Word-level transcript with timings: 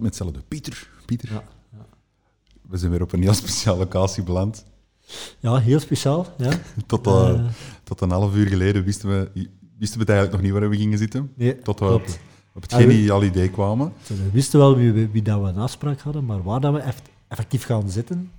Altijd 0.00 0.20
met 0.20 0.34
hetzelfde. 0.34 0.40
Pieter, 0.48 0.88
Pieter. 1.06 1.32
Ja, 1.32 1.44
We 2.68 2.76
zijn 2.76 2.90
weer 2.90 3.02
op 3.02 3.12
een 3.12 3.22
heel 3.22 3.34
speciale 3.34 3.78
locatie 3.78 4.22
beland. 4.22 4.64
Ja, 5.38 5.56
heel 5.56 5.80
speciaal. 5.80 6.26
Ja. 6.38 6.52
Tot, 6.86 7.06
eh, 7.06 7.28
Eh. 7.30 7.44
tot 7.84 8.00
een 8.00 8.10
half 8.10 8.34
uur 8.34 8.46
geleden 8.46 8.84
wisten 8.84 9.08
we, 9.08 9.30
wisten 9.78 9.98
we 9.98 10.04
het 10.04 10.08
eigenlijk 10.14 10.32
nog 10.32 10.40
niet 10.40 10.52
waar 10.60 10.70
we 10.70 10.76
gingen 10.76 10.98
zitten. 10.98 11.32
Nee, 11.36 11.58
Tot 11.62 11.78
we 11.78 11.84
op, 11.92 12.04
op 12.54 12.62
het 12.62 12.74
geniaal 12.74 13.24
idee 13.24 13.50
kwamen. 13.50 13.92
We 14.06 14.30
wisten 14.32 14.58
wel 14.58 14.76
wie, 14.76 14.92
wie, 15.08 15.22
dat 15.22 15.40
we 15.40 15.46
een 15.48 15.56
afspraak 15.58 16.00
hadden, 16.00 16.24
maar 16.24 16.42
waar 16.42 16.60
dat 16.60 16.72
we 16.72 16.78
eff- 16.80 17.02
effectief 17.28 17.64
gaan 17.64 17.90
zitten, 17.90 18.30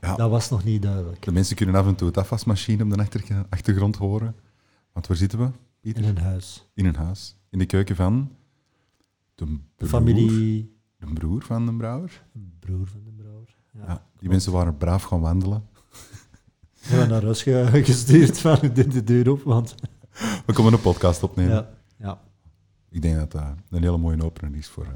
Ja. 0.00 0.16
dat 0.16 0.30
was 0.30 0.50
nog 0.50 0.64
niet 0.64 0.82
duidelijk. 0.82 1.22
De 1.22 1.32
mensen 1.32 1.56
kunnen 1.56 1.74
af 1.74 1.86
en 1.86 1.94
toe 1.94 2.06
het 2.08 2.16
afwasmachine 2.18 2.82
op 2.84 2.90
de 2.90 2.96
achter- 2.98 3.46
achtergrond 3.48 3.96
horen. 3.96 4.34
Want 4.92 5.06
waar 5.06 5.16
zitten 5.16 5.38
we, 5.38 5.48
Pieter? 5.80 6.02
In 6.02 6.08
een 6.08 6.18
huis. 6.18 6.66
In 6.74 6.86
een 6.86 6.96
huis. 6.96 7.36
In 7.50 7.58
de 7.58 7.66
keuken 7.66 7.96
van 7.96 8.30
de, 9.34 9.44
De 9.44 9.58
broer- 9.76 9.88
familie, 9.88 10.76
De 10.98 11.06
broer 11.12 11.42
van 11.42 11.66
de 11.66 11.74
brouwer. 11.74 12.24
broer 12.60 12.86
van 12.86 13.00
de 13.04 13.10
brouwer. 13.10 13.56
Ja. 13.72 13.80
Ja, 13.86 14.06
die 14.18 14.28
mensen 14.28 14.52
waren 14.52 14.76
braaf 14.76 15.02
gaan 15.02 15.20
wandelen. 15.20 15.64
We 16.80 16.90
hebben 16.90 17.08
naar 17.08 17.22
huis 17.22 17.42
ge- 17.42 17.68
gestuurd 17.84 18.38
van 18.38 18.58
de, 18.74 18.86
de 18.86 19.04
deur 19.04 19.30
op, 19.30 19.42
want... 19.42 19.74
We 20.46 20.52
komen 20.52 20.72
een 20.72 20.80
podcast 20.80 21.22
opnemen. 21.22 21.52
Ja, 21.54 21.70
ja. 21.96 22.20
Ik 22.90 23.02
denk 23.02 23.16
dat 23.16 23.32
dat 23.32 23.42
een 23.70 23.82
hele 23.82 23.98
mooie 23.98 24.24
opener 24.24 24.56
is 24.56 24.68
voor 24.68 24.84
eh, 24.84 24.90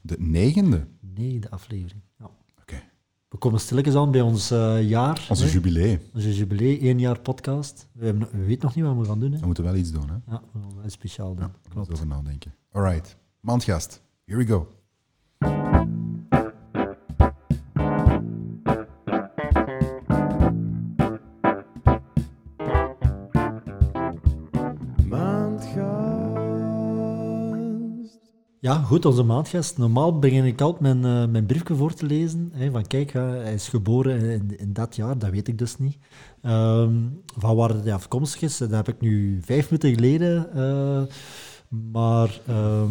de 0.00 0.16
negende. 0.18 0.86
Nee, 1.00 1.38
de 1.38 1.50
aflevering. 1.50 2.02
Ja. 2.18 2.30
Oké. 2.60 2.82
We 3.28 3.36
komen 3.38 3.60
stilletjes 3.60 3.94
aan 3.94 4.10
bij 4.10 4.20
ons 4.20 4.50
eh, 4.50 4.88
jaar. 4.88 5.26
Onze 5.30 5.44
hè. 5.44 5.50
jubilee. 5.50 5.98
Onze 6.14 6.34
jubilee, 6.34 6.78
één 6.78 6.98
jaar 6.98 7.20
podcast. 7.20 7.88
We, 7.92 8.04
hebben, 8.04 8.28
we 8.32 8.44
weten 8.44 8.64
nog 8.66 8.74
niet 8.74 8.84
wat 8.84 8.96
we 8.96 9.04
gaan 9.04 9.20
doen. 9.20 9.32
Hè. 9.32 9.38
We 9.38 9.46
moeten 9.46 9.64
wel 9.64 9.74
iets 9.74 9.90
doen, 9.90 10.08
hè? 10.08 10.14
Ja, 10.32 10.42
we 10.52 10.60
gaan 10.60 10.74
wel 10.74 10.84
iets 10.84 10.94
speciaal 10.94 11.34
doen. 11.34 11.44
Ja, 11.44 11.68
Klopt. 11.68 11.92
over 11.92 12.06
nadenken. 12.06 12.54
Alright. 12.72 13.16
Maandgast. 13.42 14.02
Here 14.24 14.38
we 14.38 14.46
go. 14.46 14.68
Maandgast. 26.82 28.18
Ja, 28.60 28.74
goed, 28.74 29.04
onze 29.04 29.22
maandgast. 29.22 29.78
Normaal 29.78 30.18
begin 30.18 30.44
ik 30.44 30.60
altijd 30.60 30.80
mijn, 30.80 31.22
eh, 31.22 31.28
mijn 31.32 31.46
briefje 31.46 31.74
voor 31.74 31.94
te 31.94 32.06
lezen. 32.06 32.50
Hè, 32.52 32.70
van 32.70 32.86
kijk, 32.86 33.12
hij 33.12 33.54
is 33.54 33.68
geboren 33.68 34.20
in, 34.20 34.58
in 34.58 34.72
dat 34.72 34.96
jaar, 34.96 35.18
dat 35.18 35.30
weet 35.30 35.48
ik 35.48 35.58
dus 35.58 35.78
niet. 35.78 35.98
Ehm, 36.42 36.94
van 37.38 37.56
waar 37.56 37.74
hij 37.74 37.92
afkomstig 37.94 38.42
is, 38.42 38.58
dat 38.58 38.70
heb 38.70 38.88
ik 38.88 39.00
nu 39.00 39.40
vijf 39.44 39.70
minuten 39.70 39.94
geleden. 39.94 40.52
eh, 40.54 41.02
maar 41.72 42.40
ehm, 42.46 42.90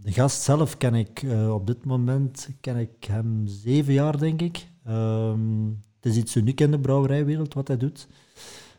de 0.00 0.12
gast 0.12 0.42
zelf 0.42 0.76
ken 0.76 0.94
ik 0.94 1.22
eh, 1.22 1.54
op 1.54 1.66
dit 1.66 1.84
moment 1.84 2.48
ken 2.60 2.76
ik 2.76 3.04
hem 3.04 3.46
zeven 3.46 3.92
jaar, 3.92 4.18
denk 4.18 4.40
ik. 4.40 4.66
Ehm, 4.84 5.66
het 5.96 6.06
is 6.12 6.16
iets 6.16 6.36
uniek 6.36 6.60
in 6.60 6.70
de 6.70 6.78
brouwerijwereld 6.78 7.54
wat 7.54 7.68
hij 7.68 7.76
doet. 7.76 8.08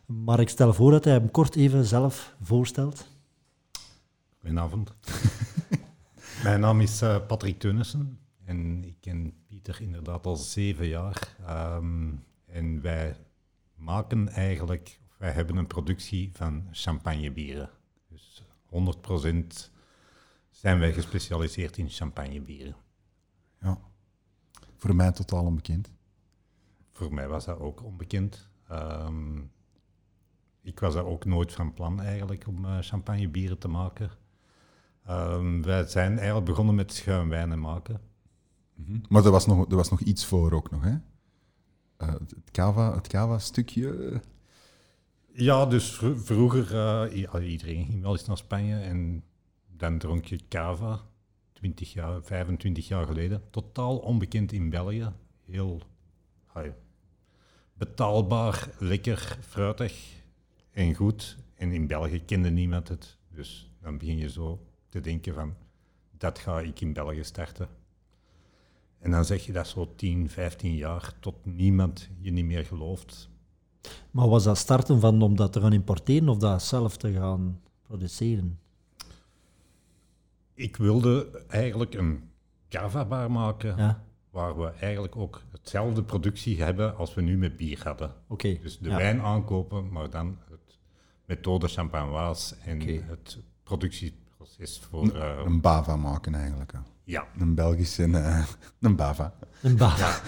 Maar 0.06 0.40
ik 0.40 0.50
stel 0.50 0.74
voor 0.74 0.92
dat 0.92 1.04
hij 1.04 1.14
hem 1.14 1.32
kort 1.32 1.56
even 1.56 1.86
zelf 1.86 2.36
voorstelt. 2.42 3.08
Goedenavond. 4.40 4.96
Mijn 6.44 6.60
naam 6.60 6.82
is 6.82 7.02
eh, 7.02 7.26
Patrick 7.28 7.60
Teunissen 7.60 8.20
en 8.46 8.84
ik 8.84 8.98
ken 9.00 9.34
Pieter 9.48 9.82
inderdaad 9.82 10.26
al 10.26 10.36
zeven 10.36 10.88
jaar. 10.88 11.36
Ehm, 11.46 12.10
en 12.46 12.82
wij 12.82 13.16
maken 13.76 14.30
eigenlijk, 14.30 15.00
wij 15.18 15.32
hebben 15.32 15.58
een 15.58 15.68
productie 15.68 16.30
van 16.34 16.68
champagnebieren. 16.72 17.70
Dus 18.72 18.96
100% 18.96 19.72
zijn 20.50 20.80
wij 20.80 20.94
gespecialiseerd 20.94 21.78
in 21.78 21.90
champagnebieren. 21.90 22.76
Ja. 23.60 23.80
Voor 24.76 24.96
mij 24.96 25.12
totaal 25.12 25.46
onbekend. 25.46 25.92
Voor 26.92 27.14
mij 27.14 27.28
was 27.28 27.46
dat 27.46 27.60
ook 27.60 27.84
onbekend. 27.84 28.50
Ehm, 28.68 29.38
ik 30.62 30.80
was 30.80 30.94
daar 30.94 31.06
ook 31.06 31.26
nooit 31.26 31.54
van 31.54 31.74
plan 31.74 32.02
eigenlijk 32.02 32.48
om 32.48 32.66
eh, 32.66 32.78
champagnebieren 32.80 33.58
te 33.58 33.68
maken. 33.68 34.10
Ehm, 35.06 35.62
wij 35.62 35.86
zijn 35.86 36.18
eigenlijk 36.18 36.46
begonnen 36.46 36.76
met 36.76 36.94
schuimwijnen 36.94 37.60
maken. 37.60 38.02
Maar 39.10 39.26
er 39.26 39.32
was 39.32 39.46
nog, 39.46 39.70
er 39.70 39.76
was 39.76 39.90
nog 39.90 40.00
iets 40.00 40.26
voor 40.26 40.52
ook 40.52 40.72
nog, 40.72 40.84
hè? 40.84 40.98
Eh, 41.98 42.08
het 42.14 42.52
cava, 42.52 42.96
het 42.96 43.08
cava-stukje. 43.08 44.22
Ja, 45.34 45.66
dus 45.66 45.92
vro- 45.92 46.16
vroeger, 46.18 46.78
ah, 46.78 47.14
iedereen 47.50 47.86
ging 47.86 48.02
wel 48.02 48.12
eens 48.12 48.26
naar 48.26 48.38
Spanje 48.38 48.80
en 48.80 49.24
dan 49.78 49.98
dronk 49.98 50.26
je 50.26 50.40
cava, 50.50 51.02
20 51.54 51.94
jaar, 51.94 52.24
25 52.24 52.88
jaar 52.88 53.06
geleden. 53.06 53.42
Totaal 53.50 53.98
onbekend 53.98 54.52
in 54.52 54.70
België. 54.70 55.12
Heel 55.46 55.82
betaalbaar, 57.74 58.70
lekker, 58.80 59.38
fruitig 59.42 60.24
en 60.72 60.94
goed. 60.96 61.38
En 61.56 61.72
in 61.72 61.88
België 61.88 62.22
kende 62.26 62.50
niemand 62.50 62.88
het. 62.88 63.18
Dus 63.30 63.72
dan 63.82 63.98
begin 63.98 64.18
je 64.18 64.30
zo 64.30 64.66
te 64.90 65.00
denken 65.00 65.34
van, 65.34 65.56
dat 66.18 66.40
ga 66.40 66.60
ik 66.60 66.82
in 66.82 66.94
België 66.94 67.24
starten. 67.24 67.68
En 69.00 69.12
dan 69.12 69.26
zeg 69.26 69.46
je 69.46 69.52
dat 69.52 69.68
zo 69.68 69.94
10, 69.96 70.30
15 70.30 70.76
jaar, 70.76 71.14
tot 71.20 71.46
niemand 71.46 72.10
je 72.20 72.32
niet 72.32 72.46
meer 72.46 72.66
gelooft. 72.66 73.30
Maar 74.12 74.28
was 74.30 74.44
dat 74.44 74.58
starten 74.58 75.00
van 75.00 75.22
om 75.22 75.36
dat 75.36 75.54
te 75.54 75.62
gaan 75.62 75.74
importeren 75.74 76.30
of 76.30 76.38
dat 76.38 76.64
zelf 76.64 76.98
te 76.98 77.14
gaan 77.14 77.60
produceren? 77.88 78.60
Ik 80.54 80.76
wilde 80.78 81.44
eigenlijk 81.48 81.94
een 81.94 82.30
cava-bar 82.70 83.32
maken, 83.32 83.78
Ja, 83.78 84.04
waar 84.30 84.58
we 84.60 84.68
eigenlijk 84.70 85.16
ook 85.16 85.42
hetzelfde 85.52 86.04
productie 86.04 86.62
hebben 86.64 86.98
als 86.98 87.14
we 87.14 87.22
nu 87.22 87.38
met 87.38 87.58
bier 87.58 87.80
hadden. 87.84 88.14
oké. 88.28 88.58
Dus 88.62 88.80
de 88.80 88.90
ja. 88.90 88.98
wijn 88.98 89.22
aankopen, 89.22 89.92
maar 89.92 90.10
dan 90.10 90.38
het 90.50 90.78
methode 91.26 91.68
champagnoise 91.68 92.56
en 92.66 92.80
het 93.08 93.38
productieproces 93.64 94.80
voor... 94.90 95.16
eh, 95.16 95.42
Een 95.46 95.62
bava 95.62 95.96
maken 95.96 96.36
eigenlijk. 96.36 96.72
hè. 96.72 96.80
ja, 97.04 97.28
Een 97.38 97.56
Belgische 97.56 98.04
eh, 98.04 98.46
een 98.80 98.96
bava. 98.96 99.34
Een 99.62 99.78
ba- 99.78 99.96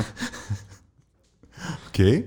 Oké. 1.87 2.23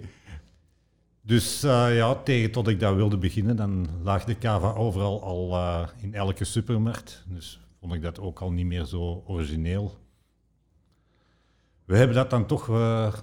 Dus 1.26 1.62
eh, 1.62 1.96
ja, 1.96 2.14
tegen 2.14 2.50
tot 2.50 2.68
ik 2.68 2.80
dat 2.80 2.94
wilde 2.94 3.18
beginnen, 3.18 3.56
dan 3.56 3.86
lag 4.02 4.24
de 4.24 4.38
cava 4.38 4.72
overal 4.72 5.22
al 5.22 5.54
eh, 5.54 5.88
in 5.96 6.14
elke 6.14 6.44
supermarkt. 6.44 7.24
Dus 7.28 7.60
vond 7.80 7.92
ik 7.94 8.02
dat 8.02 8.20
ook 8.20 8.40
al 8.40 8.52
niet 8.52 8.66
meer 8.66 8.84
zo 8.84 9.22
origineel. 9.26 9.98
We 11.84 11.96
hebben 11.96 12.16
dat 12.16 12.30
dan 12.30 12.46
toch 12.46 12.68
eh, 12.68 13.14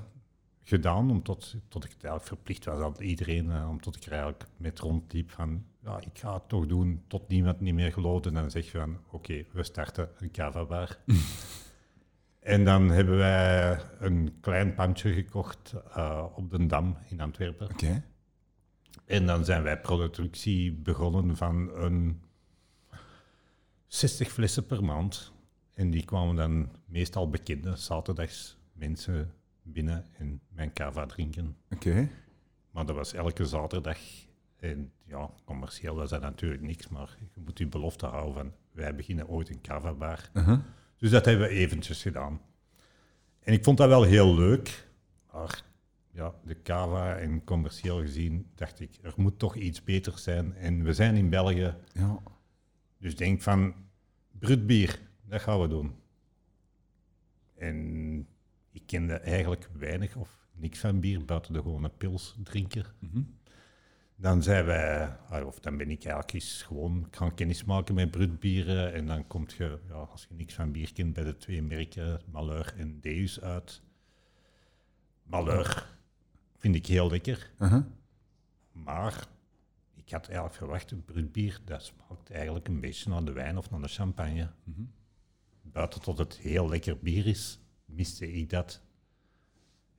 gedaan, 0.64 1.12
omdat 1.12 1.56
tot 1.68 1.84
ik 1.84 1.92
het 1.92 2.04
eigenlijk 2.04 2.36
verplicht 2.36 2.66
was 2.66 2.80
aan 2.80 3.04
iedereen, 3.04 3.68
omdat 3.68 3.96
ik 3.96 4.04
er 4.04 4.12
eigenlijk 4.12 4.46
met 4.58 4.80
rondliep 4.80 5.32
van, 5.32 5.66
ja, 5.84 6.00
ik 6.00 6.20
ga 6.20 6.34
het 6.34 6.50
toch 6.50 6.66
doen, 6.66 7.02
tot 7.08 7.28
niemand 7.28 7.60
niet 7.60 7.74
meer 7.74 7.92
geloofde. 7.92 8.30
En 8.30 8.36
dan 8.36 8.52
zeg 8.52 8.66
je 8.66 8.78
van, 8.78 8.98
oké, 9.12 9.44
we 9.52 9.64
starten 9.64 10.10
een 10.18 10.32
cava-bar. 10.32 10.98
en 12.44 12.66
dan 12.66 12.90
hebben 12.90 13.18
wij 13.18 13.80
een 14.00 14.38
klein 14.42 14.74
pandje 14.74 15.14
gekocht 15.14 15.74
eh, 15.94 16.26
op 16.36 16.52
de 16.52 16.66
Dam 16.66 16.98
in 17.08 17.22
Antwerpen. 17.22 17.70
Oké. 17.70 18.04
En 19.06 19.26
dan 19.26 19.46
zijn 19.46 19.64
wij 19.64 19.80
productie 19.80 20.72
begonnen 20.74 21.38
van 21.38 21.76
een 21.76 22.22
60 23.88 24.32
flessen 24.32 24.66
per 24.66 24.84
maand. 24.84 25.32
En 25.74 25.92
die 25.92 26.06
kwamen 26.06 26.36
dan 26.36 26.70
meestal 26.86 27.30
bekende 27.30 27.76
zaterdags 27.76 28.58
mensen 28.74 29.34
binnen 29.62 30.06
en 30.18 30.42
mijn 30.48 30.74
cava 30.74 31.06
drinken. 31.06 31.58
Oké. 31.70 32.10
Maar 32.72 32.86
dat 32.86 32.96
was 32.96 33.14
elke 33.14 33.46
zaterdag. 33.46 33.98
En 34.56 34.92
ja, 35.04 35.30
commercieel 35.46 35.96
was 35.96 36.10
dat 36.10 36.22
natuurlijk 36.22 36.62
niks, 36.62 36.88
maar 36.88 37.18
je 37.34 37.42
moet 37.46 37.58
je 37.58 37.68
belofte 37.68 38.06
houden 38.06 38.34
van 38.34 38.54
wij 38.72 38.96
beginnen 38.96 39.28
ooit 39.28 39.50
een 39.50 39.62
cava-bar. 39.62 40.30
Uh-huh. 40.34 40.60
Dus 41.04 41.12
dat 41.12 41.26
hebben 41.26 41.48
we 41.48 41.54
eventjes 41.54 42.02
gedaan. 42.02 42.42
En 43.40 43.54
ik 43.54 43.64
vond 43.64 43.78
dat 43.78 43.88
wel 43.88 44.04
heel 44.04 44.36
leuk. 44.36 44.88
Maar 45.34 45.64
ja, 46.12 46.34
de 46.46 46.62
cava 46.62 47.16
en 47.18 47.44
commercieel 47.44 48.02
gezien 48.02 48.48
dacht 48.56 48.80
ik, 48.80 49.00
er 49.02 49.14
moet 49.18 49.40
toch 49.40 49.56
iets 49.56 49.84
beter 49.84 50.18
zijn. 50.20 50.54
En 50.56 50.84
we 50.84 50.94
zijn 50.94 51.16
in 51.16 51.30
België, 51.30 51.76
Ja. 51.94 52.20
dus 52.98 53.16
denk 53.16 53.42
van, 53.42 53.76
brut 54.40 54.68
bier, 54.68 55.00
dat 55.26 55.42
gaan 55.42 55.62
we 55.62 55.68
doen. 55.68 55.96
En 57.56 58.28
ik 58.72 58.84
kende 58.86 59.14
eigenlijk 59.14 59.70
weinig 59.74 60.16
of 60.16 60.48
niks 60.52 60.80
van 60.80 61.00
bier, 61.00 61.26
buiten 61.26 61.54
de 61.54 61.62
gewone 61.62 61.90
pilsdrinker. 61.90 62.94
Mhm. 63.00 63.22
Dan 64.24 64.44
zijn 64.44 64.66
wij, 64.66 65.18
ah, 65.30 65.46
of 65.46 65.60
dan 65.60 65.78
ben 65.78 65.90
ik 65.90 66.04
eigenlijk 66.04 66.34
eens 66.34 66.62
gewoon 66.62 67.08
gaan 67.12 67.34
kennismaken 67.34 67.96
met 67.96 68.12
brutbieren. 68.12 68.94
En 68.94 69.06
dan 69.06 69.28
komt 69.28 69.54
je, 69.54 69.80
ja, 69.88 69.94
als 69.94 70.26
je 70.30 70.36
niks 70.36 70.54
van 70.54 70.72
bier 70.72 70.94
kent, 70.94 71.14
bij 71.14 71.24
de 71.24 71.38
twee 71.38 71.62
merken, 71.62 72.22
Malheur 72.32 72.74
en 72.78 73.00
Deus 73.02 73.42
uit. 73.42 73.82
Malheur 75.24 75.98
vind 76.58 76.76
ik 76.76 76.86
heel 76.86 77.10
lekker. 77.10 77.52
Uh-huh. 77.60 77.84
Maar 78.72 79.28
ik 79.94 80.12
had 80.12 80.26
eigenlijk 80.26 80.56
verwacht, 80.56 80.92
een 80.92 81.06
brutbier, 81.06 81.62
dat 81.66 81.84
smaakt 81.84 82.32
eigenlijk 82.32 82.68
een 82.68 82.80
beetje 82.80 83.10
naar 83.10 83.26
de 83.26 83.32
wijn 83.32 83.58
of 83.58 83.70
naar 83.70 83.82
de 83.82 83.88
champagne. 83.88 84.50
Mhm. 84.64 84.82
Buiten 85.62 86.02
tot 86.02 86.18
het 86.18 86.38
heel 86.38 86.70
lekker 86.70 86.98
bier 86.98 87.28
is, 87.28 87.60
miste 87.86 88.34
ik 88.34 88.50
dat. 88.50 88.82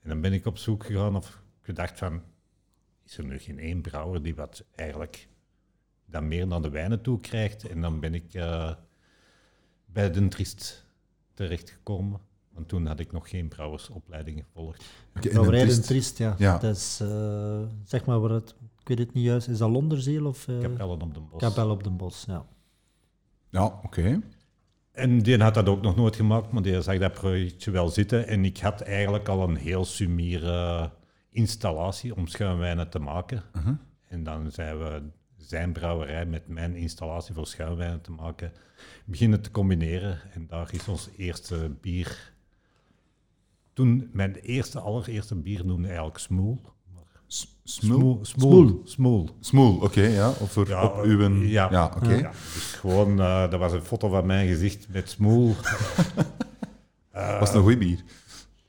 En 0.00 0.09
dan 0.09 0.20
ben 0.20 0.32
ik 0.32 0.47
op 0.47 0.59
zoek 0.59 0.85
gegaan 0.85 1.17
of 1.17 1.43
gedacht 1.61 1.99
van, 1.99 2.23
is 3.06 3.19
er 3.19 3.25
nu 3.25 3.39
geen 3.39 3.59
één 3.59 3.81
brouwer 3.83 4.23
die 4.23 4.35
wat 4.35 4.65
eigenlijk 4.75 5.29
dan 6.06 6.29
meer 6.29 6.47
naar 6.47 6.62
de 6.62 6.71
wijnen 6.71 7.03
toe 7.03 7.21
krijgt? 7.21 7.69
En 7.69 7.81
dan 7.81 8.01
ben 8.01 8.15
ik 8.15 8.35
eh, 8.35 8.73
bij 9.87 10.11
Den 10.11 10.29
Trist 10.29 10.87
terechtgekomen. 11.35 12.21
Want 12.53 12.69
toen 12.69 12.87
had 12.87 13.01
ik 13.01 13.12
nog 13.12 13.29
geen 13.29 13.49
brouwersopleiding 13.49 14.45
gevolgd. 14.47 14.85
En 15.12 15.21
Brouwerij 15.21 15.62
twist- 15.62 15.87
Triest, 15.87 16.19
ja. 16.19 16.35
Ja. 16.39 16.59
Dat 16.59 16.77
is, 16.77 16.99
eh, 17.03 17.62
zeg 17.85 18.05
maar, 18.05 18.21
waar 18.21 18.31
het, 18.31 18.55
ik 18.81 18.89
weet 18.89 18.99
het 18.99 19.12
niet 19.15 19.25
juist, 19.25 19.49
is 19.49 19.59
dat 19.59 19.71
Londerzeel 19.71 20.27
of 20.27 20.47
uh, 20.49 20.61
Kapellen 20.61 21.01
op 21.03 21.15
den 21.15 21.29
Bos. 21.31 21.41
Kapel 21.41 21.71
op 21.71 21.85
den 21.85 21.97
Bos? 21.97 22.25
Ja. 22.27 22.47
Ja, 23.51 23.65
oké. 23.65 24.21
En 24.93 25.19
die 25.19 25.39
had 25.43 25.55
dat 25.55 25.69
ook 25.69 25.83
nog 25.83 25.97
nooit 25.97 26.17
gemaakt, 26.17 26.53
maar 26.53 26.62
die 26.62 26.83
zag 26.83 26.99
dat 26.99 27.12
projectje 27.12 27.71
wel 27.71 27.89
zitten. 27.89 28.27
En 28.27 28.45
ik 28.45 28.59
had 28.59 28.81
eigenlijk 28.81 29.29
al 29.29 29.49
een 29.49 29.56
heel 29.56 29.85
sumiere 29.85 30.91
installatie 31.35 32.17
om 32.17 32.27
schuimwijnen 32.27 32.91
te 32.91 32.99
maken. 32.99 33.43
Uh-huh. 33.57 33.75
En 34.09 34.25
dan 34.25 34.51
zijn 34.51 34.79
we 34.79 35.03
zijn 35.37 35.73
brouwerij 35.73 36.27
met 36.27 36.49
mijn 36.49 36.75
installatie 36.77 37.35
voor 37.35 37.47
schuimwijnen 37.47 38.01
te 38.01 38.11
maken 38.11 38.53
beginnen 39.05 39.41
te 39.41 39.51
combineren. 39.51 40.19
En 40.33 40.47
daar 40.47 40.69
is 40.73 40.89
ons 40.89 41.09
eerste 41.17 41.77
bier... 41.81 42.33
Toen, 43.73 44.11
mijn 44.13 44.35
eerste, 44.35 44.81
allereerste 44.81 45.35
bier 45.35 45.67
noemde 45.67 45.87
eigenlijk 45.87 46.19
Smoel. 46.19 46.61
Smoel? 47.65 48.19
Smoel. 48.23 48.81
Smoel. 48.85 49.29
Smoel, 49.41 49.77
oké, 49.77 50.03
ja. 50.03 50.29
Of 50.29 50.53
voor, 50.53 50.69
Ja, 50.69 50.85
op 50.85 51.03
uw... 51.03 51.43
ja. 51.43 51.71
Ja, 51.71 51.93
oké. 51.97 52.13
Ja, 52.13 52.31
dus 52.31 52.73
gewoon, 52.73 53.21
eh, 53.21 53.51
dat 53.51 53.61
was 53.61 53.73
een 53.73 53.83
foto 53.83 54.09
van 54.09 54.27
mijn 54.27 54.49
gezicht 54.49 54.89
met 54.89 55.11
Smoel. 55.11 55.55
Eh, 57.11 57.39
Was 57.41 57.49
het 57.49 57.59
een 57.59 57.65
goed 57.65 57.79
bier? 57.79 58.03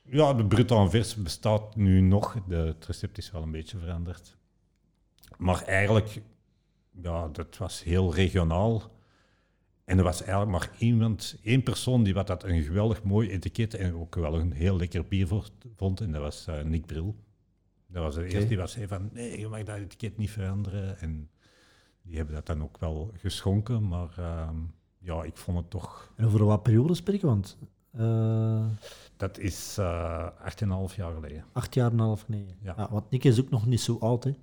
Ja, 0.08 0.34
de 0.34 0.44
Brutal 0.44 0.90
Vers 0.90 1.14
bestaat 1.14 1.76
nu 1.76 2.00
nog. 2.00 2.36
De, 2.48 2.56
het 2.56 2.86
recept 2.86 3.18
is 3.18 3.30
wel 3.30 3.42
een 3.42 3.50
beetje 3.50 3.78
veranderd. 3.78 4.36
Maar 5.38 5.62
eigenlijk, 5.62 6.22
ja, 6.90 7.28
dat 7.28 7.56
was 7.56 7.82
heel 7.82 8.14
regionaal. 8.14 8.82
En 9.84 9.98
er 9.98 10.04
was 10.04 10.22
eigenlijk 10.22 10.50
maar 10.50 10.70
iemand, 10.78 11.36
één 11.42 11.62
persoon 11.62 12.02
die 12.02 12.14
wat 12.14 12.26
dat 12.26 12.44
een 12.44 12.62
geweldig 12.62 13.02
mooi 13.02 13.30
etiket 13.30 13.74
en 13.74 13.94
ook 13.94 14.14
wel 14.14 14.34
een 14.34 14.52
heel 14.52 14.76
lekker 14.76 15.04
bier 15.04 15.28
vond. 15.76 16.00
En 16.00 16.12
dat 16.12 16.22
was 16.22 16.46
eh, 16.46 16.62
Nick 16.62 16.86
Bril. 16.86 17.16
Dat 17.86 18.02
was 18.02 18.14
de 18.14 18.26
eerste 18.26 18.48
die 18.48 18.56
was 18.56 18.72
zei 18.72 18.86
van, 18.86 19.08
nee, 19.12 19.38
je 19.38 19.48
mag 19.48 19.62
dat 19.62 19.76
etiket 19.76 20.16
niet 20.16 20.30
veranderen. 20.30 20.98
En 20.98 21.30
die 22.02 22.16
hebben 22.16 22.34
dat 22.34 22.46
dan 22.46 22.62
ook 22.62 22.78
wel 22.78 23.12
geschonken. 23.16 23.88
Maar 23.88 24.18
ehm, 24.18 24.56
ja, 24.98 25.22
ik 25.22 25.36
vond 25.36 25.58
het 25.58 25.70
toch... 25.70 26.12
En 26.16 26.24
over 26.24 26.44
wat 26.44 26.62
periode 26.62 26.94
spreken? 26.94 27.28
Want 27.28 27.58
eh 27.90 28.66
Dat 29.16 29.38
is 29.38 29.76
eh 29.78 30.28
8,5 30.90 30.94
jaar 30.96 31.12
geleden. 31.14 31.44
acht 31.52 31.74
jaar 31.74 31.86
en 31.90 31.98
een 31.98 32.04
half, 32.04 32.28
nee. 32.28 32.56
Ja. 32.60 32.74
Ja. 32.76 32.88
want 32.90 33.10
Nick 33.10 33.24
is 33.24 33.40
ook 33.40 33.50
nog 33.50 33.66
niet 33.66 33.80
zo 33.80 33.96
oud, 33.98 34.24
hè? 34.24 34.34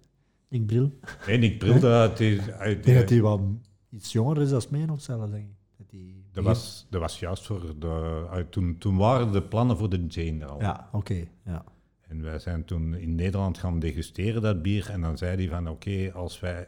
Nick 0.50 0.66
Bril. 0.66 0.92
Nee, 1.28 1.38
Nick 1.38 1.60
Bril, 1.60 1.80
dat 1.80 2.20
is 2.20 2.50
uit... 2.50 2.78
Ik 2.78 2.84
denk 2.84 2.98
dat 3.00 3.10
hij 3.10 3.22
wel 3.22 3.58
iets 3.90 4.12
jonger 4.12 4.42
is 4.42 4.50
dan 4.50 4.64
mij 4.70 4.86
nog 4.86 5.02
zelf, 5.02 5.30
denk 5.30 5.46
ik. 5.50 5.56
Dat 5.78 5.92
hij 5.92 6.16
Dat 6.31 6.44
was, 6.44 6.88
dat 6.90 7.02
was 7.02 7.20
juist 7.20 7.46
voor 7.46 7.80
de. 7.80 8.25
uit 8.30 8.52
toen, 8.52 8.78
toen 8.78 8.98
waren 8.98 9.31
de 9.31 9.44
plannen 9.44 9.78
voor 9.78 9.90
de 9.90 10.06
Jane 10.06 10.40
er 10.44 10.50
al. 10.50 10.60
Ja, 10.62 10.90
oké. 10.92 11.28
ja. 11.46 11.64
En 12.02 12.22
wij 12.22 12.40
zijn 12.40 12.66
toen 12.66 12.94
in 12.94 13.16
Nederland 13.16 13.58
gaan 13.58 13.80
degusteren 13.80 14.42
dat 14.42 14.62
bier. 14.62 14.90
En 14.90 15.02
dan 15.02 15.18
zei 15.18 15.36
hij 15.36 15.48
van 15.48 15.68
oké, 15.69 16.12
als 16.14 16.40
wij 16.40 16.68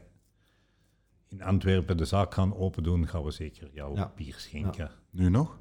in 1.28 1.42
Antwerpen 1.44 1.98
de 1.98 2.06
zaak 2.06 2.34
gaan 2.34 2.56
open 2.56 2.84
doen, 2.84 3.08
gaan 3.08 3.24
we 3.24 3.32
zeker 3.32 3.70
jouw 3.74 3.96
Ja. 3.96 4.12
bier 4.16 4.36
schenken. 4.38 4.92
Nu 5.10 5.30
nog? 5.30 5.60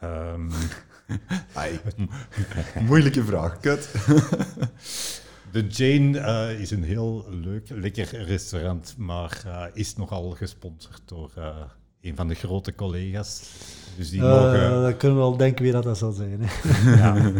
Ehm, 0.00 0.50
Ai. 1.52 1.80
Moeilijke 2.88 3.24
vraag, 3.24 3.60
kut. 3.60 3.88
de 5.52 5.66
Jane 5.66 6.18
eh, 6.18 6.60
is 6.60 6.70
een 6.70 6.84
heel 6.84 7.26
leuk, 7.30 7.68
lekker 7.68 8.22
restaurant, 8.24 8.94
maar 8.98 9.42
eh, 9.46 9.64
is 9.74 9.96
nogal 9.96 10.30
gesponsord 10.30 11.02
door 11.04 11.30
eh, 11.36 11.56
een 12.00 12.16
van 12.16 12.28
de 12.28 12.34
grote 12.34 12.74
collega's. 12.74 13.50
Dus 13.96 14.10
die 14.10 14.20
Eh, 14.20 14.28
mogen... 14.28 14.82
dan 14.82 14.96
kunnen 14.96 15.18
we 15.18 15.24
al 15.24 15.36
denken 15.36 15.62
wie 15.62 15.72
dat, 15.72 15.82
dat 15.82 15.98
zal 15.98 16.12
zijn. 16.12 16.38
Hè. 16.42 16.90
Ja. 16.96 17.32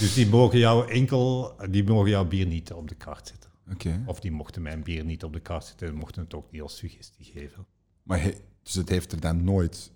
dus 0.00 0.14
die 0.14 0.26
mogen 0.26 0.58
jou 0.58 0.90
enkel, 0.90 1.52
die 1.70 1.84
mogen 1.84 2.10
jouw 2.10 2.24
bier 2.24 2.46
niet 2.46 2.72
op 2.72 2.88
de 2.88 2.94
kaart 2.94 3.26
zetten. 3.28 3.50
Oké. 3.72 4.02
Of 4.06 4.20
die 4.20 4.30
mochten 4.30 4.62
mijn 4.62 4.82
bier 4.82 5.04
niet 5.04 5.24
op 5.24 5.32
de 5.32 5.40
kaart 5.40 5.64
zetten 5.64 5.88
en 5.88 5.94
mochten 5.94 6.22
het 6.22 6.34
ook 6.34 6.50
niet 6.52 6.62
als 6.62 6.76
suggestie 6.76 7.24
geven. 7.34 7.66
Maar 8.02 8.22
he- 8.22 8.34
dus 8.62 8.74
het 8.74 8.88
heeft 8.88 9.12
er 9.12 9.20
dan 9.20 9.44
nooit... 9.44 9.90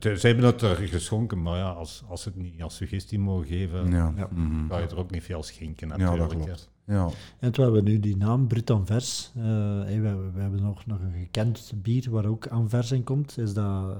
Het, 0.00 0.20
ze 0.20 0.26
hebben 0.26 0.44
het 0.44 0.62
er 0.62 0.76
geschonken, 0.76 1.42
maar 1.42 1.56
ja, 1.58 1.70
als, 1.70 2.02
als 2.08 2.22
ze 2.22 2.28
het 2.28 2.38
niet 2.38 2.62
als 2.62 2.76
suggestie 2.76 3.18
mogen 3.18 3.46
geven, 3.46 3.90
Ja. 3.90 4.12
Ja. 4.16 4.28
mhm. 4.32 4.68
ga 4.68 4.78
je 4.78 4.86
er 4.86 4.96
ook 4.98 5.10
niet 5.10 5.22
veel 5.22 5.42
schenken 5.42 5.88
Ja, 5.88 5.96
natuurlijk. 5.96 6.30
dat 6.30 6.38
hè. 6.40 6.44
klopt. 6.44 6.70
Ja. 6.86 7.08
En 7.38 7.52
toen 7.52 7.64
hebben 7.64 7.84
we 7.84 7.90
nu 7.90 8.00
die 8.00 8.16
naam 8.16 8.46
Brut 8.46 8.70
Anvers. 8.70 9.32
Eh, 9.36 9.42
hey, 9.82 10.00
we, 10.00 10.06
hebben- 10.06 10.32
we 10.34 10.40
hebben 10.40 10.62
nog, 10.62 10.86
nog 10.86 11.00
een 11.00 11.12
gekend 11.12 11.72
bier 11.76 12.10
waar 12.10 12.26
ook 12.26 12.46
Anvers 12.46 12.92
in 12.92 13.04
komt. 13.04 13.38
Is 13.38 13.54
dat, 13.54 13.96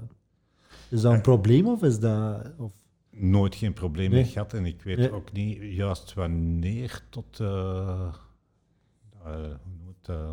is 0.89 1.01
dat 1.01 1.11
een 1.13 1.17
Eh. 1.17 1.23
probleem 1.23 1.67
of 1.67 1.83
is 1.83 1.99
dat... 2.01 2.53
Of, 2.59 2.73
Nooit 3.17 3.55
geen 3.55 3.73
probleem 3.73 4.11
Nee. 4.11 4.25
gehad 4.25 4.53
en 4.55 4.65
ik 4.67 4.83
weet 4.83 4.97
Nee. 4.97 5.13
ook 5.13 5.33
niet 5.33 5.59
juist 5.63 6.15
wanneer 6.15 7.03
tot, 7.11 7.41
eh 7.41 8.09
eh, 9.25 9.33
hoe 9.33 9.75
noem 9.79 9.95
het, 10.01 10.09
eh 10.09 10.31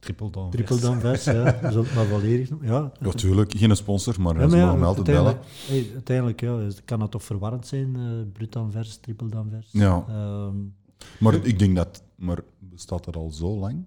triple 0.00 0.30
down. 0.30 0.50
triple 0.50 0.78
Danvers, 0.80 1.24
ja. 1.24 1.58
We 1.60 1.70
zullen 1.70 1.84
het 1.84 1.94
maar 1.94 2.20
noemen. 2.20 2.58
Ja, 2.62 2.92
Natuurlijk, 3.00 3.52
geen 3.56 3.76
sponsor, 3.76 4.20
maar 4.20 4.34
Ja, 4.34 4.40
ze 4.40 4.46
maar 4.48 4.58
ja, 4.58 4.64
mogen 4.64 4.80
me 4.80 4.86
altijd 4.86 5.06
bellen. 5.06 5.24
uiteindelijk, 5.24 5.66
hey, 5.66 5.90
uiteindelijk 5.94 6.40
ja, 6.40 6.82
kan 6.84 6.98
dat 6.98 7.10
toch 7.10 7.22
verwarrend 7.24 7.66
zijn, 7.66 7.96
eh 7.96 8.32
Brut 8.32 8.56
Anvers, 8.56 8.96
Triple 8.96 9.28
Danvers. 9.28 9.68
Ja. 9.70 10.04
Ehm, 10.08 10.56
Maar 11.18 11.34
ik 11.34 11.58
denk 11.58 11.76
dat... 11.76 12.02
Maar 12.16 12.38
bestaat 12.58 13.06
er 13.06 13.14
al 13.14 13.30
zo 13.30 13.56
lang? 13.58 13.84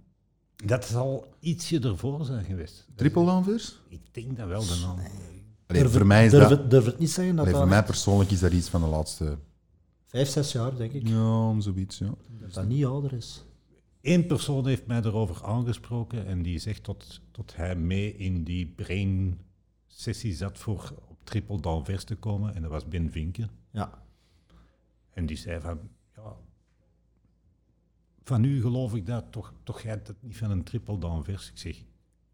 Dat 0.65 0.85
zal 0.85 1.33
ietsje 1.39 1.79
ervoor 1.79 2.25
zijn 2.25 2.43
geweest. 2.45 2.88
Triple 2.95 3.29
Anvers? 3.29 3.79
Ik 3.89 4.01
denk 4.11 4.38
dat 4.38 4.47
wel 4.47 4.61
de 4.61 4.79
naam. 4.81 4.97
Allee, 5.67 5.81
durf, 5.81 5.91
voor 5.93 6.05
mij 6.05 6.25
is 6.25 6.31
durf, 6.31 6.47
dat... 6.47 6.59
het, 6.59 6.69
durf 6.69 6.85
het 6.85 6.99
niet 6.99 7.11
zeggen 7.11 7.35
dat 7.35 7.45
allee, 7.45 7.57
voor 7.57 7.67
dat 7.67 7.73
mij 7.75 7.83
persoonlijk 7.83 8.31
is 8.31 8.39
dat 8.39 8.51
iets 8.51 8.69
van 8.69 8.81
de 8.81 8.88
laatste... 8.88 9.38
vijf, 10.05 10.29
zes 10.29 10.51
jaar, 10.51 10.75
denk 10.75 10.91
ik, 10.91 11.07
Ja, 11.07 11.47
om 11.47 11.61
zoiets, 11.61 11.97
ja. 11.97 12.13
dat 12.39 12.53
dat 12.53 12.67
niet 12.67 12.85
ouder 12.85 13.13
is. 13.13 13.43
Eén 14.03 14.25
persoon 14.27 14.67
heeft 14.67 14.86
mij 14.88 15.01
erover 15.01 15.43
aangesproken 15.45 16.25
en 16.25 16.41
die 16.41 16.60
zegt 16.60 16.83
tot, 16.83 17.22
tot 17.31 17.55
hij 17.55 17.75
mee 17.75 18.15
in 18.17 18.43
die 18.43 18.65
brain 18.67 19.39
sessie 19.88 20.33
zat 20.33 20.57
voor 20.57 20.93
op 21.10 21.17
triple 21.24 21.60
down 21.62 21.83
vers 21.86 22.03
te 22.03 22.15
komen. 22.15 22.55
En 22.55 22.62
dat 22.62 22.72
was 22.72 22.88
Ben 22.88 23.12
Vinken. 23.12 23.50
Ja, 23.72 24.03
En 25.10 25.25
die 25.25 25.38
zei 25.38 25.62
van, 25.62 25.79
ja, 26.15 26.36
van 28.24 28.43
u 28.43 28.62
geloof 28.62 28.95
ik 28.95 29.05
dat, 29.05 29.31
toch, 29.31 29.53
toch 29.63 29.81
jij 29.81 29.91
het 29.91 30.13
niet 30.19 30.38
van 30.38 30.51
een 30.51 30.63
triple 30.63 30.98
down 30.98 31.24
vers. 31.24 31.50
Ik 31.50 31.57
zeg, 31.57 31.77
ik 31.77 31.86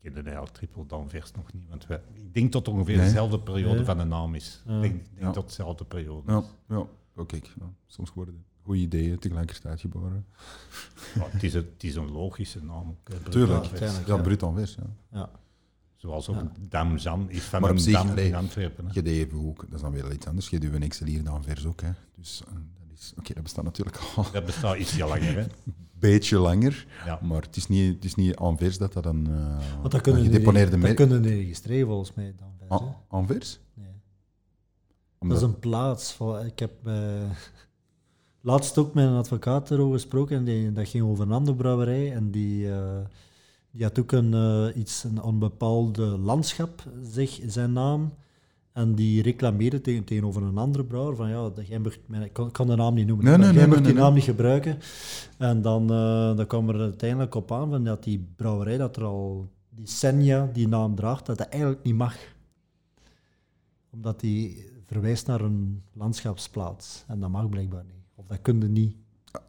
kende 0.01 0.21
eigenlijk 0.21 0.53
triple 0.53 0.85
down 0.85 1.09
vers 1.09 1.31
nog 1.31 1.53
niet, 1.53 1.67
want 1.69 1.87
wij, 1.87 2.01
ik 2.13 2.33
denk 2.33 2.51
tot 2.51 2.67
ongeveer 2.67 2.95
Nee. 2.97 3.05
dezelfde 3.05 3.39
periode 3.39 3.75
Nee. 3.75 3.85
van 3.85 3.97
de 3.97 4.03
naam 4.03 4.35
is. 4.35 4.63
Ik 4.65 4.81
denk, 4.81 4.81
denk 4.81 5.19
Ja. 5.19 5.31
tot 5.31 5.47
dezelfde 5.47 5.85
periode. 5.85 6.31
Ja, 6.31 6.43
ja. 6.67 6.77
Oh, 7.15 7.25
ja. 7.29 7.73
soms 7.87 8.13
worden 8.13 8.45
goede 8.69 8.81
ideeën 8.81 9.19
tegelijkertijd 9.19 9.79
geboren. 9.79 10.25
Ja, 11.15 11.25
het, 11.29 11.43
is 11.43 11.53
een, 11.53 11.69
het 11.73 11.83
is 11.83 11.95
een 11.95 12.11
logische 12.11 12.63
naam. 12.63 12.87
ook, 12.89 13.29
Tuurlijk. 13.29 13.79
Ja, 13.79 13.91
ja. 14.05 14.17
Brut 14.17 14.43
Anvers, 14.43 14.75
ja. 14.75 14.83
ja. 15.19 15.29
Zoals 15.95 16.29
ook 16.29 16.35
Ja. 16.35 16.51
Damjan 16.69 17.29
is 17.29 17.41
van 17.43 17.61
Maar 17.61 17.69
op 17.69 17.75
een 17.75 17.81
zich, 17.81 17.93
dam 17.93 18.09
allee, 18.09 18.27
in 18.27 18.35
Antwerpen. 18.35 18.85
hè. 18.85 18.91
Je 18.93 19.01
deed 19.01 19.25
even 19.27 19.47
ook, 19.47 19.61
dat 19.65 19.73
is 19.73 19.81
dan 19.81 19.91
weer 19.91 20.03
wel 20.03 20.11
iets 20.11 20.25
anders. 20.25 20.49
Je 20.49 20.59
doet 20.59 20.73
een 20.73 20.83
Excelier 20.83 21.23
dan 21.23 21.43
vers 21.43 21.65
ook, 21.65 21.81
hè. 21.81 21.89
Dus 22.15 22.41
eh, 22.47 22.53
dat 22.53 22.97
is... 22.97 23.13
Oké, 23.17 23.33
dat 23.33 23.43
bestaat 23.43 23.63
natuurlijk 23.63 23.97
al 24.15 24.25
Dat 24.33 24.45
bestaat 24.45 24.77
ietsje 24.77 25.05
langer, 25.05 25.33
hè? 25.33 25.41
een 25.41 25.73
beetje 25.93 26.37
langer. 26.37 26.87
Ja. 27.05 27.19
Maar 27.21 27.41
het 27.41 27.55
is 27.55 27.67
niet, 27.67 27.95
het 27.95 28.05
is 28.05 28.15
niet 28.15 28.35
Anvers 28.35 28.77
dat 28.77 28.93
dat 28.93 29.05
een, 29.05 29.27
eh 29.27 29.57
Want 29.79 29.91
dat 29.91 30.01
kunnen 30.01 30.23
gedeponeerde 30.23 30.61
niet- 30.77 30.85
dat 30.85 30.95
merk... 30.97 31.09
kunnen 31.09 31.21
registreren 31.31 31.87
volgens 31.87 32.13
mij, 32.13 32.35
Danvers. 32.39 32.69
Ah, 32.69 32.81
hè. 32.87 32.93
Anvers? 33.07 33.59
Nee. 33.73 33.87
Omdat- 35.19 35.39
Dat 35.39 35.49
is 35.49 35.53
een 35.55 35.59
plaats. 35.59 36.11
Van, 36.13 36.45
ik 36.45 36.59
heb 36.59 36.87
eh, 36.87 37.29
laatst 38.41 38.77
ook 38.77 38.93
met 38.93 39.05
een 39.05 39.17
advocaat 39.17 39.71
erover 39.71 39.93
gesproken. 39.93 40.37
En 40.37 40.43
die, 40.43 40.71
dat 40.71 40.87
ging 40.87 41.03
over 41.03 41.23
een 41.23 41.31
andere 41.31 41.57
brouwerij. 41.57 42.13
En 42.13 42.31
die, 42.31 42.71
eh, 42.71 42.97
die 43.71 43.83
had 43.83 43.99
ook 43.99 44.11
een, 44.11 44.33
eh, 44.33 44.77
iets, 44.77 45.03
een 45.03 45.21
onbepaalde 45.21 46.03
landschap, 46.05 46.83
zeg 47.03 47.39
zijn 47.45 47.73
naam. 47.73 48.11
En 48.71 48.95
die 48.95 49.21
reclameerde 49.21 49.81
tegen, 49.81 50.03
tegenover 50.03 50.41
een 50.41 50.57
andere 50.57 50.83
brouwer 50.83 51.15
van 51.15 51.29
ja, 51.29 51.51
jij 51.63 51.79
mag, 51.79 51.93
ik 52.23 52.33
kan, 52.51 52.67
de 52.67 52.75
naam 52.75 52.93
niet 52.93 53.07
noemen, 53.07 53.25
Nee, 53.25 53.37
nee, 53.37 53.45
jij 53.45 53.55
nee, 53.55 53.67
mag 53.67 53.79
nee, 53.79 53.85
die 53.85 54.01
naam 54.01 54.13
niet 54.13 54.23
gebruiken. 54.23 54.77
En 55.37 55.61
dan, 55.61 55.81
eh, 55.91 56.35
dan 56.35 56.47
kwam 56.47 56.69
er 56.69 56.79
uiteindelijk 56.79 57.35
op 57.35 57.51
aan 57.51 57.69
van 57.69 57.83
dat 57.83 58.03
die 58.03 58.27
brouwerij, 58.35 58.77
dat 58.77 58.95
er 58.95 59.03
al 59.03 59.49
die 59.69 59.87
Senja 59.87 60.49
die 60.53 60.67
naam 60.67 60.95
draagt, 60.95 61.25
dat 61.25 61.37
dat 61.37 61.47
eigenlijk 61.47 61.83
niet 61.83 61.95
mag. 61.95 62.15
Omdat 63.89 64.19
die 64.19 64.65
verwijst 64.85 65.27
naar 65.27 65.41
een 65.41 65.83
landschapsplaats. 65.93 67.03
En 67.07 67.19
dat 67.19 67.29
mag 67.29 67.49
blijkbaar 67.49 67.83
niet. 67.83 67.98
Dat 68.29 68.41
kun 68.41 68.59
je 68.61 68.67
niet. 68.67 68.95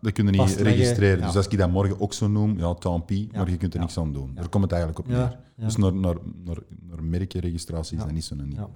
Dat 0.01 0.13
kun 0.13 0.25
je 0.25 0.31
niet 0.31 0.41
Vastleggen, 0.41 0.77
registreren. 0.77 1.19
ja. 1.19 1.27
Dus 1.27 1.37
als 1.37 1.47
ik 1.49 1.59
dat 1.59 1.71
morgen 1.71 2.01
ook 2.01 2.13
zo 2.13 2.29
noem, 2.29 2.59
ja, 2.59 2.75
tant 2.75 3.07
pis, 3.07 3.19
Ja. 3.21 3.27
maar 3.39 3.51
je 3.51 3.57
kunt 3.57 3.73
er 3.75 3.79
Ja. 3.81 3.85
niks 3.85 3.99
aan 3.99 4.13
doen. 4.13 4.31
Ja. 4.35 4.41
Daar 4.41 4.49
komt 4.49 4.63
het 4.63 4.73
eigenlijk 4.73 5.01
op 5.01 5.07
neer. 5.09 5.39
Dus 5.57 5.77
naar, 5.77 5.95
naar, 5.95 6.17
naar, 6.45 6.57
naar 6.89 7.03
merkenregistratie 7.05 7.97
is 7.97 8.03
dat 8.03 8.13
niet 8.13 8.25
zo'n 8.25 8.45
niet. 8.49 8.57
Ja. 8.57 8.69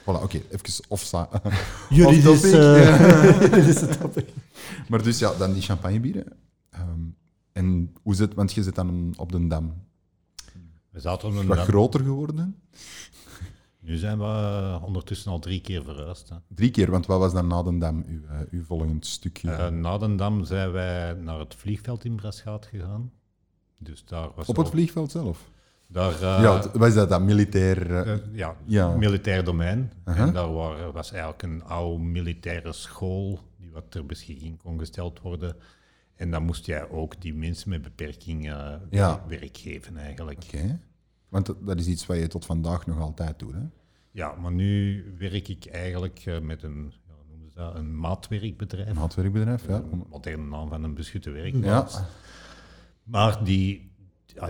Voilà, 0.00 0.22
oké, 0.22 0.40
even 0.50 0.84
offsa. 0.88 1.28
Juridisch, 1.90 2.40
topic. 2.40 2.52
eh, 2.52 3.92
topic. 4.00 4.28
maar 4.88 5.02
dus 5.02 5.18
ja, 5.18 5.34
dan 5.34 5.52
die 5.52 5.62
champagnebieren. 5.62 6.24
Ehm, 6.70 7.00
en 7.52 7.94
hoe 8.02 8.14
zit, 8.14 8.34
want 8.34 8.52
je 8.52 8.62
zit 8.62 8.74
dan 8.74 9.14
op 9.16 9.32
de 9.32 9.46
dam. 9.46 9.72
We 10.90 11.00
zaten 11.00 11.28
op 11.28 11.34
een 11.36 11.46
Wat 11.46 11.56
dam. 11.56 11.66
groter 11.66 12.00
geworden? 12.00 12.56
Nu 13.80 13.96
zijn 13.96 14.18
we 14.18 14.24
eh, 14.24 14.82
ondertussen 14.84 15.30
al 15.32 15.38
drie 15.38 15.60
keer 15.60 15.82
verhuisd. 15.84 16.28
Hè. 16.28 16.36
Drie 16.48 16.70
keer, 16.70 16.90
want 16.90 17.06
wat 17.06 17.18
was 17.18 17.32
dan 17.32 17.46
na 17.46 17.62
de 17.62 17.78
dam, 17.78 18.04
uw, 18.06 18.20
eh, 18.28 18.38
uw 18.50 18.64
volgend 18.64 19.06
stukje? 19.06 19.50
Eh, 19.50 19.68
na 19.68 19.98
de 19.98 20.14
dam 20.14 20.44
zijn 20.44 20.72
wij 20.72 21.12
naar 21.14 21.38
het 21.38 21.54
vliegveld 21.54 22.04
in 22.04 22.14
Braschaat 22.16 22.66
gegaan. 22.66 23.12
Dus 23.78 24.04
daar 24.04 24.28
was 24.34 24.46
op 24.46 24.56
het 24.56 24.68
vliegveld 24.68 25.10
zelf? 25.10 25.50
Daar, 25.86 26.20
ja, 26.20 26.70
wat 26.72 26.88
is 26.88 26.94
dat, 26.94 27.08
dat 27.08 27.20
militair... 27.22 27.94
eh, 28.06 28.16
ja, 28.32 28.56
Ja. 28.66 28.96
militair 28.96 29.44
domein. 29.44 29.92
En 30.04 30.32
daar 30.32 30.52
wa- 30.54 30.90
was 30.92 31.10
eigenlijk 31.12 31.42
een 31.42 31.64
oude 31.64 32.02
militaire 32.04 32.72
school 32.72 33.38
die 33.58 33.70
wat 33.72 33.84
ter 33.88 34.06
beschikking 34.06 34.58
kon 34.62 34.78
gesteld 34.78 35.20
worden. 35.20 35.56
En 36.14 36.30
dan 36.30 36.42
moest 36.44 36.66
jij 36.66 36.88
ook 36.90 37.20
die 37.20 37.34
mensen 37.34 37.70
met 37.70 37.82
beperkingen 37.82 38.80
Ja. 38.90 39.24
werk 39.28 39.56
geven 39.56 39.96
eigenlijk. 39.96 40.44
Oké. 40.46 40.80
Want 41.30 41.46
dat, 41.46 41.66
dat 41.66 41.78
is 41.78 41.86
iets 41.86 42.06
wat 42.06 42.16
je 42.16 42.26
tot 42.26 42.46
vandaag 42.46 42.86
nog 42.86 42.98
altijd 43.00 43.38
doet, 43.38 43.52
hè? 43.52 43.62
Ja, 44.10 44.34
maar 44.34 44.52
nu 44.52 45.04
werk 45.18 45.48
ik 45.48 45.66
eigenlijk 45.66 46.22
eh, 46.26 46.40
met 46.40 46.62
een, 46.62 46.92
ja, 47.08 47.14
noemen 47.28 47.50
ze 47.50 47.58
dat, 47.58 47.74
een 47.74 47.98
maatwerkbedrijf. 47.98 48.88
Een 48.88 48.96
houtwerkbedrijf, 48.96 49.66
ja. 49.66 49.82
Een 49.92 50.04
moderne 50.10 50.44
naam 50.44 50.68
van 50.68 50.84
een 50.84 50.94
beschutte 50.94 51.30
werkplaats. 51.30 51.94
Ja, 51.94 52.06
Maar 53.02 53.44
die, 53.44 53.92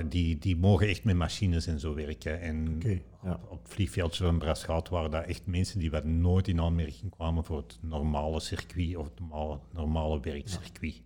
die, 0.08 0.38
die 0.38 0.56
mogen 0.56 0.88
echt 0.88 1.04
met 1.04 1.16
machines 1.16 1.66
en 1.66 1.80
zo 1.80 1.94
werken. 1.94 2.40
En 2.40 2.80
ja. 3.22 3.32
op, 3.32 3.50
op 3.50 3.62
het 3.62 3.72
vliegveldje 3.72 4.24
van 4.24 4.38
Braschaat 4.38 4.88
waren 4.88 5.10
dat 5.10 5.24
echt 5.24 5.46
mensen 5.46 5.78
die 5.78 5.90
wat 5.90 6.04
nooit 6.04 6.48
in 6.48 6.60
aanmerking 6.60 7.10
kwamen 7.10 7.44
voor 7.44 7.56
het 7.56 7.78
normale 7.80 8.40
circuit 8.40 8.96
of 8.96 9.04
het 9.04 9.20
normale, 9.20 9.58
normale 9.72 10.20
werkcircuit. 10.20 11.02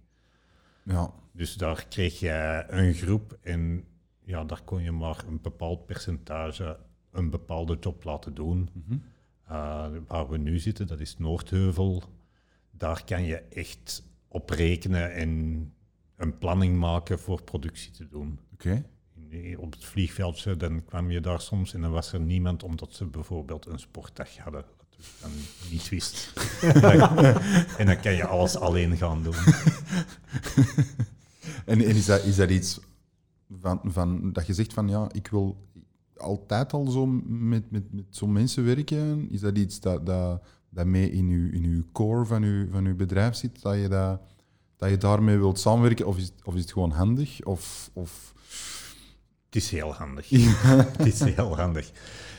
ja. 0.82 1.12
Dus 1.32 1.54
daar 1.54 1.86
kreeg 1.88 2.20
je 2.20 2.64
een 2.68 2.94
groep 2.94 3.38
en 3.42 3.84
ja, 4.24 4.44
daar 4.44 4.62
kon 4.64 4.82
je 4.82 4.92
maar 4.92 5.24
een 5.28 5.40
bepaald 5.40 5.86
percentage 5.86 6.78
een 7.14 7.30
bepaalde 7.30 7.76
job 7.80 8.04
laten 8.04 8.34
doen. 8.34 8.68
Uh, 9.50 9.86
waar 10.06 10.28
we 10.28 10.38
nu 10.38 10.58
zitten, 10.58 10.86
dat 10.86 11.00
is 11.00 11.18
Noordheuvel. 11.18 12.02
Daar 12.70 13.04
kan 13.04 13.24
je 13.24 13.36
echt 13.36 14.02
op 14.28 14.50
rekenen 14.50 15.12
en 15.12 15.72
een 16.16 16.38
planning 16.38 16.78
maken 16.78 17.18
voor 17.18 17.42
productie 17.42 17.90
te 17.90 18.08
doen. 18.08 18.38
Oké. 18.52 18.84
Op 19.56 19.72
het 19.72 19.84
vliegveldje, 19.84 20.56
dan 20.56 20.84
kwam 20.84 21.10
je 21.10 21.20
daar 21.20 21.40
soms 21.40 21.74
en 21.74 21.80
dan 21.80 21.90
was 21.90 22.12
er 22.12 22.20
niemand 22.20 22.62
omdat 22.62 22.92
ze 22.92 23.04
bijvoorbeeld 23.04 23.66
een 23.66 23.78
sportdag 23.78 24.36
hadden. 24.36 24.64
Wat 24.76 24.96
ik 24.98 25.04
dan 25.20 25.30
niet 25.70 25.88
wist. 25.88 26.32
en 27.78 27.86
dan 27.86 28.00
kan 28.00 28.12
je 28.12 28.26
alles 28.26 28.56
alleen 28.56 28.96
gaan 28.96 29.22
doen. 29.22 29.34
En, 31.64 31.80
en 31.80 31.94
is, 31.96 32.06
dat, 32.06 32.24
is 32.24 32.36
dat 32.36 32.50
iets 32.50 32.80
van, 33.60 33.80
van, 33.84 34.32
dat 34.32 34.46
je 34.46 34.54
zegt 34.54 34.72
van 34.72 34.88
ja, 34.88 35.08
ik 35.12 35.28
wil 35.28 35.56
altijd 36.16 36.72
al 36.72 36.86
zo 36.86 37.06
met, 37.26 37.70
met, 37.70 37.92
met 37.92 38.04
zo'n 38.10 38.32
mensen 38.32 38.64
werken? 38.64 39.30
Is 39.30 39.40
dat 39.40 39.58
iets 39.58 39.80
dat, 39.80 40.06
dat, 40.06 40.42
dat 40.70 40.86
mee 40.86 41.10
in 41.10 41.28
je, 41.28 41.50
in 41.52 41.64
uw 41.64 41.84
core 41.92 42.24
van 42.24 42.42
je, 42.42 42.68
van 42.70 42.84
uw 42.86 42.96
bedrijf 42.96 43.34
zit? 43.34 43.62
Dat 43.62 43.74
je, 43.74 43.88
dat, 43.88 44.20
dat 44.76 44.90
je 44.90 44.96
daarmee 44.96 45.36
wilt 45.38 45.58
samenwerken? 45.58 46.06
Of 46.06 46.16
is, 46.16 46.24
het- 46.24 46.44
of 46.44 46.54
is 46.54 46.60
het 46.60 46.72
gewoon 46.72 46.90
handig? 46.90 47.42
Of, 47.44 47.90
of... 47.92 48.32
Het 49.44 49.62
is 49.62 49.70
heel 49.70 49.92
handig. 49.94 50.28
het 50.96 51.06
is 51.06 51.20
heel 51.20 51.56
handig. 51.56 51.90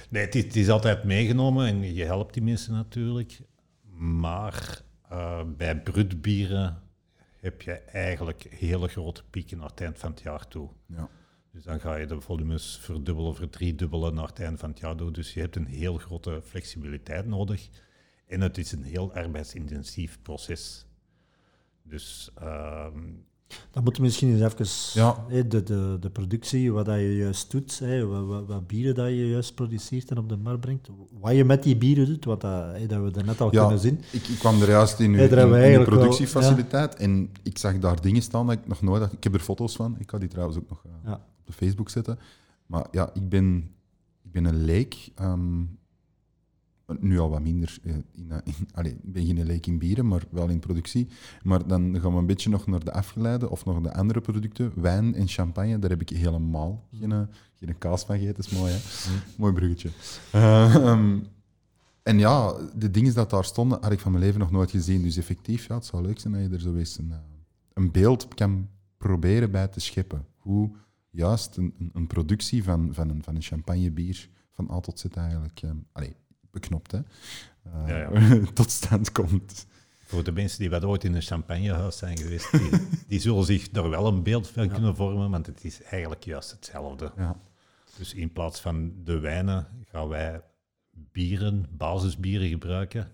Nee, 0.10 0.25
het 0.25 0.36
is, 0.36 0.43
het 0.43 0.55
is 0.55 0.69
altijd 0.69 1.03
meegenomen 1.03 1.67
en 1.67 1.93
je 1.93 2.03
helpt 2.03 2.34
die 2.34 2.43
mensen 2.43 2.74
natuurlijk. 2.74 3.41
Maar 3.98 4.81
eh, 5.10 5.39
bij 5.57 5.81
brutbieren 5.81 6.81
heb 7.45 7.61
je 7.61 7.73
eigenlijk 7.73 8.47
hele 8.49 8.87
grote 8.87 9.23
pieken 9.29 9.57
naar 9.57 9.69
het 9.69 9.81
eind 9.81 9.99
van 9.99 10.11
het 10.11 10.21
jaar 10.21 10.47
toe. 10.47 10.69
Ja. 10.85 11.09
Dus 11.51 11.63
dan 11.63 11.79
ga 11.79 11.95
je 11.95 12.05
de 12.05 12.21
volumes 12.21 12.77
verdubbelen, 12.81 13.35
verdriedubbelen 13.35 14.13
naar 14.13 14.27
het 14.27 14.39
eind 14.39 14.59
van 14.59 14.69
het 14.69 14.79
jaar 14.79 14.95
toe. 14.95 15.11
Dus 15.11 15.33
je 15.33 15.39
hebt 15.39 15.55
een 15.55 15.65
heel 15.65 15.97
grote 15.97 16.41
flexibiliteit 16.43 17.25
nodig. 17.25 17.69
En 18.27 18.41
het 18.41 18.57
is 18.57 18.71
een 18.71 18.83
heel 18.83 19.13
arbeidsintensief 19.13 20.21
proces. 20.21 20.85
Dus 21.83 22.31
ehm, 22.35 23.13
Dan 23.71 23.83
moeten 23.83 24.01
we 24.01 24.07
misschien 24.07 24.29
eens 24.41 24.53
even 24.53 25.01
Ja. 25.01 25.25
de, 25.43 25.63
de, 25.63 25.97
de 26.00 26.09
productie, 26.09 26.71
wat 26.71 26.85
dat 26.85 26.95
je 26.95 27.15
juist 27.15 27.51
doet, 27.51 27.79
hè, 27.79 28.05
wat, 28.05 28.45
wat, 28.47 28.67
bieren 28.67 28.95
dat 28.95 29.07
je 29.07 29.29
juist 29.29 29.55
produceert 29.55 30.12
en 30.12 30.17
op 30.17 30.29
de 30.29 30.38
markt 30.38 30.59
brengt, 30.62 30.89
wat 31.19 31.35
je 31.35 31.45
met 31.45 31.63
die 31.63 31.75
bieren 31.77 32.05
doet, 32.05 32.25
wat 32.25 32.41
dat, 32.41 32.75
hè, 32.77 32.85
dat 32.88 33.01
we 33.13 33.19
er 33.19 33.25
net 33.25 33.41
al 33.41 33.51
Ja, 33.53 33.62
kunnen 33.62 33.79
zien. 33.79 34.01
Ik, 34.12 34.27
ik 34.27 34.39
kwam 34.39 34.62
er 34.62 34.69
juist 34.69 35.00
in 35.00 35.12
uw, 35.13 35.19
in- 35.19 35.29
in 35.29 35.35
wel- 35.55 35.83
productiefaciliteit 35.83 36.95
en 36.95 37.29
ik 37.43 37.57
zag 37.57 37.79
daar 37.79 38.01
dingen 38.01 38.21
staan 38.21 38.47
dat 38.47 38.57
ik 38.57 38.67
nog 38.67 38.81
nooit 38.81 39.01
had. 39.01 39.12
Ik 39.12 39.24
heb 39.24 39.33
er 39.33 39.39
foto's 39.39 39.75
van. 39.75 39.95
Ik 40.00 40.09
ga 40.09 40.17
die 40.17 40.29
trouwens 40.29 40.57
ook 40.57 40.69
nog 40.69 40.83
eh, 41.05 41.12
op 41.12 41.19
de 41.45 41.53
Facebook 41.53 41.89
zetten. 41.89 42.19
Maar 42.65 42.88
ja, 42.91 43.09
ik 43.13 43.29
ben, 43.29 43.69
ik 44.24 44.31
ben 44.31 44.45
een 44.45 44.63
leek. 44.63 45.12
ehm, 45.15 45.62
nu 46.99 47.19
al 47.19 47.29
wat 47.29 47.41
minder. 47.41 47.77
eh, 47.83 47.93
in, 48.11 48.31
eh, 48.31 48.37
in- 48.43 48.53
allee, 48.73 48.91
ik 48.91 49.13
ben 49.13 49.25
geen 49.25 49.43
leek 49.45 49.65
in 49.67 49.77
bieren, 49.77 50.07
maar 50.07 50.23
wel 50.29 50.47
in 50.49 50.59
productie. 50.59 51.07
Maar 51.43 51.67
dan 51.67 51.99
gaan 52.01 52.11
we 52.13 52.17
een 52.17 52.25
beetje 52.25 52.49
nog 52.49 52.67
naar 52.67 52.83
de 52.83 52.91
afgeleide 52.93 53.49
of 53.49 53.65
nog 53.65 53.81
de 53.81 53.93
andere 53.93 54.21
producten. 54.21 54.71
Wijn 54.75 55.15
en 55.15 55.27
champagne, 55.27 55.79
daar 55.79 55.89
heb 55.89 56.01
ik 56.01 56.09
helemaal 56.09 56.87
geen, 56.93 57.11
eh, 57.11 57.21
geen 57.55 57.77
kaas 57.77 58.03
van 58.05 58.15
gegeten. 58.17 58.35
Dat 58.43 58.51
is 58.51 58.57
mooi, 58.59 58.71
hè? 58.73 58.79
Mooi 59.37 59.53
bruggetje. 59.53 59.89
Eh, 60.31 60.75
ehm, 60.75 61.19
en 62.03 62.19
ja, 62.19 62.53
de 62.75 62.91
dingen 62.91 63.13
dat 63.13 63.29
daar 63.29 63.45
stonden, 63.45 63.81
had 63.81 63.91
ik 63.91 63.99
van 63.99 64.11
mijn 64.11 64.23
leven 64.23 64.39
nog 64.39 64.51
nooit 64.51 64.71
gezien. 64.71 65.01
Dus 65.01 65.17
effectief, 65.17 65.67
ja, 65.67 65.75
het 65.75 65.85
zou 65.85 66.03
leuk 66.03 66.19
zijn 66.19 66.33
dat 66.33 66.41
je 66.41 66.49
er 66.49 66.59
zo 66.61 66.75
eens 66.75 66.97
een, 66.97 67.11
eh, 67.11 67.17
een 67.73 67.91
beeld 67.91 68.27
kan 68.33 68.67
proberen 68.97 69.51
bij 69.51 69.67
te 69.67 69.79
scheppen. 69.79 70.25
Hoe 70.37 70.71
juist 71.09 71.57
een, 71.57 71.73
een, 71.93 72.07
productie 72.07 72.63
van, 72.63 72.89
van, 72.93 73.09
een, 73.09 73.23
van 73.23 73.35
een 73.35 73.41
champagnebier 73.41 74.29
van 74.51 74.71
A 74.71 74.79
tot 74.79 74.99
Z 74.99 75.05
eigenlijk, 75.05 75.61
eh, 75.61 75.69
allee, 75.91 76.15
beknopt, 76.59 76.91
hè, 76.91 77.00
eh, 77.63 77.88
Ja, 77.88 78.39
tot 78.53 78.71
stand 78.71 79.12
komt. 79.12 79.65
Voor 80.05 80.24
de 80.24 80.31
mensen 80.31 80.59
die 80.59 80.69
wat 80.69 80.83
ooit 80.83 81.03
in 81.03 81.15
een 81.15 81.21
champagnehuis 81.21 81.97
zijn 81.97 82.17
geweest, 82.17 82.51
die, 82.51 82.69
die 83.07 83.19
zullen 83.19 83.43
zich 83.45 83.71
er 83.71 83.89
wel 83.89 84.07
een 84.07 84.24
beeld 84.24 84.47
van 84.47 84.69
kunnen 84.69 84.95
vormen, 84.95 85.29
want 85.29 85.45
het 85.45 85.63
is 85.63 85.81
eigenlijk 85.83 86.24
juist 86.24 86.51
hetzelfde. 86.51 87.12
Ja. 87.17 87.39
Dus 87.97 88.13
in 88.13 88.31
plaats 88.31 88.59
van 88.59 88.93
de 89.03 89.19
wijnen 89.19 89.67
gaan 89.91 90.07
wij 90.07 90.41
bieren, 91.12 91.65
basisbieren 91.69 92.47
gebruiken. 92.50 93.07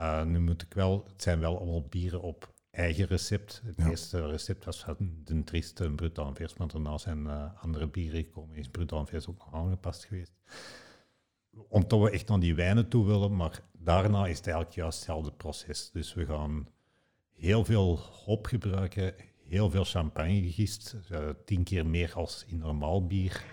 Uh, 0.00 0.22
nu 0.24 0.40
moet 0.40 0.62
ik 0.62 0.74
wel, 0.74 1.04
het 1.12 1.22
zijn 1.22 1.40
wel 1.40 1.56
allemaal 1.58 1.86
bieren 1.88 2.22
op 2.22 2.52
eigen 2.70 3.06
recept. 3.06 3.62
Het 3.64 3.74
Ja. 3.76 3.88
eerste 3.88 4.26
recept 4.26 4.64
was 4.64 4.78
van 4.84 4.96
de 5.24 5.44
Triste 5.44 5.84
en 5.84 5.94
Brut 5.94 6.18
Anvers, 6.18 6.54
maar 6.56 6.68
daarna 6.68 6.98
zijn 6.98 7.24
uh, 7.24 7.44
andere 7.60 7.88
bieren 7.88 8.24
gekomen. 8.24 8.56
Is 8.56 8.68
Brut 8.68 8.92
Anvers 8.92 9.28
ook 9.28 9.38
nog 9.38 9.54
aangepast 9.54 10.04
geweest. 10.04 10.32
Omdat 11.68 12.00
we 12.00 12.10
echt 12.10 12.28
naar 12.28 12.40
die 12.40 12.54
wijnen 12.54 12.88
toe 12.88 13.06
willen, 13.06 13.36
maar 13.36 13.60
daarna 13.78 14.26
is 14.26 14.36
het 14.36 14.46
eigenlijk 14.46 14.76
juist 14.76 14.96
hetzelfde 14.96 15.32
proces. 15.32 15.90
Dus 15.92 16.14
we 16.14 16.26
gaan 16.26 16.68
heel 17.32 17.64
veel 17.64 17.98
hop 18.24 18.46
gebruiken, 18.46 19.14
heel 19.48 19.70
veel 19.70 19.84
champagne 19.84 20.42
gegist, 20.42 20.96
uh, 21.12 21.18
tien 21.44 21.62
keer 21.62 21.86
meer 21.86 22.12
als 22.14 22.44
in 22.48 22.58
normaal 22.58 23.06
bier. 23.06 23.44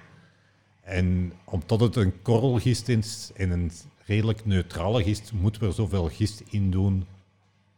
En 0.81 1.33
omdat 1.45 1.79
het 1.79 1.95
een 1.95 2.21
korrelgist 2.21 2.89
is 2.89 3.31
en 3.35 3.51
een 3.51 3.71
redelijk 4.05 4.45
neutrale 4.45 5.03
gist, 5.03 5.31
moeten 5.31 5.61
we 5.61 5.67
er 5.67 5.73
zoveel 5.73 6.09
gist 6.09 6.43
in 6.49 6.71
doen 6.71 7.05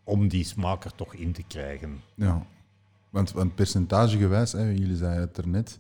om 0.04 0.28
die 0.28 0.44
smaak 0.44 0.84
er 0.84 0.96
toch 0.96 1.14
in 1.14 1.32
te 1.32 1.44
krijgen. 1.44 2.02
Ja, 2.16 2.46
want, 3.10 3.32
want 3.32 3.56
percentagegewijs, 3.56 4.52
hè, 4.52 4.70
jullie 4.70 4.96
zeiden 4.96 5.22
het 5.22 5.38
er 5.38 5.48
net. 5.48 5.80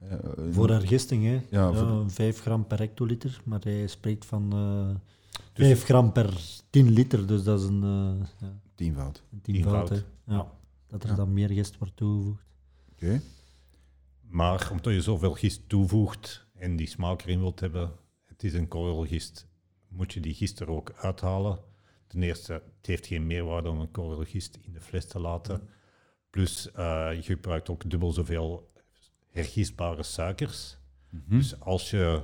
Eh, 0.00 0.18
Voor 0.50 0.68
hergisting, 0.70 1.24
hè? 1.24 1.32
Ja, 1.32 1.42
Ja, 1.50 1.72
voor- 1.72 2.10
5 2.10 2.40
gram 2.40 2.66
per 2.66 2.78
hectoliter, 2.78 3.40
maar 3.44 3.60
hij 3.62 3.86
spreekt 3.86 4.24
van 4.26 4.52
eh 4.52 4.96
5 5.54 5.84
gram 5.84 6.12
per 6.12 6.40
10 6.70 6.90
liter, 6.90 7.26
dus 7.26 7.42
dat 7.42 7.60
is 7.60 7.66
een, 7.66 7.82
eh 7.82 8.26
ja, 8.40 8.60
Tienvoud. 8.74 9.22
een 9.32 9.40
tienvoud. 9.40 9.86
Tienvoud. 9.86 10.04
hè. 10.26 10.34
Ja, 10.34 10.52
dat 10.86 11.02
er 11.02 11.08
Ja. 11.08 11.14
dan 11.14 11.32
meer 11.32 11.48
gist 11.48 11.78
wordt 11.78 11.96
toegevoegd. 11.96 12.44
Oké. 12.92 13.20
Maar 14.28 14.68
omdat 14.72 14.92
je 14.94 15.00
zoveel 15.02 15.32
gist 15.32 15.68
toevoegt 15.68 16.46
en 16.54 16.76
die 16.76 16.86
smaak 16.86 17.22
erin 17.22 17.40
wilt 17.40 17.60
hebben, 17.60 17.92
het 18.26 18.44
is 18.44 18.54
een 18.54 18.68
korrelgist. 18.68 19.48
moet 19.88 20.12
je 20.12 20.20
die 20.20 20.34
gist 20.34 20.60
er 20.60 20.68
ook 20.70 20.92
uithalen. 20.96 21.58
Ten 22.06 22.22
eerste, 22.22 22.52
het 22.52 22.86
heeft 22.86 23.06
geen 23.06 23.26
meerwaarde 23.26 23.68
om 23.70 23.80
een 23.80 23.90
korrelgist 23.90 24.58
in 24.62 24.72
de 24.72 24.80
fles 24.80 25.06
te 25.06 25.18
laten. 25.20 25.68
Plus, 26.30 26.70
eh, 26.72 27.08
je 27.14 27.22
gebruikt 27.22 27.68
ook 27.70 27.90
dubbel 27.90 28.12
zoveel 28.12 28.70
hergistbare 29.30 30.02
suikers. 30.02 30.78
Mhm. 31.10 31.36
Dus 31.38 31.60
als 31.60 31.90
je 31.90 32.20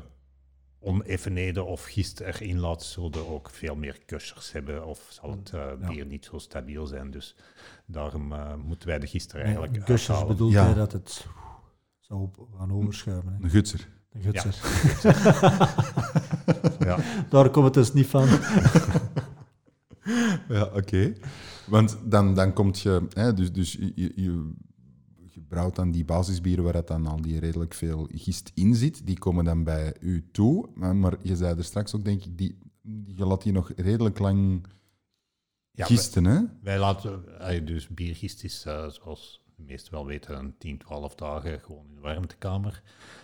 oneffenheden 0.79 1.67
of 1.67 1.85
gist 1.85 2.21
erin 2.21 2.59
laat, 2.59 2.83
zullen 2.83 3.13
er 3.13 3.27
ook 3.29 3.51
veel 3.51 3.77
meer 3.77 3.99
kussers 4.07 4.53
hebben 4.53 4.87
of 4.87 5.07
zal 5.11 5.31
het 5.31 5.53
eh, 5.53 5.61
Ja. 5.81 5.89
bier 5.89 6.07
niet 6.07 6.25
zo 6.25 6.39
stabiel 6.39 6.87
zijn. 6.87 7.11
Dus 7.11 7.37
daarom 7.87 8.33
eh, 8.33 8.55
moeten 8.55 8.89
wij 8.89 8.99
de 8.99 9.07
gist 9.07 9.33
er 9.33 9.41
eigenlijk 9.43 9.89
uithalen. 9.89 10.27
bedoelt 10.27 10.53
Ja. 10.53 10.65
hij 10.65 10.75
dat 10.75 10.93
het 10.93 11.27
zou 12.01 12.29
gaan 12.59 12.73
overschuiven. 12.73 13.39
Een 13.41 13.51
gutser. 13.51 13.89
De 14.13 14.21
gutser. 14.21 14.55
Ja. 16.79 16.99
Daar 17.31 17.51
komt 17.51 17.65
het 17.65 17.75
dus 17.75 17.93
niet 17.93 18.07
van. 18.07 18.29
Ja, 20.49 20.63
oké. 20.65 21.13
Want 21.67 21.99
dan, 22.05 22.35
dan 22.35 22.53
komt 22.53 22.81
je, 22.81 23.07
hè, 23.13 23.35
dus, 23.35 23.53
dus 23.53 23.73
je 23.95 24.53
brouwt 25.49 25.77
dan 25.77 25.91
die 25.91 26.05
basisbieren 26.05 26.65
waar 26.65 26.73
dat 26.73 26.89
dan 26.89 27.07
al 27.07 27.21
die 27.21 27.39
redelijk 27.39 27.75
veel 27.75 28.09
gist 28.15 28.51
in 28.55 28.75
zit, 28.75 29.07
die 29.07 29.19
komen 29.19 29.45
dan 29.45 29.65
bij 29.65 29.95
u 30.01 30.29
toe. 30.33 30.69
Maar, 30.75 30.97
maar 30.97 31.17
je 31.23 31.37
zei 31.37 31.57
er 31.57 31.65
straks 31.65 31.95
ook, 31.95 32.05
denk 32.05 32.25
ik, 32.25 32.39
die, 32.39 32.59
je 33.07 33.25
laat 33.27 33.43
die 33.43 33.53
nog 33.53 33.73
redelijk 33.77 34.19
lang 34.19 34.67
Ja, 35.71 35.85
gisten, 35.85 36.25
hè? 36.25 36.41
Wij 36.63 36.79
laten, 36.79 37.25
dus 37.65 37.89
biergist 37.89 38.45
is, 38.45 38.65
eh, 38.67 38.89
zoals 38.89 39.45
de 39.57 39.63
meesten 39.63 39.93
wel 39.93 40.07
weten, 40.07 40.39
een 40.39 40.55
10, 40.59 40.79
12 40.79 41.15
dagen 41.15 41.61
gewoon 41.61 41.87
in 41.89 41.95
de 41.95 42.01
warmtekamer. 42.01 42.83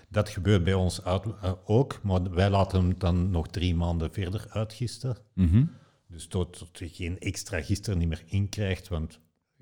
Dat 0.09 0.29
gebeurt 0.29 0.65
bij 0.65 0.75
ons 0.75 1.05
uit- 1.05 1.25
eh, 1.43 1.53
ook, 1.65 2.01
maar 2.03 2.31
wij 2.31 2.51
laten 2.51 2.81
hem 2.81 2.99
dan 2.99 3.31
nog 3.31 3.49
drie 3.49 3.75
maanden 3.75 4.13
verder 4.13 4.47
uitgisten. 4.49 5.17
Mhm. 5.35 5.65
Dus 6.09 6.27
tot, 6.27 6.59
tot 6.59 6.79
je 6.79 6.89
geen 6.89 7.19
extra 7.19 7.63
gist 7.63 7.87
er 7.87 7.97
niet 7.97 8.09
meer 8.09 8.23
in 8.27 8.49
krijgt, 8.49 8.89
want 8.89 9.21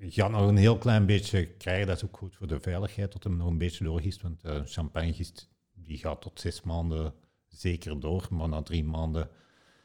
gaat 0.09 0.31
nog 0.31 0.47
een 0.47 0.57
heel 0.57 0.77
klein 0.77 1.05
beetje 1.05 1.45
krijgen. 1.45 1.87
Dat 1.87 1.95
is 1.95 2.03
ook 2.03 2.17
goed 2.17 2.35
voor 2.35 2.47
de 2.47 2.59
veiligheid, 2.59 3.11
tot 3.11 3.23
hem 3.23 3.37
nog 3.37 3.47
een 3.47 3.57
beetje 3.57 3.83
doorgist. 3.83 4.21
Want 4.21 4.43
eh 4.43 4.61
champagnegist 4.65 5.49
die 5.73 5.97
gaat 5.97 6.21
tot 6.21 6.39
zes 6.39 6.61
maanden 6.61 7.13
zeker 7.47 7.99
door, 7.99 8.27
maar 8.31 8.49
na 8.49 8.61
drie 8.61 8.83
maanden 8.83 9.29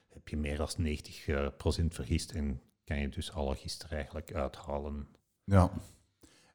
heb 0.09 0.29
je 0.29 0.37
meer 0.37 0.57
dan 0.57 0.69
90% 1.83 1.87
vergist 1.95 2.33
en 2.33 2.61
kan 2.85 2.99
je 3.01 3.09
dus 3.09 3.33
alle 3.33 3.55
gist 3.55 3.83
er 3.83 3.93
eigenlijk 3.93 4.35
uithalen. 4.35 5.07
Ja. 5.45 5.71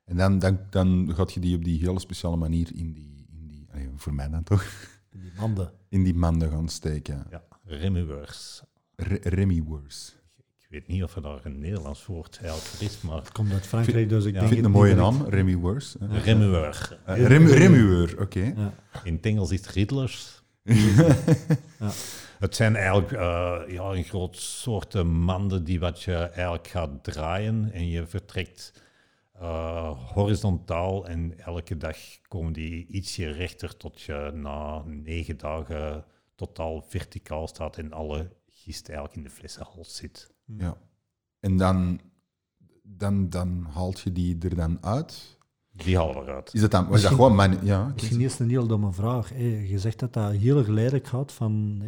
En 0.06 0.18
dan, 0.18 0.40
dan, 0.40 0.60
dan 0.70 1.12
gaat 1.16 1.34
je 1.34 1.40
die 1.40 1.56
op 1.56 1.64
die 1.64 1.80
hele 1.80 2.00
speciale 2.00 2.36
manier 2.36 2.76
in 2.76 2.94
die, 2.94 3.26
in 3.32 3.48
die 3.48 3.68
allee, 3.72 3.90
voor 3.96 4.14
mij 4.14 4.30
dan 4.30 4.44
toch, 4.44 4.66
Die 5.12 5.32
manden. 5.38 5.72
in 5.90 6.04
die 6.04 6.14
manden 6.14 6.50
gaan 6.50 6.70
steken. 6.70 7.28
Ja, 7.30 7.44
remueurs. 7.64 8.62
Re- 8.96 9.20
Remy 9.22 9.62
Wors. 9.64 10.10
Ik 10.10 10.21
weet 10.72 10.88
niet 10.88 11.04
of 11.04 11.16
er 11.16 11.22
daar 11.22 11.40
een 11.44 11.60
Nederlands 11.60 12.06
woord 12.06 12.40
eigenlijk 12.42 12.68
voor 12.68 12.88
is, 12.88 13.02
maar 13.02 13.18
Het 13.18 13.32
komt 13.32 13.52
uit 13.52 13.68
Frankrijk, 13.68 14.10
dus 14.10 14.26
ik 14.26 14.34
Ja. 14.34 14.40
Vind 14.40 14.56
het 14.56 14.66
een 14.66 14.72
mooie 14.72 14.96
naam, 14.96 15.26
Remy 15.30 15.56
Wors. 15.56 15.96
hè. 16.00 16.20
remueur. 16.20 17.00
Eh, 17.06 17.28
rem, 17.28 17.48
remueur, 17.48 18.20
oké. 18.20 18.54
In 19.04 19.14
het 19.16 19.26
Engels 19.26 19.52
is 19.52 19.60
het 19.60 19.70
riddlers. 19.70 20.44
Ja. 20.64 21.16
Het 22.40 22.56
zijn 22.56 22.76
eigenlijk 22.76 23.12
eh, 23.12 23.62
ja, 23.68 23.84
een 23.84 24.04
groot 24.04 24.38
soort 24.38 25.04
manden 25.04 25.64
die 25.64 25.80
wat 25.80 26.02
je 26.02 26.16
eigenlijk 26.16 26.68
gaat 26.68 27.04
draaien 27.04 27.72
en 27.72 27.88
je 27.88 28.06
vertrekt 28.08 28.74
eh, 29.34 30.14
horizontaal 30.14 31.08
en 31.08 31.40
elke 31.40 31.78
dag 31.78 31.98
komen 32.28 32.54
die 32.54 32.88
ietsje 32.88 33.30
rechter 33.30 33.78
tot 33.78 34.02
je 34.02 34.32
na 34.34 34.84
negen 34.86 35.38
dagen 35.38 36.06
totaal 36.36 36.82
verticaal 36.88 37.48
staat 37.48 37.78
en 37.78 37.94
alle 37.94 38.32
gist 38.50 38.88
eigenlijk 38.88 39.18
in 39.18 39.24
de 39.24 39.30
flessenhals 39.30 39.96
zit. 39.96 40.31
Ja. 40.58 40.78
En 41.40 41.58
dan, 41.58 42.00
dan, 42.84 43.30
dan 43.30 43.68
haalt 43.74 44.00
je 44.00 44.12
die 44.12 44.38
er 44.40 44.56
dan 44.56 44.78
uit. 44.84 45.40
Die 45.72 45.98
halen 45.98 46.16
we 46.16 46.22
eruit. 46.22 46.54
Is 46.54 46.62
dat 46.62 46.72
dan, 46.72 46.88
was 46.88 47.02
dat 47.02 47.12
gewoon 47.12 47.36
mijn... 47.36 47.66
Ja. 47.66 47.92
Misschien 47.94 48.22
eerst 48.22 48.40
een 48.40 48.50
heel 48.50 48.68
domme 48.68 48.92
vraag. 48.92 49.30
Je 49.40 49.80
zegt 49.80 50.00
dat 50.00 50.14
dat 50.14 50.32
heel 50.32 50.64
geleidelijk 50.64 51.08
gaat 51.08 51.32
van 51.32 51.84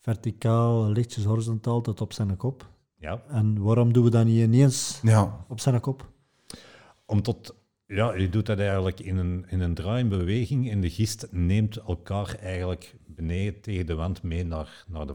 verticaal, 0.00 0.90
lichtjes 0.90 1.24
horizontaal 1.24 1.80
tot 1.80 2.00
op 2.00 2.12
zijn 2.12 2.36
kop. 2.36 2.70
Ja, 2.96 3.22
En 3.28 3.62
waarom 3.62 3.92
doen 3.92 4.04
we 4.04 4.10
dat 4.10 4.24
niet 4.24 4.38
ineens 4.40 5.00
Ja, 5.02 5.44
op 5.48 5.60
zijn 5.60 5.80
kop? 5.80 6.10
om 7.06 7.22
tot... 7.22 7.54
Ja, 7.86 8.14
je 8.14 8.28
doet 8.28 8.46
dat 8.46 8.58
eigenlijk 8.58 9.00
in 9.00 9.16
een, 9.16 9.44
in 9.48 9.60
een 9.60 9.74
draaiende 9.74 10.16
beweging 10.16 10.70
en 10.70 10.80
de 10.80 10.90
gist 10.90 11.28
neemt 11.30 11.76
elkaar 11.76 12.34
eigenlijk 12.34 12.96
beneden 13.14 13.60
tegen 13.60 13.86
de 13.86 13.94
wand 13.94 14.22
mee 14.22 14.44
naar, 14.44 14.84
naar 14.88 15.06
de 15.06 15.14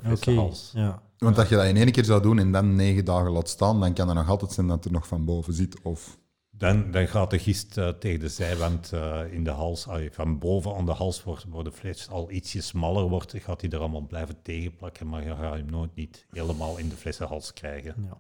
ja. 0.74 1.02
want 1.18 1.38
als 1.38 1.50
je 1.50 1.56
dat 1.56 1.66
in 1.66 1.78
één 1.78 1.92
keer 1.92 2.06
zou 2.06 2.22
doen 2.22 2.40
en 2.40 2.52
dan 2.52 2.76
negen 2.76 3.06
dagen 3.06 3.32
laat 3.32 3.50
staan, 3.50 3.80
dan 3.80 3.94
kan 3.94 4.08
het 4.08 4.18
nog 4.18 4.30
altijd 4.30 4.52
zijn 4.52 4.68
dat 4.68 4.86
er 4.86 4.92
nog 4.92 5.08
van 5.08 5.26
boven 5.26 5.54
zit. 5.54 5.82
Of... 5.82 6.18
Dan, 6.50 6.92
dan 6.92 7.08
gaat 7.08 7.30
de 7.30 7.40
gist 7.40 7.78
eh, 7.78 7.90
tegen 7.90 8.20
de 8.20 8.30
zijwand 8.30 8.94
eh, 8.94 9.22
in 9.32 9.44
de 9.44 9.50
hals, 9.50 9.88
allee, 9.88 10.12
van 10.12 10.40
boven 10.40 10.76
aan 10.76 10.86
de 10.86 10.92
hals 10.92 11.24
wordt, 11.24 11.46
waar 11.50 11.64
de 11.64 11.72
fles 11.72 12.10
al 12.10 12.32
ietsje 12.32 12.62
smaller 12.62 13.04
wordt, 13.10 13.34
gaat 13.38 13.62
hij 13.62 13.70
er 13.70 13.80
allemaal 13.80 14.08
blijven 14.08 14.42
tegenplakken, 14.42 15.08
maar 15.08 15.24
je 15.24 15.36
gaat 15.36 15.54
hem 15.54 15.66
nooit 15.70 15.96
niet 15.96 16.26
helemaal 16.30 16.78
in 16.78 16.90
de 16.90 16.96
flessenhals 16.96 17.54
krijgen. 17.54 17.96
ja. 18.04 18.18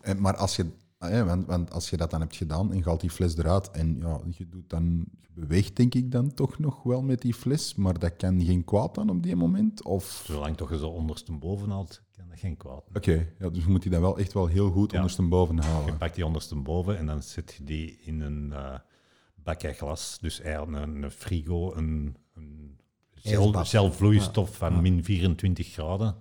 Eh, 0.00 0.14
Maar 0.14 0.36
als 0.36 0.56
je, 0.56 0.66
eh, 1.08 1.26
want, 1.26 1.46
want 1.46 1.72
als 1.72 1.90
je 1.90 1.96
dat 1.96 2.10
dan 2.10 2.20
hebt 2.20 2.36
gedaan 2.36 2.70
en 2.72 2.76
je 2.78 2.84
haalt 2.84 3.00
die 3.00 3.10
fles 3.10 3.36
eruit 3.36 3.70
en 3.70 3.96
ja, 3.98 4.20
je, 4.30 4.48
doet 4.48 4.70
dan, 4.70 5.04
je 5.20 5.28
beweegt 5.34 5.76
denk 5.76 5.94
ik 5.94 6.10
dan 6.12 6.34
toch 6.34 6.58
nog 6.58 6.82
wel 6.82 7.02
met 7.02 7.20
die 7.20 7.34
fles, 7.34 7.74
maar 7.74 7.98
dat 7.98 8.16
kan 8.16 8.44
geen 8.44 8.64
kwaad 8.64 8.94
dan 8.94 9.10
op 9.10 9.22
die 9.22 9.36
moment? 9.36 9.82
Of... 9.84 10.22
Zolang 10.26 10.56
toch 10.56 10.70
je 10.70 10.78
zo 10.78 10.88
ondersteboven 10.88 11.70
haalt, 11.70 12.02
kan 12.16 12.28
dat 12.28 12.38
geen 12.38 12.56
kwaad. 12.56 12.84
Oké, 12.94 13.26
ja, 13.38 13.48
dus 13.50 13.64
je 13.64 13.70
moet 13.70 13.82
die 13.82 13.90
dan 13.90 14.00
wel 14.00 14.18
echt 14.18 14.32
wel 14.32 14.46
heel 14.46 14.70
goed 14.70 14.90
Ja. 14.90 14.96
ondersteboven 14.96 15.56
Je 15.56 15.62
houden. 15.62 15.96
pakt 15.96 16.14
die 16.14 16.26
ondersteboven 16.26 16.98
en 16.98 17.06
dan 17.06 17.22
zet 17.22 17.54
je 17.58 17.64
die 17.64 17.98
in 18.00 18.20
een 18.20 18.52
eh 18.52 18.78
bakje 19.34 19.72
glas, 19.72 20.18
dus 20.20 20.40
eigenlijk 20.40 20.86
een, 20.86 21.02
een 21.02 21.10
frigo, 21.10 21.74
een, 21.74 22.16
een 22.34 22.78
zelf, 23.14 23.66
zelfvloeistof 23.66 24.56
van 24.56 24.72
Ja. 24.72 24.80
min 24.80 25.04
24 25.04 25.72
graden. 25.72 26.14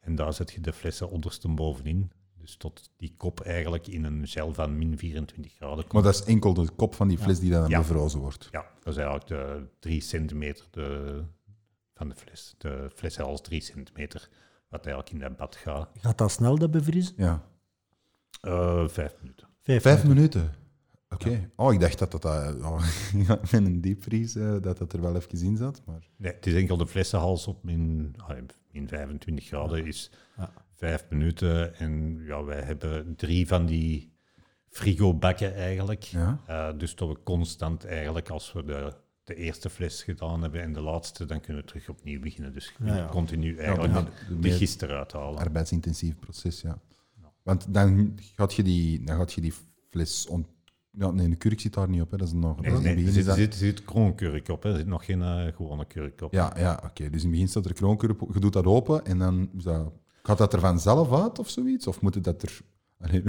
En 0.00 0.14
daar 0.14 0.32
zet 0.34 0.50
je 0.52 0.60
de 0.60 0.72
flessen 0.72 1.10
onderstebovenin. 1.10 2.10
Dus 2.50 2.58
tot 2.58 2.90
die 2.96 3.14
kop 3.16 3.40
eigenlijk 3.40 3.86
in 3.86 4.04
een 4.04 4.26
gel 4.26 4.54
van 4.54 4.78
min 4.78 4.98
24 4.98 5.52
graden 5.52 5.76
komt. 5.78 5.92
Maar 5.92 6.02
dat 6.02 6.14
is 6.14 6.24
enkel 6.24 6.54
de 6.54 6.70
kop 6.76 6.94
van 6.94 7.08
die 7.08 7.18
fles 7.18 7.38
die 7.40 7.50
dan 7.50 7.68
Ja. 7.68 7.78
bevrozen 7.78 8.20
wordt. 8.20 8.48
Ja, 8.50 8.66
dat 8.82 8.92
is 8.92 8.96
eigenlijk 8.96 9.26
de 9.26 9.66
3 9.78 10.00
centimeter 10.00 10.66
de, 10.70 11.22
van 11.94 12.08
de 12.08 12.14
fles. 12.14 12.54
De 12.58 12.90
fleshals 12.94 13.40
3 13.40 13.60
centimeter, 13.60 14.28
wat 14.68 14.86
eigenlijk 14.86 15.14
in 15.14 15.20
dat 15.20 15.36
bad 15.36 15.56
gaat. 15.56 15.88
Gaat 15.98 16.18
dat 16.18 16.30
snel, 16.30 16.58
dat 16.58 16.70
bevriezen? 16.70 17.14
Ja. 17.16 17.44
Eh, 18.40 18.88
vijf 18.88 19.14
minuten. 19.20 19.48
Vijf, 19.62 19.82
Vijf 19.82 20.04
minuten? 20.04 20.54
Oké. 21.08 21.50
Oh, 21.56 21.72
ik 21.72 21.80
dacht 21.80 21.98
dat 21.98 22.10
dat 22.10 22.24
eh, 22.24 22.54
oh, 22.70 22.82
met 23.28 23.52
een 23.52 23.80
diepvries, 23.80 24.34
eh, 24.34 24.56
dat 24.60 24.78
dat 24.78 24.92
er 24.92 25.00
wel 25.00 25.16
even 25.16 25.40
in 25.42 25.56
zat. 25.56 25.82
Maar... 25.86 26.08
Nee, 26.16 26.32
het 26.32 26.46
is 26.46 26.54
enkel 26.54 26.76
de 26.76 26.86
flessenhals 26.86 27.46
op 27.46 27.64
min, 27.64 28.14
ah, 28.16 28.36
min 28.70 28.88
25 28.88 29.46
graden 29.46 29.86
is 29.86 30.10
Ja. 30.36 30.52
Vijf 30.80 31.06
minuten. 31.10 31.74
En 31.76 32.22
ja, 32.26 32.44
wij 32.44 32.60
hebben 32.62 33.14
drie 33.16 33.46
van 33.46 33.66
die 33.66 34.12
frigobakken 34.68 35.54
eigenlijk. 35.54 36.02
Ja. 36.02 36.40
Eh, 36.46 36.68
dus 36.78 36.94
dat 36.94 37.08
we 37.08 37.16
constant 37.24 37.84
eigenlijk, 37.84 38.28
als 38.30 38.52
we 38.52 38.64
de, 38.64 38.92
de 39.24 39.34
eerste 39.34 39.70
fles 39.70 40.02
gedaan 40.02 40.42
hebben 40.42 40.62
en 40.62 40.72
de 40.72 40.80
laatste, 40.80 41.24
dan 41.24 41.40
kunnen 41.40 41.62
we 41.62 41.68
terug 41.68 41.88
opnieuw 41.88 42.20
beginnen. 42.20 42.52
Dus 42.52 42.74
Ja, 42.84 42.96
ja. 42.96 43.08
continu 43.08 43.56
eigenlijk 43.56 43.94
Ja, 43.94 44.02
de, 44.02 44.10
de 44.28 44.34
de 44.34 44.40
meer- 44.48 44.56
gist 44.56 44.82
eruit 44.82 45.12
halen. 45.12 45.38
Arbeidsintensief 45.38 46.18
proces, 46.18 46.60
ja. 46.60 46.80
Want 47.42 47.74
dan 47.74 48.18
gaat 48.36 48.54
je 48.54 48.62
die, 48.62 49.04
dan 49.04 49.16
gaat 49.16 49.32
je 49.32 49.40
die 49.40 49.52
fles... 49.90 50.26
ont- 50.26 50.46
Ja, 50.90 51.10
nee, 51.10 51.28
de 51.28 51.36
kurk 51.36 51.60
zit 51.60 51.74
daar 51.74 51.88
niet 51.88 52.02
op. 52.02 52.10
Hè. 52.10 52.16
Dat 52.16 52.26
is 52.26 52.32
nog... 52.32 52.60
Nee, 52.60 52.70
dat 52.70 52.80
is 52.80 52.86
in 52.86 52.94
nee, 52.94 52.96
er 52.96 52.96
begin 52.96 53.12
zit, 53.12 53.24
dat- 53.26 53.36
zit, 53.36 53.54
zit 53.54 53.84
kroonkurk 53.84 54.48
op, 54.48 54.62
hè. 54.62 54.70
er 54.70 54.76
zit 54.76 54.86
nog 54.86 55.04
geen 55.04 55.22
eh, 55.22 55.46
gewone 55.54 55.84
kurk 55.84 56.20
op. 56.20 56.32
Ja, 56.32 56.52
ja 56.58 56.80
oké. 56.84 57.10
Dus 57.10 57.20
in 57.22 57.28
het 57.28 57.30
begin 57.30 57.48
staat 57.48 57.64
er 57.64 57.72
kroonkurk 57.72 58.22
op. 58.22 58.34
Je 58.34 58.40
doet 58.40 58.52
dat 58.52 58.64
open 58.66 59.04
en 59.04 59.18
dan... 59.18 59.50
is 59.56 59.62
dat- 59.62 59.92
Gaat 60.22 60.38
dat 60.38 60.52
er 60.52 60.60
vanzelf 60.60 61.12
uit 61.22 61.38
of 61.38 61.48
zoiets? 61.48 61.86
Of 61.86 62.00
moet 62.00 62.24
dat 62.24 62.42
er... 62.42 62.58
Allee, 63.00 63.22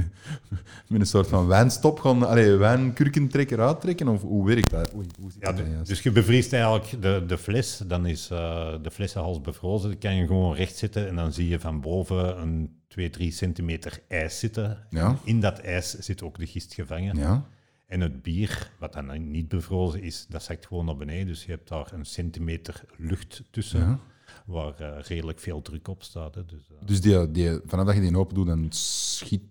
met 0.88 1.00
een 1.00 1.06
soort 1.06 1.28
van 1.28 1.48
wijnstop 1.48 2.00
gaan... 2.00 2.28
Allee, 2.28 2.56
wijnkurkentrekker 2.56 3.60
uittrekken? 3.60 4.08
Of 4.08 4.22
hoe 4.22 4.46
werkt 4.48 4.70
dat? 4.70 4.94
Oei, 4.96 5.08
hoe 5.20 5.32
Ja, 5.40 5.52
dat 5.52 5.66
juist? 5.66 5.88
dus 5.90 6.02
je 6.02 6.12
bevriest 6.12 6.54
eigenlijk 6.54 7.02
de, 7.02 7.24
de 7.28 7.38
fles, 7.38 7.82
dan 7.88 8.06
is 8.06 8.30
eh, 8.30 8.74
de 8.82 8.92
flessenhals 8.92 9.42
bevrozen. 9.42 9.90
Dan 9.90 10.00
kan 10.00 10.16
je 10.16 10.26
gewoon 10.26 10.56
recht 10.56 10.78
zitten 10.78 11.08
en 11.08 11.16
dan 11.16 11.34
zie 11.34 11.48
je 11.48 11.60
van 11.60 11.82
boven 11.82 12.42
een 12.42 12.76
2, 12.88 13.10
3 13.10 13.32
centimeter 13.32 14.00
ijs 14.08 14.40
zitten. 14.40 14.86
Ja. 14.90 15.18
In 15.24 15.40
dat 15.40 15.60
ijs 15.60 15.90
zit 16.00 16.24
ook 16.24 16.38
de 16.38 16.48
gist 16.48 16.74
gevangen. 16.74 17.18
Ja? 17.18 17.46
En 17.88 18.02
het 18.02 18.22
bier, 18.22 18.72
wat 18.80 18.94
dan 18.94 19.32
niet 19.32 19.48
bevrozen 19.48 20.02
is, 20.02 20.26
dat 20.30 20.44
zakt 20.44 20.66
gewoon 20.66 20.86
naar 20.86 20.98
beneden. 20.98 21.28
Dus 21.28 21.46
je 21.46 21.52
hebt 21.52 21.68
daar 21.68 21.92
een 21.94 22.06
centimeter 22.06 22.84
lucht 22.98 23.44
tussen, 23.52 23.80
Ja. 23.80 24.00
Waar 24.46 24.80
eh, 24.80 25.02
redelijk 25.02 25.40
veel 25.40 25.62
druk 25.62 25.88
op 25.88 26.04
staat. 26.04 26.36
Hè. 26.36 26.46
Dus, 26.46 26.70
eh, 26.72 26.78
Dus 26.86 27.02
die, 27.02 27.32
die, 27.32 27.60
vanaf 27.66 27.86
dat 27.86 27.96
je 27.96 28.02
die 28.02 28.18
open 28.18 28.36
doet, 28.36 28.48
dan 28.48 28.66
schiet 28.70 29.44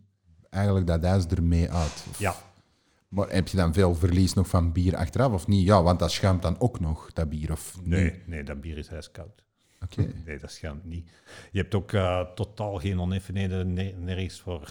eigenlijk 0.51 0.87
dat 0.87 1.03
ijs 1.05 1.27
ermee 1.27 1.71
uit. 1.71 2.05
Of- 2.11 2.19
ja, 2.19 2.35
Maar 3.09 3.29
heb 3.31 3.49
je 3.49 3.57
dan 3.57 3.73
veel 3.73 3.95
verlies 3.95 4.35
nog 4.35 4.49
van 4.49 4.73
bier 4.73 4.97
achteraf 4.97 5.33
of 5.33 5.47
niet? 5.47 5.65
Ja, 5.67 5.83
want 5.83 5.99
dat 5.99 6.11
schuimt 6.11 6.43
dan 6.43 6.61
ook 6.61 6.81
nog, 6.81 7.13
dat 7.13 7.29
bier. 7.29 7.53
Of 7.53 7.81
nee, 7.85 8.23
nee, 8.27 8.43
dat 8.45 8.61
bier 8.61 8.79
is 8.79 8.89
ijskoud. 8.89 9.45
Oké. 9.81 10.13
Nee, 10.27 10.39
dat 10.39 10.51
schaamt 10.53 10.85
niet. 10.85 11.11
Je 11.53 11.59
hebt 11.61 11.75
ook 11.75 11.93
eh, 11.93 12.21
totaal 12.35 12.79
geen 12.79 13.01
oneffenheden, 13.01 13.73
ne- 13.73 13.95
nergens 13.99 14.41
voor, 14.41 14.69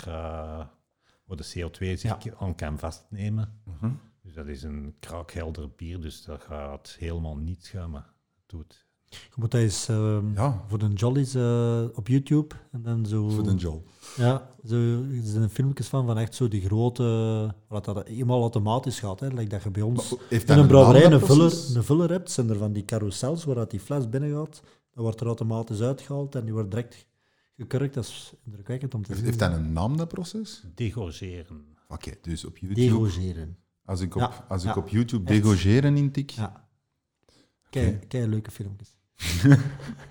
voor 1.25 1.35
de 1.37 1.45
CO2 1.55 1.93
zich 1.99 2.39
aan 2.39 2.55
kan 2.55 2.79
vastnemen. 2.79 3.61
Mhm. 3.63 3.91
Dus 4.21 4.33
dat 4.33 4.47
is 4.47 4.63
een 4.63 4.95
kraakhelder 4.99 5.69
bier, 5.75 5.99
dus 6.01 6.23
dat 6.23 6.41
gaat 6.41 6.95
helemaal 6.99 7.35
niet 7.37 7.65
schuimen. 7.65 8.05
Doet. 8.45 8.87
Je 9.09 9.35
moet 9.35 9.51
dat 9.51 9.61
eens 9.61 9.87
ehm, 9.87 10.33
Ja, 10.33 10.63
voor 10.67 10.79
de 10.79 10.87
Jollies 10.87 11.33
eh, 11.33 11.83
op 11.93 12.07
YouTube. 12.07 12.55
En 12.71 12.81
dan 12.81 13.05
zo... 13.05 13.29
voor 13.29 13.43
de 13.43 13.55
Joel. 13.55 13.83
Ja, 14.15 14.49
zo, 14.65 14.75
er 14.75 15.21
zijn 15.23 15.49
filmpjes 15.49 15.87
van, 15.87 16.05
van 16.05 16.17
echt 16.17 16.35
zo 16.35 16.47
die 16.47 16.61
grote... 16.61 17.03
Wat 17.67 17.85
dat 17.85 18.07
helemaal 18.07 18.41
automatisch 18.41 18.99
gaat, 18.99 19.19
hè. 19.19 19.27
Like 19.27 19.49
dat 19.49 19.63
je 19.63 19.71
bij 19.71 19.81
ons... 19.81 20.15
In 20.29 20.41
een 20.47 20.67
brouwerij 20.67 21.03
een 21.03 21.11
dat 21.11 21.25
vuller, 21.25 21.75
een 21.75 21.83
vuller 21.83 22.09
hebt, 22.09 22.31
zijn 22.31 22.49
er 22.49 22.57
van 22.57 22.73
die 22.73 22.85
carousels 22.85 23.43
waar 23.43 23.55
dat 23.55 23.71
die 23.71 23.79
fles 23.79 24.09
binnen 24.09 24.31
gaat. 24.31 24.61
Dat 24.91 25.03
wordt 25.03 25.19
er 25.19 25.27
automatisch 25.27 25.81
uitgehaald 25.81 26.35
en 26.35 26.43
die 26.43 26.53
wordt 26.53 26.71
direct 26.71 27.07
gekurkt. 27.57 27.93
Dat 27.93 28.03
is 28.03 28.33
indrukwekkend 28.45 28.93
om 28.93 29.03
te 29.03 29.15
zien. 29.15 29.25
heeft 29.25 29.39
dat 29.39 29.53
een 29.53 29.73
naam, 29.73 29.97
dat 29.97 30.07
proces? 30.07 30.63
Degorgeren. 30.75 31.65
Oké, 31.87 32.11
dus 32.21 32.45
op 32.45 32.57
YouTube... 32.57 32.81
Degogeren. 32.81 33.57
Als 33.85 34.01
ik 34.01 34.15
op, 34.15 34.21
Ja, 34.21 34.45
als 34.47 34.63
ik 34.63 34.73
ja. 34.73 34.81
op 34.81 34.89
YouTube 34.89 35.23
degogeren 35.23 35.97
intik... 35.97 36.29
Ja. 36.29 36.67
Kei, 37.69 37.99
kei 38.07 38.27
leuke 38.27 38.51
filmpjes. 38.51 38.98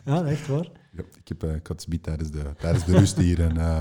Ja, 0.05 0.25
echt 0.25 0.47
waar. 0.47 0.69
Ja, 0.93 1.03
ik, 1.17 1.29
heb, 1.29 1.43
eh, 1.43 1.55
ik 1.55 1.67
had 1.67 1.83
Sbiet 1.83 2.03
tijdens 2.03 2.31
de, 2.31 2.53
tijdens 2.59 2.85
de 2.85 2.99
rust 2.99 3.17
hier 3.17 3.41
en 3.41 3.57
eh, 3.57 3.79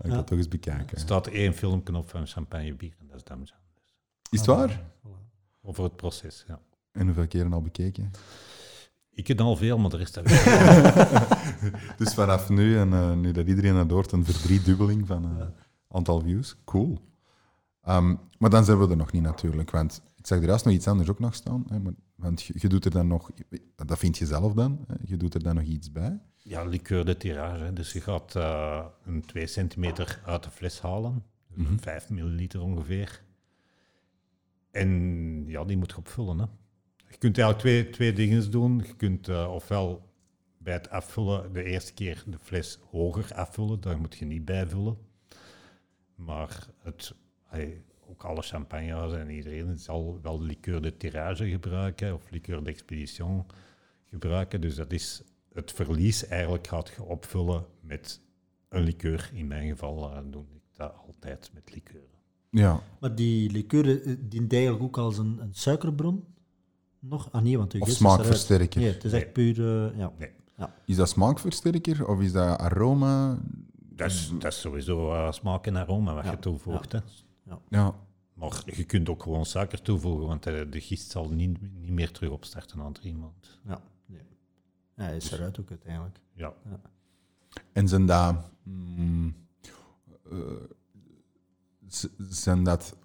ik 0.00 0.06
Ja. 0.10 0.14
had 0.14 0.26
toch 0.26 0.36
eens 0.36 0.46
Er 0.46 0.52
bekijken. 0.52 1.00
staat 1.00 1.26
één 1.26 1.54
filmpje 1.54 1.94
op 1.96 2.10
van 2.10 2.26
champagnebier 2.26 2.92
en 3.00 3.06
dat 3.06 3.16
is 3.16 3.24
Damjan. 3.24 3.56
Is 4.30 4.38
het 4.38 4.46
waar? 4.48 4.82
Over 5.62 5.84
het 5.84 5.96
proces, 5.96 6.44
ja. 6.48 6.60
En 6.92 7.04
hoeveel 7.06 7.26
keren 7.26 7.52
al 7.52 7.62
bekeken? 7.62 8.10
Ik 9.10 9.26
heb 9.26 9.40
al 9.40 9.56
veel, 9.56 9.78
maar 9.78 9.90
de 9.90 9.96
rest 9.96 10.14
heb 10.14 10.28
ik 10.28 10.44
Dus 11.98 12.14
vanaf 12.14 12.48
nu, 12.48 12.78
en 12.78 12.92
eh, 12.92 13.12
nu 13.14 13.32
dat 13.32 13.46
iedereen 13.46 13.74
het 13.74 13.90
hoort, 13.90 14.12
een 14.12 14.24
verdriedubbeling 14.24 15.06
van 15.06 15.24
het 15.24 15.48
aantal 15.88 16.20
views. 16.20 16.56
Cool. 16.64 16.98
Ehm, 17.82 18.14
maar 18.38 18.50
dan 18.50 18.64
zijn 18.64 18.78
we 18.78 18.88
er 18.90 18.96
nog 18.96 19.12
niet 19.12 19.22
natuurlijk, 19.22 19.70
want 19.70 20.02
ik 20.20 20.26
zag 20.26 20.38
er 20.38 20.44
juist 20.46 20.64
nog 20.64 20.74
iets 20.74 20.86
anders 20.86 21.08
ook 21.08 21.18
nog 21.18 21.34
staan. 21.34 21.64
Hè, 21.68 21.78
maar, 21.78 21.92
want 22.14 22.42
je, 22.42 22.54
je 22.56 22.68
doet 22.68 22.84
er 22.84 22.90
dan 22.90 23.06
nog, 23.06 23.30
dat 23.76 23.98
vind 23.98 24.18
je 24.18 24.26
zelf 24.26 24.52
dan, 24.52 24.84
hè, 24.88 24.94
je 25.04 25.16
doet 25.16 25.34
er 25.34 25.42
dan 25.42 25.54
nog 25.54 25.64
iets 25.64 25.92
bij. 25.92 26.20
Ja, 26.36 26.64
liqueur 26.64 27.04
de 27.04 27.16
tirage. 27.16 27.62
hè. 27.64 27.72
Dus 27.72 27.92
je 27.92 28.00
gaat 28.00 28.36
eh, 28.36 28.84
een 29.04 29.24
2 29.24 29.46
centimeter 29.46 30.22
uit 30.24 30.42
de 30.42 30.50
fles 30.50 30.80
halen. 30.80 31.22
Dus 31.54 31.66
Mhm. 31.66 31.78
5 31.78 32.10
milliliter 32.10 32.60
ongeveer. 32.62 33.22
En 34.70 34.88
ja, 35.46 35.64
die 35.64 35.76
moet 35.76 35.90
je 35.90 35.96
opvullen. 35.96 36.38
Hè. 36.38 36.44
Je 37.08 37.18
kunt 37.18 37.38
eigenlijk 37.38 37.58
twee, 37.58 37.90
twee 37.90 38.12
dingen 38.12 38.50
doen. 38.50 38.78
Je 38.86 38.94
kunt 38.96 39.28
eh, 39.28 39.50
ofwel 39.52 40.08
bij 40.58 40.72
het 40.72 40.90
afvullen 40.90 41.52
de 41.52 41.62
eerste 41.64 41.92
keer 41.92 42.24
de 42.26 42.38
fles 42.38 42.78
hoger 42.90 43.34
afvullen. 43.34 43.80
Daar 43.80 43.98
moet 44.00 44.14
je 44.16 44.24
niet 44.24 44.44
bijvullen. 44.44 44.96
Maar 46.14 46.66
het, 46.82 47.14
hey, 47.44 47.82
ook 48.10 48.24
alle 48.24 48.42
champagnehuizen 48.42 49.20
en 49.20 49.30
iedereen 49.30 49.78
zal 49.78 50.18
wel 50.22 50.42
liqueur 50.42 50.82
de 50.82 50.96
tirage 50.96 51.48
gebruiken 51.50 52.14
of 52.14 52.30
liqueur 52.30 52.64
d'expedition 52.64 53.44
gebruiken. 54.10 54.60
Dus 54.60 54.74
dat 54.74 54.92
is 54.92 55.22
het 55.52 55.72
verlies 55.72 56.26
eigenlijk 56.26 56.66
gaat 56.66 56.92
je 56.96 57.02
opvullen 57.02 57.64
met 57.80 58.20
een 58.68 58.82
liqueur. 58.82 59.30
In 59.34 59.46
mijn 59.46 59.68
geval 59.68 60.10
eh, 60.12 60.18
doe 60.30 60.42
ik 60.42 60.62
dat 60.76 60.92
altijd 61.06 61.50
met 61.54 61.74
liqueuren. 61.74 62.08
Ja, 62.50 62.80
Maar 63.00 63.14
die 63.14 63.50
liqueur 63.50 64.02
eh, 64.06 64.16
dient 64.20 64.52
eigenlijk 64.52 64.82
ook 64.82 64.98
als 64.98 65.18
een, 65.18 65.38
een 65.40 65.54
suikerbron? 65.54 66.24
Nog? 66.98 67.28
Ah 67.32 67.42
nee, 67.42 67.58
want 67.58 67.70
de 67.70 67.78
of 67.78 67.88
smaakversterker. 67.90 68.80
Nee, 68.80 68.92
het 68.92 69.04
is 69.04 69.12
echt 69.12 69.24
Nee. 69.24 69.32
puur... 69.54 69.86
eh, 69.90 69.98
ja. 69.98 70.12
Nee. 70.18 70.30
Is 70.84 70.96
dat 70.96 71.08
smaakversterker 71.08 72.06
of 72.08 72.20
is 72.20 72.32
dat 72.32 72.58
aroma? 72.58 73.38
Dat 73.78 74.10
is, 74.10 74.32
dat 74.38 74.52
is 74.52 74.60
sowieso 74.60 75.28
smaak 75.30 75.66
en 75.66 75.76
aroma 75.76 76.14
wat 76.14 76.24
Ja, 76.24 76.30
je 76.30 76.38
toevoegt. 76.38 76.92
Hè. 76.92 76.98
Ja, 77.68 77.94
Maar 78.34 78.62
je 78.76 78.84
kunt 78.84 79.08
ook 79.08 79.22
gewoon 79.22 79.44
suiker 79.44 79.82
toevoegen, 79.82 80.26
want 80.26 80.42
de 80.42 80.66
gist 80.80 81.10
zal 81.10 81.28
niet, 81.28 81.60
niet 81.80 81.90
meer 81.92 82.10
terug 82.12 82.30
opstarten 82.30 82.78
na 82.78 82.92
drie 82.92 83.14
maanden. 83.14 83.48
Ja, 83.66 83.80
nee. 84.06 84.22
ja, 84.96 85.02
hij 85.04 85.16
is 85.16 85.30
eruit 85.30 85.60
ook 85.60 85.70
uiteindelijk. 85.70 86.20
Ja. 86.32 86.54
En 87.72 87.88
zijn 87.88 88.06
dat... 88.06 88.50
mm, 88.62 89.34
eh, 90.30 90.40
zijn 92.28 92.64
dat... 92.64 92.96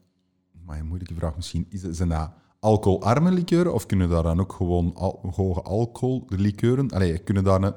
Maar 0.63 0.79
een 0.79 0.85
moeilijke 0.87 1.13
vraag 1.15 1.35
misschien. 1.35 1.65
Is, 1.69 1.81
het- 1.81 1.95
zijn 1.95 2.09
dat 2.09 2.31
alcoholarme 2.59 3.31
likeuren 3.31 3.73
of 3.73 3.85
kunnen 3.85 4.09
daar 4.09 4.23
dan 4.23 4.39
ook 4.39 4.53
gewoon 4.53 4.95
al, 4.95 5.19
hoge 5.35 5.61
alcohollikeuren... 5.61 6.89
Allee, 6.91 7.17
kunnen 7.17 7.43
daar... 7.43 7.73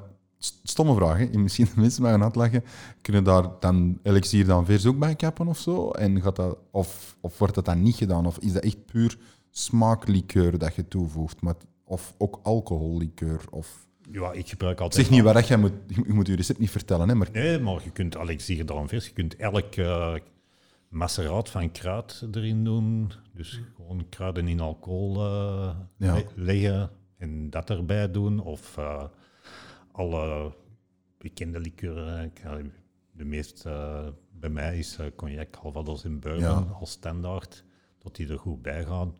Stomme 0.63 0.95
vraag, 0.95 1.17
hè? 1.17 1.37
Misschien 1.37 1.65
de 1.65 1.81
mensen 1.81 2.01
mij 2.01 2.11
gaan 2.11 2.23
uitlachen. 2.23 2.63
Kunnen 3.01 3.23
daar 3.23 3.49
dan 3.59 3.99
elixier 4.03 4.45
dan 4.45 4.65
vers 4.65 4.85
ook 4.85 4.99
bij 4.99 5.15
kappen 5.15 5.47
of 5.47 5.57
zo? 5.59 5.89
En 5.89 6.21
gaat 6.21 6.35
dat, 6.35 6.57
of, 6.71 7.17
of 7.21 7.37
wordt 7.37 7.55
dat 7.55 7.65
dan 7.65 7.81
niet 7.81 7.95
gedaan? 7.95 8.25
Of 8.25 8.37
is 8.37 8.53
dat 8.53 8.63
echt 8.63 8.85
puur 8.85 9.17
smaaklikeur 9.49 10.57
dat 10.57 10.75
je 10.75 10.87
toevoegt? 10.87 11.41
Maar, 11.41 11.55
of 11.83 12.15
ook 12.17 12.39
alcohollikeur? 12.43 13.41
Of... 13.49 13.87
ja, 14.11 14.31
ik 14.31 14.49
gebruik 14.49 14.79
altijd... 14.79 15.05
Zeg 15.05 15.15
niet 15.15 15.33
dat 15.33 15.47
jij 15.47 15.57
moet... 15.57 15.73
Je 15.87 16.13
moet 16.13 16.27
je 16.27 16.35
recept 16.35 16.59
niet 16.59 16.69
vertellen, 16.71 17.09
hè? 17.09 17.15
Maar 17.15 17.29
Nee, 17.31 17.59
maar 17.59 17.81
je 17.83 17.91
kunt 17.91 18.17
Alexier 18.17 18.65
dan 18.65 18.87
vers. 18.87 19.05
Je 19.05 19.13
kunt 19.13 19.35
elk 19.35 19.75
eh, 19.75 20.13
maceraat 20.89 21.49
van 21.49 21.71
kruid 21.71 22.25
erin 22.31 22.63
doen. 22.63 23.11
Dus 23.33 23.61
gewoon 23.75 24.05
kruiden 24.09 24.47
in 24.47 24.59
alcohol 24.59 25.15
eh, 25.15 25.69
Ja. 25.97 26.21
leggen 26.35 26.89
en 27.17 27.49
dat 27.49 27.69
erbij 27.69 28.11
doen. 28.11 28.39
Of 28.39 28.77
eh, 28.77 29.03
alle 29.99 30.53
bekende 31.17 31.59
liqueuren. 31.59 32.31
Eh, 32.43 32.53
De 33.11 33.25
meest 33.25 33.65
eh, 33.65 34.07
bij 34.31 34.49
mij 34.49 34.77
is 34.77 34.97
eh, 34.97 35.05
cognac, 35.15 35.51
Calvados 35.51 36.03
en 36.03 36.19
Bourbon 36.19 36.43
Ja. 36.43 36.75
als 36.79 36.91
standaard. 36.91 37.63
Dat 37.97 38.15
die 38.15 38.27
er 38.27 38.39
goed 38.39 38.61
bij 38.61 38.85
gaan. 38.85 39.17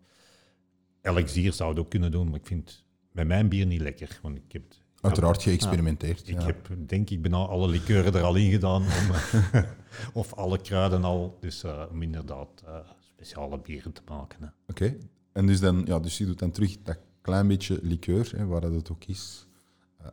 Elixier 1.02 1.54
zou 1.54 1.70
het 1.70 1.80
ook 1.80 1.90
kunnen 1.90 2.12
doen, 2.12 2.30
maar 2.30 2.40
ik 2.40 2.46
vind 2.46 2.86
bij 3.12 3.26
mijn 3.26 3.50
bier 3.50 3.66
niet 3.66 3.82
lekker. 3.82 4.20
Want 4.22 4.38
ik 4.38 4.52
heb 4.52 4.64
Uiteraard 5.02 5.44
geëxperimenteerd. 5.44 6.28
ik 6.28 6.40
ja. 6.40 6.46
heb 6.46 6.70
denk 6.86 7.10
ik 7.10 7.22
bijna 7.22 7.38
alle 7.38 7.68
likeuren 7.68 8.14
er 8.14 8.24
al 8.24 8.36
in 8.36 8.52
gedaan. 8.52 8.82
Om, 9.00 9.66
of 10.14 10.34
alle 10.34 10.62
kruiden 10.62 11.04
al. 11.04 11.38
Dus 11.40 11.64
eh, 11.64 11.84
om 11.92 12.02
inderdaad 12.02 12.64
eh, 12.66 12.76
speciale 13.00 13.60
bieren 13.60 13.92
te 13.94 14.02
maken. 14.08 14.54
Oké. 14.68 14.98
En 15.34 15.46
dus, 15.48 15.60
dan, 15.60 15.82
ja, 15.86 16.00
dus 16.00 16.18
je 16.18 16.26
doet 16.26 16.40
dan 16.40 16.52
terug 16.52 16.78
dat 16.84 17.00
klein 17.22 17.48
beetje 17.48 17.80
liqueur, 17.82 18.32
hè, 18.36 18.46
waar 18.46 18.62
dat 18.62 18.74
het 18.74 18.92
ook 18.92 19.06
is, 19.06 19.48
eh, 19.48 19.49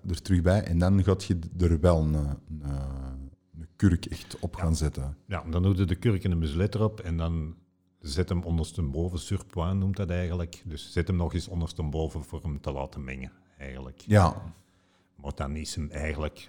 er 0.08 0.22
terug 0.22 0.42
bij. 0.42 0.62
En 0.62 0.78
dan 0.78 1.04
gaat 1.04 1.24
je 1.24 1.38
er 1.58 1.80
wel 1.80 2.00
een, 2.02 2.14
een, 2.14 2.38
een 3.58 3.68
kurk 3.76 4.06
echt 4.06 4.38
op 4.38 4.54
gaan 4.54 4.76
zetten. 4.76 5.16
Ja, 5.26 5.44
dan 5.50 5.62
doe 5.62 5.76
je 5.76 5.84
de 5.84 5.94
kurk 5.96 6.24
en 6.24 6.30
de 6.30 6.36
muselet 6.36 6.74
erop. 6.74 7.00
En 7.00 7.16
dan 7.16 7.56
zet 8.00 8.28
hem 8.28 8.42
ondersteboven. 8.42 9.18
Surpoint 9.18 9.78
noemt 9.78 9.96
dat 9.96 10.10
eigenlijk. 10.10 10.62
Dus 10.64 10.92
zet 10.92 11.06
hem 11.06 11.16
nog 11.16 11.34
eens 11.34 11.48
ondersteboven 11.48 12.24
voor 12.24 12.42
hem 12.42 12.60
te 12.60 12.72
laten 12.72 13.04
mengen. 13.04 13.32
Eigenlijk. 13.58 14.00
Ja, 14.00 14.54
Maar 15.14 15.34
dan 15.34 15.56
is 15.56 15.74
hem 15.74 15.90
eigenlijk... 15.90 16.48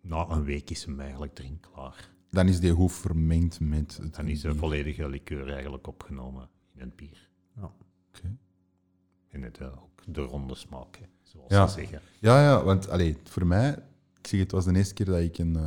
na 0.00 0.26
een 0.28 0.44
week 0.44 0.70
is 0.70 0.84
hem 0.84 1.00
eigenlijk 1.00 1.34
drinkklaar. 1.34 2.10
dan 2.30 2.48
is 2.48 2.60
die 2.60 2.72
goed 2.72 2.92
vermengd 2.92 3.60
met 3.60 3.96
het 4.02 4.14
Dan 4.14 4.28
is 4.28 4.40
de 4.40 4.54
volledige 4.54 5.08
likeur 5.08 5.52
eigenlijk 5.52 5.86
opgenomen 5.86 6.48
in 6.74 6.80
het 6.80 6.96
bier. 6.96 7.28
Ja. 7.56 7.72
Oké. 8.08 8.36
En 9.28 9.42
het, 9.42 9.58
eh, 9.58 9.66
ook 9.82 10.02
de 10.06 10.20
ronde 10.20 10.54
smaak, 10.54 10.96
hè, 10.96 11.06
zoals 11.48 11.50
Ja. 11.52 11.66
ze 11.66 11.80
zeggen. 11.80 12.00
Ja, 12.18 12.42
ja, 12.42 12.64
want 12.64 12.88
allee, 12.88 13.16
voor 13.24 13.46
mij, 13.46 13.70
ik 14.20 14.26
zeg 14.26 14.40
het 14.40 14.52
was 14.52 14.64
de 14.64 14.74
eerste 14.76 14.94
keer 14.94 15.06
dat 15.06 15.20
ik 15.20 15.38
een, 15.38 15.56
eh, 15.56 15.62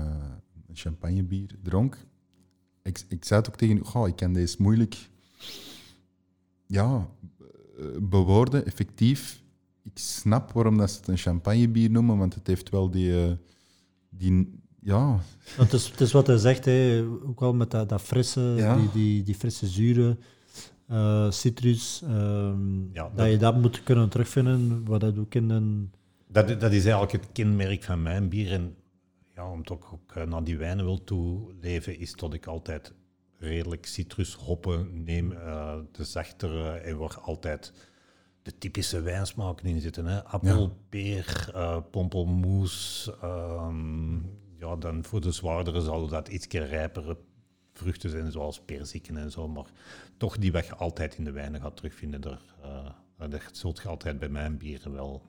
een 0.68 0.76
champagnebier 0.76 1.56
dronk. 1.64 1.98
Ik, 2.84 3.04
ik 3.08 3.26
zei 3.26 3.40
het 3.40 3.50
ook 3.50 3.56
tegen 3.58 3.78
u, 3.78 3.82
goh, 3.84 4.08
ik 4.08 4.16
kan 4.16 4.34
deze 4.34 4.56
moeilijk 4.60 5.10
ja, 6.68 7.08
eh, 7.40 7.86
bewoorden, 8.02 8.66
effectief. 8.66 9.42
Ik 9.84 9.92
snap 9.98 10.52
waarom 10.52 10.78
dat 10.78 10.92
ze 10.92 10.98
het 10.98 11.08
een 11.08 11.18
champagnebier 11.18 11.92
noemen, 11.92 12.18
want 12.18 12.34
het 12.36 12.48
heeft 12.48 12.70
wel 12.70 12.90
die, 12.92 13.24
eh, 13.26 13.32
die 14.10 14.60
ja, 14.82 15.20
Het 15.56 15.74
is, 15.74 15.88
het 15.90 16.02
is 16.02 16.12
wat 16.12 16.28
hij 16.28 16.38
zegt, 16.38 16.66
hè, 16.66 17.04
ook 17.26 17.40
wel 17.40 17.54
met 17.54 17.72
dat, 17.72 17.90
dat 17.90 18.02
frisse, 18.02 18.42
Ja. 18.42 18.76
die, 18.78 18.90
die, 18.94 19.24
die 19.24 19.36
frisse 19.36 19.68
zure, 19.68 20.18
eh, 20.90 21.32
citrus, 21.32 22.02
ehm, 22.04 22.80
Ja, 22.94 23.04
dat, 23.04 23.18
dat- 23.18 23.30
je 23.30 23.38
dat 23.38 23.56
moet 23.62 23.84
kunnen 23.84 24.10
terugvinden, 24.10 24.86
wat 24.86 25.02
dat 25.02 25.18
ook 25.18 25.36
in 25.36 25.50
een... 25.50 25.92
Dat, 26.28 26.48
dat 26.48 26.72
is 26.72 26.84
eigenlijk 26.84 27.12
het 27.12 27.28
kenmerk 27.32 27.84
van 27.84 28.02
mijn 28.02 28.30
bier. 28.30 28.52
En 28.52 28.76
ja, 29.36 29.52
om 29.52 29.64
toch 29.64 29.94
ook 29.94 30.12
eh, 30.16 30.24
naar 30.24 30.44
die 30.44 30.58
wijnen 30.58 30.86
wil 30.86 31.04
toeleven, 31.04 32.00
is 32.00 32.14
dat 32.16 32.34
ik 32.34 32.46
altijd 32.48 32.94
redelijk 33.38 33.86
citrushoppen 33.86 35.04
neem. 35.04 35.32
eh, 35.32 35.76
de 35.92 36.04
zachtere 36.04 36.70
en 36.72 36.98
waar 36.98 37.20
altijd 37.20 37.74
de 38.42 38.58
typische 38.58 39.02
wijnsmaken 39.02 39.66
in 39.66 39.82
zitten. 39.82 40.06
Hè? 40.06 40.24
Appel, 40.24 40.78
peer, 40.90 41.52
eh 41.54 41.78
pompelmoes. 41.92 43.10
ehm, 43.22 44.16
ja, 44.60 44.76
dan 44.80 45.04
voor 45.04 45.22
de 45.22 45.32
zwaardere 45.32 45.82
zal 45.82 46.08
dat 46.08 46.28
iets 46.28 46.48
rijpere 46.48 47.18
vruchten 47.80 48.10
zijn, 48.10 48.32
zoals 48.32 48.62
perziken 48.62 49.18
en 49.18 49.32
zo. 49.32 49.48
Maar 49.48 49.72
toch 50.18 50.38
die 50.38 50.52
wat 50.52 50.66
je 50.66 50.76
altijd 50.76 51.18
in 51.18 51.24
de 51.24 51.32
wijnen 51.32 51.62
gaat 51.62 51.76
terugvinden. 51.76 52.22
Daar, 52.22 52.42
eh, 52.62 53.30
dat 53.30 53.42
zult 53.52 53.82
je 53.82 53.88
altijd 53.88 54.20
bij 54.20 54.30
mijn 54.30 54.58
bieren 54.58 54.92
wel 54.92 55.22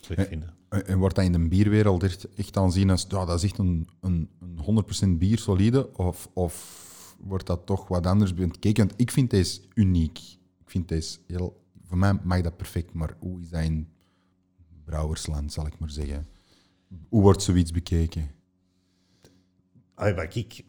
terugvinden. 0.00 0.48
En 0.68 0.86
en 0.86 0.98
wordt 0.98 1.14
dat 1.14 1.24
in 1.24 1.32
de 1.32 1.48
bierwereld 1.48 2.02
echt, 2.02 2.34
echt 2.34 2.56
aanzien 2.56 2.90
als, 2.90 3.06
ja, 3.08 3.24
dat 3.24 3.42
is 3.42 3.50
echt 3.50 3.58
een, 3.58 3.88
een, 4.00 4.30
een 4.40 4.84
100% 5.14 5.18
bier 5.18 5.38
solide? 5.38 5.96
Of, 5.96 6.28
of 6.32 7.16
wordt 7.18 7.46
dat 7.46 7.66
toch 7.66 7.88
wat 7.88 8.06
anders 8.06 8.34
bekeken? 8.34 8.86
Want 8.86 9.00
ik 9.00 9.10
vind 9.10 9.30
deze 9.30 9.60
uniek. 9.74 10.18
Ik 10.60 10.70
vind 10.70 10.88
deze 10.88 11.18
heel... 11.26 11.64
Voor 11.84 11.98
mij 11.98 12.18
mag 12.22 12.40
dat 12.40 12.56
perfect, 12.56 12.92
maar 12.92 13.16
hoe 13.18 13.40
is 13.40 13.48
dat 13.48 13.62
in 13.62 13.88
brouwersland, 14.84 15.52
zal 15.52 15.66
ik 15.66 15.78
maar 15.78 15.90
zeggen? 15.90 16.26
Hoe 17.08 17.22
wordt 17.22 17.42
zoiets 17.42 17.70
bekeken? 17.70 18.30
Wat 19.94 20.34
ik, 20.34 20.64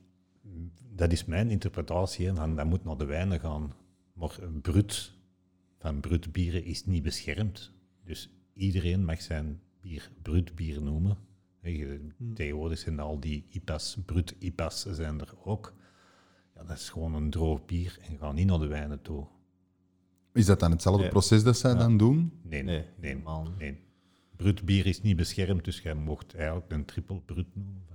dat 0.98 1.12
is 1.12 1.26
mijn 1.26 1.50
interpretatie, 1.50 2.28
hè, 2.28 2.36
van 2.36 2.56
dat 2.56 2.66
moet 2.66 2.84
naar 2.84 2.98
de 2.98 3.06
wijnen 3.06 3.40
gaan. 3.40 3.74
Maar 4.14 4.38
een 4.42 4.62
brut 4.62 5.12
van 5.80 6.00
brut 6.00 6.32
bieren 6.32 6.64
is 6.64 6.86
niet 6.86 7.04
beschermd. 7.04 7.72
Dus 8.04 8.30
iedereen 8.54 9.06
mag 9.06 9.22
zijn 9.22 9.60
bier 9.82 10.12
brut 10.22 10.56
bier 10.56 10.82
noemen. 10.82 11.18
Hè, 11.60 11.70
je- 11.70 12.08
Tegenwoordig 12.34 12.80
zijn 12.80 13.00
al 13.00 13.20
die 13.20 13.46
IPA's, 13.50 13.98
brut 14.06 14.36
IPA's 14.40 14.86
zijn 14.92 15.20
er 15.20 15.34
ook. 15.44 15.74
Ja, 16.56 16.64
dat 16.64 16.78
is 16.78 16.90
gewoon 16.90 17.14
een 17.14 17.30
droog 17.30 17.66
bier 17.66 17.98
en 18.10 18.18
ga 18.18 18.32
niet 18.32 18.48
naar 18.48 18.60
de 18.60 18.68
wijnen 18.68 19.02
toe. 19.02 19.28
Is 20.34 20.46
dat 20.46 20.60
dan 20.60 20.72
hetzelfde 20.72 21.02
Nee. 21.02 21.12
proces 21.12 21.44
dat 21.44 21.58
zij 21.58 21.74
dan 21.76 21.98
doen? 21.98 22.18
Nee, 22.42 22.64
Nee, 22.64 22.64
nee, 22.64 22.86
nee. 23.00 23.12
helemaal 23.12 23.44
niet. 23.44 23.58
nee. 23.58 23.80
Brut 24.36 24.66
bier 24.66 24.86
is 24.86 25.02
niet 25.02 25.16
beschermd, 25.16 25.66
dus 25.66 25.80
jij 25.82 25.96
mocht 25.96 26.36
eigenlijk 26.36 26.72
een 26.72 26.86
triple 26.86 27.20
brut 27.26 27.56
noemen. 27.56 27.86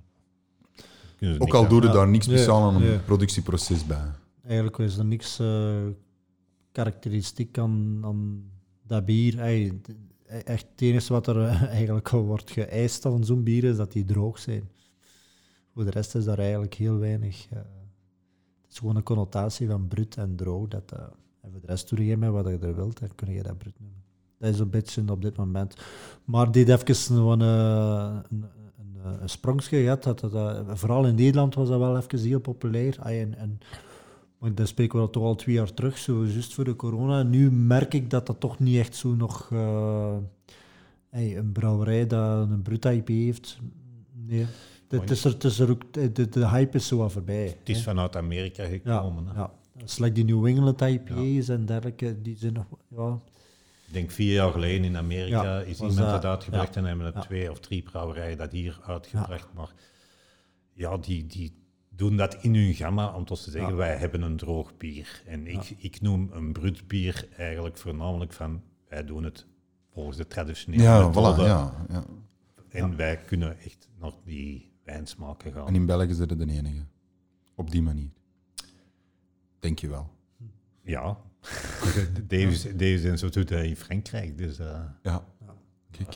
Ook 1.39 1.55
al 1.55 1.69
doe 1.69 1.83
je 1.83 1.89
daar 1.89 2.09
niks 2.09 2.25
speciaal 2.25 2.63
aan 2.63 2.83
een 2.83 3.05
productieproces 3.05 3.87
bij. 3.87 4.11
Eigenlijk 4.45 4.79
is 4.79 4.97
er 4.97 5.05
niks 5.05 5.39
eh, 5.39 5.87
karakteristiek 6.73 7.59
aan, 7.59 8.01
aan 8.05 8.51
dat 8.87 9.05
bier. 9.05 9.39
Echt 10.27 10.67
het 10.71 10.81
enige 10.81 11.13
wat 11.13 11.27
er 11.27 11.43
eh, 11.43 11.63
eigenlijk 11.79 12.09
al 12.09 12.23
wordt 12.23 12.51
geëist 12.51 13.03
van 13.03 13.25
zo'n 13.25 13.43
bier 13.43 13.65
is 13.65 13.77
dat 13.77 13.93
die 13.93 14.05
droog 14.05 14.39
zijn. 14.39 14.69
Voor 15.75 15.85
de 15.85 15.91
rest 15.91 16.15
is 16.15 16.25
daar 16.25 16.39
eigenlijk 16.39 16.75
heel 16.75 16.99
weinig. 16.99 17.47
eh, 17.51 17.59
het 18.63 18.71
is 18.71 18.79
gewoon 18.79 18.97
een 18.97 19.03
connotatie 19.03 19.69
van 19.69 19.89
brut 19.89 20.17
en 20.17 20.37
droog. 20.37 20.69
Dat, 20.69 20.93
eh, 20.93 21.03
en 21.41 21.51
voor 21.51 21.61
de 21.61 21.67
rest 21.67 21.89
doe 21.89 22.07
je 22.07 22.17
met 22.17 22.31
wat 22.31 22.47
je 22.47 22.59
er 22.59 22.75
wilt, 22.75 23.01
dan 23.01 23.15
kun 23.15 23.33
je 23.33 23.43
dat 23.43 23.59
brut 23.59 23.81
noemen. 23.81 24.03
Dat 24.39 24.55
is 24.55 24.59
een 24.59 24.71
beetje 24.71 25.11
op 25.11 25.23
dit 25.23 25.37
moment. 25.37 25.77
Maar 26.25 26.53
dit 26.53 26.69
even 26.69 27.17
een, 27.17 27.41
een, 27.41 28.45
een, 29.05 29.23
een, 29.23 29.29
sprongje 29.29 29.83
gehad. 29.83 30.03
Dat, 30.03 30.21
dat, 30.21 30.33
dat- 30.33 30.79
vooral 30.79 31.07
in 31.07 31.15
Nederland 31.15 31.55
was 31.55 31.69
dat 31.69 31.79
wel 31.79 31.97
even 31.97 32.19
heel 32.19 32.41
populair. 32.41 32.99
En, 32.99 33.39
en, 33.39 33.59
maar 34.39 34.55
dat 34.55 34.69
spreken 34.69 34.99
we 34.99 35.05
al 35.05 35.11
toch 35.11 35.23
al 35.23 35.35
twee 35.35 35.55
jaar 35.55 35.75
terug, 35.75 35.99
zo 35.99 36.25
juist 36.25 36.55
voor 36.55 36.65
de 36.65 36.77
corona. 36.77 37.23
Nu 37.23 37.51
merk 37.51 37.95
ik 37.95 38.11
dat 38.11 38.27
dat 38.27 38.41
toch 38.41 38.59
niet 38.59 38.79
echt 38.79 38.97
zo 38.97 39.15
nog... 39.15 39.49
eh, 39.53 40.17
hey, 41.09 41.37
een 41.39 41.53
brouwerij 41.53 42.07
dat 42.07 42.51
een 42.51 42.63
brut 42.63 42.85
IP 42.85 43.09
heeft, 43.09 43.59
nee. 44.27 44.47
Het 44.89 45.11
is 45.11 45.25
er, 45.25 45.31
het 45.31 45.45
is 45.45 45.59
er 45.59 45.71
ook, 45.71 45.83
de, 45.93 46.29
de 46.29 46.49
hype 46.49 46.77
is 46.77 46.87
zo 46.87 46.97
wat 46.97 47.13
voorbij. 47.13 47.57
Het 47.59 47.69
is 47.69 47.77
hè. 47.77 47.83
vanuit 47.83 48.17
Amerika 48.17 48.63
ja, 48.63 48.69
gekomen. 48.69 49.27
hè. 49.27 49.35
ja. 49.35 49.51
Slecht 49.85 50.15
die 50.15 50.25
New 50.25 50.47
England 50.47 50.81
IPA's 50.81 51.49
en 51.49 51.67
dergelijke, 51.67 52.23
die 52.23 52.37
zijn 52.39 52.53
nog... 52.53 52.65
Ja, 52.89 53.19
denk 53.93 54.11
vier 54.11 54.33
jaar 54.33 54.53
geleden 54.53 54.85
in 54.85 54.97
Amerika 54.97 55.43
Ja, 55.43 55.61
is 55.61 55.79
iemand 55.81 55.97
dat- 55.97 56.11
dat 56.23 56.25
uitgebracht 56.25 56.75
ja. 56.75 56.81
en 56.81 56.87
hebben 56.87 57.07
er 57.07 57.15
Ja. 57.15 57.21
twee 57.21 57.51
of 57.51 57.61
drie 57.61 57.83
brouwerijen 57.83 58.37
dat 58.39 58.53
hier 58.53 58.81
uitgebracht. 58.87 59.49
Maar 59.55 59.73
ja, 60.73 60.97
die, 60.99 61.27
die 61.27 61.61
doen 61.89 62.17
dat 62.17 62.35
in 62.35 62.55
hun 62.55 62.75
gamma 62.75 63.15
om 63.15 63.25
toch 63.25 63.41
te 63.41 63.51
zeggen, 63.51 63.71
Ja. 63.71 63.77
wij 63.77 63.97
hebben 63.97 64.23
een 64.23 64.37
droog 64.37 64.77
bier. 64.77 65.23
En 65.27 65.47
ik, 65.47 65.75
ik 65.77 66.01
noem 66.01 66.31
een 66.33 66.53
brut 66.53 66.89
bier 66.89 67.29
eigenlijk 67.37 67.77
voornamelijk 67.77 68.33
van, 68.33 68.63
wij 68.89 69.05
doen 69.05 69.25
het 69.25 69.47
volgens 69.93 70.17
de 70.17 70.27
traditionele 70.27 70.83
Ja, 70.83 71.07
methode. 71.07 71.43
voilà, 71.43 71.47
ja, 71.47 71.85
ja. 71.89 72.05
En 72.69 72.97
wij 72.97 73.17
kunnen 73.17 73.59
echt 73.59 73.89
naar 73.99 74.13
die 74.25 74.73
wijnsmaken 74.85 75.53
gaan. 75.53 75.67
En 75.67 75.75
in 75.75 75.87
België 75.87 76.15
zijn 76.15 76.29
er 76.29 76.39
de 76.39 76.53
enige. 76.53 76.85
Op 77.55 77.71
die 77.71 77.83
manier. 77.83 78.11
Denk 79.59 79.79
je 79.79 79.89
wel. 79.89 80.11
Ja, 80.83 81.17
En 82.29 83.19
zo 83.19 83.29
doet 83.29 83.49
hij 83.49 83.69
in 83.69 83.77
Frankrijk. 83.77 84.39
Dus, 84.39 84.59
eh. 84.59 84.85
Ja. 85.03 85.25
Kijk. 85.91 86.13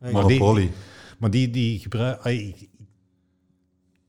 Ja, 0.00 0.10
Maar 0.10 0.26
die- 0.26 0.38
Monopoly. 0.38 0.70
Maar 1.18 1.30
die, 1.30 1.50
die 1.50 1.78
gebruiken... 1.78 2.32
Ik, 2.48 2.68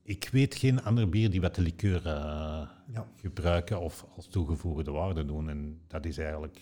ik 0.04 0.30
weet 0.32 0.56
geen 0.56 0.84
ander 0.84 1.10
bier 1.10 1.30
die 1.30 1.42
wat 1.42 1.56
de 1.56 1.62
liqueur 1.62 2.06
eh, 2.06 2.68
Ja. 2.92 3.08
gebruiken 3.16 3.80
of 3.82 4.06
als 4.16 4.28
toegevoegde 4.28 4.92
waarde 4.92 5.26
doen. 5.26 5.50
En 5.50 5.80
dat 5.88 6.06
is 6.06 6.18
eigenlijk... 6.18 6.60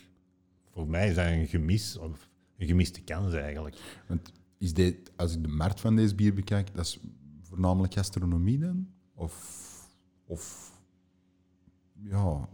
Voor 0.71 0.87
mij 0.87 1.09
is 1.09 1.15
dat 1.15 1.25
een 1.25 1.47
gemis, 1.47 1.97
of 1.97 2.29
een 2.57 2.67
gemiste 2.67 3.01
kans 3.01 3.33
eigenlijk. 3.33 3.75
Want 4.07 4.31
is 4.57 4.73
dit, 4.73 5.11
als 5.15 5.35
ik 5.35 5.41
de 5.41 5.47
markt 5.47 5.79
van 5.81 5.95
deze 5.95 6.15
bier 6.15 6.33
bekijk, 6.33 6.75
dat 6.75 6.85
is 6.85 6.99
voornamelijk 7.41 7.93
gastronomie 7.93 8.59
dan? 8.59 8.87
Of, 9.13 9.33
of 10.25 10.71
ja, 12.03 12.49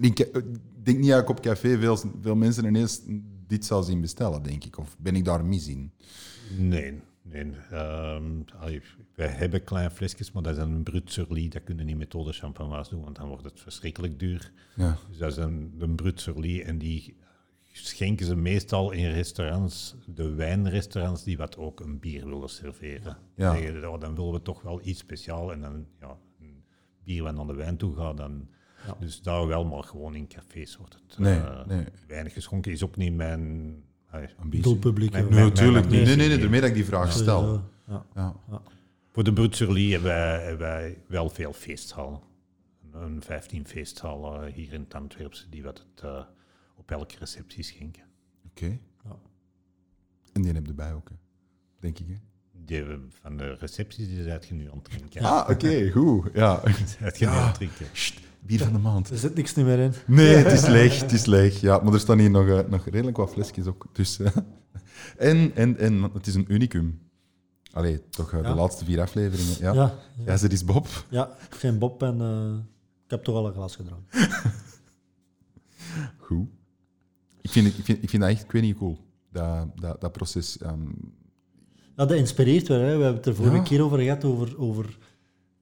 ik 0.00 0.18
ik 0.18 0.94
denk 0.94 0.98
niet 0.98 1.08
dat 1.10 1.22
ik 1.22 1.28
op 1.28 1.40
café 1.40 1.78
veel, 1.78 1.96
veel 2.20 2.36
mensen 2.36 2.64
ineens 2.64 3.00
dit 3.46 3.64
zou 3.64 3.84
zien 3.84 4.00
bestellen, 4.00 4.42
denk 4.42 4.64
ik. 4.64 4.78
Of 4.78 4.96
ben 4.98 5.16
ik 5.16 5.24
daar 5.24 5.44
mis 5.44 5.68
in? 5.68 5.92
Nee, 6.58 7.00
nee. 7.22 7.52
ehm, 7.70 8.24
allee, 8.58 8.82
wij 9.14 9.28
hebben 9.28 9.64
kleine 9.64 9.90
flesjes, 9.90 10.32
maar 10.32 10.42
dat 10.42 10.56
is 10.56 10.62
een 10.62 10.82
brut 10.82 11.12
surly. 11.12 11.48
Dat 11.48 11.64
kunnen 11.64 11.86
niet 11.86 11.98
met 11.98 12.14
eau 12.14 12.26
de 12.26 12.32
champagnoise 12.32 12.90
doen, 12.90 13.02
want 13.02 13.16
dan 13.16 13.28
wordt 13.28 13.44
het 13.44 13.60
verschrikkelijk 13.60 14.18
duur. 14.18 14.52
Ja. 14.76 14.96
Dus 15.08 15.18
dat 15.18 15.30
is 15.30 15.36
een, 15.36 15.74
een 15.78 15.96
brut 15.96 16.20
surly 16.20 16.60
en 16.60 16.78
die 16.78 17.16
schenken 17.72 18.26
ze 18.26 18.36
meestal 18.36 18.90
in 18.90 19.10
restaurants, 19.10 19.94
de 20.06 20.34
wijnrestaurants, 20.34 21.24
die 21.24 21.36
wat 21.36 21.56
ook 21.56 21.80
een 21.80 21.98
bier 21.98 22.28
willen 22.28 22.48
serveren. 22.48 23.16
Ja. 23.34 23.52
Zeggen, 23.54 23.90
oh, 23.90 24.00
dan 24.00 24.14
willen 24.14 24.32
we 24.32 24.42
toch 24.42 24.62
wel 24.62 24.80
iets 24.82 24.98
speciaals 24.98 25.52
en 25.52 25.60
dan 25.60 25.86
ja, 26.00 26.18
een 26.40 26.64
bier 27.04 27.22
wat 27.22 27.34
naar 27.34 27.46
de 27.46 27.54
wijn 27.54 27.76
toe 27.76 27.94
gaat, 27.94 28.16
dan... 28.16 28.48
Ja. 28.88 28.96
Dus 29.00 29.22
daar 29.22 29.46
wel, 29.46 29.64
maar 29.64 29.82
gewoon 29.82 30.14
in 30.14 30.26
cafés 30.28 30.76
wordt 30.76 30.94
het 30.94 31.18
Nee, 31.18 31.40
eh, 31.40 31.66
nee. 31.66 31.84
weinig 32.06 32.32
geschonken. 32.32 32.72
Is 32.72 32.84
ook 32.84 32.96
niet 32.96 33.14
mijn... 33.14 33.74
Ambitie. 34.38 34.62
doelpubliek. 34.62 35.12
Mijn- 35.12 35.28
mijn- 35.28 35.46
natuurlijk 35.46 35.88
niet. 35.88 36.04
Nee, 36.04 36.16
nee, 36.16 36.28
nee, 36.28 36.38
daarmee 36.38 36.60
dat 36.60 36.68
ik 36.68 36.74
die 36.74 36.84
vraag 36.84 37.12
stel. 37.12 37.62
Ja. 37.86 38.06
Ja. 38.14 38.34
Voor 39.12 39.24
de 39.24 39.32
Brut 39.32 39.56
Surly 39.56 39.90
hebben 39.90 40.10
wij, 40.10 40.40
hebben 40.42 40.66
wij 40.66 40.98
wel 41.06 41.28
veel 41.30 41.52
feesthallen. 41.52 42.20
Een 42.92 43.22
15 43.22 43.66
feesthallen 43.66 44.52
hier 44.52 44.72
in 44.72 44.80
het 44.80 44.94
Antwerpse 44.94 45.48
die 45.48 45.62
wat 45.62 45.78
het 45.94 46.04
eh, 46.04 46.20
op 46.76 46.90
elke 46.90 47.14
receptie 47.18 47.62
schenken. 47.64 48.02
Oké. 48.50 48.78
Ja. 49.04 49.16
En 50.32 50.42
die 50.42 50.52
heb 50.52 50.62
je 50.62 50.68
erbij 50.68 50.92
ook, 50.92 51.08
hè. 51.08 51.14
denk 51.80 51.98
ik. 51.98 52.06
Hè? 52.08 52.14
Die 52.64 52.84
van 53.10 53.36
de 53.36 53.54
recepties 53.54 54.08
die 54.08 54.22
zijn 54.22 54.40
je 54.48 54.54
nu 54.54 54.70
aan 54.70 54.76
het 54.76 54.84
drinken. 54.84 55.22
Ah, 55.22 55.50
oké, 55.50 55.90
goed. 55.90 56.30
Ja. 56.34 56.60
Zijn 56.86 57.12
je 57.14 57.24
nu 57.26 57.26
Ja. 57.26 57.40
aan 57.40 57.46
het 57.46 57.54
drinken. 57.54 57.86
Sst, 57.92 58.20
bier 58.40 58.58
van 58.58 58.72
de 58.72 58.78
maand. 58.78 59.10
Er 59.10 59.18
zit 59.18 59.34
niks 59.34 59.54
meer 59.54 59.78
in. 59.78 59.92
Nee, 60.06 60.34
het 60.34 60.52
is 60.52 60.66
leeg, 60.76 61.00
het 61.00 61.12
is 61.12 61.24
leeg. 61.26 61.60
Ja, 61.60 61.78
maar 61.78 61.92
er 61.92 62.00
staan 62.00 62.18
hier 62.18 62.30
nog, 62.30 62.48
eh, 62.48 62.58
nog 62.68 62.84
redelijk 62.88 63.16
wat 63.16 63.30
flesjes 63.30 63.66
ook 63.66 63.86
tussen. 63.92 64.32
en, 65.16 65.52
en, 65.54 65.78
en 65.78 66.02
het 66.02 66.26
is 66.26 66.34
een 66.34 66.52
unicum. 66.52 67.00
Allee, 67.72 68.08
toch 68.10 68.32
eh, 68.32 68.42
de 68.42 68.48
Ja. 68.48 68.54
laatste 68.54 68.84
vier 68.84 69.00
afleveringen. 69.00 69.56
Ja. 69.74 69.94
Ja, 70.26 70.36
zit 70.36 70.52
is 70.52 70.64
Bob. 70.64 70.86
ja 71.08 71.26
ik 71.50 71.58
ben 71.62 71.78
Bob 71.78 72.02
en 72.02 72.20
eh, 72.20 72.54
ik 73.04 73.10
heb 73.10 73.24
toch 73.24 73.34
al 73.34 73.46
een 73.46 73.52
glas 73.52 73.76
gedronken. 73.76 74.06
Goed. 76.18 76.46
Ik 77.40 77.50
vind, 77.50 77.66
het- 77.66 77.78
ik 77.78 77.84
vind, 77.84 78.02
ik 78.02 78.08
vind 78.10 78.22
dat 78.22 78.30
echt, 78.30 78.42
ik 78.44 78.52
weet 78.52 78.62
niet, 78.62 78.76
cool. 78.76 78.98
Dat, 79.32 79.66
dat, 79.80 80.00
dat 80.00 80.12
proces. 80.12 80.58
ehm, 80.58 80.82
Ja, 81.96 82.04
dat 82.06 82.12
inspireert 82.12 82.68
wel. 82.68 82.78
Hè. 82.78 82.84
We 82.84 82.90
hebben 83.02 83.14
het 83.14 83.26
er 83.26 83.34
vorige 83.34 83.62
keer 83.62 83.82
over 83.84 83.98
gehad, 83.98 84.24
over, 84.24 84.58
over 84.58 84.98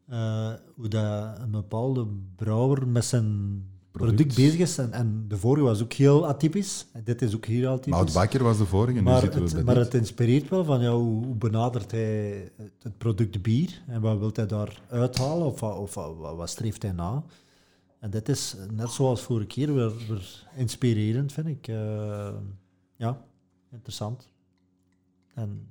eh, 0.09 0.53
hoe 0.75 0.89
dat 0.89 1.39
een 1.39 1.51
bepaalde 1.51 2.07
brouwer 2.37 2.87
met 2.89 3.05
zijn 3.05 3.25
product, 3.91 4.17
Product. 4.17 4.37
bezig 4.37 4.61
is. 4.61 4.79
En, 4.79 4.93
en 4.93 5.25
de 5.29 5.37
vorige 5.37 5.65
was 5.65 5.83
ook 5.83 5.93
heel 5.93 6.27
atypisch. 6.27 6.87
En 6.93 7.01
dit 7.05 7.23
is 7.23 7.35
ook 7.37 7.45
heel 7.45 7.69
atypisch. 7.71 7.91
Mout 7.93 8.13
Bakker 8.13 8.43
was 8.43 8.59
de 8.59 8.67
vorige, 8.67 8.93
nu 8.93 9.03
Maar, 9.03 9.21
zitten 9.21 9.39
we 9.41 9.45
het, 9.47 9.55
bij 9.55 9.65
maar 9.65 9.75
dit. 9.75 9.85
het 9.85 9.95
inspireert 9.95 10.49
wel 10.49 10.65
van 10.65 10.81
ja, 10.81 10.91
hoe, 10.93 11.25
hoe 11.27 11.35
benadert 11.35 11.91
hij 11.91 12.53
het, 12.83 12.99
product 12.99 13.43
bier 13.43 13.83
en 13.87 14.01
wat 14.01 14.19
wil 14.19 14.31
hij 14.33 14.47
daar 14.47 14.81
uithalen 14.91 15.47
of, 15.47 15.61
wat- 15.61 15.77
of 15.79 15.95
wat, 15.95 16.37
wat, 16.37 16.49
streeft 16.51 16.83
hij 16.83 16.93
na. 16.93 17.25
En 17.99 18.11
dit 18.11 18.29
is 18.29 18.57
net 18.73 18.91
zoals 18.91 19.21
vorige 19.23 19.47
keer 19.47 19.75
weer, 19.75 19.93
weer 20.09 20.47
inspirerend, 20.57 21.33
vind 21.33 21.47
ik. 21.47 21.69
Eh, 21.69 22.29
ja, 22.97 23.25
interessant. 23.73 24.29
En 25.35 25.67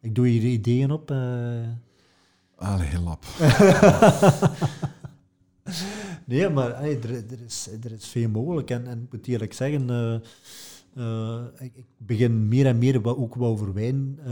ik 0.00 0.14
doe 0.14 0.26
hier 0.26 0.42
ideeën 0.42 0.90
op. 0.90 1.10
eh. 1.10 1.68
Allee, 2.56 3.00
lap. 3.00 3.24
Nee, 6.24 6.48
maar 6.48 6.78
hey, 6.78 6.98
er, 7.02 7.10
er, 7.10 7.42
is, 7.46 7.68
er 7.84 7.92
is 7.92 8.06
veel 8.06 8.28
mogelijk. 8.28 8.70
En, 8.70 8.86
en 8.86 9.02
ik 9.02 9.12
moet 9.12 9.26
eerlijk 9.26 9.52
zeggen, 9.52 9.90
eh, 9.90 10.14
eh, 10.94 11.42
ik, 11.58 11.76
ik 11.76 11.86
begin 11.96 12.48
meer 12.48 12.66
en 12.66 12.78
meer 12.78 13.00
wat, 13.00 13.16
ook 13.16 13.34
wat 13.34 13.48
over 13.48 13.72
wijn 13.72 14.18
eh, 14.18 14.26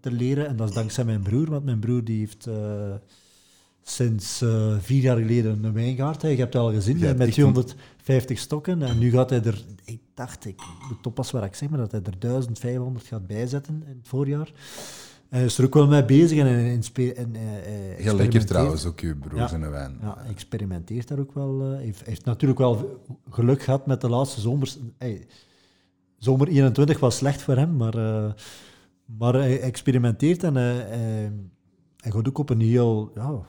te 0.00 0.12
leren. 0.12 0.46
En 0.46 0.56
dat 0.56 0.68
is 0.68 0.74
dankzij 0.74 1.04
mijn 1.04 1.22
broer, 1.22 1.50
want 1.50 1.64
mijn 1.64 1.78
broer 1.78 2.04
die 2.04 2.18
heeft, 2.18 2.48
sinds 3.82 4.38
vier 4.78 5.02
jaar 5.02 5.16
geleden 5.16 5.64
een 5.64 5.72
wijngaard. 5.72 6.22
Hè. 6.22 6.28
Je 6.28 6.36
hebt 6.36 6.52
het 6.52 6.62
al 6.62 6.72
gezien, 6.72 6.98
Ja, 6.98 7.12
met 7.12 7.26
ik 7.26 7.32
250 7.32 8.38
stokken. 8.38 8.82
En 8.82 8.98
nu 8.98 9.10
gaat 9.10 9.30
hij 9.30 9.42
er, 9.42 9.64
ik 9.84 10.00
dacht, 10.14 10.44
ik 10.44 10.62
moet 10.88 11.06
oppassen 11.06 11.38
waar 11.38 11.48
ik 11.48 11.54
zeg, 11.54 11.68
maar 11.68 11.78
dat 11.78 11.90
hij 11.90 12.00
er 12.00 12.18
1500 12.18 13.06
gaat 13.06 13.26
bijzetten 13.26 13.82
in 13.86 13.96
het 13.96 14.08
voorjaar. 14.08 14.52
Hij 15.34 15.44
is 15.44 15.58
er 15.58 15.64
ook 15.64 15.74
wel 15.74 15.86
mee 15.86 16.04
bezig 16.04 16.38
en, 16.38 16.46
en, 16.46 16.64
inspe- 16.64 17.12
en, 17.12 17.36
eh, 17.36 17.56
eh, 17.92 17.98
Heel 17.98 18.16
lekker 18.16 18.46
trouwens, 18.46 18.84
ook 18.84 19.00
uw 19.00 19.18
broers 19.18 19.50
Ja. 19.50 19.56
en 19.56 19.70
wijn. 19.70 19.98
Ja, 20.00 20.24
experimenteert 20.28 21.08
daar 21.08 21.18
ook 21.18 21.34
wel. 21.34 21.60
eh, 21.62 21.68
Hij 21.68 21.94
heeft, 22.04 22.24
natuurlijk 22.24 22.60
wel 22.60 23.00
geluk 23.30 23.62
gehad 23.62 23.86
met 23.86 24.00
de 24.00 24.08
laatste 24.08 24.40
zomers. 24.40 24.78
Hey, 24.98 25.26
zomer 26.18 26.48
21 26.48 27.00
was 27.00 27.16
slecht 27.16 27.42
voor 27.42 27.56
hem, 27.56 27.76
maar, 27.76 27.94
eh, 27.94 28.32
maar 29.04 29.34
hij 29.34 29.60
experimenteert 29.60 30.42
en 30.42 30.54
hij, 30.54 30.74
hij, 30.74 31.32
hij 31.96 32.10
gaat 32.12 32.28
ook 32.28 32.38
op 32.38 32.50
een 32.50 32.60
heel 32.60 33.10
ja, 33.14 33.40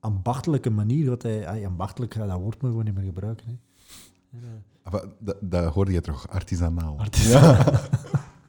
ambachtelijke 0.00 0.70
manier. 0.70 1.08
Wat 1.08 1.22
hij, 1.22 1.66
ambachtelijk, 1.66 2.14
ja, 2.14 2.26
dat 2.26 2.38
woord 2.40 2.54
moet 2.54 2.60
je 2.62 2.68
gewoon 2.68 2.84
niet 2.84 2.94
meer 2.94 3.04
gebruiken. 3.04 3.46
Hè. 4.30 4.38
Ah, 4.82 5.02
Dat, 5.18 5.36
dat 5.40 5.72
hoorde 5.72 5.92
je 5.92 6.00
toch 6.00 6.28
artisanaal? 6.28 6.96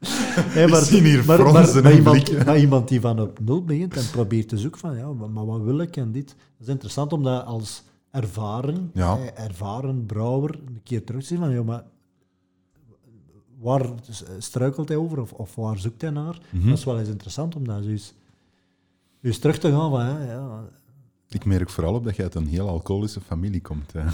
Hey, 0.08 0.68
maar, 0.68 0.82
hier 0.88 1.24
maar, 1.24 1.42
maar, 1.52 1.82
maar 1.82 1.94
iemand, 1.94 2.44
maar 2.44 2.58
iemand 2.58 2.88
die 2.88 3.00
van 3.00 3.20
op 3.20 3.38
nul 3.40 3.64
begint 3.64 3.96
en 3.96 4.10
probeert 4.10 4.48
te 4.48 4.58
zoeken 4.58 4.80
van, 4.80 4.96
ja, 4.96 5.12
maar, 5.12 5.46
wat 5.46 5.60
wil 5.60 5.78
ik 5.80 5.96
en 5.96 6.12
dit. 6.12 6.26
Dat 6.26 6.66
is 6.66 6.68
interessant 6.68 7.12
om 7.12 7.22
dat 7.22 7.44
als 7.44 7.82
ervaren, 8.10 8.90
Ja. 8.94 9.18
eh, 9.18 9.44
ervaren 9.44 10.06
brouwer 10.06 10.54
een 10.66 10.80
keer 10.82 11.04
terug 11.04 11.20
te 11.20 11.26
zien 11.26 11.38
van, 11.38 11.50
ja, 11.50 11.62
maar 11.62 11.84
waar 13.60 13.86
struikelt 14.38 14.88
hij 14.88 14.96
over 14.96 15.20
of, 15.20 15.32
of 15.32 15.54
waar 15.54 15.78
zoekt 15.78 16.00
hij 16.02 16.10
naar? 16.10 16.38
Mhm. 16.50 16.68
Dat 16.68 16.78
is 16.78 16.84
wel 16.84 16.98
eens 16.98 17.08
interessant 17.08 17.56
om 17.56 17.66
daar 17.66 17.82
eens, 17.82 18.14
eens 19.22 19.38
terug 19.38 19.58
te 19.58 19.70
gaan 19.70 19.90
van, 19.90 20.00
ja, 20.04 20.22
ja, 20.22 20.64
Ik 21.28 21.44
merk 21.44 21.70
vooral 21.70 21.94
op 21.94 22.04
dat 22.04 22.16
je 22.16 22.22
uit 22.22 22.34
een 22.34 22.46
heel 22.46 22.68
alcoholische 22.68 23.20
familie 23.20 23.60
komt. 23.60 23.92
Hè. 23.92 24.06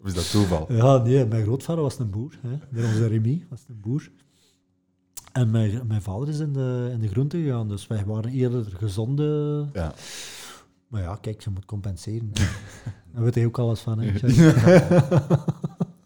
Of 0.00 0.06
is 0.08 0.14
dat 0.14 0.30
toeval? 0.30 0.72
Ja, 0.72 0.96
nee, 0.96 1.26
mijn 1.26 1.42
grootvader 1.44 1.82
was 1.82 1.98
een 1.98 2.10
boer. 2.10 2.38
Hè. 2.40 2.58
Bij 2.70 2.84
onze 2.84 3.06
Remy 3.06 3.46
was 3.48 3.60
een 3.68 3.80
boer. 3.80 4.10
En 5.32 5.50
mijn, 5.50 5.86
mijn 5.86 6.02
vader 6.02 6.28
is 6.28 6.38
in 6.38 6.52
de, 6.52 6.88
in 6.92 7.00
de 7.00 7.08
groente 7.08 7.36
gegaan, 7.36 7.68
dus 7.68 7.86
wij 7.86 8.04
waren 8.04 8.30
eerder 8.30 8.64
gezonde... 8.78 9.66
Ja. 9.72 9.94
Maar 10.92 11.02
ja, 11.02 11.18
kijk, 11.20 11.40
je 11.40 11.50
moet 11.50 11.64
compenseren. 11.64 12.32
Daar 13.14 13.22
weet 13.22 13.34
je 13.34 13.46
ook 13.46 13.58
alles 13.58 13.80
van. 13.80 13.98
Hè. 13.98 14.12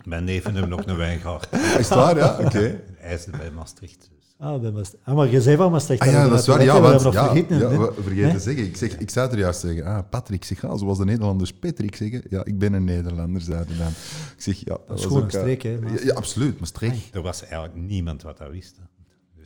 Mijn 0.04 0.24
neven 0.24 0.52
hebben 0.52 0.70
nog 0.70 0.86
een 0.86 0.96
wijngaard. 0.96 1.52
Is 1.52 1.60
het 1.76 1.88
waar? 1.88 2.16
Ja, 2.16 2.38
oké. 2.44 2.80
Hij 2.96 3.14
is 3.14 3.24
bij 3.24 3.50
Maastricht. 3.50 4.10
Dus. 4.14 4.34
Ah, 4.38 4.60
bij 4.60 4.70
Maastricht. 4.70 5.04
ah, 5.04 5.14
maar 5.14 5.30
je 5.30 5.40
zei 5.40 5.56
van 5.56 5.70
Maastricht. 5.70 6.02
Ah, 6.02 6.10
ja, 6.10 6.28
dat 6.28 6.38
is 6.38 6.46
waar. 6.46 6.64
Ja, 6.64 6.80
want, 6.80 7.02
ja, 7.02 7.24
vergeten. 7.24 7.58
ja, 7.58 7.68
hè. 7.68 7.78
we 7.78 8.02
vergeten 8.02 8.32
te 8.32 8.38
zeggen. 8.38 8.64
Ik, 8.64 8.76
zeg, 8.76 8.98
ik 8.98 9.10
zou 9.10 9.30
er 9.30 9.38
juist 9.38 9.60
zeggen, 9.60 9.84
ah, 9.84 9.98
Patrick, 10.10 10.44
zeg, 10.44 10.64
ah, 10.64 10.78
zoals 10.78 10.98
de 10.98 11.04
Nederlanders 11.04 11.52
Patrick 11.52 11.96
zeggen. 11.96 12.22
Ja, 12.28 12.44
ik 12.44 12.58
ben 12.58 12.72
een 12.72 12.84
Nederlander, 12.84 13.40
zeiden 13.40 13.78
dan. 13.78 13.88
Ik 14.36 14.42
zeg, 14.42 14.58
ja, 14.58 14.64
dat, 14.64 14.80
is 14.80 14.88
was 14.88 15.02
gewoon 15.02 15.22
ook, 15.22 15.32
een 15.32 15.34
eh, 15.34 15.40
streek, 15.40 15.62
hè, 15.62 15.78
Ja, 16.04 16.14
absoluut, 16.14 16.60
Maastricht. 16.60 17.14
Er 17.14 17.22
was 17.22 17.42
eigenlijk 17.42 17.74
niemand 17.74 18.22
wat 18.22 18.38
dat 18.38 18.50
wist. 18.50 18.76
hè. 18.76 18.95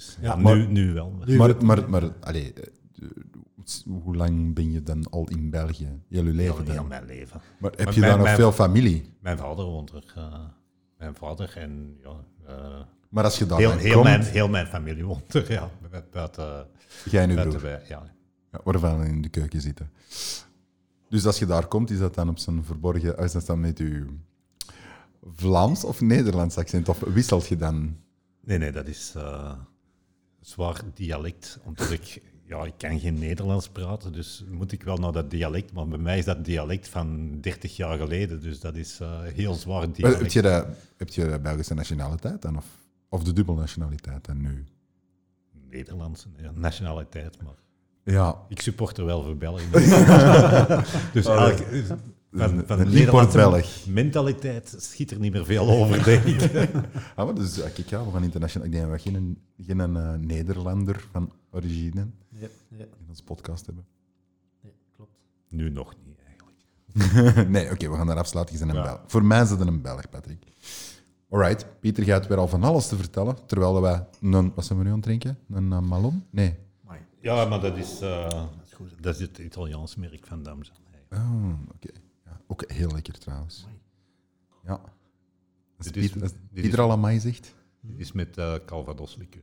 Dus 0.01 0.17
Ja, 0.21 0.29
ja, 0.29 0.37
maar- 0.37 0.57
nu, 0.57 0.67
nu 0.67 0.93
wel. 0.93 1.11
maar- 1.11 1.29
Nu- 1.29 1.37
Maar, 1.37 1.65
maar, 1.65 1.91
maar 1.91 2.13
allee, 2.21 2.53
eh, 2.53 3.07
hoe 4.03 4.17
lang 4.17 4.55
ben 4.55 4.73
je 4.73 4.83
dan 4.83 5.11
al 5.11 5.29
in 5.29 5.51
België? 5.51 5.89
Heel 6.09 6.25
je 6.25 6.33
leven 6.33 6.71
heel, 6.71 6.85
mijn 6.85 7.07
leven. 7.07 7.41
Maar 7.59 7.71
heb 7.71 7.85
Maar 7.85 7.95
je 7.95 8.01
mijn- 8.01 8.11
daar 8.13 8.17
nog 8.19 8.27
mijn- 8.27 8.37
veel 8.39 8.53
familie? 8.53 9.13
Mijn 9.21 9.39
vader 9.39 9.65
woont 9.65 9.91
er. 9.93 10.13
eh, 10.17 10.39
mijn 10.99 11.15
vader 11.15 11.57
en 11.57 11.97
ja, 12.03 12.11
eh, 12.47 12.81
Maar 13.09 13.25
als 13.25 13.39
je 13.39 13.47
daar 13.47 13.59
heel, 13.59 13.77
heel, 13.77 13.93
komt, 13.93 14.05
mijn, 14.05 14.23
heel 14.23 14.49
mijn 14.49 14.67
familie 14.67 15.05
woont 15.05 15.35
er. 15.35 15.53
Ja, 15.53 15.71
Buiten- 15.91 16.11
buiten, 16.13 16.67
jij 17.05 17.27
buiten 17.27 17.49
broer, 17.49 17.63
wij, 17.63 17.83
ja. 17.89 18.03
ja, 18.53 18.61
waarvan 18.65 19.05
in 19.05 19.23
de 19.23 19.29
keuken 19.29 19.61
zitten. 19.61 19.91
Dus 21.09 21.27
als 21.27 21.39
je 21.39 21.47
daar 21.47 21.67
komt, 21.67 21.91
is 21.91 21.99
dat 21.99 22.15
dan 22.15 22.29
op 22.29 22.39
zijn 22.39 22.65
verborgen... 22.65 23.17
Is 23.17 23.33
dat 23.33 23.47
dan 23.47 23.61
met 23.61 23.79
je 23.79 24.07
Vlaams 25.35 25.85
of 25.85 26.01
Nederlands 26.01 26.57
accent? 26.57 26.89
Of 26.89 27.01
wisselt 27.01 27.47
je 27.47 27.57
dan? 27.57 27.97
Nee, 28.45 28.59
nee, 28.59 28.73
dat 28.73 28.87
is 28.87 29.13
eh, 29.17 29.53
zwaar 30.41 30.81
dialect. 30.95 31.59
Omdat 31.65 31.91
ik, 31.91 32.23
ja, 32.45 32.65
ik 32.65 32.75
kan 32.79 33.01
geen 33.01 33.19
Nederlands 33.19 33.69
praten, 33.69 34.13
dus 34.13 34.45
moet 34.51 34.73
ik 34.73 34.83
wel 34.83 34.97
naar 34.97 35.13
dat 35.13 35.31
dialect. 35.31 35.73
Maar 35.73 35.89
bij 35.89 35.99
mij 35.99 36.19
is 36.19 36.25
dat 36.25 36.45
dialect 36.45 36.89
van 36.89 37.39
30 37.41 37.77
jaar 37.77 37.99
geleden, 37.99 38.41
dus 38.41 38.61
dat 38.61 38.77
is 38.77 39.01
eh, 39.01 39.21
heel 39.23 39.55
zwaar 39.55 39.75
Maar 39.79 39.87
Heb 39.87 39.95
dialect. 39.97 40.33
je 40.33 40.43
de, 40.43 40.67
heb 40.97 41.09
je 41.09 41.29
de 41.31 41.39
Belgische 41.41 41.75
nationaliteit 41.75 42.43
dan? 42.43 42.57
Of, 42.57 42.67
of 43.09 43.23
de 43.25 43.33
dubbelnationaliteit 43.33 44.25
dan 44.25 44.41
nu? 44.41 44.65
Nederlandse 45.71 46.29
nationaliteit, 46.55 47.43
maar 47.43 47.55
Ja, 48.15 48.37
ik 48.49 48.61
supporter 48.61 49.05
wel 49.05 49.23
voor 49.23 49.37
België. 49.37 49.65
dus 51.13 51.27
Oh, 51.27 51.43
eigenlijk, 51.43 52.01
van, 52.33 52.63
van 52.67 52.81
een 52.81 52.89
Nederlandse 52.91 53.37
Belg. 53.37 53.87
mentaliteit 53.87 54.75
schiet 54.79 55.11
er 55.11 55.19
niet 55.19 55.33
meer 55.33 55.45
veel 55.45 55.69
over, 55.71 56.05
denk 56.11 56.25
ik. 56.25 56.71
Ah, 57.17 57.25
maar 57.27 57.35
dus, 57.35 57.57
ja, 57.57 57.69
kijk, 57.69 57.89
ja, 57.89 58.05
we 58.05 58.11
gaan 58.13 58.23
internationaal. 58.23 58.67
Ik 58.67 58.73
denk 58.73 58.85
dat 58.91 59.03
we 59.03 59.11
geen, 59.11 59.39
geen 59.59 59.97
eh, 59.97 60.15
Nederlander 60.15 61.05
van 61.11 61.33
origine 61.51 62.07
Ja, 62.29 62.47
ja, 62.69 62.85
in 62.85 63.09
onze 63.09 63.23
podcast 63.25 63.67
hebben. 63.67 63.85
ja, 64.63 64.69
klopt. 64.97 65.23
nu 65.49 65.71
nog 65.71 65.95
niet, 66.07 66.19
eigenlijk. 66.27 67.49
nee, 67.55 67.71
oké, 67.71 67.91
we 67.91 67.97
gaan 67.97 68.07
daar 68.07 68.19
afsluiten. 68.19 68.59
Bent 68.59 68.71
een 68.71 68.77
Ja. 68.77 68.83
Belg. 68.83 69.01
Voor 69.07 69.25
mij 69.25 69.43
is 69.43 69.51
het 69.51 69.61
een 69.61 69.83
Belg, 69.83 70.09
Patrick. 70.11 70.43
Alright, 71.31 71.67
Pieter 71.81 72.05
gaat 72.05 72.27
weer 72.27 72.39
al 72.39 72.49
van 72.49 72.63
alles 72.65 72.89
te 72.89 72.97
vertellen, 72.97 73.37
terwijl 73.47 73.81
wij 73.81 74.07
een, 74.21 74.53
wat 74.55 74.65
zijn 74.65 74.79
we 74.79 74.85
nu 74.85 74.91
aan 74.91 74.97
het 74.97 75.05
drinken? 75.05 75.39
Een 75.51 75.73
eh, 75.73 75.81
Malon? 75.81 76.25
Nee. 76.31 76.57
Ja, 77.23 77.45
maar 77.45 77.61
dat 77.61 77.77
is, 77.77 78.01
eh, 78.01 78.29
dat 79.01 79.15
is 79.15 79.21
het 79.21 79.39
Italiaans 79.39 79.97
merk 79.97 80.27
van 80.27 80.43
Damsen. 80.43 80.75
Oh, 81.13 81.53
oké. 81.75 81.89
Ja, 81.93 82.01
ook 82.51 82.65
heel 82.71 82.91
lekker 82.91 83.19
trouwens. 83.19 83.67
Ja. 84.65 84.81
Als 85.77 85.87
Dit 85.87 85.97
is- 85.97 86.13
dit 86.13 86.35
Pieter 86.53 86.71
is- 86.73 86.79
al 86.79 86.91
amai 86.91 87.21
zegt, 87.21 87.55
Dit 87.81 87.99
is 87.99 88.13
met 88.13 88.37
eh 88.39 88.55
Calvados 88.67 89.17
liqueur. 89.17 89.43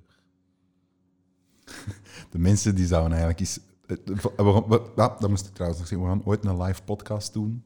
de 2.32 2.40
mensen 2.40 2.76
die 2.76 2.86
zouden 2.86 3.12
eigenlijk 3.18 3.40
eens... 3.40 3.60
eh, 3.86 3.98
We 4.38 4.92
ja, 4.96 5.16
dat 5.20 5.30
moest 5.30 5.48
ik 5.48 5.54
trouwens 5.54 5.80
nog 5.80 5.90
zeggen. 5.90 6.08
We 6.08 6.14
gaan 6.14 6.26
ooit 6.26 6.46
een 6.46 6.62
live 6.62 6.84
podcast 6.84 7.34
doen. 7.34 7.64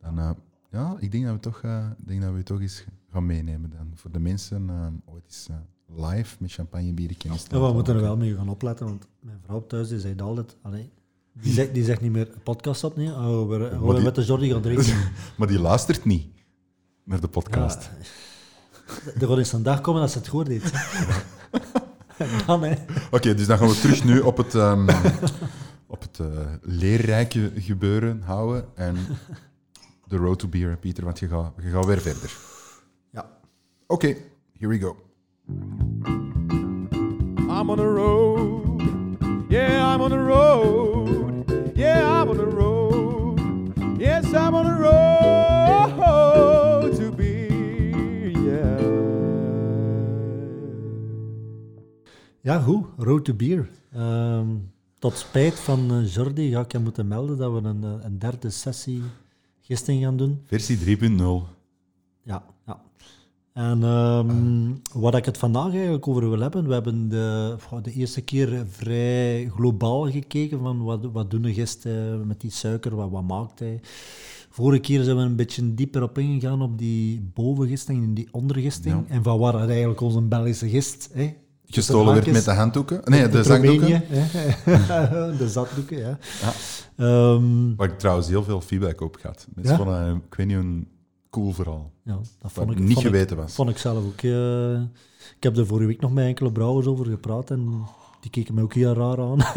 Dan, 0.00 0.18
eh, 0.18 0.30
ja, 0.70 0.96
ik 0.98 1.12
denk 1.12 1.24
dat 1.24 1.34
we 1.34 1.40
toch, 1.40 1.62
eh, 1.62 1.86
ik 1.98 2.08
denk 2.08 2.22
dat 2.22 2.32
we 2.34 2.42
toch 2.42 2.60
eens 2.60 2.84
gaan 3.10 3.26
meenemen 3.26 3.70
dan. 3.70 3.90
Voor 3.94 4.10
de 4.12 4.18
mensen 4.18 4.70
ooit 5.04 5.24
eens 5.24 5.48
live 5.86 6.36
met 6.40 6.52
champagne 6.52 6.92
bieren 6.92 7.16
kennis 7.16 7.46
Ja, 7.50 7.60
we 7.66 7.72
moeten 7.72 7.94
er 7.94 8.00
wel 8.00 8.16
mee 8.16 8.34
gaan 8.34 8.48
opletten, 8.48 8.86
want 8.86 9.06
mijn 9.20 9.40
vrouw 9.42 9.66
thuis 9.66 9.88
die 9.88 10.00
zei 10.00 10.20
altijd... 10.20 10.56
Allee, 10.62 10.92
die, 11.42 11.52
zegt, 11.52 11.74
die 11.74 11.84
zegt 11.84 12.00
niet 12.00 12.12
meer 12.12 12.28
podcast 12.42 12.84
opnemen, 12.84 13.14
oh, 13.14 13.48
we, 13.48 13.58
we 13.58 13.94
die- 13.94 14.04
met 14.04 14.14
de 14.14 14.22
Jordi 14.24 14.50
gaan 14.50 14.60
drinken. 14.62 14.84
Maar 15.38 15.48
die 15.48 15.60
luistert 15.60 16.04
niet 16.04 16.26
naar 17.04 17.20
de 17.20 17.28
podcast. 17.28 17.90
Ja, 18.00 19.20
er 19.20 19.26
gaat 19.28 19.38
eens 19.38 19.52
een 19.52 19.62
dag 19.62 19.80
komen 19.80 20.02
als 20.02 20.12
ze 20.12 20.18
het 20.18 20.28
goed 20.28 20.46
deed. 20.46 20.72
Oké, 23.10 23.34
dus 23.34 23.46
dan 23.46 23.58
gaan 23.58 23.68
we 23.68 23.80
terug 23.80 24.04
nu 24.04 24.20
op 24.20 24.36
het, 24.36 24.54
ehm, 24.54 24.88
op 25.96 26.00
het 26.00 26.18
eh, 26.20 26.26
leerrijke 26.62 27.52
gebeuren 27.56 28.22
houden. 28.22 28.64
En 28.74 28.96
de 30.06 30.16
road 30.16 30.38
to 30.38 30.48
beer, 30.48 30.76
Pieter, 30.76 31.04
want 31.04 31.18
je 31.18 31.28
gaat, 31.28 31.52
je 31.62 31.70
gaat 31.70 31.84
weer 31.86 32.00
verder. 32.00 32.36
Ja. 33.10 33.28
Oké, 33.86 34.06
here 34.58 34.68
we 34.68 34.78
go. 34.78 34.96
I'm 37.48 37.70
on 37.70 37.76
the 37.76 37.94
road. 37.94 38.82
Yeah, 39.48 39.94
I'm 39.94 40.00
on 40.00 40.08
the 40.10 40.24
road. 40.26 41.25
Yeah, 41.96 42.22
I'm 42.22 42.28
on 42.28 42.36
the 42.36 42.44
road. 42.44 43.38
Yes, 43.98 44.24
I'm 44.34 44.54
on 44.54 44.64
the 44.64 44.74
road 44.84 46.96
to 46.96 47.10
be. 47.12 47.48
Yeah. 48.32 48.80
Ja, 52.40 52.60
goed. 52.60 52.84
Road 52.96 53.24
to 53.24 53.34
Beer. 53.34 53.68
Ehm, 53.92 54.46
tot 54.98 55.16
spijt 55.16 55.60
van 55.60 55.90
eh, 55.90 56.14
Jordi 56.14 56.50
ga 56.50 56.60
ik 56.60 56.72
hem 56.72 56.82
moeten 56.82 57.08
melden 57.08 57.36
dat 57.36 57.52
we 57.52 57.68
een, 57.68 57.84
eh, 57.84 58.04
een 58.04 58.18
derde 58.18 58.50
sessie 58.50 59.02
gisting 59.60 60.02
gaan 60.02 60.16
doen. 60.16 60.40
Versie 60.44 60.78
3.0. 60.78 61.46
Ja, 62.22 62.42
ja. 62.66 62.80
En 63.56 63.82
ehm, 63.82 65.00
wat 65.02 65.14
ik 65.14 65.24
het 65.24 65.38
vandaag 65.38 65.72
eigenlijk 65.72 66.08
over 66.08 66.30
wil 66.30 66.40
hebben, 66.40 66.66
we 66.66 66.72
hebben 66.72 67.08
de, 67.08 67.56
de 67.82 67.92
eerste 67.92 68.20
keer 68.20 68.66
vrij 68.70 69.50
globaal 69.54 70.10
gekeken 70.10 70.58
van 70.58 70.82
wat, 70.84 71.00
wat 71.12 71.30
doen 71.30 71.42
de 71.42 71.54
gisten 71.54 72.26
met 72.26 72.40
die 72.40 72.50
suiker, 72.50 72.96
wat, 72.96 73.10
wat 73.10 73.22
maakt 73.22 73.58
hij. 73.58 73.80
Vorige 74.50 74.80
keer 74.80 75.02
zijn 75.02 75.16
we 75.16 75.22
een 75.22 75.36
beetje 75.36 75.74
dieper 75.74 76.02
op 76.02 76.18
ingegaan 76.18 76.62
op 76.62 76.78
die 76.78 77.30
bovengisting 77.34 78.04
en 78.04 78.14
die 78.14 78.28
ondergisting. 78.30 79.04
Ja. 79.08 79.14
En 79.14 79.22
van 79.22 79.38
waar 79.38 79.60
het 79.60 79.70
eigenlijk 79.70 80.00
onze 80.00 80.20
Belgische 80.22 80.68
gist... 80.68 81.10
Hè, 81.12 81.34
Gestolen 81.66 82.14
werd 82.14 82.32
met 82.32 82.44
de 82.44 82.52
handdoeken. 82.52 83.00
Nee, 83.04 83.28
de 83.28 83.42
zangdoeken. 83.42 84.02
hè. 84.06 85.36
de 85.38 85.48
zatdoeken, 85.48 85.98
ja. 85.98 86.18
Ja. 86.40 86.52
Ehm, 86.96 87.76
Waar 87.76 87.88
ik 87.88 87.98
trouwens 87.98 88.28
heel 88.28 88.44
veel 88.44 88.60
feedback 88.60 89.00
op 89.00 89.16
gehad. 89.20 89.46
Mensen 89.54 89.72
Ja? 89.76 89.82
vonden, 89.82 90.06
het, 90.06 90.16
ik 90.16 90.34
weet 90.34 90.46
niet, 90.46 90.56
een 90.56 90.88
cool 91.42 91.52
verhaal. 91.52 91.92
ja, 92.02 92.18
dat 92.38 92.52
vond 92.52 92.70
ik, 92.70 92.78
niet 92.78 92.92
vond 92.92 93.06
ik- 93.06 93.12
geweten 93.12 93.36
was. 93.36 93.54
Vond 93.54 93.70
ik 93.70 93.78
zelf 93.78 94.04
ook. 94.04 94.20
eh, 94.22 94.72
ik 95.36 95.42
heb 95.42 95.56
er 95.56 95.66
vorige 95.66 95.86
week 95.86 96.00
nog 96.00 96.12
met 96.12 96.24
enkele 96.24 96.52
brouwers 96.52 96.86
over 96.86 97.06
gepraat 97.06 97.50
en 97.50 97.82
die 98.20 98.30
keken 98.30 98.54
me 98.54 98.62
ook 98.62 98.74
heel 98.74 98.92
raar 98.92 99.20
aan. 99.20 99.38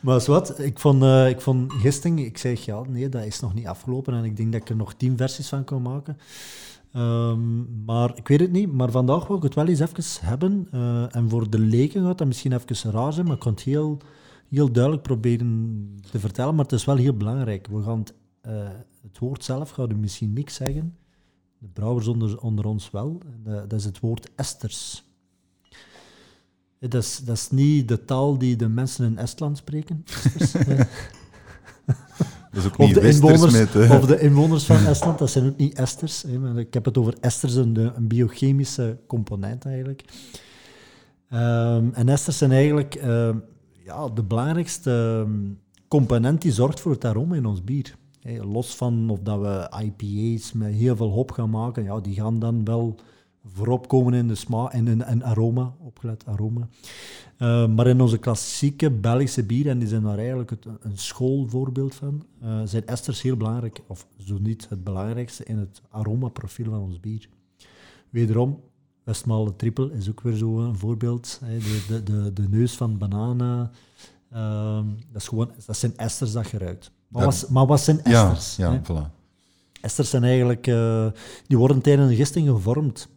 Maar 0.00 0.16
is 0.16 0.26
wat, 0.26 0.58
ik 0.58 0.78
vond, 0.78 1.02
eh, 1.02 1.28
ik 1.28 1.40
vond 1.40 1.72
gisting, 1.72 2.20
ik 2.24 2.38
zeg 2.38 2.64
ja, 2.64 2.82
nee, 2.88 3.08
dat 3.08 3.24
is 3.24 3.40
nog 3.40 3.54
niet 3.54 3.66
afgelopen 3.66 4.14
en 4.14 4.24
ik 4.24 4.36
denk 4.36 4.52
dat 4.52 4.60
ik 4.60 4.68
er 4.68 4.76
nog 4.76 4.94
tien 4.94 5.16
versies 5.16 5.48
van 5.48 5.64
kan 5.64 5.82
maken. 5.82 6.16
Ehm, 6.92 7.84
maar 7.84 8.12
ik 8.16 8.28
weet 8.28 8.40
het 8.40 8.52
niet, 8.52 8.72
maar 8.72 8.90
vandaag 8.90 9.26
wil 9.26 9.36
ik 9.36 9.42
het 9.42 9.54
wel 9.54 9.66
eens 9.66 9.80
even 9.80 10.26
hebben. 10.28 10.68
eh, 10.70 11.16
en 11.16 11.28
voor 11.30 11.50
de 11.50 11.58
leken 11.58 12.04
gaat 12.04 12.18
dat 12.18 12.26
misschien 12.26 12.52
even 12.52 12.90
raar 12.92 13.12
zijn, 13.12 13.26
maar 13.26 13.34
ik 13.34 13.40
kan 13.40 13.52
het 13.52 13.62
heel, 13.62 13.98
heel 14.48 14.72
duidelijk 14.72 15.02
proberen 15.02 15.90
te 16.10 16.18
vertellen. 16.18 16.54
Maar 16.54 16.64
het 16.64 16.72
is 16.72 16.84
wel 16.84 16.96
heel 16.96 17.16
belangrijk. 17.16 17.66
We 17.66 17.82
gaan 17.82 17.98
het, 17.98 18.14
het 19.06 19.18
woord 19.18 19.44
zelf 19.44 19.70
gaat 19.70 19.90
u 19.90 19.94
misschien 19.94 20.32
niks 20.32 20.54
zeggen. 20.54 20.96
De 21.58 21.68
brouwers 21.72 22.06
onder, 22.06 22.40
onder 22.40 22.64
ons 22.64 22.90
wel. 22.90 23.20
Eh, 23.46 23.54
dat 23.54 23.72
is 23.72 23.84
het 23.84 24.00
woord 24.00 24.30
esters. 24.34 25.04
Eh, 26.78 26.90
Dat 26.90 27.02
is, 27.02 27.18
dat 27.18 27.36
is 27.36 27.50
niet 27.50 27.88
de 27.88 28.04
taal 28.04 28.38
die 28.38 28.56
de 28.56 28.68
mensen 28.68 29.06
in 29.06 29.18
Estland 29.18 29.56
spreken. 29.56 30.04
Eh, 31.86 31.92
Dat 32.52 32.64
is 32.64 32.66
ook 32.66 32.78
of, 32.78 32.86
niet 32.86 32.94
de 32.94 33.00
westers 33.00 33.32
inwoners, 33.32 33.72
met... 33.72 33.90
of 33.90 34.06
de 34.06 34.20
inwoners 34.20 34.64
van 34.64 34.86
Estland, 34.86 35.18
dat 35.18 35.30
zijn 35.30 35.46
ook 35.46 35.56
niet 35.56 35.74
esters. 35.74 36.22
Hè, 36.22 36.38
maar 36.38 36.58
ik 36.58 36.74
heb 36.74 36.84
het 36.84 36.98
over 36.98 37.14
esters, 37.20 37.54
een, 37.54 37.76
een 37.76 38.08
biochemische 38.08 38.98
component 39.06 39.64
eigenlijk. 39.64 40.04
Ehm, 41.28 41.88
en 41.92 42.08
esters 42.08 42.38
zijn 42.38 42.52
eigenlijk 42.52 42.94
ehm, 42.94 43.38
ja, 43.84 44.08
de 44.08 44.22
belangrijkste 44.22 45.24
ehm, 45.26 45.52
component 45.88 46.42
die 46.42 46.52
zorgt 46.52 46.80
voor 46.80 46.92
het 46.92 47.04
aroma 47.04 47.34
in 47.34 47.46
ons 47.46 47.64
bier. 47.64 47.96
Los 48.24 48.76
van 48.76 49.10
of 49.10 49.20
dat 49.20 49.40
we 49.40 49.82
IPA's 49.82 50.52
met 50.52 50.72
heel 50.72 50.96
veel 50.96 51.10
hop 51.10 51.30
gaan 51.30 51.50
maken, 51.50 51.82
ja, 51.82 52.00
die 52.00 52.14
gaan 52.14 52.38
dan 52.38 52.64
wel 52.64 52.96
voorop 53.44 53.88
komen 53.88 54.14
in 54.14 54.28
de 54.28 54.34
smaak 54.34 54.72
en 54.72 54.88
in, 54.88 55.06
in 55.06 55.24
aroma, 55.24 55.74
opgelet 55.78 56.26
aroma. 56.26 56.68
Uh, 57.38 57.68
maar 57.68 57.86
in 57.86 58.00
onze 58.00 58.18
klassieke 58.18 58.90
Belgische 58.90 59.44
bieren, 59.44 59.72
en 59.72 59.78
die 59.78 59.88
zijn 59.88 60.02
daar 60.02 60.18
eigenlijk 60.18 60.50
het, 60.50 60.66
een 60.80 60.98
schoolvoorbeeld 60.98 61.94
van, 61.94 62.24
uh, 62.42 62.60
zijn 62.64 62.86
esters 62.86 63.22
heel 63.22 63.36
belangrijk, 63.36 63.80
of 63.86 64.06
zo 64.16 64.38
niet 64.38 64.68
het 64.68 64.84
belangrijkste, 64.84 65.44
in 65.44 65.58
het 65.58 65.82
aromaprofiel 65.90 66.70
van 66.70 66.80
ons 66.80 67.00
bier. 67.00 67.28
Wederom, 68.10 68.60
Westmalle 69.04 69.56
Triple 69.56 69.92
is 69.92 70.10
ook 70.10 70.20
weer 70.20 70.36
zo 70.36 70.58
een 70.58 70.76
voorbeeld. 70.76 71.40
De, 71.88 72.02
de, 72.02 72.32
de, 72.32 72.48
neus 72.48 72.76
van 72.76 72.98
bananen, 72.98 73.70
uh, 74.32 74.82
dat, 75.12 75.22
is 75.22 75.28
gewoon, 75.28 75.50
dat 75.66 75.76
zijn 75.76 75.96
esters 75.96 76.32
dat 76.32 76.50
je 76.50 76.58
ruikt. 76.58 76.92
Maar, 77.14 77.24
wat, 77.24 77.46
maar 77.50 77.66
wat 77.66 77.80
zijn 77.80 78.02
esters? 78.04 78.56
ja, 78.56 78.82
voilà. 78.82 79.10
Esters 79.80 80.10
zijn 80.10 80.24
eigenlijk, 80.24 80.66
eh, 80.66 81.06
die 81.46 81.58
worden 81.58 81.80
tijdens 81.80 82.10
een 82.10 82.16
gisting 82.16 82.48
gevormd. 82.48 83.08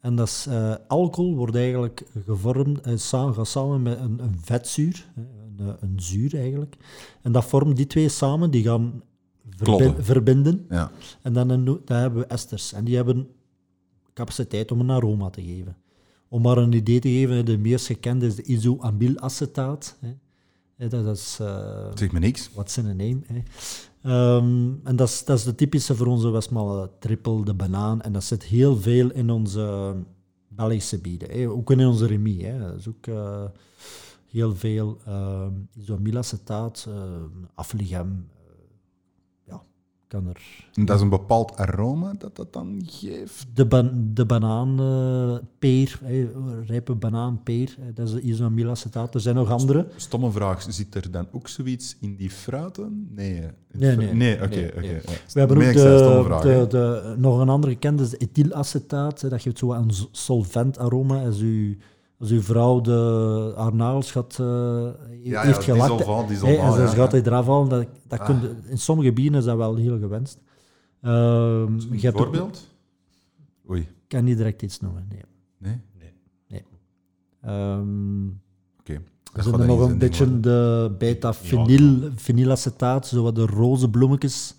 En 0.00 0.16
dat 0.16 0.28
is, 0.28 0.46
eh, 0.48 0.74
alcohol 0.88 1.34
wordt 1.36 1.54
eigenlijk 1.56 2.02
gevormd, 2.26 2.80
eh, 2.80 2.92
samen, 2.96 3.34
gaat 3.34 3.46
samen 3.48 3.82
met 3.82 3.98
een, 3.98 4.18
een 4.22 4.36
vetzuur, 4.42 5.06
een, 5.16 5.76
een 5.80 6.00
zuur 6.00 6.34
eigenlijk. 6.38 6.76
En 7.22 7.32
dat 7.32 7.44
vormt 7.44 7.76
die 7.76 7.86
twee 7.86 8.08
samen, 8.08 8.50
die 8.50 8.62
gaan 8.62 9.02
verbi- 9.56 10.02
verbinden. 10.02 10.66
Ja. 10.70 10.90
En 11.22 11.32
dan, 11.32 11.48
dan 11.64 11.80
hebben 11.86 12.20
we 12.20 12.26
esters. 12.26 12.72
En 12.72 12.84
die 12.84 12.96
hebben 12.96 13.28
capaciteit 14.14 14.72
om 14.72 14.80
een 14.80 14.90
aroma 14.90 15.30
te 15.30 15.42
geven. 15.42 15.76
Om 16.28 16.42
maar 16.42 16.56
een 16.56 16.72
idee 16.72 16.98
te 17.00 17.08
geven, 17.08 17.44
de 17.44 17.58
meest 17.58 17.86
gekende 17.86 18.26
is 18.26 18.34
de 18.34 18.42
isoamylacetaat. 18.42 19.96
Dat 20.76 21.06
is... 21.16 21.38
eh, 21.40 21.90
Zeg 21.94 22.12
me 22.12 22.18
niks. 22.18 22.50
What's 22.52 22.76
in 22.76 22.84
a 22.86 22.92
name? 22.92 23.18
Hè. 23.26 23.42
Ehm, 24.02 24.72
en 24.84 24.96
dat 24.96 25.08
is, 25.08 25.24
dat 25.24 25.38
is 25.38 25.44
de 25.44 25.54
typische 25.54 25.94
voor 25.96 26.06
onze 26.06 26.30
Westmalle 26.30 26.90
triple, 26.98 27.44
de 27.44 27.54
banaan. 27.54 28.02
En 28.02 28.12
dat 28.12 28.24
zit 28.24 28.42
heel 28.42 28.76
veel 28.76 29.10
in 29.10 29.30
onze 29.30 29.94
Belgische 30.48 30.98
bieden. 30.98 31.30
Hè. 31.30 31.48
Ook 31.48 31.70
in 31.70 31.86
onze 31.86 32.06
remi. 32.06 32.42
Hè. 32.44 32.58
Dat 32.58 32.78
is 32.78 32.88
ook 32.88 33.06
eh, 33.06 33.44
heel 34.30 34.54
veel 34.54 34.98
uh, 35.08 35.46
isomylacetaat, 35.74 36.86
uh, 36.88 36.94
afligem. 37.54 38.26
Kan 40.14 40.28
er... 40.28 40.42
En 40.74 40.84
dat 40.84 40.96
is 40.96 41.02
een 41.02 41.08
bepaald 41.08 41.56
aroma 41.56 42.12
dat 42.18 42.36
dat 42.36 42.52
dan 42.52 42.82
geeft. 42.86 43.46
De, 43.54 43.66
ban 43.66 44.10
de 44.14 44.26
banaanpeer, 44.26 45.98
hè, 46.02 46.28
rijpe 46.66 46.94
banaanpeer, 46.94 47.76
hè, 47.80 47.92
dat 47.92 48.06
is 48.06 48.12
de 48.12 48.20
isomylacetaat. 48.20 49.14
Er 49.14 49.20
zijn 49.20 49.34
nog 49.34 49.50
andere. 49.50 49.86
Stomme 49.96 50.30
vraag, 50.30 50.66
zit 50.68 50.94
er 50.94 51.10
dan 51.10 51.26
ook 51.32 51.48
zoiets 51.48 51.96
in 52.00 52.16
die 52.16 52.30
fruiten? 52.30 53.08
Nee. 53.10 53.42
Nee, 53.72 53.96
nee. 53.96 54.12
Nee, 54.12 54.34
oké. 54.34 54.48
Nee, 54.48 54.70
nee. 54.80 55.00
We 55.32 55.38
hebben 55.38 55.56
ook 55.56 55.72
de, 55.72 56.22
vraag, 56.24 56.42
de, 56.42 56.66
de, 56.68 57.14
nog 57.18 57.40
een 57.40 57.48
andere 57.48 57.72
gekend, 57.72 58.00
is 58.00 58.10
de 58.10 58.16
ethylacetaat. 58.16 59.30
Dat 59.30 59.42
geeft 59.42 59.58
zo 59.58 59.72
een 59.72 59.90
solvent 60.10 60.78
aroma. 60.78 61.24
Als, 61.24 61.40
u, 61.40 61.78
als 62.18 62.30
uw 62.30 62.40
vrouw 62.42 62.80
de, 62.80 63.52
haar 63.56 63.74
nagels 63.74 64.10
gaat, 64.12 64.38
eh, 64.40 64.46
Ja, 65.22 65.40
heeft 65.42 65.64
ja, 65.64 65.72
gelakt, 65.74 66.06
en 66.06 66.36
ze 66.36 66.46
ja, 66.80 66.86
gaat 66.86 67.12
hij 67.12 67.22
eraf 67.22 67.46
halen, 67.46 67.68
dat, 67.68 67.86
dat 68.08 68.18
Ah. 68.20 68.26
kun 68.26 68.40
je- 68.40 68.54
in 68.70 68.78
sommige 68.78 69.12
bieren 69.12 69.38
is 69.38 69.44
dat 69.44 69.56
wel 69.56 69.74
heel 69.76 69.98
gewenst. 69.98 70.38
Ehm, 71.00 71.12
Een 71.12 71.80
je 71.90 72.00
hebt 72.00 72.16
ook- 72.16 72.22
voorbeeld? 72.22 72.68
Oei. 73.70 73.80
Ik 73.80 73.88
kan 74.08 74.24
niet 74.24 74.36
direct 74.36 74.62
iets 74.62 74.80
noemen, 74.80 75.06
nee. 75.08 75.22
Nee? 75.58 76.62
Ehm, 77.40 78.26
Oké. 78.80 79.02
Dat 79.32 79.44
zijn 79.44 79.60
er 79.60 79.66
nog 79.66 79.80
een 79.80 79.98
beetje 79.98 80.40
de 80.40 80.90
beta-vinyl, 80.98 82.10
vinylacetaat, 82.16 83.06
zo 83.06 83.22
wat 83.22 83.34
de 83.34 83.46
roze 83.46 83.90
bloemetjes. 83.90 84.54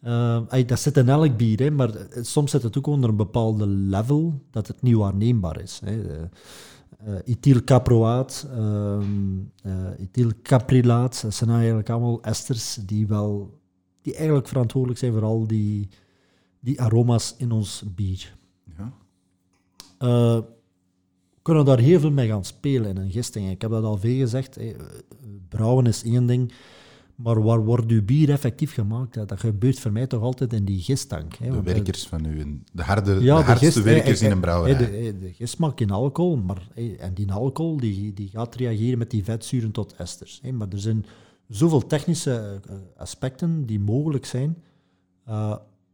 Eh, 0.00 0.40
ay, 0.48 0.64
dat 0.64 0.80
zit 0.80 0.96
in 0.96 1.08
elk 1.08 1.36
bier, 1.36 1.58
hè, 1.58 1.70
maar 1.70 1.94
eh, 1.94 2.22
soms 2.22 2.50
zit 2.50 2.62
het 2.62 2.78
ook 2.78 2.86
onder 2.86 3.10
een 3.10 3.16
bepaalde 3.16 3.66
level 3.66 4.40
dat 4.50 4.66
het 4.66 4.82
niet 4.82 4.94
waarneembaar 4.94 5.60
is. 5.60 5.80
Hè. 5.84 6.02
Eh, 6.02 6.22
eh, 7.04 7.14
ethylcaproaat, 7.24 8.46
ehm, 8.50 9.38
eh, 9.62 9.98
ethylcaprilaat, 9.98 11.22
dat 11.22 11.34
zijn 11.34 11.50
eigenlijk 11.50 11.90
allemaal 11.90 12.22
esters 12.22 12.78
die, 12.86 13.06
wel, 13.06 13.58
die 14.02 14.14
eigenlijk 14.14 14.48
verantwoordelijk 14.48 15.00
zijn 15.00 15.12
voor 15.12 15.24
al 15.24 15.46
die, 15.46 15.88
die 16.60 16.80
aroma's 16.80 17.34
in 17.38 17.52
ons 17.52 17.82
bier. 17.94 18.36
Ja. 18.76 18.92
We 19.98 20.44
kunnen 21.42 21.64
daar 21.64 21.78
heel 21.78 22.00
veel 22.00 22.10
mee 22.10 22.28
gaan 22.28 22.44
spelen 22.44 22.90
in 22.90 22.96
een 22.96 23.10
gisting. 23.10 23.50
Ik 23.50 23.60
heb 23.60 23.70
dat 23.70 23.84
al 23.84 23.98
veel 23.98 24.18
gezegd. 24.18 24.58
Brouwen 25.48 25.86
is 25.86 26.04
één 26.04 26.26
ding, 26.26 26.52
maar 27.22 27.42
waar 27.42 27.64
wordt 27.64 27.90
uw 27.90 28.04
bier 28.04 28.30
effectief 28.30 28.74
gemaakt? 28.74 29.14
Dat 29.14 29.40
gebeurt 29.40 29.78
voor 29.80 29.92
mij 29.92 30.06
toch 30.06 30.22
altijd 30.22 30.52
in 30.52 30.64
die 30.64 30.80
gisttank. 30.80 31.34
Hè, 31.34 31.50
De 31.50 31.56
eh, 31.56 31.62
werkers 31.62 32.06
van 32.06 32.24
u, 32.24 32.60
de, 32.72 32.82
harde, 32.82 33.12
ja, 33.22 33.36
de 33.38 33.44
hardste 33.44 33.64
gist- 33.72 33.82
werkers 33.82 34.20
eh, 34.20 34.24
in 34.26 34.30
een 34.30 34.36
eh, 34.36 34.42
brouwerij. 34.42 34.74
eh, 34.84 35.12
De, 35.12 35.18
de 35.18 35.32
gist 35.32 35.58
maakt 35.58 35.80
in 35.80 35.90
alcohol, 35.90 36.36
maar, 36.36 36.68
en 36.98 37.14
die 37.14 37.32
alcohol 37.32 37.76
die, 37.76 38.12
die 38.14 38.28
gaat 38.28 38.54
reageren 38.54 38.98
met 38.98 39.10
die 39.10 39.24
vetzuren 39.24 39.70
tot 39.70 39.94
esters. 39.96 40.40
Maar 40.52 40.68
er 40.70 40.80
zijn 40.80 41.04
zoveel 41.48 41.86
technische 41.86 42.60
aspecten 42.96 43.66
die 43.66 43.80
mogelijk 43.80 44.26
zijn 44.26 44.56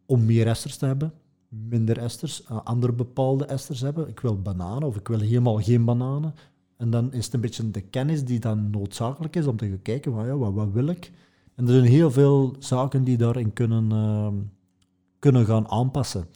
om 0.07 0.24
meer 0.24 0.47
esters 0.47 0.77
te 0.77 0.87
hebben, 0.87 1.12
minder 1.49 1.99
esters, 1.99 2.49
andere 2.49 2.93
bepaalde 2.93 3.45
esters 3.45 3.81
hebben. 3.81 4.09
Ik 4.09 4.20
wil 4.20 4.43
bananen 4.43 4.89
of 4.89 4.97
ik 4.97 5.09
wil 5.09 5.18
helemaal 5.20 5.59
geen 5.62 5.85
bananen. 5.85 6.35
En 6.77 6.91
dan 6.91 7.12
is 7.12 7.24
het 7.24 7.35
een 7.35 7.41
beetje 7.41 7.70
de 7.70 7.81
kennis 7.81 8.24
die 8.24 8.39
dan 8.39 8.70
noodzakelijk 8.70 9.37
is 9.37 9.47
om 9.47 9.57
te 9.57 9.68
gaan 9.68 9.83
kijken, 9.83 10.12
van, 10.12 10.27
ja, 10.27 10.37
wat, 10.37 10.53
wat 10.53 10.72
wil 10.72 10.87
ik? 10.87 11.12
En 11.55 11.66
er 11.66 11.72
zijn 11.72 11.85
heel 11.85 12.11
veel 12.11 12.57
zaken 12.59 13.05
die 13.05 13.16
daarin 13.16 13.53
kunnen, 13.53 13.93
eh, 13.93 14.33
kunnen 15.18 15.47
gaan 15.47 15.68
aanpassen. 15.68 16.29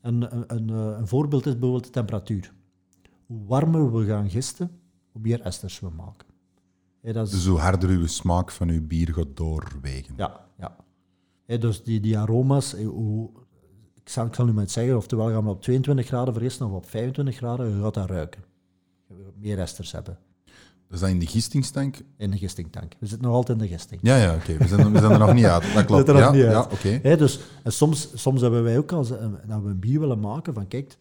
En 0.00 0.36
een, 0.36 0.44
een, 0.56 0.70
eh, 0.70 0.98
een 0.98 1.06
voorbeeld 1.06 1.46
is 1.46 1.52
bijvoorbeeld 1.52 1.84
de 1.84 1.90
temperatuur. 1.90 2.52
Hoe 3.26 3.46
warmer 3.46 3.92
we 3.92 4.06
gaan 4.06 4.30
gisten, 4.30 4.70
hoe 5.12 5.22
meer 5.22 5.40
esters 5.40 5.80
we 5.80 5.90
maken. 5.96 6.28
Dat 7.02 7.26
is, 7.26 7.32
Dus 7.32 7.46
hoe 7.46 7.58
harder 7.58 7.88
uw 7.88 8.06
smaak 8.06 8.50
van 8.50 8.68
uw 8.68 8.86
bier 8.86 9.14
gaat 9.14 9.36
doorwegen. 9.36 10.14
ja, 10.16 10.46
ja. 10.58 10.76
Hè, 11.46 11.58
dus 11.58 11.82
die, 11.82 12.00
die 12.00 12.18
aroma's, 12.18 12.72
hoe, 12.72 13.30
ik, 13.94 14.08
zal, 14.08 14.26
ik 14.26 14.34
zal 14.34 14.44
nu 14.44 14.52
maar 14.52 14.68
zeggen, 14.68 14.96
oftewel 14.96 15.30
gaan 15.30 15.44
we 15.44 15.50
op 15.50 15.62
22 15.62 16.06
graden 16.06 16.34
vergisten 16.34 16.66
of 16.66 16.72
op 16.72 16.88
25 16.88 17.36
graden, 17.36 17.76
je 17.76 17.82
gaat 17.82 17.94
dat 17.94 18.10
ruiken. 18.10 18.42
Meer 19.38 19.58
esters 19.58 19.92
hebben 19.92 20.18
is 20.90 21.00
dat 21.00 21.08
in 21.08 21.18
de 21.18 21.26
gistingstank? 21.26 22.00
in 22.16 22.30
de 22.30 22.38
gistingtank. 22.38 22.92
We 22.98 23.06
zitten 23.06 23.26
nog 23.26 23.36
altijd 23.36 23.58
in 23.58 23.64
de 23.64 23.70
gisting. 23.70 24.00
Ja, 24.02 24.16
ja, 24.16 24.34
oké. 24.34 24.56
We, 24.56 24.66
zijn, 24.66 24.92
we 24.92 24.98
zijn 24.98 25.12
er 25.12 25.18
nog 25.18 25.34
niet 25.34 25.44
uit. 25.44 25.74
Dat 25.74 25.84
klopt. 25.90 26.08
er 26.08 26.14
nog 26.14 26.22
ja, 26.22 26.30
niet 26.30 26.42
uit. 26.42 26.52
ja, 26.52 26.68
oké. 26.72 27.08
Hè, 27.08 27.16
dus, 27.16 27.40
en 27.62 27.72
soms, 27.72 28.10
soms 28.14 28.40
hebben 28.40 28.62
wij 28.62 28.78
ook 28.78 28.92
als 28.92 29.10
eh, 29.10 29.26
dat 29.46 29.62
we 29.62 29.68
een 29.68 29.78
bier 29.78 30.00
willen 30.00 30.20
maken 30.20 30.54
van 30.54 30.68
kijk, 30.68 30.96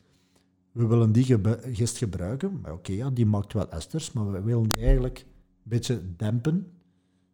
we 0.72 0.86
willen 0.86 1.12
die 1.12 1.40
gist 1.72 1.98
gebruiken, 1.98 2.60
maar 2.62 2.74
oké, 2.74 2.92
ja, 2.92 3.10
die 3.10 3.26
maakt 3.26 3.54
wel 3.54 3.70
esters, 3.70 4.12
maar 4.12 4.32
we 4.32 4.42
willen 4.42 4.68
die 4.68 4.80
eigenlijk 4.80 5.18
een 5.18 5.26
beetje 5.64 6.02
dempen. 6.18 6.72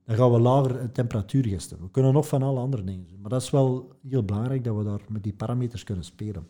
Dan 0.06 0.16
gaan 0.16 0.32
we 0.32 0.40
lager 0.40 0.80
eh, 0.80 0.86
temperatuur 0.86 1.46
gisten. 1.46 1.78
We 1.82 1.92
kunnen 1.92 2.14
nog 2.14 2.28
van 2.28 2.44
alle 2.44 2.60
andere 2.60 2.84
dingen 2.84 3.08
doen, 3.08 3.22
maar 3.22 3.30
dat 3.30 3.42
is 3.42 3.50
wel 3.50 3.92
heel 4.10 4.24
belangrijk 4.24 4.64
dat 4.64 4.76
we 4.76 4.84
daar 4.84 5.02
met 5.10 5.24
die 5.24 5.34
parameters 5.34 5.84
kunnen 5.84 6.04
spelen. 6.04 6.48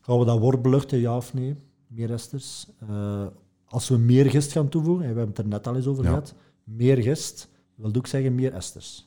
Gaan 0.00 0.18
we 0.18 0.24
dat 0.24 0.38
worst 0.38 0.62
beluchten, 0.62 0.98
ja 0.98 1.16
of 1.16 1.34
nee? 1.34 1.56
Meer 1.88 2.12
esters. 2.12 2.66
Eh, 2.88 3.26
als 3.64 3.88
we 3.88 3.96
meer 3.96 4.30
gist 4.30 4.52
gaan 4.52 4.68
toevoegen, 4.68 5.04
en 5.06 5.10
we 5.12 5.16
hebben 5.18 5.34
het 5.36 5.44
er 5.44 5.48
net 5.50 5.66
al 5.66 5.76
eens 5.76 5.86
over 5.86 6.02
Ja. 6.04 6.08
gehad, 6.08 6.34
meer 6.64 6.96
gist 7.02 7.48
wil 7.74 7.94
ook 7.94 8.06
zeggen 8.06 8.34
meer 8.34 8.52
esters. 8.54 9.06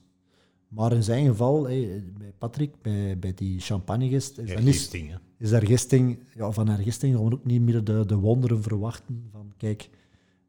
Maar 0.68 0.94
in 0.94 1.04
zijn 1.04 1.26
geval, 1.28 1.64
hé, 1.64 2.04
bij 2.18 2.34
Patrick, 2.38 2.82
bij, 2.82 3.20
bij 3.20 3.34
die 3.34 3.60
champagnegist, 3.60 4.38
is, 4.38 4.50
Ja, 4.50 4.56
dat 4.56 4.64
gisting, 4.64 5.18
is 5.38 5.52
er 5.52 5.66
gisting, 5.66 6.20
ja, 6.36 6.52
van 6.52 6.68
haar 6.68 6.78
gisting 6.78 7.16
gaan 7.16 7.26
we 7.26 7.34
ook 7.34 7.46
niet 7.46 7.62
meer 7.62 7.84
de, 7.84 8.04
de 8.06 8.16
wonderen 8.16 8.62
verwachten 8.62 9.28
van, 9.32 9.54
kijk, 9.58 9.90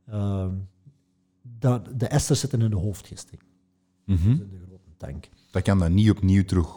ehm, 0.06 0.54
daar, 1.58 1.96
de 1.98 2.06
esters 2.06 2.40
zitten 2.40 2.60
in 2.60 2.70
de 2.70 2.76
hoofdgisting, 2.76 3.40
Mhm. 4.04 4.30
in 4.30 4.36
de 4.50 4.58
grote 4.66 4.90
tank. 4.96 5.28
Dat 5.50 5.62
kan 5.62 5.78
dan 5.78 5.94
niet 5.94 6.10
opnieuw 6.10 6.44
terug 6.44 6.68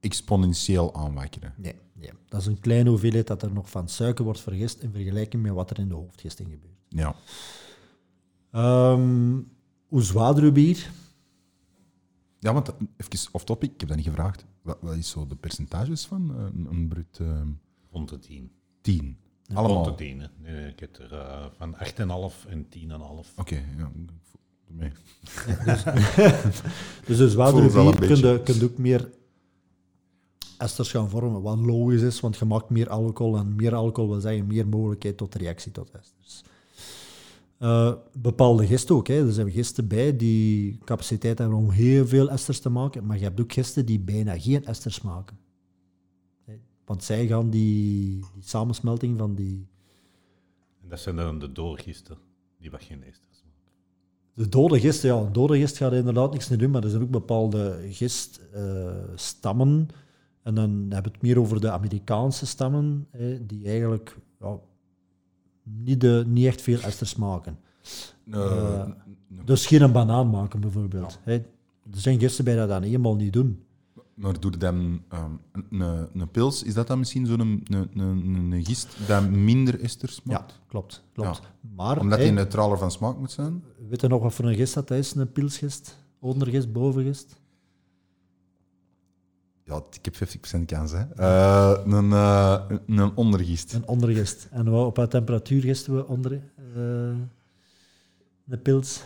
exponentieel 0.00 0.94
aanwakkeren. 0.94 1.54
Nee, 1.56 1.74
nee, 2.00 2.10
dat 2.28 2.40
is 2.40 2.46
een 2.46 2.60
kleine 2.60 2.88
hoeveelheid 2.90 3.26
dat 3.26 3.42
er 3.42 3.52
nog 3.52 3.70
van 3.70 3.88
suiker 3.88 4.24
wordt 4.24 4.40
vergist 4.40 4.78
in 4.82 4.92
vergelijking 4.92 5.42
met 5.42 5.52
wat 5.52 5.70
er 5.70 5.78
in 5.78 5.88
de 5.88 5.94
hoofdgisting 5.94 6.48
gebeurt. 6.50 6.74
Ja. 6.88 7.14
Ehm, 8.50 9.38
hoe 9.88 10.02
zwaarder 10.02 10.42
uw 10.44 10.52
bier? 10.52 10.90
Ja, 12.38 12.52
want 12.52 12.66
dat- 12.66 12.76
even 12.96 13.28
off 13.32 13.44
topic, 13.44 13.72
ik 13.72 13.80
heb 13.80 13.88
dat 13.88 13.96
niet 13.98 14.06
gevraagd. 14.06 14.44
Wat, 14.62 14.78
wat 14.80 14.96
is 14.96 15.10
zo 15.10 15.26
de 15.26 15.36
percentages 15.36 16.04
van 16.06 16.34
eh, 16.36 16.44
een, 16.54 16.66
een 16.70 16.88
brut 16.88 17.18
ehm, 17.20 17.48
Rond 17.90 18.08
de 18.08 18.18
10. 18.18 18.50
10? 18.80 19.16
Rond 19.46 19.58
Allemaal? 19.58 19.82
de 19.84 19.90
Oké, 19.90 19.98
10. 20.04 20.20
hè. 20.20 20.26
Nee, 20.38 20.68
ik 20.68 20.80
heb 20.80 20.96
er 20.96 21.12
eh, 21.12 21.46
van 21.56 21.74
8,5 21.74 22.46
en 22.48 22.66
10,5. 22.68 23.34
ja. 23.76 23.90
doe 23.94 24.16
mee. 24.66 24.92
Dus 27.06 27.16
de 27.18 27.30
zwaardere 27.30 27.66
bier 27.68 27.76
een 27.86 27.96
kun 27.96 28.16
je, 28.16 28.40
kun 28.42 28.54
je 28.54 28.64
ook 28.64 28.78
meer 28.78 29.10
esters 30.60 30.90
gaan 30.90 31.10
vormen, 31.10 31.42
wat 31.42 31.58
logisch 31.58 32.02
is, 32.02 32.20
want 32.20 32.36
je 32.36 32.44
maakt 32.44 32.70
meer 32.70 32.88
alcohol 32.88 33.36
en 33.36 33.56
meer 33.56 33.74
alcohol 33.74 34.10
wil 34.10 34.20
zeggen 34.20 34.46
meer 34.46 34.68
mogelijkheid 34.68 35.16
tot 35.16 35.34
reactie 35.34 35.72
tot 35.72 35.90
esters. 35.90 36.42
Eh, 37.58 37.94
bepaalde 38.12 38.66
gisten 38.66 38.94
ook. 38.94 39.08
Hè. 39.08 39.26
Er 39.26 39.32
zijn 39.32 39.50
gisten 39.50 39.88
bij 39.88 40.16
die 40.16 40.78
capaciteit 40.84 41.38
hebben 41.38 41.56
om 41.56 41.70
heel 41.70 42.06
veel 42.06 42.30
esters 42.30 42.60
te 42.60 42.68
maken, 42.68 43.06
maar 43.06 43.16
je 43.18 43.24
hebt 43.24 43.40
ook 43.40 43.52
gisten 43.52 43.86
die 43.86 44.00
bijna 44.00 44.38
geen 44.38 44.64
esters 44.64 45.00
maken. 45.00 45.38
Want 46.90 47.04
zij 47.04 47.26
gaan 47.26 47.50
die, 47.50 48.24
die 48.34 48.42
samensmelting 48.42 49.18
van 49.18 49.34
die... 49.34 49.68
En 50.82 50.88
dat 50.88 51.00
zijn 51.00 51.16
dan 51.16 51.38
de 51.38 51.52
doorgisten, 51.52 52.16
die 52.58 52.70
wat 52.70 52.82
geen 52.82 53.02
esters 53.02 53.42
maken. 53.44 53.72
De 54.34 54.48
dode 54.48 54.80
gist, 54.80 55.02
ja, 55.02 55.14
een 55.14 55.32
dode 55.32 55.58
gist 55.58 55.76
gaat 55.76 55.92
inderdaad 55.92 56.32
niks 56.32 56.48
meer 56.48 56.58
doen, 56.58 56.70
maar 56.70 56.84
er 56.84 56.90
zijn 56.90 57.02
ook 57.02 57.10
bepaalde 57.10 57.78
giststammen. 57.90 59.88
En 60.42 60.54
dan 60.54 60.70
hebben 60.70 61.02
we 61.12 61.18
het 61.18 61.22
meer 61.22 61.38
over 61.38 61.60
de 61.60 61.70
Amerikaanse 61.70 62.46
stammen, 62.46 63.06
hè, 63.10 63.46
die 63.46 63.66
eigenlijk 63.68 64.16
ja, 64.40 64.58
niet, 65.62 66.00
de, 66.00 66.24
niet 66.26 66.46
echt 66.46 66.62
veel 66.62 66.80
esters 66.80 67.14
maken. 67.16 67.58
Eh, 68.30 68.88
Dus 69.44 69.66
geen 69.66 69.82
een 69.82 69.92
banaan 69.92 70.30
maken, 70.30 70.60
bijvoorbeeld. 70.60 71.18
Hè. 71.22 71.32
Er 71.92 72.00
zijn 72.00 72.18
gisten 72.18 72.44
bij 72.44 72.56
dat 72.56 72.68
dan 72.68 72.82
helemaal 72.82 73.14
niet 73.16 73.32
doen. 73.32 73.62
maar 74.14 74.40
doe 74.40 74.50
je 74.50 74.56
dan 74.56 75.02
ehm, 75.08 75.30
een, 76.12 76.30
pils, 76.30 76.62
is 76.62 76.74
dat 76.74 76.86
dan 76.86 76.98
misschien 76.98 77.26
zo'n 77.26 77.40
een, 77.40 77.62
een, 77.68 77.88
een, 78.00 78.52
een 78.52 78.64
gist 78.64 78.96
dat 79.06 79.30
minder 79.30 79.80
esters 79.80 80.20
Ja, 80.24 80.32
maakt? 80.32 80.60
klopt. 80.66 81.04
klopt. 81.12 81.40
Ja. 81.42 81.70
Maar, 81.76 82.00
Omdat 82.00 82.18
die 82.18 82.30
neutraler 82.30 82.78
van 82.78 82.90
smaak 82.90 83.18
moet 83.18 83.30
zijn? 83.30 83.62
weet 83.88 84.00
je 84.00 84.08
nog 84.08 84.22
wat 84.22 84.34
voor 84.34 84.44
een 84.44 84.54
gist 84.54 84.74
dat 84.74 84.90
is? 84.90 85.14
Een 85.14 85.32
pilsgist? 85.32 85.98
Ondergist, 86.18 86.72
bovengist? 86.72 87.39
Ja, 89.70 89.82
ik 89.92 90.04
heb 90.04 90.14
50% 90.16 90.64
kans, 90.66 90.92
hè. 90.92 91.02
Eh, 91.16 91.80
een, 91.84 92.12
eh, 92.12 92.60
een 92.86 93.16
ondergist. 93.16 93.72
Een 93.72 93.86
ondergist. 93.88 94.48
En 94.50 94.70
wat- 94.70 94.86
op 94.86 94.96
wat 94.96 95.10
temperatuur 95.10 95.62
gisten 95.62 95.96
we 95.96 96.06
onder 96.06 96.32
eh, 96.32 96.40
een 98.48 98.62
pils? 98.62 99.02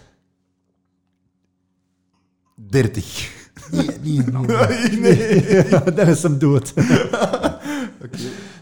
30. 2.57 3.33
Nee, 3.71 3.87
nee, 4.03 4.19
nee. 4.19 5.01
nee. 5.01 5.93
Dan 5.95 6.07
is 6.09 6.23
hem 6.23 6.39
dood. 6.39 6.73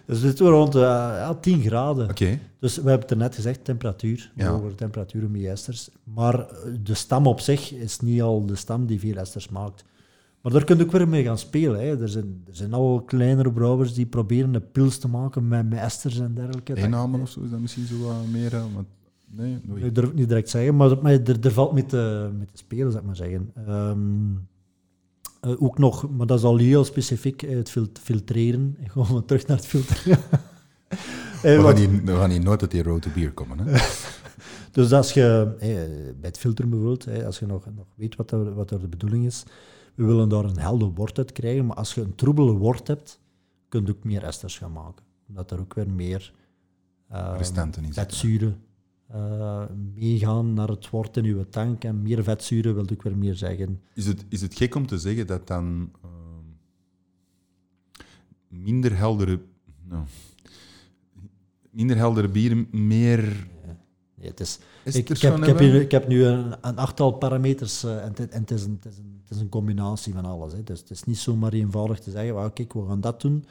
Dus 0.07 0.21
we 0.21 0.27
zitten 0.27 0.47
rond 0.47 0.75
eh, 0.75 0.81
ja, 0.81 1.35
10 1.35 1.63
graden. 1.63 2.09
Oké. 2.11 2.39
Dus 2.61 2.75
we 2.77 2.83
hebben 2.83 3.01
het 3.01 3.11
er 3.11 3.17
net 3.17 3.35
gezegd, 3.35 3.65
temperatuur. 3.65 4.33
Ja. 4.35 4.49
Hogere 4.49 4.75
temperatuur 4.75 5.31
meer 5.31 5.51
esters. 5.51 5.89
Maar 6.05 6.47
de 6.83 6.95
stam 6.95 7.27
op 7.27 7.41
zich 7.41 7.73
is 7.73 8.01
niet 8.01 8.23
al 8.23 8.47
de 8.47 8.57
stam 8.57 8.87
die 8.87 9.01
veel 9.01 9.17
esters 9.17 9.49
maakt. 9.49 9.85
Maar 10.43 10.53
daar 10.53 10.65
kun 10.65 10.77
je 10.77 10.85
ook 10.85 10.91
weer 10.93 11.09
mee 11.09 11.25
gaan 11.25 11.39
spelen. 11.39 11.81
Hè. 11.81 12.01
Er, 12.01 12.09
zijn, 12.09 12.43
er 12.49 12.57
zijn 12.57 12.73
al 12.73 13.03
kleinere 13.07 13.53
brouwers 13.53 13.95
die 13.95 14.07
proberen 14.07 14.55
een 14.55 14.71
pils 14.73 14.99
te 14.99 15.09
maken 15.09 15.49
met, 15.49 15.69
met 15.71 15.79
esters 15.79 16.19
en 16.19 16.35
dergelijke. 16.35 16.77
Eennamen 16.77 17.21
of 17.21 17.29
zo 17.31 17.41
is 17.41 17.51
dat 17.51 17.61
misschien 17.61 17.87
zo 17.87 17.99
wat 17.99 18.27
meer? 18.31 18.55
eh, 18.55 18.63
want- 18.75 18.87
nee, 19.31 19.59
nooit. 19.65 19.83
Ik 19.85 19.95
durf 19.95 20.07
het 20.07 20.17
niet 20.17 20.29
direct 20.29 20.49
zeggen, 20.49 20.77
maar, 20.77 20.97
maar 21.03 21.13
er, 21.13 21.37
er 21.41 21.53
valt 21.53 21.73
mee 21.73 21.87
te, 21.87 22.31
mee 22.37 22.47
te 22.47 22.57
spelen, 22.59 22.91
zou 22.91 22.99
ik 23.03 23.07
maar 23.07 23.17
zeggen. 23.17 23.51
Ehm, 23.67 24.31
eh, 25.41 25.63
ook 25.63 25.79
nog, 25.79 26.11
maar 26.17 26.27
dat 26.27 26.39
is 26.39 26.45
al 26.45 26.57
heel 26.57 26.85
specifiek, 26.85 27.43
eh, 27.43 27.57
het 27.57 27.71
fil- 27.71 27.87
filtreren. 28.03 28.77
Gewoon 28.93 29.09
weer 29.13 29.25
terug 29.25 29.47
naar 29.47 29.57
het 29.57 29.67
filteren. 29.67 30.19
Eh, 31.43 31.57
We 31.57 31.63
gaan, 31.63 31.77
hier, 31.77 32.05
we 32.05 32.13
gaan 32.17 32.31
hier 32.31 32.41
nooit 32.43 32.61
uit 32.63 32.71
die 32.71 32.83
road 32.83 33.03
to 33.03 33.11
beer 33.15 33.33
komen, 33.33 33.59
hè. 33.59 33.81
dus 34.73 34.93
als 34.93 35.13
je, 35.13 35.55
eh, 35.59 35.69
bij 36.21 36.29
het 36.29 36.39
filteren 36.39 36.71
bijvoorbeeld, 36.71 37.07
eh, 37.07 37.27
als 37.27 37.39
je 37.39 37.47
nog, 37.47 37.65
nog 37.77 37.87
weet 37.95 38.17
wat, 38.17 38.31
er, 38.31 38.55
wat 38.55 38.71
er 38.71 38.81
de 38.81 38.89
bedoeling 38.89 39.25
is, 39.27 39.45
we 39.95 40.05
willen 40.05 40.29
daar 40.29 40.45
een 40.45 40.59
helder 40.59 40.93
wort 40.93 41.19
uit 41.19 41.33
krijgen, 41.33 41.67
maar 41.67 41.77
als 41.77 41.95
je 41.95 42.01
een 42.01 42.15
troebele 42.15 42.53
wort 42.53 42.87
hebt, 42.87 43.21
kun 43.69 43.87
je 43.87 43.93
ook 43.93 44.05
meer 44.05 44.25
esters 44.25 44.59
gaan 44.59 44.73
maken. 44.73 45.05
Omdat 45.29 45.51
er 45.51 45.61
ook 45.61 45.75
weer 45.75 45.91
meer 45.91 46.33
ehm, 47.09 47.45
vetzuren 47.91 48.61
eh, 49.13 49.65
meegaan 49.95 50.55
naar 50.55 50.69
het 50.69 50.91
wort 50.91 51.17
in 51.17 51.25
uw 51.25 51.45
tank. 51.49 51.85
En 51.85 52.03
meer 52.03 52.25
vetzuren 52.25 52.75
wil 52.75 52.87
ook 52.93 53.03
weer 53.03 53.17
meer 53.17 53.35
zeggen. 53.35 53.81
Is 53.95 54.07
het, 54.07 54.25
is 54.29 54.41
het 54.41 54.55
gek 54.55 54.75
om 54.75 54.87
te 54.87 54.99
zeggen 54.99 55.27
dat 55.27 55.47
dan 55.47 55.91
ehm, 56.03 56.13
minder 58.49 58.97
heldere... 58.97 59.41
nou, 59.89 60.05
minder 61.71 61.97
heldere 61.97 62.29
bieren 62.29 62.69
meer 62.71 63.47
Nee, 64.23 64.31
het 64.31 64.41
is, 64.41 64.59
ik, 64.85 64.95
ik, 64.95 65.09
heb, 65.09 65.17
ik, 65.17 65.23
heb 65.23 65.47
hebben? 65.47 65.65
hier, 65.65 65.81
ik 65.81 65.91
heb 65.91 66.09
nu 66.09 66.25
een, 66.25 66.55
een 66.61 66.77
achttal 66.77 67.13
parameters 67.13 67.85
eh, 67.85 68.05
en, 68.05 68.13
het, 68.15 68.31
en 68.31 68.41
het, 68.41 68.51
is 68.51 68.65
een, 68.65 68.79
het, 68.83 68.93
is 68.93 68.99
een, 68.99 69.21
het 69.23 69.31
is 69.31 69.41
een 69.41 69.49
combinatie 69.49 70.13
van 70.13 70.25
alles. 70.25 70.53
Hè. 70.53 70.63
Dus 70.63 70.81
het 70.81 70.91
is 70.91 71.05
niet 71.05 71.19
zomaar 71.19 71.53
eenvoudig 71.53 71.99
te 71.99 72.11
zeggen, 72.11 72.35
well, 72.35 72.51
kijk, 72.51 72.73
we 72.73 72.87
gaan 72.87 73.01
dat 73.01 73.21
doen 73.21 73.45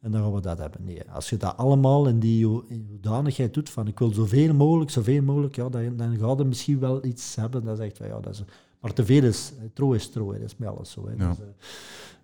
en 0.00 0.10
dan 0.10 0.22
gaan 0.22 0.34
we 0.34 0.40
dat 0.40 0.58
hebben. 0.58 0.84
Nee, 0.84 1.10
als 1.10 1.30
je 1.30 1.36
dat 1.36 1.56
allemaal 1.56 2.06
in 2.06 2.18
die 2.18 2.46
hoedanigheid 2.46 3.54
doet 3.54 3.70
van 3.70 3.86
ik 3.86 3.98
wil 3.98 4.12
zoveel 4.12 4.54
mogelijk, 4.54 4.90
zoveel 4.90 5.22
mogelijk, 5.22 5.56
ja, 5.56 5.68
dan, 5.68 5.96
dan 5.96 6.16
gaat 6.16 6.40
er 6.40 6.46
misschien 6.46 6.78
wel 6.78 7.04
iets 7.04 7.34
hebben 7.34 7.64
dat 7.64 7.76
zegt 7.76 7.96
van 7.96 8.06
ja, 8.06 8.20
dat 8.20 8.32
is... 8.32 8.42
Maar 8.80 8.92
te 8.92 9.04
veel 9.04 9.22
is, 9.22 9.52
eh, 9.58 9.64
trouw 9.72 9.92
is 9.92 10.10
hè. 10.14 10.20
dat 10.20 10.40
is 10.40 10.56
met 10.56 10.68
alles 10.68 10.90
zo. 10.90 11.08
Hè. 11.08 11.24
Ja. 11.24 11.28
Dus, 11.28 11.38
eh, 11.38 11.44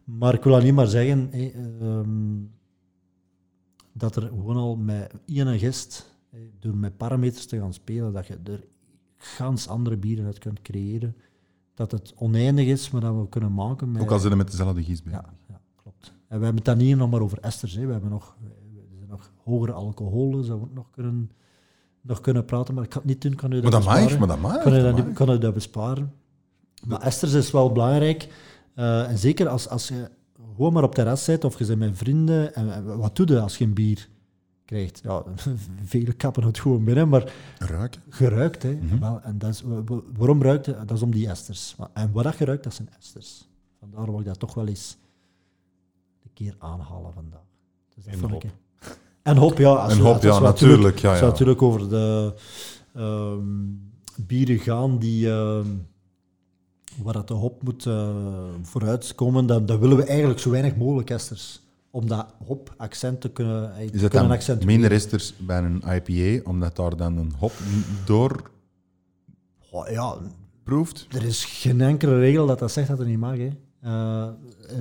maar 0.05 0.35
ik 0.35 0.43
wil 0.43 0.55
alleen 0.55 0.75
maar 0.75 0.87
zeggen 0.87 1.33
ehm, 1.33 2.37
dat 3.93 4.17
er 4.17 4.23
gewoon 4.23 4.57
al 4.57 4.77
met 4.77 5.13
één 5.27 5.59
gist, 5.59 6.11
door 6.59 6.77
met 6.77 6.97
parameters 6.97 7.47
te 7.47 7.59
gaan 7.59 7.73
spelen, 7.73 8.13
dat 8.13 8.27
je 8.27 8.39
er 8.45 8.65
gans 9.17 9.69
andere 9.69 9.97
bieren 9.97 10.27
uit 10.27 10.39
kunt 10.39 10.63
creëren. 10.63 11.17
Dat 11.75 11.91
het 11.91 12.13
oneindig 12.17 12.67
is, 12.67 12.91
maar 12.91 13.01
dat 13.01 13.15
we 13.17 13.29
kunnen 13.29 13.55
maken 13.55 13.91
met... 13.93 14.03
Ook 14.03 14.11
al 14.11 14.19
zijn 14.19 14.31
ze 14.31 14.37
met 14.37 14.51
dezelfde 14.51 14.83
gist 14.83 15.05
bij. 15.05 15.13
Ja, 15.13 15.25
ja, 15.49 15.61
klopt. 15.77 16.07
En 16.07 16.39
we 16.39 16.45
hebben 16.45 16.55
het 16.55 16.65
dan 16.65 16.77
niet 16.79 16.97
nog 16.97 17.11
maar 17.11 17.21
over 17.21 17.39
esters. 17.41 17.75
Hè. 17.75 17.87
We 17.87 17.93
hebben 17.93 18.11
nog, 18.11 18.37
er 18.45 18.97
zijn 18.97 19.09
nog 19.09 19.33
hogere 19.45 19.73
alcoholen, 19.73 20.45
zouden 20.45 20.67
we 20.67 20.71
ook 20.73 20.77
nog 20.77 20.91
kunnen, 20.91 21.31
nog 22.01 22.21
kunnen 22.21 22.45
praten, 22.45 22.75
maar 22.75 22.85
ik 22.85 22.91
kan 22.91 23.01
het 23.01 23.11
niet 23.11 23.23
doen. 23.23 23.35
Kan 23.35 23.53
u 23.53 23.63
Maar 23.63 23.63
dat 23.63 23.73
dat 23.73 23.85
mag, 23.85 23.95
besparen? 23.95 24.19
maar 24.19 24.29
dat 24.29 24.41
mag. 24.41 24.63
kan, 24.63 24.73
u 24.73 24.81
dat 24.83 24.97
dat, 24.97 25.05
mag. 25.07 25.15
kan 25.15 25.31
u 25.31 25.39
dat 25.39 25.55
besparen? 25.55 26.13
Maar 26.87 27.01
esters 27.03 27.33
is 27.33 27.51
wel 27.51 27.73
belangrijk. 27.73 28.29
eh, 28.75 29.09
en 29.11 29.19
zeker 29.19 29.49
als, 29.49 29.69
als 29.69 29.89
je 29.89 30.11
gewoon 30.57 30.73
maar 30.73 30.83
op 30.85 30.95
terras 30.95 31.25
zit 31.25 31.45
of 31.45 31.59
je 31.59 31.67
bent 31.67 31.79
met 31.79 31.99
vrienden. 31.99 32.55
En, 32.55 32.73
en 32.75 32.99
wat 32.99 33.17
doe 33.17 33.27
je 33.27 33.41
als 33.41 33.59
je 33.59 33.65
een 33.65 33.75
bier 33.75 34.09
krijgt? 34.71 35.01
Ja, 35.05 35.23
vele 35.85 36.13
kappen 36.13 36.45
het 36.45 36.59
gewoon 36.59 36.85
binnen, 36.85 37.09
maar 37.09 37.33
Ruiken. 37.59 38.03
geruikt. 38.09 38.63
Hè. 38.63 38.73
Mhm. 38.73 38.99
wel, 38.99 39.21
en 39.23 39.39
dat 39.39 39.51
is, 39.51 39.63
wa- 39.63 39.85
wa- 39.85 40.01
waarom 40.17 40.43
ruikt 40.43 40.67
het? 40.67 40.89
Dat 40.89 40.97
is 40.97 41.03
om 41.03 41.11
die 41.11 41.29
esters. 41.29 41.77
En 41.93 42.13
wat 42.13 42.25
dat 42.25 42.35
geruikt, 42.35 42.65
dat 42.65 42.75
zijn 42.75 42.89
esters. 42.99 43.49
Vandaar 43.81 44.05
wil 44.11 44.19
ik 44.21 44.27
dat 44.27 44.39
toch 44.39 44.55
wel 44.55 44.67
eens 44.67 44.97
een 46.25 46.31
keer 46.35 46.55
aanhalen 46.59 47.13
vandaag. 47.13 47.41
Dus 47.95 48.05
dat 48.05 48.13
En 48.15 48.19
vond 48.21 48.33
hop. 48.33 48.45
ik- 48.45 48.51
En 49.23 49.37
hop, 49.37 49.59
ja. 49.59 49.69
Als 49.75 49.93
En 49.93 49.99
hop, 49.99 50.23
ja, 50.23 50.39
natuurlijk. 50.39 50.99
Ja, 50.99 51.11
als 51.11 51.19
we 51.19 51.25
ja. 51.25 51.31
natuurlijk 51.31 51.63
over 51.63 51.89
de 51.89 52.35
ehm, 52.95 53.45
bieren 54.17 54.59
gaan 54.59 54.99
die... 54.99 55.31
ehm, 55.31 55.67
waar 57.03 57.13
dat 57.13 57.29
de 57.29 57.35
hop 57.35 57.63
moet 57.63 57.87
eh, 57.87 58.09
vooruitkomen, 58.63 59.47
dan, 59.47 59.67
dan 59.67 59.79
willen 59.79 59.97
we 59.97 60.05
eigenlijk 60.05 60.41
zo 60.41 60.51
weinig 60.51 60.77
mogelijk 60.77 61.11
esters. 61.11 61.63
Om 61.91 62.07
dat 62.09 62.35
hop-accent 62.45 63.21
te 63.21 63.31
kunnen, 63.31 63.75
eh, 63.77 63.85
Is 63.93 64.01
dat 64.01 64.11
kunnen 64.11 64.31
accentueren. 64.31 64.73
minder 64.81 64.93
esters 64.93 65.35
bij 65.37 65.59
een 65.63 65.83
IPA, 66.05 66.51
omdat 66.51 66.77
daar 66.77 66.97
dan 66.97 67.17
een 67.17 67.33
hop 67.39 67.53
door 68.05 68.51
Oh, 69.73 69.89
ja, 69.89 70.17
proeft? 70.63 71.07
Er 71.11 71.25
is 71.25 71.45
geen 71.45 71.81
enkele 71.81 72.19
regel 72.19 72.47
dat 72.47 72.59
dat 72.59 72.73
zegt 72.73 72.89
dat 72.89 72.99
er 73.01 73.07
niet 73.07 73.19
mag. 73.19 73.37
Hè. 73.37 73.51
Eh, 73.81 74.29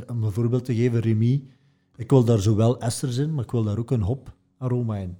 om 0.09 0.23
een 0.23 0.31
voorbeeld 0.31 0.65
te 0.65 0.75
geven, 0.75 0.99
Remy. 0.99 1.43
Ik 1.95 2.09
wil 2.09 2.23
daar 2.23 2.39
zowel 2.39 2.79
esters 2.79 3.17
in, 3.17 3.33
maar 3.33 3.43
ik 3.43 3.51
wil 3.51 3.63
daar 3.63 3.77
ook 3.77 3.91
een 3.91 4.01
hoparoma 4.01 4.95
in. 4.97 5.17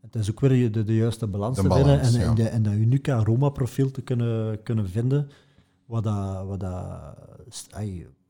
Het 0.00 0.14
is 0.14 0.30
ook 0.30 0.40
weer 0.40 0.72
de, 0.72 0.84
de 0.84 0.94
juiste 0.94 1.26
balans 1.26 1.56
De 1.56 1.62
te 1.68 1.74
vinden 1.74 2.00
en, 2.00 2.12
ja. 2.12 2.20
en, 2.28 2.34
de, 2.34 2.48
en 2.48 2.62
dat 2.62 2.72
unieke 2.72 3.12
aromaprofiel 3.12 3.90
te 3.90 4.02
kunnen, 4.02 4.62
kunnen 4.62 4.88
vinden, 4.88 5.28
wat 5.86 6.04
dat, 6.04 6.46
wat 6.46 6.60
dat, 6.60 7.00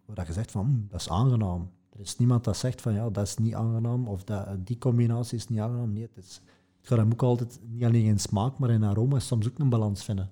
wat 0.06 0.16
dat 0.16 0.26
je 0.26 0.32
zegt 0.32 0.50
van, 0.50 0.64
"Hm, 0.66 0.90
dat 0.90 1.00
is 1.00 1.08
aangenaam. 1.10 1.70
Er 1.96 2.02
is 2.02 2.16
niemand 2.16 2.44
dat 2.44 2.56
zegt 2.56 2.80
van, 2.80 2.92
ja, 2.94 3.10
dat 3.10 3.26
is 3.26 3.36
niet 3.36 3.54
aangenaam, 3.54 4.08
of 4.08 4.24
dat, 4.24 4.66
die 4.66 4.78
combinatie 4.78 5.38
is 5.38 5.48
niet 5.48 5.58
aangenaam. 5.58 5.92
Nee, 5.92 6.02
het, 6.14 6.24
is, 6.24 6.40
het 6.78 6.88
gaat 6.88 6.98
hem 6.98 7.12
ook 7.12 7.22
altijd, 7.22 7.60
niet 7.66 7.84
alleen 7.84 8.04
in 8.04 8.18
smaak, 8.18 8.58
maar 8.58 8.70
in 8.70 8.84
aroma, 8.84 9.18
soms 9.18 9.48
ook 9.48 9.58
een 9.58 9.68
balans 9.68 10.04
vinden. 10.04 10.30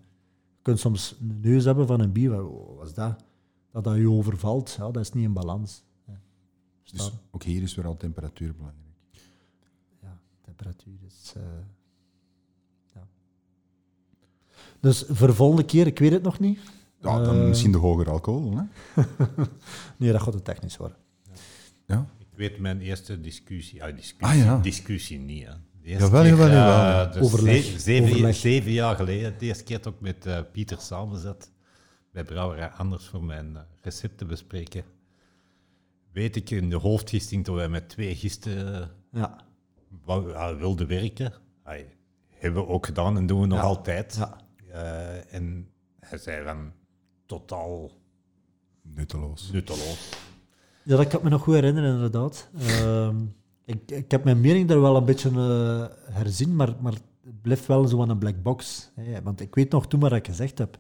kunt 0.62 0.78
soms 0.78 1.16
een 1.20 1.40
neus 1.40 1.64
hebben 1.64 1.86
van 1.86 2.00
een 2.00 2.12
bier, 2.12 2.30
wat 2.30 2.40
oh, 2.50 2.76
wat 2.76 2.86
is 2.86 2.94
dat? 2.94 3.24
Dat 3.70 3.84
dat 3.84 3.96
je 3.96 4.10
overvalt, 4.10 4.74
ja, 4.78 4.90
dat 4.90 5.02
is 5.02 5.12
niet 5.12 5.24
in 5.24 5.32
balans. 5.32 5.82
Ja. 6.06 6.20
Dus 6.84 7.12
ook 7.30 7.42
hier 7.42 7.62
is 7.62 7.74
weer 7.74 7.86
al 7.86 7.96
temperatuur 7.96 8.54
belangrijk. 8.54 8.94
ja, 10.02 10.18
temperatuur 10.40 10.98
is. 11.06 11.32
eh, 11.36 11.42
ja. 12.94 13.06
Dus 14.80 15.04
voor 15.08 15.26
de 15.26 15.34
volgende 15.34 15.64
keer, 15.64 15.86
ik 15.86 15.98
weet 15.98 16.12
het 16.12 16.22
nog 16.22 16.38
niet. 16.38 16.58
Ja, 16.98 17.20
dan 17.22 17.36
Eh, 17.36 17.46
misschien 17.48 17.72
de 17.72 17.78
hogere 17.78 18.10
alcohol. 18.10 18.56
Hè? 18.56 18.62
Nee, 19.96 20.12
dat 20.12 20.22
gaat 20.22 20.32
te 20.32 20.42
technisch 20.42 20.76
worden. 20.76 20.96
Ja. 21.86 22.06
Ik 22.18 22.26
weet 22.36 22.58
mijn 22.58 22.80
eerste 22.80 23.20
discussie. 23.20 23.84
Ah, 23.84 23.96
discussie, 23.96 24.26
Ah, 24.40 24.44
ja. 24.46 24.58
discussie 24.58 25.18
niet. 25.18 25.46
Hè. 25.46 25.52
Jawel, 25.82 26.26
jawel, 26.26 26.46
eh, 26.46 26.52
jawel. 26.52 27.12
dus 27.12 27.22
Overleg, 27.22 27.64
ze- 27.64 27.78
zeven, 27.78 28.08
overleg. 28.10 28.34
zeven 28.36 28.70
jaar 28.70 28.96
geleden, 28.96 29.38
de 29.38 29.44
eerste 29.46 29.64
keer 29.64 29.82
dat 29.82 29.92
ik 29.94 30.00
met 30.00 30.26
eh, 30.26 30.40
Pieter 30.52 30.80
samen 30.80 31.18
zat 31.18 31.50
bij 32.12 32.24
Brouwerij 32.24 32.68
Anders 32.68 33.06
voor 33.06 33.24
mijn 33.24 33.56
eh, 33.56 33.62
recept 33.82 34.18
te 34.18 34.24
bespreken, 34.24 34.84
weet 36.12 36.36
ik 36.36 36.50
in 36.50 36.70
de 36.70 36.76
hoofdgisting 36.76 37.44
dat 37.44 37.54
wij 37.54 37.68
met 37.68 37.88
twee 37.88 38.14
gisten 38.14 38.90
Ja, 39.12 39.36
wou- 40.04 40.56
wilden 40.58 40.86
werken. 40.86 41.32
Ai, 41.62 41.84
hebben 42.28 42.62
we 42.62 42.68
ook 42.68 42.86
gedaan 42.86 43.16
en 43.16 43.26
doen 43.26 43.40
we 43.40 43.46
nog 43.46 43.58
Ja. 43.58 43.64
altijd. 43.64 44.14
ja. 44.14 44.36
Eh, 44.72 45.34
en 45.34 45.68
hij 46.00 46.18
zei 46.18 46.44
van 46.44 46.72
totaal 47.26 47.90
Nutteloos. 48.82 49.50
nutteloos. 49.52 50.08
Ja, 50.84 50.96
dat 50.96 51.06
kan 51.06 51.18
ik 51.18 51.24
me 51.24 51.30
nog 51.30 51.42
goed 51.42 51.54
herinneren, 51.54 51.94
inderdaad. 51.94 52.48
Ehm, 52.58 53.16
ik, 53.64 53.90
ik 53.90 54.10
heb 54.10 54.24
mijn 54.24 54.40
mening 54.40 54.68
daar 54.68 54.80
wel 54.80 54.96
een 54.96 55.04
beetje 55.04 55.28
eh, 55.30 56.14
herzien, 56.14 56.56
maar, 56.56 56.74
maar 56.80 56.92
het 57.24 57.42
blijft 57.42 57.66
wel 57.66 57.86
zo 57.88 58.00
aan 58.02 58.10
een 58.10 58.18
black 58.18 58.42
box. 58.42 58.90
Hè. 58.94 59.22
Want 59.22 59.40
ik 59.40 59.54
weet 59.54 59.70
nog 59.70 59.86
toen 59.86 60.00
wat 60.00 60.12
ik 60.12 60.26
gezegd 60.26 60.58
heb. 60.58 60.76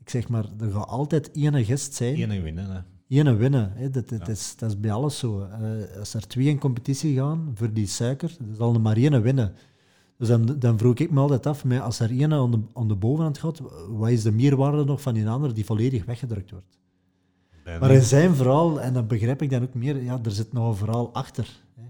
Ik 0.00 0.10
zeg 0.10 0.28
maar, 0.28 0.44
er 0.60 0.70
gaat 0.70 0.88
altijd 0.88 1.30
één 1.30 1.64
gist 1.64 1.94
zijn. 1.94 2.14
Ene 2.14 2.40
winnen. 2.40 2.70
Hè. 2.70 2.80
Ene 3.08 3.34
winnen. 3.34 3.72
Hè. 3.74 3.90
Dat, 3.90 4.08
dat, 4.08 4.26
Ja. 4.26 4.32
is, 4.32 4.56
dat 4.56 4.70
is 4.70 4.80
bij 4.80 4.92
alles 4.92 5.18
zo. 5.18 5.40
Eh, 5.42 5.98
als 5.98 6.14
er 6.14 6.26
twee 6.26 6.46
in 6.46 6.58
competitie 6.58 7.16
gaan 7.16 7.50
voor 7.54 7.72
die 7.72 7.86
suiker, 7.86 8.36
dan 8.40 8.54
zal 8.56 8.74
er 8.74 8.80
maar 8.80 8.96
één 8.96 9.22
winnen. 9.22 9.52
Dus 10.18 10.28
dan, 10.28 10.56
dan 10.58 10.78
vroeg 10.78 10.94
ik 10.94 11.10
me 11.10 11.20
altijd 11.20 11.46
af, 11.46 11.64
maar 11.64 11.80
als 11.80 12.00
er 12.00 12.10
één 12.10 12.32
aan 12.32 12.50
de, 12.50 12.60
aan 12.74 12.88
de 12.88 12.94
bovenhand 12.94 13.38
gaat, 13.38 13.60
wat 13.88 14.08
is 14.10 14.22
de 14.22 14.32
meerwaarde 14.32 14.84
nog 14.84 15.00
van 15.02 15.14
die 15.14 15.28
andere 15.28 15.52
die 15.52 15.64
volledig 15.64 16.04
weggedrukt 16.04 16.50
wordt? 16.50 16.78
Maar 17.64 17.90
in 17.90 18.02
zijn 18.02 18.34
verhaal, 18.34 18.80
en 18.80 18.92
dat 18.92 19.08
begrijp 19.08 19.42
ik 19.42 19.50
dan 19.50 19.62
ook 19.62 19.74
meer, 19.74 20.02
ja, 20.02 20.18
er 20.24 20.30
zit 20.30 20.52
nog 20.52 20.68
een 20.68 20.76
verhaal 20.76 21.14
achter. 21.14 21.60
Hè. 21.74 21.82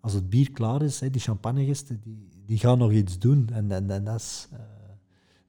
Als 0.00 0.12
het 0.12 0.30
bier 0.30 0.50
klaar 0.50 0.82
is, 0.82 1.00
hè, 1.00 1.10
die 1.10 1.20
champagnegisten, 1.20 2.00
die, 2.02 2.28
die 2.44 2.58
gaan 2.58 2.78
nog 2.78 2.90
iets 2.92 3.18
doen. 3.18 3.48
En, 3.52 3.70
en, 3.72 3.90
en 3.90 4.04
dat 4.04 4.14
is 4.20 4.48
eh, 4.52 4.58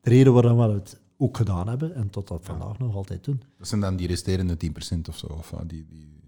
de 0.01 0.09
reden 0.09 0.33
waarom 0.33 0.57
we 0.57 0.63
het 0.73 1.01
ook 1.17 1.37
gedaan 1.37 1.67
hebben 1.67 1.95
en 1.95 2.09
tot 2.09 2.27
dat 2.27 2.39
vandaag 2.43 2.79
nog 2.79 2.95
altijd 2.95 3.23
doen. 3.23 3.41
Dat 3.57 3.67
zijn 3.67 3.81
dan 3.81 3.95
die 3.95 4.07
resterende 4.07 4.57
10% 4.65 4.69
of 5.09 5.17
zo. 5.17 5.27
Of, 5.27 5.53
ah, 5.53 5.61
die, 5.67 5.85
die... 5.89 6.19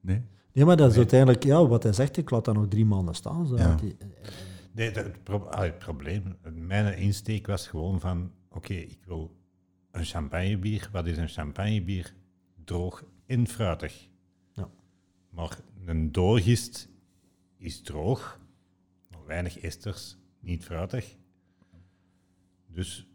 Nee? 0.00 0.22
Nee, 0.52 0.64
maar 0.64 0.76
dat 0.76 0.90
is 0.90 0.96
uiteindelijk, 0.96 1.44
ja, 1.44 1.66
wat 1.66 1.82
hij 1.82 1.92
zegt, 1.92 2.16
ik 2.16 2.30
laat 2.30 2.44
dat 2.44 2.54
nog 2.54 2.68
drie 2.68 2.84
maanden 2.86 3.14
staan. 3.14 3.46
Zo, 3.46 3.56
Ja. 3.56 3.74
die- 3.74 3.96
Nee, 4.72 4.90
dat- 4.90 5.04
het, 5.04 5.22
pro- 5.24 5.46
ah, 5.50 5.62
het 5.62 5.78
probleem, 5.78 6.36
mijn 6.54 6.98
insteek 6.98 7.46
was 7.46 7.66
gewoon 7.66 8.00
van, 8.00 8.30
oké, 8.50 8.74
ik 8.74 8.98
wil 9.06 9.36
een 9.90 10.04
champagnebier. 10.04 10.88
Wat 10.92 11.06
is 11.06 11.16
een 11.16 11.28
champagnebier? 11.28 12.14
Droog 12.66 13.04
en 13.26 13.46
fruitig. 13.46 14.08
Ja. 14.52 14.70
Maar 15.30 15.58
een 15.84 16.12
doorgist 16.12 16.88
is 17.56 17.80
droog, 17.80 18.40
maar 19.10 19.26
weinig 19.26 19.58
esters, 19.58 20.16
niet 20.40 20.64
fruitig. 20.64 21.16
Dus 22.66 23.06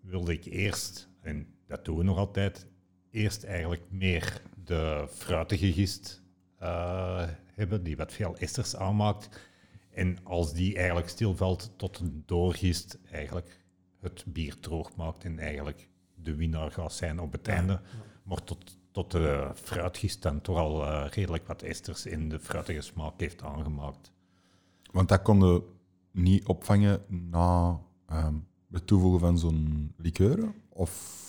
wilde 0.00 0.32
ik 0.32 0.44
eerst, 0.44 1.08
en 1.20 1.46
dat 1.66 1.84
doen 1.84 1.96
we 1.96 2.02
nog 2.02 2.16
altijd, 2.16 2.66
eerst 3.10 3.44
eigenlijk 3.44 3.82
meer 3.90 4.42
de 4.64 5.06
fruitige 5.10 5.72
gist 5.72 6.22
eh, 6.58 7.28
hebben, 7.52 7.82
die 7.82 7.96
wat 7.96 8.12
veel 8.12 8.36
esters 8.36 8.76
aanmaakt. 8.76 9.40
En 9.90 10.18
als 10.22 10.52
die 10.52 10.76
eigenlijk 10.76 11.08
stilvalt 11.08 11.72
tot 11.76 11.98
een 11.98 12.22
doorgist, 12.26 12.98
eigenlijk 13.10 13.64
het 14.00 14.24
bier 14.26 14.60
droog 14.60 14.96
maakt 14.96 15.24
en 15.24 15.38
eigenlijk 15.38 15.88
de 16.14 16.34
winnaar 16.34 16.70
gaat 16.70 16.92
zijn 16.92 17.20
op 17.20 17.32
het 17.32 17.48
einde. 17.48 17.80
Maar 18.24 18.44
tot, 18.44 18.78
tot 18.90 19.10
de 19.10 19.50
fruitgist 19.54 20.22
dan 20.22 20.40
toch 20.40 20.56
al 20.56 20.86
eh, 20.86 21.06
redelijk 21.10 21.46
wat 21.46 21.62
esters 21.62 22.06
in 22.06 22.28
de 22.28 22.40
fruitige 22.40 22.80
smaak 22.80 23.20
heeft 23.20 23.42
aangemaakt. 23.42 24.12
Want 24.90 25.08
dat 25.08 25.22
konden 25.22 25.62
niet 26.10 26.46
opvangen 26.46 27.02
na 27.08 27.80
ehm, 28.06 28.34
het 28.70 28.86
toevoegen 28.86 29.20
van 29.20 29.38
zo'n 29.38 29.92
liqueur? 29.96 30.54
Of 30.68 31.22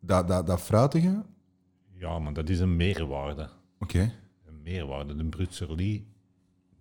dat, 0.00 0.28
dat, 0.28 0.46
dat 0.46 0.60
fruitige? 0.60 1.22
Ja, 1.92 2.18
maar 2.18 2.32
dat 2.32 2.48
is 2.48 2.60
een 2.60 2.76
meerwaarde. 2.76 3.48
Oké. 3.78 4.12
Een 4.46 4.62
meerwaarde. 4.62 5.16
De 5.16 5.24
Brut 5.24 5.54
sur 5.54 5.72
Lis, 5.72 6.00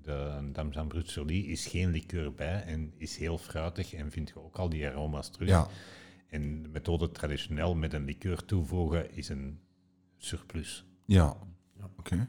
de 0.02 0.50
Damsan 0.52 0.88
Brut 0.88 1.10
sur 1.10 1.26
Lis, 1.26 1.46
is 1.46 1.66
geen 1.66 1.92
liqueur 1.92 2.34
bij 2.34 2.64
en 2.64 2.94
is 2.98 3.18
heel 3.18 3.38
fruitig 3.38 3.94
en 3.94 4.12
vind 4.12 4.30
je 4.30 4.44
ook 4.44 4.58
al 4.58 4.70
die 4.70 4.88
aroma's 4.88 5.30
terug. 5.30 5.50
Ja. 5.50 5.68
En 6.30 6.62
de 6.64 6.68
methode 6.70 7.12
traditioneel 7.12 7.76
met 7.76 7.94
een 7.94 8.06
liqueur 8.06 8.46
toevoegen 8.46 9.16
is 9.16 9.30
een 9.30 9.60
surplus. 10.18 10.86
Ja. 11.06 11.36
Ja. 11.78 11.90
Oké. 11.98 12.16
Dat 12.18 12.28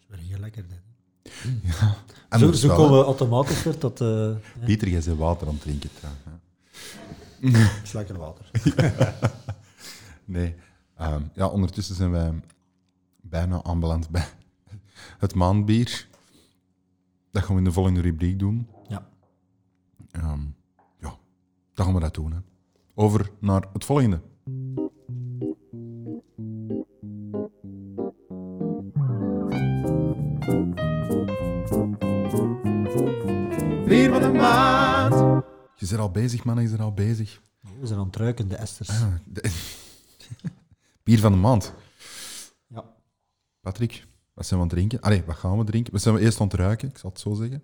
is 0.00 0.06
wel 0.08 0.18
heel 0.18 0.38
lekker. 0.38 0.64
Dit. 0.68 0.80
En 2.28 2.38
Zo, 2.38 2.44
dat 2.46 2.54
is 2.54 2.60
zo 2.60 2.66
wel, 2.68 2.76
komen 2.76 2.98
we 2.98 3.04
automatisch 3.04 3.62
weer 3.62 3.78
tot... 3.78 4.00
eh 4.00 4.36
Pieter, 4.64 4.88
jij 4.88 5.02
bent 5.04 5.18
water 5.18 5.46
aan 5.46 5.52
het 5.52 5.62
drinken 5.62 5.90
trouwens. 5.94 6.24
hè. 6.24 7.58
het 7.58 7.82
is 7.86 7.92
lekker 7.92 8.18
water. 8.18 8.50
Nee. 10.24 10.54
Ehm, 10.96 11.22
ja, 11.34 11.48
ondertussen 11.48 11.94
zijn 11.94 12.10
wij 12.10 12.32
bijna 13.20 13.62
aanbeland 13.62 14.08
bij 14.10 14.26
het 15.18 15.34
maandbier. 15.34 16.08
Dat 17.30 17.42
gaan 17.44 17.52
we 17.52 17.58
in 17.58 17.64
de 17.64 17.72
volgende 17.72 18.00
rubriek 18.00 18.38
doen. 18.38 18.68
Ja. 18.88 19.08
Ehm, 20.10 20.40
ja, 20.40 20.55
dan 21.76 21.84
gaan 21.86 21.94
we 21.94 22.00
dat 22.00 22.14
doen. 22.14 22.32
Hè. 22.32 22.38
Over 22.94 23.30
naar 23.40 23.68
het 23.72 23.84
volgende. 23.84 24.20
Bier 33.86 34.10
van 34.10 34.20
de 34.22 34.28
maand. 34.38 35.44
Je 35.76 35.86
bent 35.88 36.00
al 36.00 36.10
bezig, 36.10 36.44
man. 36.44 36.62
Je 36.62 36.68
bent 36.68 36.80
al 36.80 36.92
bezig. 36.94 37.40
We 37.80 37.86
zijn 37.86 37.98
aan 37.98 38.06
het 38.06 38.16
ruiken, 38.16 38.48
de 38.48 38.56
esters. 38.56 38.88
Ah, 38.88 39.14
de- 39.24 39.52
Bier 41.04 41.18
van 41.18 41.32
de 41.32 41.38
maand. 41.38 41.72
Ja. 42.68 42.84
Patrick, 43.60 44.06
wat 44.34 44.46
zijn 44.46 44.60
we 44.60 44.66
aan 44.66 44.70
het 44.72 44.78
drinken? 44.78 45.00
Allee, 45.00 45.24
wat 45.24 45.36
gaan 45.36 45.58
we 45.58 45.64
drinken? 45.64 45.92
We 45.92 45.98
zijn 45.98 46.14
we 46.14 46.20
eerst 46.20 46.40
aan 46.40 46.46
het 46.46 46.56
ruiken, 46.56 46.88
ik 46.88 46.98
zal 46.98 47.10
het 47.10 47.20
zo 47.20 47.34
zeggen. 47.34 47.62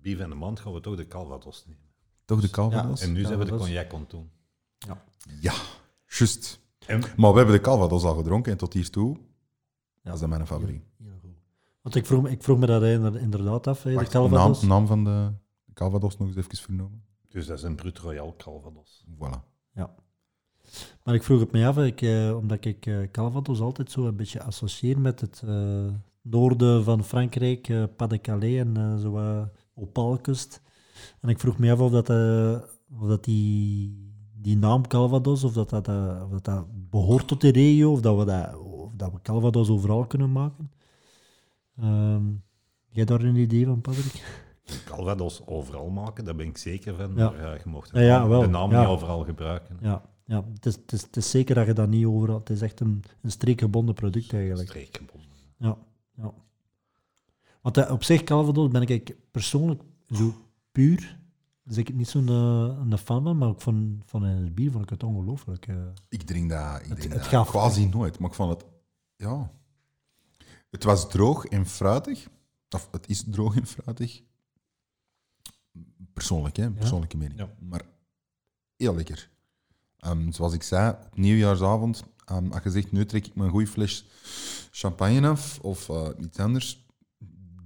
Bier 0.00 0.16
van 0.16 0.28
de 0.30 0.34
maand 0.36 0.60
gaan 0.60 0.72
we 0.72 0.80
toch 0.80 0.96
de 0.96 1.06
Calvados 1.06 1.64
nemen. 1.66 1.82
Toch 2.24 2.40
de 2.40 2.50
Calvados? 2.50 3.00
En 3.00 3.12
nu 3.12 3.24
zijn 3.24 3.38
we 3.38 3.44
de 3.44 3.50
cognac 3.50 3.92
aan 3.94 4.00
het 4.00 4.10
doen. 4.10 4.30
Ja, 5.40 5.54
juist. 6.08 6.60
En 6.86 7.00
Maar 7.16 7.30
we 7.30 7.36
hebben 7.36 7.54
de 7.54 7.60
Calvados 7.60 8.02
al 8.04 8.14
gedronken 8.14 8.52
en 8.52 8.58
tot 8.58 8.72
hiertoe 8.72 9.16
Ja. 10.02 10.10
was 10.10 10.20
dat 10.20 10.28
mijn 10.28 10.46
favoriet. 10.46 10.82
Heel 10.98 11.12
goed. 11.20 11.30
Want 11.82 11.94
ik 11.94 12.06
vroeg, 12.06 12.22
me- 12.22 12.30
ik 12.30 12.42
vroeg 12.42 12.58
me 12.58 12.66
dat 12.66 12.82
inder- 12.82 13.16
inderdaad 13.20 13.66
af, 13.66 13.82
hè, 13.82 13.94
de 13.94 14.28
naam, 14.30 14.54
naam 14.66 14.86
van 14.86 15.04
de 15.04 15.32
Calvados 15.74 16.18
nog 16.18 16.28
eens 16.28 16.36
even 16.36 16.56
vernomen. 16.56 17.02
dus 17.28 17.46
dat 17.46 17.58
is 17.58 17.62
een 17.64 17.74
Brut 17.74 17.98
Royal 17.98 18.34
Calvados. 18.36 19.04
Voilà. 19.14 19.50
Maar 21.04 21.14
ik 21.14 21.22
vroeg 21.22 21.40
het 21.40 21.52
mij 21.52 21.68
af, 21.68 21.78
ik, 21.78 22.02
eh, 22.02 22.36
omdat 22.36 22.64
ik 22.64 22.86
eh, 22.86 23.10
Calvados 23.10 23.60
altijd 23.60 23.90
zo 23.90 24.06
een 24.06 24.16
beetje 24.16 24.42
associeer 24.42 25.00
met 25.00 25.20
het 25.20 25.42
eh, 25.46 25.86
noorden 26.22 26.84
van 26.84 27.04
Frankrijk, 27.04 27.68
eh 27.68 27.84
Pas 27.96 28.08
de 28.08 28.20
Calais 28.20 28.58
en 28.58 28.76
eh, 28.76 28.96
zo 28.96 29.46
Opalkust. 29.74 30.60
En 31.20 31.28
ik 31.28 31.38
vroeg 31.38 31.58
me 31.58 31.72
af 31.72 31.80
of 31.80 31.90
dat, 31.90 32.10
eh, 32.10 32.60
of 33.00 33.08
dat 33.08 33.24
die, 33.24 33.96
die 34.34 34.56
naam 34.56 34.86
Calvados, 34.86 35.44
of 35.44 35.52
dat 35.52 35.70
dat, 35.70 35.88
eh, 35.88 36.22
of 36.24 36.30
dat 36.30 36.44
dat 36.44 36.66
behoort 36.90 37.28
tot 37.28 37.40
de 37.40 37.50
regio, 37.50 37.92
of 37.92 38.00
dat 38.00 38.18
we, 38.18 38.24
dat, 38.24 38.56
of 38.56 38.92
dat 38.96 39.12
we 39.12 39.22
Calvados 39.22 39.68
overal 39.68 40.06
kunnen 40.06 40.32
maken. 40.32 40.70
Ehm 41.78 42.24
jij 42.92 43.04
daar 43.04 43.22
een 43.22 43.36
idee 43.36 43.66
van, 43.66 43.80
Patrick? 43.80 44.40
Calvados 44.84 45.46
overal 45.46 45.90
maken, 45.90 46.24
daar 46.24 46.34
ben 46.34 46.46
ik 46.46 46.56
zeker 46.56 46.94
van. 46.94 47.12
Ja. 47.16 47.30
Maar 47.30 47.60
je 47.64 47.68
mocht 47.70 47.90
Ja, 47.92 48.28
wel. 48.28 48.40
de 48.40 48.46
naam 48.46 48.70
niet 48.70 48.86
overal 48.86 49.24
gebruiken. 49.24 49.78
Ja, 49.80 50.02
ja 50.26 50.44
het, 50.52 50.66
is, 50.66 50.74
het, 50.74 50.92
is, 50.92 51.02
het 51.02 51.16
is 51.16 51.30
zeker 51.30 51.54
dat 51.54 51.66
je 51.66 51.72
dat 51.72 51.88
niet 51.88 52.06
overal... 52.06 52.38
Het 52.38 52.50
is 52.50 52.60
echt 52.60 52.80
een, 52.80 53.02
een 53.22 53.30
streekgebonden 53.30 53.94
product 53.94 54.32
eigenlijk. 54.32 54.68
Streekgebonden. 54.68 55.28
Ja, 55.56 55.76
ja. 56.16 56.32
Want 57.62 57.76
eh, 57.76 57.92
op 57.92 58.04
zich, 58.04 58.24
Calvados, 58.24 58.68
ben 58.68 58.82
ik 58.82 59.16
persoonlijk 59.30 59.82
zo 60.10 60.34
puur. 60.72 61.20
Dus 61.64 61.76
ik 61.76 61.94
niet 61.94 62.08
zo'n 62.08 62.28
eh, 62.28 62.76
een 62.90 62.98
fan 62.98 63.22
van, 63.22 63.38
maar 63.38 63.48
ook 63.48 63.60
van, 63.60 64.02
van 64.06 64.22
het 64.22 64.54
bier 64.54 64.70
vond 64.70 64.84
ik 64.84 64.90
het 64.90 65.02
ongelooflijk. 65.02 65.66
eh. 65.68 65.76
Ik 66.08 66.22
drink 66.22 66.50
dat, 66.50 66.80
ik 66.80 66.86
Het- 66.88 66.98
drink 67.00 67.12
het 67.14 67.30
dat 67.30 67.46
quasi 67.48 67.86
nooit, 67.86 68.18
maar 68.18 68.28
ik 68.30 68.36
vond 68.36 68.50
het... 68.50 68.64
Ja. 69.16 69.50
Het 70.70 70.84
was 70.84 71.08
droog 71.10 71.44
en 71.44 71.66
fruitig. 71.66 72.28
Of 72.70 72.88
het 72.90 73.08
is 73.08 73.24
droog 73.30 73.56
en 73.56 73.66
fruitig. 73.66 74.22
Persoonlijk, 76.12 76.56
hè? 76.56 76.70
Persoonlijke 76.70 77.16
mening. 77.16 77.38
Ja. 77.40 77.54
Maar 77.58 77.82
heel 78.76 78.94
lekker. 78.94 79.30
Ehm, 79.98 80.30
zoals 80.30 80.52
ik 80.52 80.62
zei, 80.62 80.90
op 80.90 81.16
nieuwjaarsavond, 81.18 82.02
ehm, 82.24 82.50
als 82.52 82.62
je 82.62 82.70
zegt, 82.70 82.92
nu 82.92 83.06
trek 83.06 83.26
ik 83.26 83.34
mijn 83.34 83.50
goede 83.50 83.66
fles 83.66 84.06
champagne 84.70 85.28
af 85.28 85.58
of 85.60 85.88
eh, 85.88 86.08
iets 86.20 86.38
anders, 86.38 86.86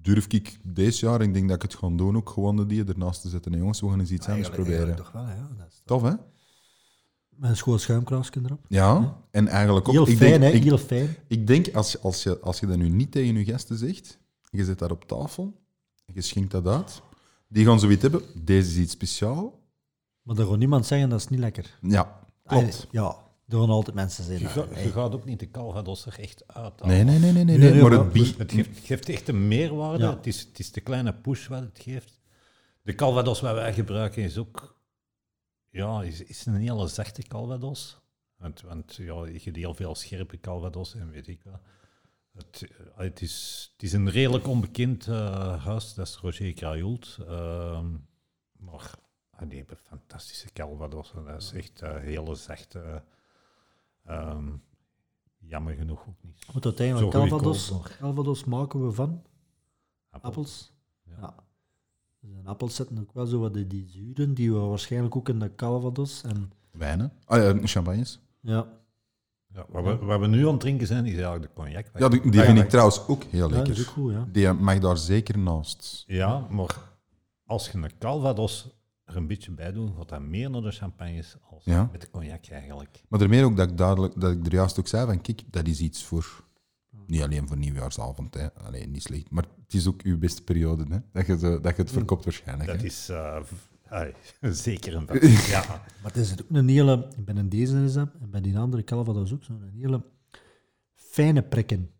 durf 0.06 0.26
ik 0.26 0.58
deze 0.62 1.06
jaar, 1.06 1.20
ik 1.20 1.34
denk 1.34 1.46
dat 1.48 1.56
ik 1.56 1.62
het 1.62 1.74
ga 1.74 1.88
doen, 1.90 2.16
ook 2.16 2.30
gewoon 2.30 2.68
die 2.68 2.84
ernaast 2.84 3.20
te 3.20 3.28
zetten. 3.28 3.52
En 3.52 3.58
jongens, 3.58 3.80
we 3.80 3.88
gaan 3.88 4.00
eens 4.00 4.10
iets 4.10 4.26
anders 4.28 4.48
Eigenlijk- 4.48 4.76
proberen. 4.78 4.96
Toch 5.04 5.12
wel, 5.12 5.22
ja. 5.26 5.48
Dat 5.58 5.66
is 5.68 5.82
Tof, 5.84 6.02
hè? 6.02 6.12
Met 7.28 7.50
een 7.50 7.56
schoon 7.56 7.78
schuimkraasje 7.78 8.32
erop. 8.44 8.64
Ja, 8.68 9.16
en 9.30 9.48
eigenlijk 9.48 9.88
ook... 9.88 9.94
Heel 9.94 10.08
ik 10.08 10.16
fijn, 10.16 10.40
denk, 10.40 10.52
hè? 10.52 10.58
ik, 10.58 10.64
Heel 10.64 10.78
fijn. 10.78 11.16
ik 11.28 11.46
denk, 11.46 11.74
als, 11.74 11.92
je- 11.92 11.98
als, 12.00 12.22
je, 12.22 12.40
als 12.40 12.60
je 12.60 12.66
dat 12.66 12.76
nu 12.76 12.88
niet 12.88 13.12
tegen 13.12 13.34
je 13.38 13.44
gasten 13.44 13.76
zegt, 13.78 14.18
je 14.50 14.64
zet 14.64 14.78
dat 14.78 14.90
op 14.90 15.04
tafel, 15.04 15.60
en 16.06 16.14
je 16.14 16.20
schenkt 16.20 16.50
dat 16.50 16.66
uit, 16.66 17.02
die 17.48 17.64
gaan 17.64 17.80
zoiets 17.80 18.02
hebben, 18.02 18.22
deze 18.34 18.70
is 18.70 18.76
iets 18.76 18.92
speciaal. 18.92 19.60
Maar 20.22 20.38
er 20.38 20.46
gaat 20.46 20.58
niemand 20.58 20.86
zeggen 20.86 21.08
dat 21.08 21.20
is 21.20 21.28
niet 21.28 21.38
lekker. 21.40 21.78
Ja, 21.82 22.20
klopt. 22.46 22.84
Ah, 22.86 22.92
ja, 22.92 23.16
er 23.48 23.58
gaan 23.58 23.70
altijd 23.70 23.96
mensen 23.96 24.32
Je, 24.32 24.38
zijn. 24.38 24.50
ga- 24.50 24.78
je 24.80 24.90
gaat 24.90 25.14
ook 25.14 25.24
niet 25.24 25.38
de 25.40 25.50
Calvados 25.50 26.06
er 26.06 26.20
echt 26.20 26.42
uit. 26.54 26.84
Nee, 26.84 27.04
nee, 27.04 27.18
nee, 27.18 27.32
nee, 27.32 27.44
nee, 27.44 27.58
Nee, 27.58 27.58
nee, 27.58 27.80
nee, 27.80 27.82
maar 27.90 27.98
het 27.98 28.12
bier... 28.12 28.34
Het 28.38 28.52
geeft, 28.52 28.68
het 28.76 28.84
geeft 28.84 29.08
echt 29.08 29.28
een 29.28 29.48
meerwaarde. 29.48 30.04
Ja. 30.04 30.14
Het, 30.16 30.26
is, 30.26 30.40
het 30.40 30.58
is 30.58 30.72
de 30.72 30.80
kleine 30.80 31.14
push 31.14 31.46
wat 31.46 31.60
het 31.60 31.78
geeft. 31.82 32.20
De 32.82 32.94
Calvados 32.94 33.40
wat 33.40 33.54
wij 33.54 33.72
gebruiken 33.74 34.22
is 34.22 34.38
ook 34.38 34.76
ja, 35.70 36.02
is, 36.02 36.22
is 36.22 36.46
een 36.46 36.54
hele 36.54 36.86
zachte 36.88 37.22
Calvados. 37.22 37.98
Want, 38.36 38.60
want 38.60 38.94
ja, 38.94 39.26
je 39.26 39.40
hebt 39.44 39.56
heel 39.56 39.74
veel 39.74 39.94
scherpe 39.94 40.40
Calvados 40.40 40.94
en 40.94 41.10
weet 41.10 41.28
ik 41.28 41.40
wat. 41.44 41.60
Het, 42.32 42.62
eh, 42.70 42.86
het, 42.96 43.20
is, 43.22 43.68
het 43.72 43.82
is 43.82 43.92
een 43.92 44.10
redelijk 44.10 44.46
onbekend 44.46 45.06
eh, 45.06 45.64
huis, 45.64 45.94
dat 45.94 46.06
is 46.06 46.16
Roger 46.16 46.52
Crayoult. 46.52 47.18
Ehm, 47.28 47.86
maar 48.52 48.90
ah, 49.30 49.48
die 49.48 49.58
hebben 49.58 49.76
fantastische 49.76 50.52
Calvados. 50.52 51.12
en 51.16 51.24
Dat 51.24 51.42
is 51.42 51.52
echt 51.52 51.80
een 51.80 52.00
hele 52.00 52.34
zachte. 52.34 53.02
Ehm, 54.06 54.48
jammer 55.38 55.74
genoeg 55.74 56.00
ook 56.08 56.22
niet. 56.22 56.46
Want 56.52 56.64
uiteindelijk, 56.64 57.10
Calvados, 57.10 57.72
Calvados 57.98 58.44
maken 58.44 58.86
we 58.86 58.92
van 58.92 59.22
Appel. 60.10 60.28
appels. 60.30 60.72
Ja. 61.04 61.16
Ja. 61.20 61.34
Dus 62.20 62.30
een 62.34 62.46
appels 62.46 62.74
zetten 62.74 62.98
ook 62.98 63.12
wel 63.12 63.26
zo 63.26 63.38
wat 63.38 63.54
die, 63.54 63.66
die 63.66 63.86
zuren, 63.88 64.34
die 64.34 64.52
we 64.52 64.58
waarschijnlijk 64.58 65.16
ook 65.16 65.28
in 65.28 65.38
de 65.38 65.54
Calvados. 65.54 66.22
En, 66.22 66.52
Wijnen. 66.70 67.12
Ah 67.24 67.42
ja, 67.42 67.66
champagnes. 67.66 68.20
ja, 68.40 68.66
Ja, 69.48 69.66
wat, 69.68 69.84
we, 69.84 69.96
wat 70.04 70.20
we 70.20 70.26
nu 70.26 70.44
aan 70.46 70.50
het 70.52 70.60
drinken 70.60 70.86
zijn, 70.86 71.06
is 71.06 71.12
eigenlijk 71.12 71.42
de 71.42 71.62
cognac. 71.62 71.86
Ja, 71.98 72.08
die, 72.08 72.30
die 72.30 72.40
vind 72.40 72.58
ik 72.58 72.68
trouwens 72.68 73.06
ook 73.06 73.22
heel 73.24 73.48
ja, 73.50 73.54
dat 73.56 73.68
is 73.68 73.76
lekker. 73.76 73.88
ook 73.88 74.04
goed, 74.04 74.12
ja. 74.12 74.28
Die 74.32 74.52
mag 74.52 74.78
daar 74.78 74.98
zeker 74.98 75.38
naast. 75.38 76.04
Ja, 76.06 76.46
maar 76.50 76.76
als 77.44 77.70
je 77.70 77.78
een 77.78 77.98
Calvados 77.98 78.68
er 79.06 79.16
een 79.16 79.26
beetje 79.26 79.50
bij 79.50 79.72
doet, 79.72 79.90
gaat 79.96 80.08
dat 80.08 80.20
meer 80.20 80.50
naar 80.50 80.60
de 80.62 80.70
champagnes 80.70 81.36
als 81.50 81.64
Ja. 81.64 81.88
met 81.92 82.00
de 82.00 82.10
cognac 82.10 82.46
eigenlijk. 82.46 83.02
Maar 83.08 83.18
daarmee 83.18 83.44
ook 83.44 83.56
dat 83.56 83.70
ik, 83.70 83.78
duidelijk, 83.78 84.20
dat 84.20 84.32
ik 84.32 84.46
er 84.46 84.52
juist 84.52 84.78
ook 84.78 84.88
zei 84.88 85.06
van, 85.06 85.20
kijk, 85.20 85.42
dat 85.50 85.66
is 85.66 85.80
iets 85.80 86.04
voor... 86.04 86.44
Niet 87.06 87.22
alleen 87.22 87.48
voor 87.48 87.56
nieuwjaarsavond, 87.56 88.34
hè. 88.34 88.52
Alleen 88.54 88.90
niet 88.90 89.02
slecht. 89.02 89.30
Maar 89.30 89.44
het 89.64 89.74
is 89.74 89.86
ook 89.86 90.02
uw 90.02 90.18
beste 90.18 90.42
periode, 90.42 90.84
hè. 90.88 90.98
Dat 91.12 91.26
je, 91.26 91.38
zo- 91.38 91.60
dat 91.60 91.76
je 91.76 91.82
het 91.82 91.90
verkoopt 91.92 92.24
waarschijnlijk, 92.24 92.68
Dat 92.70 92.80
hè. 92.80 92.84
is 92.86 93.08
eh, 93.08 93.42
zeker 94.52 94.94
een 94.94 95.06
vakje. 95.08 95.28
ja. 95.50 95.64
Maar 96.02 96.12
het 96.12 96.16
is 96.16 96.32
ook 96.32 96.46
een 96.50 96.68
hele, 96.68 97.08
ik 97.16 97.24
ben 97.24 97.36
in 97.36 97.48
deze 97.48 97.80
recept 97.80 98.14
en 98.20 98.30
bij 98.30 98.40
die 98.40 98.58
andere 98.58 98.84
Calvados 98.84 99.32
ook 99.32 99.44
zo'n 99.44 99.70
hele 99.78 100.02
fijne 100.94 101.42
prikken. 101.42 101.90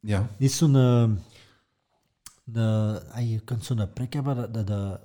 Ja. 0.00 0.28
Niet 0.38 0.52
zo'n... 0.52 0.76
eh, 0.76 1.10
een- 2.52 3.00
ah, 3.10 3.30
je 3.30 3.40
kunt 3.44 3.64
zo'n 3.64 3.92
prik 3.92 4.12
hebben 4.12 4.36
dat, 4.36 4.54
dat, 4.54 4.66
dat, 4.66 5.00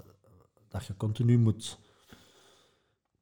dat 0.71 0.85
je 0.85 0.97
continu 0.97 1.37
moet 1.37 1.79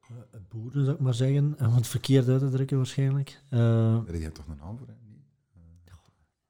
eh, 0.00 0.16
boeren, 0.48 0.84
zou 0.84 0.96
ik 0.96 1.02
maar 1.02 1.14
zeggen, 1.14 1.56
om 1.58 1.74
het 1.74 1.86
verkeerd 1.86 2.28
uit 2.28 2.40
te 2.40 2.48
drukken 2.48 2.76
waarschijnlijk. 2.76 3.42
Eh, 3.48 3.96
heb 4.06 4.14
je 4.14 4.32
toch 4.32 4.46
een 4.46 4.56
naam 4.56 4.78
voor, 4.78 4.86
hè? 4.86 4.92
Nee. 5.04 5.22
Eh, 5.84 5.92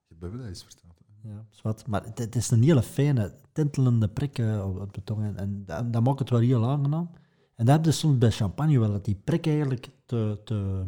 Je 0.09 0.15
hebt 0.21 0.37
dat 0.39 0.47
eens 0.47 0.63
verteld. 0.65 0.93
hè. 1.23 1.29
ja, 1.31 1.47
zwart. 1.51 1.87
Maar 1.87 2.05
het, 2.05 2.19
het 2.19 2.37
is 2.37 2.51
een 2.51 2.63
hele 2.63 2.83
fijne, 2.83 3.35
tintelende 3.53 4.09
prik 4.09 4.39
eh, 4.39 4.67
op, 4.69 4.81
op 4.81 4.95
de 4.95 5.05
tong. 5.05 5.23
En, 5.25 5.37
en 5.37 5.65
dat, 5.67 5.93
dat 5.93 6.03
maakt 6.03 6.19
het 6.19 6.31
wel 6.31 6.41
heel 6.41 6.69
aangenaam. 6.69 7.11
En 7.55 7.67
dat 7.67 7.77
heb 7.77 7.85
je 7.85 7.91
soms 7.93 8.19
bij 8.19 8.31
champagne 8.31 8.79
wel, 8.79 8.93
dat 8.93 9.05
die 9.05 9.21
prik 9.25 9.47
eigenlijk 9.47 9.89
te, 10.07 10.41
te, 10.45 10.83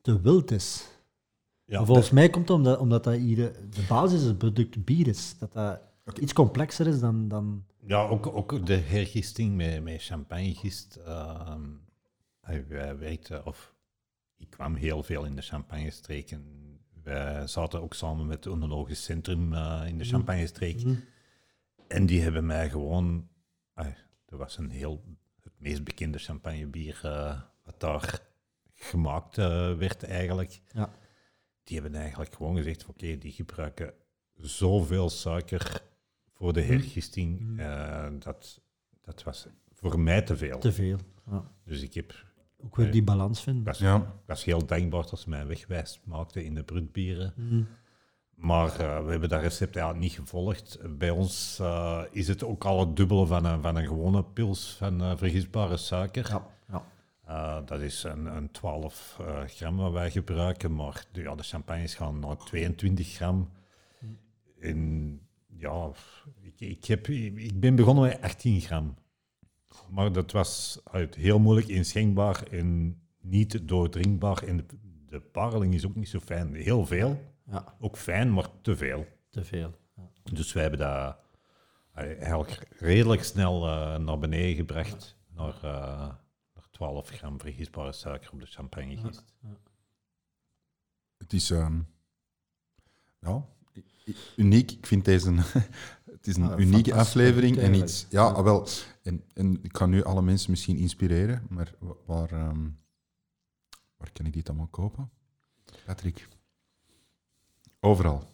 te 0.00 0.20
wild 0.20 0.50
is. 0.50 0.96
Ja, 1.64 1.84
volgens 1.84 2.10
mij 2.10 2.30
komt 2.30 2.48
het 2.48 2.56
omdat, 2.56 2.78
omdat 2.78 3.04
dat 3.04 3.14
hier 3.14 3.36
de 3.70 3.84
basis 3.88 4.22
het 4.22 4.38
product 4.38 4.84
bier 4.84 5.06
is. 5.06 5.38
Dat 5.38 5.52
dat 6.04 6.18
iets 6.18 6.32
complexer 6.32 6.86
is 6.86 7.00
dan... 7.00 7.28
dan 7.28 7.64
Ja, 7.86 8.02
ook, 8.06 8.26
ook 8.26 8.66
de 8.66 8.76
hergisting 8.76 9.56
met, 9.56 9.82
met 9.82 10.02
champagnegist. 10.02 10.96
ehm 10.96 11.62
hij- 12.40 12.66
wij 12.68 12.98
werkten, 12.98 13.46
of 13.46 13.74
ik 14.36 14.50
kwam 14.50 14.74
heel 14.74 15.02
veel 15.02 15.24
in 15.24 15.36
de 15.36 15.42
champagnestreek. 15.42 16.30
En 16.30 16.44
wij 17.02 17.46
zaten 17.46 17.82
ook 17.82 17.94
samen 17.94 18.26
met 18.26 18.44
het 18.44 18.52
Oenologisch 18.52 19.04
Centrum 19.04 19.52
eh, 19.54 19.82
in 19.86 19.98
de 19.98 20.04
champagnestreek. 20.04 20.82
En 21.88 22.06
die 22.06 22.22
hebben 22.22 22.46
mij 22.46 22.70
gewoon... 22.70 23.28
ah, 23.74 23.86
dat 24.26 24.38
was 24.38 24.58
een 24.58 24.70
heel... 24.70 25.02
Het 25.42 25.52
meest 25.58 25.84
bekende 25.84 26.18
champagnebier 26.18 27.00
eh, 27.02 27.40
wat 27.64 27.80
daar 27.80 28.20
gemaakt 28.74 29.38
eh, 29.38 29.74
werd 29.76 30.02
eigenlijk. 30.02 30.60
Ja. 30.72 30.90
Die 31.64 31.80
hebben 31.80 32.00
eigenlijk 32.00 32.34
gewoon 32.34 32.56
gezegd, 32.56 32.86
oké, 32.86 33.18
die 33.18 33.32
gebruiken 33.32 33.94
zoveel 34.34 35.10
suiker 35.10 35.82
voor 36.38 36.52
de 36.52 36.62
hergisting. 36.62 37.58
eh, 37.60 38.06
dat, 38.18 38.60
dat 39.04 39.22
was 39.22 39.46
voor 39.74 40.00
mij 40.00 40.22
te 40.22 40.36
veel. 40.36 40.58
te 40.58 40.72
veel. 40.72 40.98
Ja. 41.30 41.44
Dus 41.64 41.82
ik 41.82 41.94
heb... 41.94 42.26
Ook 42.64 42.76
weer 42.76 42.90
die 42.90 43.02
balans 43.02 43.38
Ik 43.38 43.44
vinden. 43.44 43.64
was, 43.64 43.78
Ja. 43.78 43.96
ik 43.96 44.26
was 44.26 44.44
heel 44.44 44.66
dankbaar 44.66 45.06
dat 45.10 45.20
ze 45.20 45.28
mij 45.28 45.46
wegwijs 45.46 46.00
maakten 46.04 46.44
in 46.44 46.54
de 46.54 46.62
brutbieren. 46.62 47.32
Mm. 47.36 47.66
Maar 48.34 48.80
eh, 48.80 49.04
we 49.04 49.10
hebben 49.10 49.28
dat 49.28 49.40
recept 49.42 49.76
eigenlijk 49.76 50.06
niet 50.06 50.18
gevolgd. 50.18 50.78
Bij 50.98 51.10
ons 51.10 51.58
eh, 51.60 52.02
is 52.10 52.28
het 52.28 52.44
ook 52.44 52.64
al 52.64 52.80
het 52.80 52.96
dubbele 52.96 53.26
van 53.26 53.44
een, 53.44 53.62
van 53.62 53.76
een 53.76 53.86
gewone 53.86 54.24
pils 54.24 54.74
van 54.76 55.00
eh, 55.02 55.16
vergisbare 55.16 55.76
suiker. 55.76 56.28
Ja, 56.28 56.46
ja. 56.68 56.84
Eh, 57.24 57.66
dat 57.66 57.80
is 57.80 58.02
een, 58.02 58.26
een 58.26 58.50
12 58.50 59.16
eh, 59.20 59.42
gram 59.46 59.76
wat 59.76 59.92
wij 59.92 60.10
gebruiken, 60.10 60.74
maar 60.74 61.04
de, 61.12 61.20
ja, 61.22 61.34
de 61.34 61.42
champagnes 61.42 61.94
gaan 61.94 62.18
naar 62.18 62.36
22 62.36 63.08
gram. 63.14 63.50
En 64.60 65.20
ja, 65.56 65.90
ik, 66.40 66.60
ik, 66.60 66.84
heb, 66.84 67.06
ik 67.08 67.60
ben 67.60 67.74
begonnen 67.76 68.04
met 68.08 68.20
18 68.20 68.60
gram. 68.60 68.94
Maar 69.90 70.12
dat 70.12 70.32
was 70.32 70.80
uit 70.84 71.14
heel 71.14 71.38
moeilijk 71.38 71.68
inschenkbaar 71.68 72.42
en 72.42 73.00
niet 73.20 73.68
doordringbaar. 73.68 74.42
En 74.42 74.56
de, 74.56 74.64
de 75.06 75.20
parling 75.20 75.74
is 75.74 75.86
ook 75.86 75.94
niet 75.94 76.08
zo 76.08 76.18
fijn. 76.20 76.54
Heel 76.54 76.86
veel, 76.86 77.20
ja, 77.46 77.76
ook 77.80 77.96
fijn, 77.96 78.32
maar 78.32 78.48
te 78.62 78.76
veel. 78.76 79.06
te 79.30 79.44
veel. 79.44 79.74
Ja. 79.96 80.10
Dus 80.32 80.52
wij 80.52 80.62
hebben 80.62 80.80
dat 80.80 81.16
eh, 81.92 82.22
eigenlijk 82.22 82.68
redelijk 82.78 83.22
snel 83.24 83.66
eh, 83.68 83.98
naar 83.98 84.18
beneden 84.18 84.56
gebracht. 84.56 85.16
Naar, 85.34 85.54
eh, 85.54 86.08
naar 86.54 86.68
12 86.70 87.08
gram 87.08 87.40
vergisbare 87.40 87.92
suiker 87.92 88.32
op 88.32 88.40
de 88.40 88.46
champagnegist. 88.46 89.24
Het 91.16 91.32
is... 91.32 91.50
ehm, 91.50 91.80
ja, 93.20 93.36
i- 93.36 93.36
i- 93.40 93.57
uniek. 94.36 94.70
Ik 94.70 94.86
vind 94.86 95.04
deze... 95.04 95.28
een- 95.28 95.36
het 96.16 96.26
is 96.26 96.36
een 96.36 96.50
Ah, 96.50 96.58
unieke 96.58 96.94
aflevering. 96.94 97.56
En 97.56 97.74
iets... 97.74 98.06
Ja, 98.10 98.22
ah, 98.22 98.42
wel... 98.44 98.66
En, 99.02 99.24
en 99.34 99.58
ik 99.62 99.72
kan 99.72 99.90
nu 99.90 100.04
alle 100.04 100.22
mensen 100.22 100.50
misschien 100.50 100.76
inspireren, 100.76 101.46
maar 101.48 101.74
wa- 101.78 101.94
waar... 102.06 102.32
ehm, 102.32 102.68
waar 103.96 104.12
kan 104.12 104.26
ik 104.26 104.32
dit 104.32 104.48
allemaal 104.48 104.66
kopen? 104.66 105.10
Patrick. 105.84 106.28
Overal. 107.80 108.24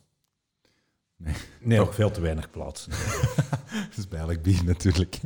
Nee, 1.61 1.81
ook 1.81 1.93
veel 1.93 2.11
te 2.11 2.21
weinig 2.21 2.51
plaats. 2.51 2.87
Dat 2.87 3.97
is 3.97 4.09
bij 4.09 4.19
elk 4.21 4.43
bier 4.43 4.65
natuurlijk. 4.65 5.21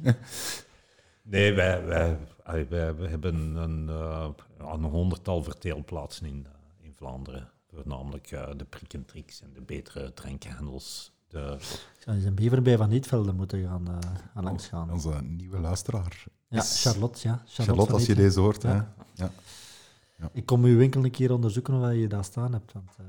Nee, 1.23 1.53
wij, 1.53 1.85
wij, 1.85 2.19
allee, 2.45 2.65
wij, 2.65 2.95
wij 2.97 3.09
hebben 3.09 3.57
een, 3.57 3.89
eh, 3.89 4.29
een 4.59 4.85
honderdtal 4.85 5.43
verteelplaatsen 5.43 6.27
in, 6.27 6.47
eh, 6.47 6.87
in 6.87 6.93
Vlaanderen. 6.97 7.51
Voornamelijk 7.83 8.31
eh, 8.31 8.49
de 8.57 8.65
Prikkentrix 8.65 9.43
en 9.43 9.51
de 9.55 9.61
betere 9.61 10.13
drankenhandels. 10.15 11.13
De, 11.29 11.57
Ik 11.97 12.03
zou 12.03 12.17
eens 12.17 12.25
een 12.25 12.35
bever 12.35 12.63
bij 12.63 12.77
Van 12.77 12.89
Nietvelden 12.89 13.37
moeten 13.37 13.63
gaan, 13.65 13.89
eh 13.89 14.11
gaan 14.35 14.45
langs 14.45 14.67
gaan. 14.67 14.93
Onze 14.93 15.21
nieuwe 15.23 15.59
luisteraar. 15.59 16.25
Ja, 16.49 16.59
is- 16.59 16.83
Charlotte, 16.83 17.29
ja. 17.29 17.35
Charlotte, 17.35 17.63
Charlotte, 17.63 17.93
als 17.93 18.07
je 18.07 18.15
deze 18.15 18.41
hoort. 18.41 18.63
Ja. 18.63 18.95
Hè? 19.17 19.27
Ik 20.33 20.47
kom 20.47 20.65
uw 20.65 20.77
winkel 20.77 21.05
een 21.05 21.11
keer 21.11 21.33
onderzoeken 21.33 21.75
of 21.83 21.93
je 21.93 22.07
daar 22.09 22.25
staan 22.25 22.53
hebt. 22.53 22.73
Want, 22.73 22.91
eh, 22.99 23.05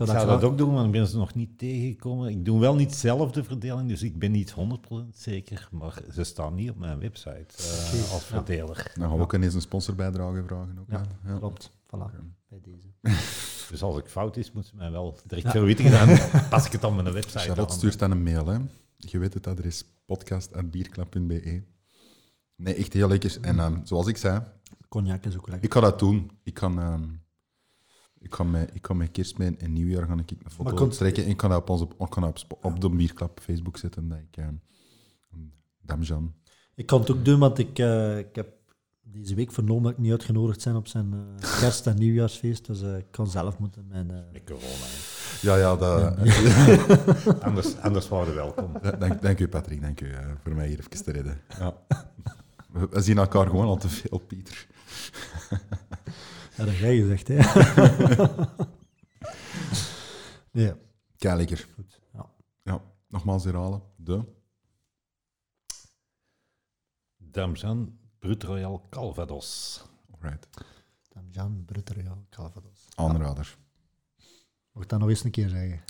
ik 0.00 0.06
zou 0.06 0.26
dat 0.26 0.42
ook 0.44 0.58
doen, 0.58 0.72
maar 0.72 0.84
ik 0.84 0.90
ben 0.90 1.06
ze 1.06 1.16
nog 1.16 1.34
niet 1.34 1.58
tegengekomen. 1.58 2.28
Ik 2.30 2.44
doe 2.44 2.60
wel 2.60 2.74
niet 2.74 2.94
zelf 2.94 3.30
de 3.32 3.44
verdeling, 3.44 3.88
dus 3.88 4.02
ik 4.02 4.18
ben 4.18 4.30
niet 4.30 4.50
100% 4.50 5.16
zeker. 5.16 5.68
Maar 5.70 6.02
ze 6.12 6.24
staan 6.24 6.54
niet 6.54 6.70
op 6.70 6.78
mijn 6.78 6.98
website 6.98 7.46
eh, 7.56 8.12
als 8.12 8.28
ja. 8.28 8.36
verdeler. 8.36 8.92
Dan 8.94 9.08
gaan 9.08 9.16
we 9.16 9.22
ook 9.22 9.34
ineens 9.34 9.54
een 9.54 9.60
sponsorbijdrage 9.60 10.42
vragen. 10.46 10.78
Ook, 10.80 10.90
Ja, 10.90 11.04
hè? 11.22 11.32
Ja. 11.32 11.38
klopt. 11.38 11.70
Voilà. 11.86 12.14
Bij 12.60 12.72
deze. 12.72 12.88
Dus 13.70 13.82
als 13.82 13.98
ik 13.98 14.06
fout 14.06 14.36
is, 14.36 14.52
moeten 14.52 14.70
ze 14.70 14.76
mij 14.76 14.90
wel 14.90 15.18
direct 15.26 15.46
Ja. 15.46 15.50
verwittigen. 15.52 15.90
Dan 16.32 16.48
pas 16.48 16.66
ik 16.66 16.72
het 16.72 16.84
op 16.84 16.94
mijn 16.94 17.12
website 17.12 17.38
Charlotte 17.38 17.72
aan. 17.72 17.78
stuurt 17.78 17.98
dan 17.98 18.10
een 18.10 18.22
mail. 18.22 18.46
Hè? 18.46 18.58
Je 18.96 19.18
weet 19.18 19.34
het 19.34 19.46
adres 19.46 19.84
podcast.bierklap.be. 20.04 21.62
Nee, 22.56 22.74
echt 22.74 22.92
heel 22.92 23.08
lekker. 23.08 23.38
En 23.40 23.58
ehm, 23.58 23.84
zoals 23.84 24.06
ik 24.06 24.16
zei, 24.16 24.42
Cognac 24.88 25.24
is 25.24 25.36
ook 25.36 25.46
lekker. 25.48 25.64
ik 25.64 25.72
ga 25.72 25.80
dat 25.80 25.98
doen. 25.98 26.30
Ik 26.42 26.54
kan, 26.54 26.78
ehm, 26.78 27.02
ik 28.18 28.30
kan, 28.30 28.50
met, 28.50 28.70
ik 28.74 28.82
kan 28.82 28.96
met 28.96 29.10
kerstmis 29.10 29.56
en 29.56 29.72
nieuwjaar 29.72 30.06
gaan 30.06 30.18
ik 30.18 30.30
een 30.30 30.38
foto 30.50 30.62
Maar 30.62 30.74
komt- 30.74 30.92
trekken. 30.96 31.24
En 31.24 31.30
ik 31.30 31.36
kan 31.36 31.50
dat 31.50 31.60
op, 31.60 31.68
onze, 31.70 31.86
kan 32.08 32.22
dat 32.22 32.44
op, 32.48 32.64
op 32.64 32.80
de 32.80 32.90
Bierklap 32.90 33.40
Facebook 33.40 33.76
zetten. 33.76 34.08
Dat 34.08 34.18
ik, 34.18 34.36
ehm, 34.36 34.54
Damjan. 35.82 36.34
Ik 36.74 36.86
kan 36.86 37.00
het 37.00 37.10
ook 37.10 37.24
doen, 37.24 37.38
want 37.38 37.58
ik, 37.58 37.78
eh, 37.78 38.18
ik 38.18 38.34
heb 38.34 38.53
deze 39.14 39.34
week 39.34 39.52
vernomen 39.52 39.82
dat 39.82 39.92
ik 39.92 39.98
niet 39.98 40.10
uitgenodigd 40.10 40.64
ben 40.64 40.76
op 40.76 40.86
zijn 40.86 41.12
eh, 41.12 41.58
kerst- 41.60 41.86
en 41.86 41.96
nieuwjaarsfeest. 41.98 42.66
Dus 42.66 42.82
eh, 42.82 42.96
ik 42.96 43.06
kan 43.10 43.26
zelf 43.30 43.58
moeten 43.58 43.86
mijn... 43.86 44.10
eh, 44.10 44.32
Met 44.32 44.44
corona. 44.44 44.64
hè. 44.66 45.12
Ja, 45.40 45.56
ja, 45.56 45.76
dat, 45.76 46.16
Anders, 47.42 47.76
anders 47.78 48.08
waren 48.08 48.26
we 48.28 48.32
welkom. 48.34 48.72
dank, 48.98 49.22
dank 49.22 49.38
u 49.40 49.48
Patrick, 49.48 49.80
dank 49.80 50.00
u 50.00 50.10
voor 50.42 50.54
mij 50.54 50.66
hier 50.68 50.78
even 50.78 51.04
te 51.04 51.10
redden. 51.12 51.40
Ja. 51.58 51.74
We, 52.72 52.88
we 52.90 53.00
zien 53.00 53.18
elkaar 53.18 53.46
gewoon 53.46 53.66
al 53.66 53.76
te 53.76 53.88
veel, 53.88 54.18
Pieter. 54.18 54.66
Ja, 56.56 56.64
dat 56.64 56.66
heb 56.66 56.76
jij 56.78 56.96
gezegd, 56.96 57.28
hè. 57.28 57.36
nee, 60.60 60.72
Kei 61.18 61.36
lekker. 61.36 61.68
goed. 61.74 62.00
Ja. 62.12 62.26
Ja, 62.62 62.82
nogmaals 63.08 63.44
herhalen. 63.44 63.82
De. 63.96 64.24
Damjan 67.16 67.98
Brut 68.24 68.42
Royal 68.42 68.80
Calvados. 68.90 69.80
Alright. 70.10 70.46
Damjan 71.12 71.64
Brutteriaal 71.66 72.24
Calvados. 72.30 72.88
Aanrader. 72.94 73.56
Mag 74.72 74.82
ik 74.82 74.88
dat 74.88 74.98
nog 74.98 75.08
eens 75.08 75.24
een 75.24 75.30
keer 75.30 75.48
zeggen? 75.48 75.80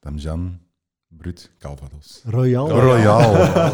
Damjan 0.00 0.60
Brut 1.08 1.50
Calvados. 1.58 2.22
Royal? 2.24 2.70
Royal. 2.70 3.32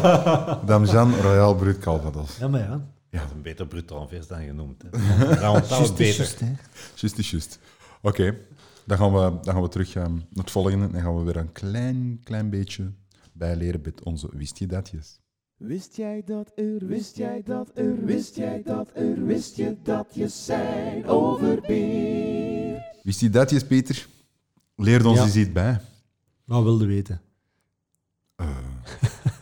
Damjan 0.67 1.15
Royal 1.15 1.55
Brut 1.55 1.79
Calvados. 1.79 2.37
Ja, 2.37 2.47
maar 2.47 2.59
ja. 2.59 2.89
Dat 3.09 3.21
is 3.23 3.31
een 3.31 3.41
beter 3.41 3.67
Brut 3.67 3.91
Anvers 3.91 4.27
dan 4.27 4.41
genoemd. 4.43 4.83
Is 5.81 5.93
beter. 5.93 6.57
Juist, 6.95 7.17
is 7.17 7.31
juist. 7.31 7.59
Oké, 8.01 8.37
dan, 8.85 8.97
gaan 8.97 9.13
we, 9.13 9.39
dan 9.41 9.53
gaan 9.53 9.61
we 9.61 9.69
terug 9.69 9.95
ehm, 9.95 10.13
naar 10.13 10.43
het 10.43 10.51
volgende. 10.51 10.91
Dan 10.91 11.01
gaan 11.01 11.17
we 11.17 11.23
weer 11.23 11.37
een 11.37 11.51
klein, 11.51 12.19
klein 12.23 12.49
beetje 12.49 12.91
bijleren 13.33 13.81
met 13.83 14.03
onze 14.03 14.29
wist 14.31 14.59
je 14.59 14.67
datjes. 14.67 15.19
Wist 15.57 15.95
jij 15.95 16.21
dat 16.25 16.51
er, 16.55 16.85
wist 16.87 17.17
jij 17.17 17.41
dat 17.45 17.71
er, 17.73 18.05
wist 18.05 18.35
jij 18.35 18.61
dat 18.65 18.89
er, 18.93 19.25
wist 19.25 19.55
je 19.55 19.77
dat 19.83 20.07
je 20.13 20.27
zijn 20.27 21.05
over 21.05 21.61
bier? 21.67 22.81
Wist 23.03 23.19
je 23.19 23.29
datjes, 23.29 23.63
Peter? 23.63 24.07
Leer 24.75 25.05
ons 25.05 25.17
Ja. 25.17 25.23
eens 25.25 25.35
iets 25.35 25.51
bij. 25.51 25.79
Wat 26.45 26.63
wilde 26.63 26.85
weten? 26.85 27.21
Eh, 28.35 28.47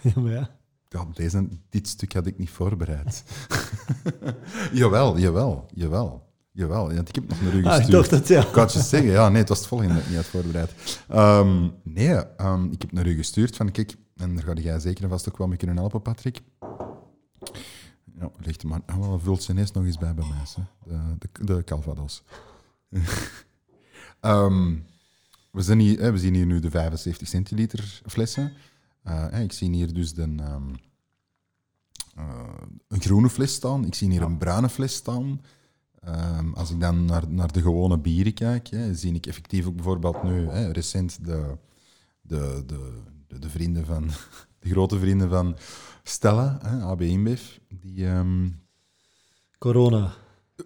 Ja, 0.15 0.21
maar 0.21 0.31
ja. 0.31 0.49
ja, 0.89 1.05
deze, 1.13 1.47
dit 1.69 1.87
stuk 1.87 2.13
had 2.13 2.25
ik 2.27 2.37
niet 2.37 2.49
voorbereid. 2.49 3.23
jawel, 4.73 5.17
jawel, 5.17 5.65
jawel. 5.73 6.23
Jawel, 6.51 6.93
want 6.93 7.09
ik 7.09 7.15
heb 7.15 7.27
nog 7.29 7.41
naar 7.41 7.53
u 7.53 7.63
Ah, 7.65 7.73
gestuurd. 7.75 7.85
ik 7.87 7.91
dacht 7.93 8.09
dat, 8.09 8.27
ja. 8.27 8.47
Ik 8.47 8.55
had 8.55 8.73
je 8.73 8.79
zeggen, 8.81 9.09
ja, 9.11 9.29
nee, 9.29 9.39
het 9.39 9.49
was 9.49 9.57
het 9.57 9.67
volgende 9.67 9.93
dat 9.93 10.01
ik 10.03 10.07
niet 10.07 10.17
had 10.17 10.25
voorbereid. 10.25 10.71
Ehm, 11.09 11.67
nee, 11.83 12.15
ehm, 12.15 12.71
ik 12.71 12.81
heb 12.81 12.91
naar 12.91 13.07
u 13.07 13.15
gestuurd 13.15 13.55
van, 13.55 13.71
kijk, 13.71 13.95
en 14.15 14.35
daar 14.35 14.43
ga 14.43 14.53
jij 14.53 14.79
zeker 14.79 15.03
en 15.03 15.09
vast 15.09 15.29
ook 15.29 15.37
wel 15.37 15.47
mee 15.47 15.57
kunnen 15.57 15.77
helpen, 15.77 16.01
Patrick. 16.01 16.41
Ja, 18.19 18.31
ligt 18.37 18.63
maar, 18.63 18.81
oh, 18.99 19.23
vult 19.23 19.43
ze 19.43 19.51
ineens 19.51 19.71
nog 19.71 19.85
eens 19.85 19.97
bij 19.97 20.13
bij 20.13 20.25
mij, 20.27 20.37
hè. 20.55 20.63
De, 21.17 21.29
de, 21.31 21.45
de 21.45 21.63
Calvados. 21.63 22.23
Ehm, 24.19 24.75
we, 25.51 25.61
zijn 25.61 25.79
hier, 25.79 25.99
hè, 25.99 26.11
we 26.11 26.17
zien 26.17 26.33
hier 26.33 26.45
nu 26.45 26.59
de 26.59 26.69
75 26.69 27.27
centiliter 27.27 28.01
flessen. 28.05 28.53
Eh, 29.03 29.29
hè, 29.29 29.41
ik 29.41 29.51
zie 29.51 29.69
hier 29.69 29.93
dus 29.93 30.13
de, 30.13 30.21
ehm, 30.21 30.73
eh, 32.15 32.61
een 32.87 33.01
groene 33.01 33.29
fles 33.29 33.53
staan. 33.53 33.85
Ik 33.85 33.95
zie 33.95 34.09
hier 34.09 34.21
een 34.21 34.37
bruine 34.37 34.69
fles 34.69 34.93
staan. 34.93 35.41
Ehm, 35.99 36.53
als 36.53 36.71
ik 36.71 36.79
dan 36.79 37.05
naar, 37.05 37.29
naar 37.29 37.51
de 37.51 37.61
gewone 37.61 37.99
bieren 37.99 38.33
kijk, 38.33 38.67
hè, 38.67 38.95
zie 38.95 39.13
ik 39.13 39.25
effectief 39.25 39.65
ook 39.65 39.75
bijvoorbeeld 39.75 40.23
nu 40.23 40.47
hè, 40.47 40.71
recent 40.71 41.25
de, 41.25 41.57
de, 42.21 42.63
de, 42.65 43.01
de, 43.35 43.41
de 43.41 43.49
vrienden 43.49 43.85
van, 43.85 44.07
de 44.59 44.69
grote 44.69 44.99
vrienden 44.99 45.29
van 45.29 45.55
Stella, 46.03 46.59
hè, 46.61 46.83
AB 46.83 47.01
InBev, 47.01 47.41
die... 47.69 48.07
ehm, 48.07 48.49
Corona. 49.57 50.13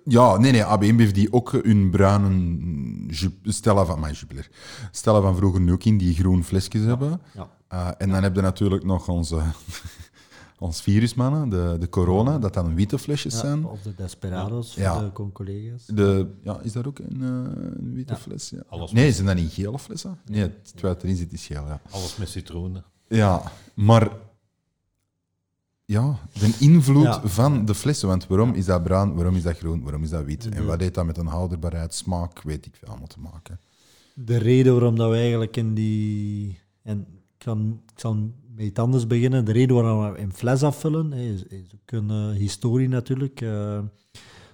ja, 0.03 0.37
nee, 0.37 0.51
nee, 0.51 0.63
AB 0.63 0.83
InBev 0.83 1.11
die 1.11 1.33
ook 1.33 1.51
hun 1.51 1.89
bruine 1.89 3.13
Stella 3.43 3.85
van, 3.85 3.99
mijn 3.99 4.13
Jupiler, 4.13 4.49
Stella 4.91 5.21
van 5.21 5.35
vroeger 5.35 5.61
nu 5.61 5.71
ook 5.71 5.83
in 5.83 5.97
die 5.97 6.15
groen 6.15 6.43
flesjes 6.43 6.83
hebben. 6.83 7.21
Ja. 7.33 7.49
Eh, 7.67 7.89
en 7.97 8.09
dan 8.09 8.23
heb 8.23 8.35
je 8.35 8.41
natuurlijk 8.41 8.83
nog 8.83 9.07
onze, 9.07 9.41
ons 10.59 10.81
virusmannen, 10.81 11.49
de, 11.49 11.75
de 11.79 11.89
corona, 11.89 12.39
dat 12.39 12.53
dan 12.53 12.75
witte 12.75 12.99
flesjes 12.99 13.33
Ja, 13.33 13.39
zijn. 13.39 13.65
Of 13.65 13.81
de 13.81 13.95
Desperados, 13.95 14.75
Ja. 14.75 14.93
voor 14.93 15.03
de 15.03 15.11
con-collega's. 15.11 15.85
De, 15.85 16.27
ja, 16.43 16.59
is 16.63 16.71
dat 16.71 16.87
ook 16.87 16.99
een, 16.99 17.21
eh, 17.21 17.63
een 17.79 17.93
witte 17.93 18.13
Ja. 18.13 18.19
fles? 18.19 18.49
Ja. 18.49 18.63
Alles 18.67 18.91
Nee, 18.91 19.05
met- 19.05 19.13
zijn 19.15 19.27
dat 19.27 19.35
niet 19.35 19.51
gele 19.53 19.79
flessen? 19.79 20.19
Nee, 20.25 20.41
het 20.41 20.71
terwijl 20.71 20.93
het 20.93 21.03
erin 21.03 21.15
zit 21.15 21.33
is 21.33 21.45
geel, 21.45 21.65
ja. 21.67 21.81
Alles 21.89 22.17
met 22.17 22.29
citroenen. 22.29 22.83
Ja, 23.07 23.51
maar... 23.73 24.11
Ja, 25.85 26.19
de 26.33 26.55
invloed 26.59 27.03
Ja. 27.03 27.21
van 27.27 27.65
de 27.65 27.75
flessen. 27.75 28.07
Want 28.07 28.27
waarom 28.27 28.53
is 28.53 28.65
dat 28.65 28.83
bruin, 28.83 29.13
waarom 29.13 29.35
is 29.35 29.43
dat 29.43 29.57
groen, 29.57 29.81
waarom 29.83 30.03
is 30.03 30.09
dat 30.09 30.23
wit? 30.25 30.49
En 30.49 30.65
wat 30.65 30.79
heeft 30.79 30.93
dat 30.93 31.05
met 31.05 31.17
een 31.17 31.25
houdbaarheid, 31.27 31.93
smaak, 31.93 32.41
weet 32.41 32.65
ik 32.65 32.75
veel 32.75 32.87
allemaal 32.87 33.07
te 33.07 33.19
maken. 33.19 33.59
De 34.15 34.37
reden 34.37 34.73
waarom 34.73 34.95
dat 34.95 35.09
we 35.09 35.15
eigenlijk 35.17 35.57
in 35.57 35.73
die... 35.73 36.59
En 36.81 36.99
ik, 36.99 37.05
kan, 37.37 37.81
ik 37.93 37.99
zal 37.99 38.31
met 38.59 38.67
iets 38.67 38.79
anders 38.79 39.07
beginnen. 39.07 39.45
De 39.45 39.51
reden 39.51 39.75
waarom 39.75 40.11
we 40.13 40.19
in 40.19 40.33
fles 40.33 40.63
afvullen, 40.63 41.13
is, 41.13 41.43
is 41.43 41.73
ook 41.73 41.91
een 41.91 42.09
eh, 42.09 42.29
historie 42.29 42.87
natuurlijk. 42.87 43.41
Eh, 43.41 43.83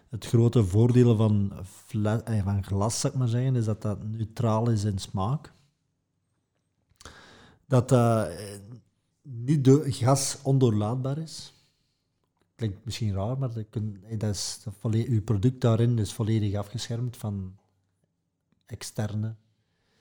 het 0.09 0.25
grote 0.25 0.65
voordeel 0.65 1.15
van, 1.15 1.53
fle- 1.63 2.21
eh, 2.25 2.43
van 2.43 2.63
glas, 2.63 2.99
zou 2.99 3.13
ik 3.13 3.19
maar 3.19 3.27
zeggen, 3.27 3.55
is 3.55 3.65
dat 3.65 3.81
dat 3.81 4.03
neutraal 4.03 4.69
is 4.69 4.83
in 4.83 4.97
smaak. 4.97 5.53
Dat 7.67 7.91
eh, 7.91 8.25
niet 9.21 9.63
door 9.63 9.83
gas 9.85 10.37
ondoorlaatbaar 10.43 11.17
is. 11.17 11.53
Klinkt 12.55 12.85
misschien 12.85 13.13
raar, 13.13 13.37
maar 13.37 13.53
dat, 13.53 13.65
kun, 13.69 14.03
dat 14.17 14.35
is, 14.35 14.65
uw 14.91 15.23
product 15.23 15.61
daarin 15.61 15.99
is 15.99 16.13
volledig 16.13 16.55
afgeschermd 16.55 17.17
van 17.17 17.57
externe 18.65 19.35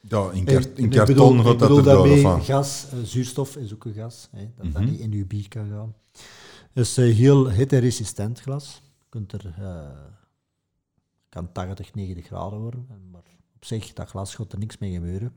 Ja, 0.08 0.30
in, 0.30 0.38
ik- 0.40 0.44
kart, 0.46 0.78
in 0.78 0.84
ik 0.84 0.90
karton 0.90 1.14
bedoel- 1.14 1.42
gaat 1.44 1.52
ik 1.52 1.58
dat 1.58 1.68
bedoel 1.68 1.76
erdoor, 1.78 1.96
of 2.02 2.06
daarmee 2.08 2.22
wat? 2.22 2.44
gas, 2.44 2.86
eh, 2.92 2.98
zuurstof 3.02 3.56
is 3.56 3.74
ook 3.74 3.84
een 3.84 3.92
gas, 3.94 4.28
hè, 4.30 4.48
dat 4.56 4.72
dat 4.72 4.82
Mhm. 4.82 4.90
niet 4.90 5.00
in 5.00 5.12
uw 5.12 5.26
bier 5.26 5.48
kan 5.48 5.68
gaan. 5.70 5.94
Het 6.72 6.84
is 6.86 6.96
eh, 6.98 7.14
heel 7.14 7.50
hitteresistent 7.50 8.40
glas. 8.40 8.82
Kunt 9.08 9.32
er, 9.32 9.54
eh, 9.58 9.88
kan 11.28 11.52
80, 11.52 11.94
90 11.94 12.26
graden 12.26 12.58
worden, 12.58 12.86
en- 12.90 13.10
maar 13.12 13.22
op 13.54 13.64
zich, 13.64 13.92
dat 13.92 14.08
glas 14.08 14.34
gaat 14.34 14.52
er 14.52 14.58
niks 14.58 14.78
mee 14.78 14.92
gebeuren. 14.92 15.32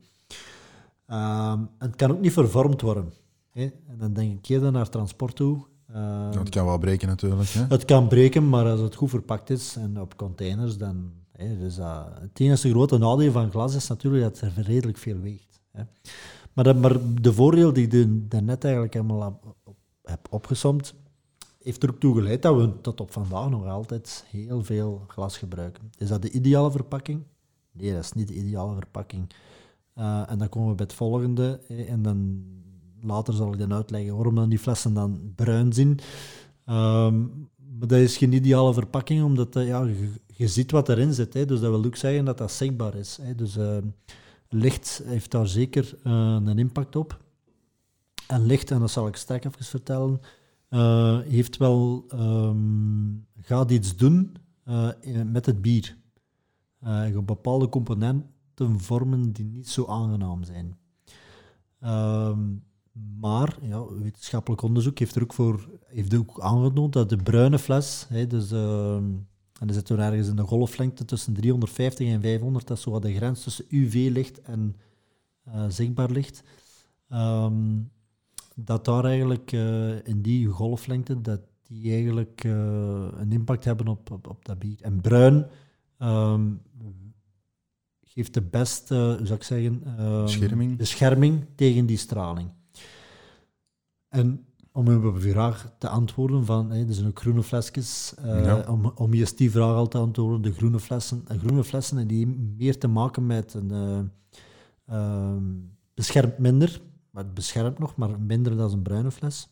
Ehm, 1.08 1.60
en 1.60 1.88
het 1.88 1.96
kan 1.96 2.12
ook 2.12 2.20
niet 2.20 2.34
vervormd 2.34 2.82
worden. 2.82 3.14
Hè. 3.52 3.62
En 3.88 3.98
dan 3.98 4.14
denk 4.14 4.38
ik 4.38 4.48
eerder 4.50 4.72
naar 4.72 4.90
transport 4.90 5.36
toe. 5.36 5.66
Ja, 5.94 6.30
het 6.40 6.50
kan 6.50 6.66
wel 6.66 6.78
breken 6.78 7.08
natuurlijk. 7.08 7.50
Hè? 7.50 7.66
het 7.70 7.86
kan 7.86 8.08
breken, 8.08 8.50
maar 8.50 8.66
als 8.66 8.80
het 8.80 8.96
goed 8.96 9.10
verpakt 9.10 9.50
is 9.50 9.76
en 9.76 10.02
op 10.02 10.18
containers, 10.18 10.78
dan 10.78 11.12
dus 11.38 11.76
het 12.20 12.40
enige 12.40 12.70
grote 12.70 12.98
nadeel 12.98 13.32
van 13.32 13.52
glas 13.52 13.76
is 13.76 13.88
natuurlijk 13.88 14.24
dat 14.24 14.40
het 14.40 14.66
redelijk 14.66 14.98
veel 14.98 15.20
weegt. 15.20 15.62
Hè. 15.72 15.84
Maar, 16.54 16.76
maar 16.76 17.22
de 17.22 17.34
voordeel 17.34 17.74
die 17.74 17.88
ik 17.88 18.32
daarnet 18.32 18.64
eigenlijk 18.64 18.94
helemaal 18.94 19.24
heb, 19.24 19.56
op- 19.64 19.78
heb 20.04 20.28
opgesomd, 20.30 20.94
heeft 21.62 21.84
er 21.84 21.90
ook 21.90 22.00
toe 22.00 22.16
geleid 22.16 22.42
dat 22.42 22.56
we 22.56 22.82
tot 22.82 23.02
op 23.02 23.12
vandaag 23.12 23.50
nog 23.50 23.66
altijd 23.68 24.26
heel 24.30 24.64
veel 24.64 25.04
glas 25.08 25.38
gebruiken. 25.38 25.92
Is 25.98 26.08
dat 26.08 26.22
de 26.22 26.32
ideale 26.32 26.72
verpakking? 26.72 27.24
Nee, 27.72 27.94
dat 27.94 28.04
is 28.04 28.14
niet 28.14 28.28
de 28.28 28.34
ideale 28.36 28.74
verpakking. 28.76 29.30
Eh, 29.94 30.32
en 30.32 30.38
dan 30.38 30.50
komen 30.50 30.70
we 30.70 30.76
bij 30.76 30.86
het 30.86 30.96
volgende. 30.96 31.60
En 31.88 32.02
dan 32.02 32.46
later 33.02 33.34
zal 33.34 33.54
ik 33.54 33.60
dan 33.60 33.74
uitleggen 33.74 34.16
waarom 34.16 34.36
dan 34.36 34.50
die 34.50 34.60
flessen 34.60 34.94
dan 34.94 35.32
bruin 35.36 35.74
zijn. 35.74 36.00
Ehm, 36.66 37.20
maar 37.78 37.88
dat 37.88 38.00
is 38.00 38.18
geen 38.18 38.34
ideale 38.34 38.74
verpakking, 38.74 39.24
omdat 39.24 39.56
eh, 39.56 39.68
ja, 39.68 39.88
je 40.38 40.48
ziet 40.48 40.72
wat 40.72 40.90
erin 40.90 41.14
zit. 41.14 41.34
Hè. 41.34 41.46
Dus 41.46 41.60
dat 41.60 41.70
wil 41.70 41.86
ook 41.86 41.96
zeggen 41.96 42.26
dat 42.26 42.38
dat 42.38 42.52
zichtbaar 42.52 42.96
is. 42.96 43.18
Hè. 43.22 43.36
Dus 43.36 43.58
ehm, 43.58 43.88
licht 44.50 45.02
heeft 45.06 45.32
daar 45.32 45.48
zeker 45.48 45.98
eh, 46.04 46.38
een 46.46 46.58
impact 46.58 46.96
op. 46.96 47.24
En 48.28 48.46
licht, 48.46 48.72
en 48.72 48.80
dat 48.80 48.92
zal 48.92 49.08
ik 49.08 49.16
straks 49.16 49.46
even 49.46 49.66
vertellen, 49.66 50.20
eh, 50.70 51.20
heeft 51.20 51.58
wel, 51.58 52.06
ehm, 52.10 53.16
gaat 53.42 53.72
iets 53.72 53.96
doen 53.96 54.36
eh, 54.64 54.90
met 55.26 55.46
het 55.46 55.62
bier. 55.62 55.98
Je 56.86 57.22
bepaalde 57.26 57.70
componenten 57.70 58.80
vormen 58.80 59.32
die 59.32 59.46
niet 59.46 59.70
zo 59.70 59.86
aangenaam 59.86 60.44
zijn. 60.44 60.78
Ehm, 61.80 62.40
maar 63.20 63.58
ja, 63.62 63.94
wetenschappelijk 63.94 64.62
onderzoek 64.62 65.00
heeft 65.00 65.16
er 65.16 65.24
ook, 65.24 65.34
voor, 65.34 65.70
heeft 65.86 66.16
ook 66.16 66.40
aangetoond 66.40 66.94
dat 66.94 67.10
de 67.10 67.18
bruine 67.18 67.60
fles, 67.60 68.06
hè, 68.10 68.28
dus, 68.28 68.52
en 69.60 69.68
dan 69.68 69.76
zitten 69.76 69.96
we 69.96 70.02
ergens 70.02 70.28
in 70.28 70.36
de 70.36 70.42
golflengte 70.42 71.06
tussen 71.06 71.34
350 71.34 72.08
en 72.08 72.22
500, 72.22 72.68
dat 72.68 72.78
is 72.78 72.84
zo 72.84 72.92
wat 72.92 73.02
de 73.02 73.16
grens 73.16 73.44
tussen 73.44 73.66
UV-licht 73.70 74.42
en 74.42 74.76
eh, 75.44 75.66
zichtbaar 75.68 76.12
licht, 76.12 76.44
ehm, 77.10 77.80
dat 78.56 78.86
daar 78.86 79.06
eigenlijk 79.06 79.52
eh, 79.52 80.06
in 80.06 80.22
die 80.22 80.48
golflengte, 80.48 81.22
dat 81.22 81.42
die 81.64 81.92
eigenlijk 81.92 82.44
eh, 82.44 83.08
een 83.18 83.32
impact 83.32 83.64
hebben 83.64 83.88
op, 83.88 84.12
op, 84.12 84.28
op 84.28 84.46
dat 84.46 84.60
bier. 84.60 84.82
En 84.82 85.02
bruin 85.02 85.48
ehm, 85.98 86.52
geeft 88.02 88.34
de 88.34 88.42
beste, 88.42 89.16
hoe 89.18 89.26
zou 89.26 89.40
ik 89.40 89.44
zeggen, 89.44 89.82
ehm, 89.86 90.22
Bescherming. 90.22 90.78
bescherming 90.78 91.46
tegen 91.56 91.86
die 91.86 91.98
straling. 91.98 92.50
En 94.10 94.47
om 94.78 94.88
op 94.88 95.04
uw 95.04 95.20
vraag 95.20 95.72
te 95.78 95.88
antwoorden, 95.90 96.46
van, 96.46 96.72
hè, 96.72 96.88
er 96.88 96.94
zijn 96.94 97.08
ook 97.08 97.20
groene 97.20 97.44
flesjes, 97.44 98.14
eh, 98.16 98.46
Ja. 98.46 98.64
om, 98.68 98.86
om 98.86 99.14
eerst 99.14 99.38
die 99.38 99.52
vraag 99.52 99.76
al 99.76 99.88
te 99.88 99.98
antwoorden, 99.98 100.42
de 100.42 100.54
groene 100.54 100.80
flessen, 100.80 101.24
en 101.28 101.40
groene 101.40 101.64
flessen 101.64 101.98
en 101.98 102.08
die 102.08 102.28
meer 102.58 102.78
te 102.80 102.88
maken 102.88 103.26
met 103.26 103.54
een 103.54 103.72
eh, 103.72 104.00
ehm, 104.96 105.44
beschermt 105.94 106.38
minder, 106.38 106.82
maar 107.12 107.24
het 107.24 107.34
beschermt 107.34 107.80
nog, 107.80 107.96
maar 107.96 108.20
minder 108.20 108.58
dan 108.58 108.72
een 108.72 108.82
bruine 108.82 109.12
fles. 109.12 109.50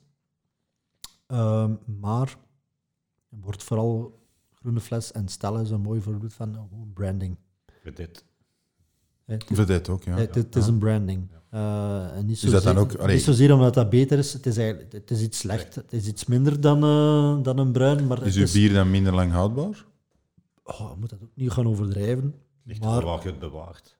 Ehm, 1.28 1.76
maar 1.99 2.38
wordt 3.30 3.63
vooral 3.63 4.19
groene 4.53 4.80
fles 4.80 5.11
en 5.11 5.28
Stella 5.28 5.59
is 5.59 5.69
een 5.69 5.82
mooi 5.82 6.01
voorbeeld 6.01 6.34
van 6.34 6.55
eh, 6.55 6.61
branding. 6.93 7.38
Dit. 7.95 8.26
Het 9.26 9.49
is, 9.49 9.55
Vedette 9.57 9.91
ook, 9.91 10.03
ja. 10.03 10.15
het, 10.15 10.36
het 10.36 10.55
is 10.55 10.67
een 10.67 10.78
branding. 10.78 11.28
Eh, 11.49 12.15
en 12.17 12.26
niet 12.26 12.43
Is 12.43 12.49
dat 12.51 12.63
dan 12.63 12.78
ook- 12.78 12.95
allee- 12.95 13.15
niet 13.15 13.23
zozeer 13.23 13.53
omdat 13.53 13.73
dat 13.73 13.89
beter 13.89 14.17
is, 14.17 14.34
het 14.34 14.45
is, 14.45 14.57
eigenlijk, 14.57 14.91
het 14.91 15.11
is 15.11 15.21
iets 15.21 15.38
slecht. 15.38 15.76
Het 15.76 15.93
is 15.93 16.07
iets 16.07 16.26
minder 16.26 16.61
dan, 16.61 16.84
eh, 16.84 17.43
dan 17.43 17.57
een 17.57 17.71
bruin, 17.71 18.07
maar 18.07 18.26
Is 18.26 18.36
uw 18.36 18.51
bier 18.51 18.73
dan 18.73 18.89
minder 18.91 19.13
lang 19.13 19.32
houdbaar? 19.32 19.86
Oh, 20.63 20.80
je 20.91 20.95
moet 20.99 21.09
dat 21.09 21.19
ook 21.23 21.30
niet 21.34 21.51
gaan 21.51 21.67
overdrijven. 21.67 22.36
Ligt 22.63 22.80
Maar 22.82 22.89
maar, 22.91 23.03
waar 23.05 23.23
je 23.23 23.30
het 23.30 23.39
bewaart. 23.39 23.97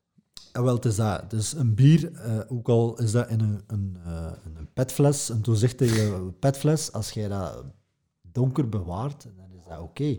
eh, 0.52 0.62
wel, 0.64 0.76
het 0.76 0.86
is 0.86 0.96
dat. 0.96 1.30
Dus 1.30 1.54
een 1.54 1.76
bier, 1.76 2.12
eh, 2.14 2.40
ook 2.48 2.70
al 2.70 2.98
is 3.00 3.12
dat 3.12 3.30
in 3.30 3.40
een, 3.40 3.62
een, 3.68 3.98
eh, 4.06 4.32
een 4.56 4.68
petfles, 4.74 5.30
een 5.30 5.42
doorzichtige 5.42 6.34
petfles, 6.40 6.92
als 6.92 7.12
jij 7.12 7.28
dat 7.28 7.64
donker 8.32 8.70
bewaart, 8.70 9.24
dan 9.38 9.52
is 9.58 9.64
dat 9.70 9.80
oké. 9.80 10.18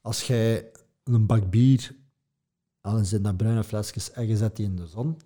Als 0.00 0.22
jij 0.22 0.70
een 1.04 1.26
bak 1.26 1.50
bier, 1.50 1.94
al 2.80 3.04
zijn 3.04 3.22
dat 3.22 3.36
bruine 3.36 3.64
flesjes, 3.64 4.12
en 4.12 4.26
je 4.26 4.36
zet 4.36 4.56
die 4.56 4.66
in 4.66 4.76
de 4.76 4.86
zon, 4.86 5.16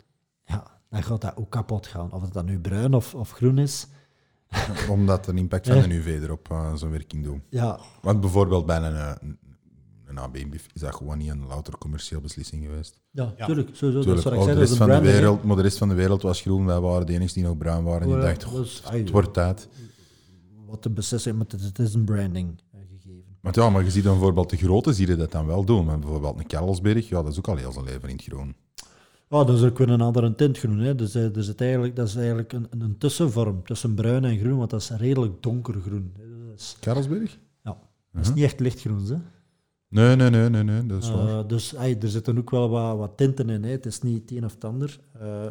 ja, 0.45 0.81
dan 0.91 1.03
gaat 1.03 1.21
dat 1.21 1.37
ook 1.37 1.51
kapot 1.51 1.87
gaan. 1.87 2.13
Of 2.13 2.23
het 2.23 2.33
dan 2.33 2.45
nu 2.45 2.61
bruin 2.61 2.95
of, 2.95 3.15
of 3.15 3.31
groen 3.31 3.59
is. 3.59 3.87
Omdat 4.89 5.27
een 5.27 5.39
impact 5.39 5.67
van 5.67 5.89
de 5.89 5.95
UV 5.95 6.23
erop 6.23 6.49
uh, 6.53 6.75
zijn 6.75 6.91
werking 6.91 7.25
doet. 7.25 7.41
Ja, 7.49 7.79
Want 8.03 8.21
bijvoorbeeld 8.21 8.67
bij 8.67 8.77
een, 8.77 8.95
eh, 8.95 9.13
een, 9.21 9.39
een 10.05 10.19
AB-bief 10.19 10.67
is 10.73 10.81
dat 10.81 10.95
gewoon 10.95 11.19
niet 11.19 11.31
een 11.31 11.47
louter 11.47 11.79
commercieel 11.79 12.21
beslissing 12.21 12.65
geweest. 12.65 13.01
ja, 13.11 13.35
Ja. 13.37 13.47
tuurlijk. 13.47 13.71
Sowieso, 13.73 14.09
dat 14.09 14.19
is 14.19 14.25
wat 14.25 14.33
ik 14.33 14.39
oh, 14.39 14.45
zei, 14.45 14.57
de 14.57 14.63
rest 14.63 14.77
van 14.77 14.89
de 14.89 15.01
wereld, 15.01 15.45
maar 15.45 15.57
de 15.57 15.63
rest 15.63 15.79
van 15.79 15.89
de 15.89 15.95
wereld 15.95 16.23
was 16.23 16.41
groen. 16.41 16.67
Wij 16.67 16.81
waren 16.81 17.07
de 17.07 17.13
enigste 17.13 17.39
die 17.39 17.49
nog 17.49 17.59
bruin 17.59 17.85
waren. 17.85 18.03
En 18.03 18.09
die 18.09 18.17
dachten, 18.17 18.67
ai, 18.91 19.01
het 19.01 19.11
wordt 19.11 19.35
tijd. 19.35 19.69
wat 20.67 20.83
de 20.83 20.91
beslissing, 20.91 21.37
maar 21.37 21.47
het, 21.49 21.79
is 21.79 21.95
een 21.95 22.05
branding 22.05 22.61
eh. 22.72 22.72
Maar 23.43 23.53
ja, 23.59 23.71
maar 23.71 23.85
je 23.85 23.91
ziet 23.91 24.05
dan 24.05 24.13
bijvoorbeeld 24.13 24.51
de 24.51 24.57
grote 24.57 24.93
zie 24.93 25.07
je 25.07 25.17
dat 25.17 25.33
dan 25.33 25.47
wel 25.47 25.65
doen. 25.65 25.85
Maar 25.85 25.99
bijvoorbeeld 25.99 26.39
een 26.39 26.47
Karlsberg, 26.47 27.09
ja, 27.09 27.23
dat 27.23 27.33
is 27.33 27.39
ook 27.39 27.49
al 27.49 27.57
heel 27.57 27.73
zijn 27.73 27.85
leven 27.85 28.09
in 28.09 28.17
het 28.17 28.25
groen. 28.25 28.55
Ja, 29.29 29.45
dat 29.45 29.57
is 29.57 29.63
ook 29.63 29.79
weer 29.79 29.89
een 29.91 30.01
andere 30.01 30.35
tintgroen. 30.35 30.79
Hè. 30.79 30.95
Dus, 30.95 31.15
eh, 31.15 31.33
dus 31.33 31.47
het 31.47 31.61
eigenlijk, 31.61 31.97
dat 31.97 32.09
is 32.09 32.17
eigenlijk 32.17 32.53
een, 32.53 32.67
een 32.71 32.99
tussenvorm 32.99 33.65
tussen 33.65 33.95
bruin 33.95 34.25
en 34.25 34.39
groen, 34.39 34.57
want 34.59 34.71
dat 34.71 34.81
is 34.81 34.91
redelijk 34.91 35.43
donkergroen. 35.43 36.13
is, 36.57 36.77
Karlsberg? 36.81 37.39
ja, 37.63 37.79
dat 38.13 38.23
is 38.23 38.35
niet 38.35 38.45
echt 38.45 38.61
lichtgroen. 38.61 39.07
Hè. 39.07 39.17
Nee, 39.89 40.17
nee, 40.17 40.31
nee, 40.31 40.49
nee, 40.49 40.63
nee, 40.63 40.87
dat 40.87 41.03
is 41.03 41.11
waar. 41.11 41.39
Eh, 41.39 41.49
dus 41.49 41.77
ai, 41.77 41.97
er 42.01 42.09
zitten 42.09 42.39
ook 42.39 42.51
wel 42.51 42.69
wat, 42.69 42.97
wat 42.97 43.17
tinten 43.17 43.51
in. 43.51 43.65
Hè. 43.65 43.71
Het 43.71 43.87
is 43.87 44.03
niet 44.03 44.21
het 44.21 44.31
een 44.39 44.45
of 44.45 44.55
het 44.55 44.65
ander. 44.65 44.99
Eh, 45.21 45.47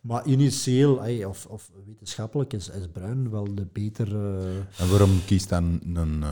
maar 0.00 0.26
initieel, 0.26 1.00
of, 1.28 1.46
of 1.46 1.70
wetenschappelijk, 1.86 2.52
is, 2.52 2.68
is 2.70 2.86
bruin 2.92 3.30
wel 3.30 3.54
de 3.54 3.66
beter... 3.72 4.08
eh, 4.14 4.56
En 4.56 4.90
waarom 4.90 5.24
kiest 5.26 5.48
dan 5.48 5.80
een, 5.94 5.96
een 5.96 6.22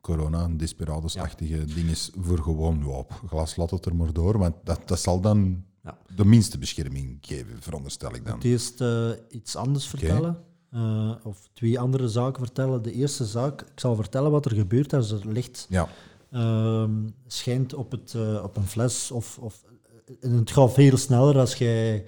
corona, 0.00 0.44
een 0.44 0.56
Desperados-achtige 0.56 1.64
ding 1.64 1.88
is 1.90 2.10
voor 2.20 2.38
gewoon, 2.38 2.84
op 2.86 3.12
glas 3.26 3.56
laat 3.56 3.70
het 3.70 3.86
er 3.86 3.96
maar 3.96 4.12
door. 4.12 4.38
Want 4.38 4.54
dat, 4.64 4.80
dat 4.88 5.00
zal 5.00 5.20
dan 5.20 5.64
Ja. 5.82 5.98
de 6.16 6.24
minste 6.24 6.58
bescherming 6.58 7.18
geven, 7.20 7.62
veronderstel 7.62 8.14
ik 8.14 8.24
dan. 8.24 8.34
Het 8.34 8.44
eerst 8.44 8.80
eh, 8.80 9.10
iets 9.28 9.56
anders 9.56 9.86
vertellen. 9.86 10.38
eh, 10.70 11.12
of 11.22 11.48
twee 11.52 11.80
andere 11.80 12.08
zaken 12.08 12.44
vertellen. 12.44 12.82
De 12.82 12.92
eerste 12.92 13.24
zaak, 13.26 13.60
ik 13.60 13.80
zal 13.80 13.94
vertellen 13.94 14.30
wat 14.30 14.44
er 14.44 14.54
gebeurt 14.54 14.92
als 14.92 15.10
er 15.10 15.28
licht 15.32 15.66
Ja, 15.68 15.88
ehm, 16.30 17.08
schijnt 17.26 17.74
op, 17.74 17.90
het, 17.90 18.14
eh, 18.14 18.40
op 18.44 18.56
een 18.56 18.66
fles. 18.66 19.10
Of, 19.10 19.38
of, 19.38 19.64
en 20.20 20.30
het 20.32 20.50
gaat 20.50 20.72
veel 20.72 20.96
sneller 20.96 21.38
als 21.38 21.54
jij, 21.54 22.04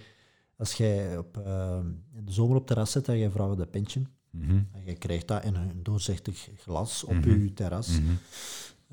als 0.57 0.73
jij 0.73 1.19
op, 1.19 1.37
ehm, 1.45 1.87
in 2.15 2.25
de 2.25 2.33
zomer 2.33 2.57
op 2.57 2.67
terras 2.67 2.91
zit 2.91 3.09
en 3.09 3.19
jij 3.19 3.31
vraagt 3.31 3.59
een 3.59 3.71
pintje. 3.71 4.03
Mhm. 4.33 4.51
En 4.51 4.83
je 4.85 4.93
krijgt 4.93 5.29
dat 5.29 5.45
in 5.45 5.55
een 5.55 5.81
doorzichtig 5.83 6.49
glas 6.57 7.05
op 7.05 7.15
Mhm. 7.15 7.29
je 7.43 7.53
terras. 7.53 7.99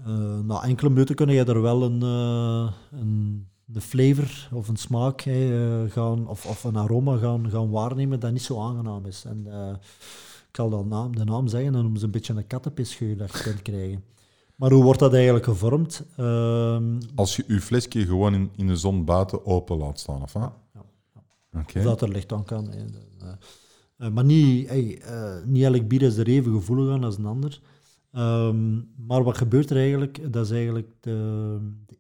Eh, 0.06 0.40
na 0.40 0.64
enkele 0.64 0.90
minuten 0.90 1.16
kun 1.16 1.30
je 1.30 1.44
er 1.44 1.62
wel 1.62 1.84
een, 1.84 2.02
eh, 2.02 2.74
een, 3.00 3.48
een 3.74 3.82
flavor 3.82 4.50
of 4.54 4.68
een 4.68 4.76
smaak 4.78 5.22
eh, 5.22 5.82
gaan, 5.90 6.28
of, 6.28 6.46
of 6.46 6.64
een 6.64 6.76
aroma 6.78 7.18
gaan, 7.18 7.50
gaan 7.50 7.70
waarnemen 7.70 8.20
dat 8.20 8.32
niet 8.32 8.42
zo 8.42 8.62
aangenaam 8.62 9.06
is. 9.06 9.26
En, 9.26 9.46
ik 10.50 10.56
zal 10.56 10.70
dan 10.70 10.88
naam, 10.88 11.16
de 11.16 11.24
naam 11.24 11.48
zeggen, 11.48 11.72
dan 11.72 11.82
noemen 11.82 12.00
ze 12.00 12.06
een 12.06 12.12
beetje 12.12 12.34
een 12.34 12.48
kattenpisgeur 12.48 13.18
dat 13.18 13.32
je 13.32 13.44
kunt 13.44 13.62
krijgen. 13.62 14.04
Maar 14.56 14.72
hoe 14.72 14.84
wordt 14.84 15.00
dat 15.00 15.14
eigenlijk 15.14 15.46
gevormd? 15.46 16.04
Ehm, 16.18 17.00
Als 17.16 17.36
je 17.36 17.44
je 17.48 17.62
flesje 17.62 18.06
gewoon 18.06 18.34
in, 18.34 18.50
in 18.56 18.68
de 18.68 18.76
zon 18.76 19.06
buiten 19.06 19.46
open 19.46 19.78
laat 19.78 20.00
staan, 20.00 20.22
of 20.22 20.34
wat? 20.34 20.54
ja. 20.74 20.84
Of 21.76 21.84
dat 21.84 22.02
er 22.02 22.10
licht 22.10 22.32
aan 22.34 22.44
kan. 22.44 22.70
Hè. 22.70 22.86
Eh, 24.00 24.10
maar 24.10 24.24
niet, 24.24 24.68
hey, 24.68 25.02
eh, 25.02 25.46
niet 25.46 25.64
elk 25.64 25.88
bier 25.88 26.02
is 26.02 26.18
er 26.18 26.28
even 26.28 26.54
gevoelig 26.54 26.94
aan 26.94 27.04
als 27.04 27.18
een 27.18 27.26
ander. 27.26 27.60
Ehm, 28.12 28.76
maar 29.08 29.24
wat 29.24 29.38
gebeurt 29.38 29.70
er 29.70 29.78
eigenlijk? 29.78 30.34
Dat 30.34 30.46
is 30.46 30.52
eigenlijk 30.52 30.92
de, 31.00 31.58
de 31.86 31.98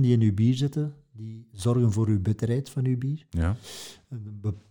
die 0.00 0.12
in 0.12 0.20
uw 0.20 0.34
bier 0.34 0.54
zitten, 0.54 0.94
die 1.12 1.46
zorgen 1.52 1.92
voor 1.92 2.06
uw 2.06 2.20
bitterheid 2.20 2.70
van 2.70 2.86
uw 2.86 2.98
bier. 2.98 3.26
Ja. 3.30 3.56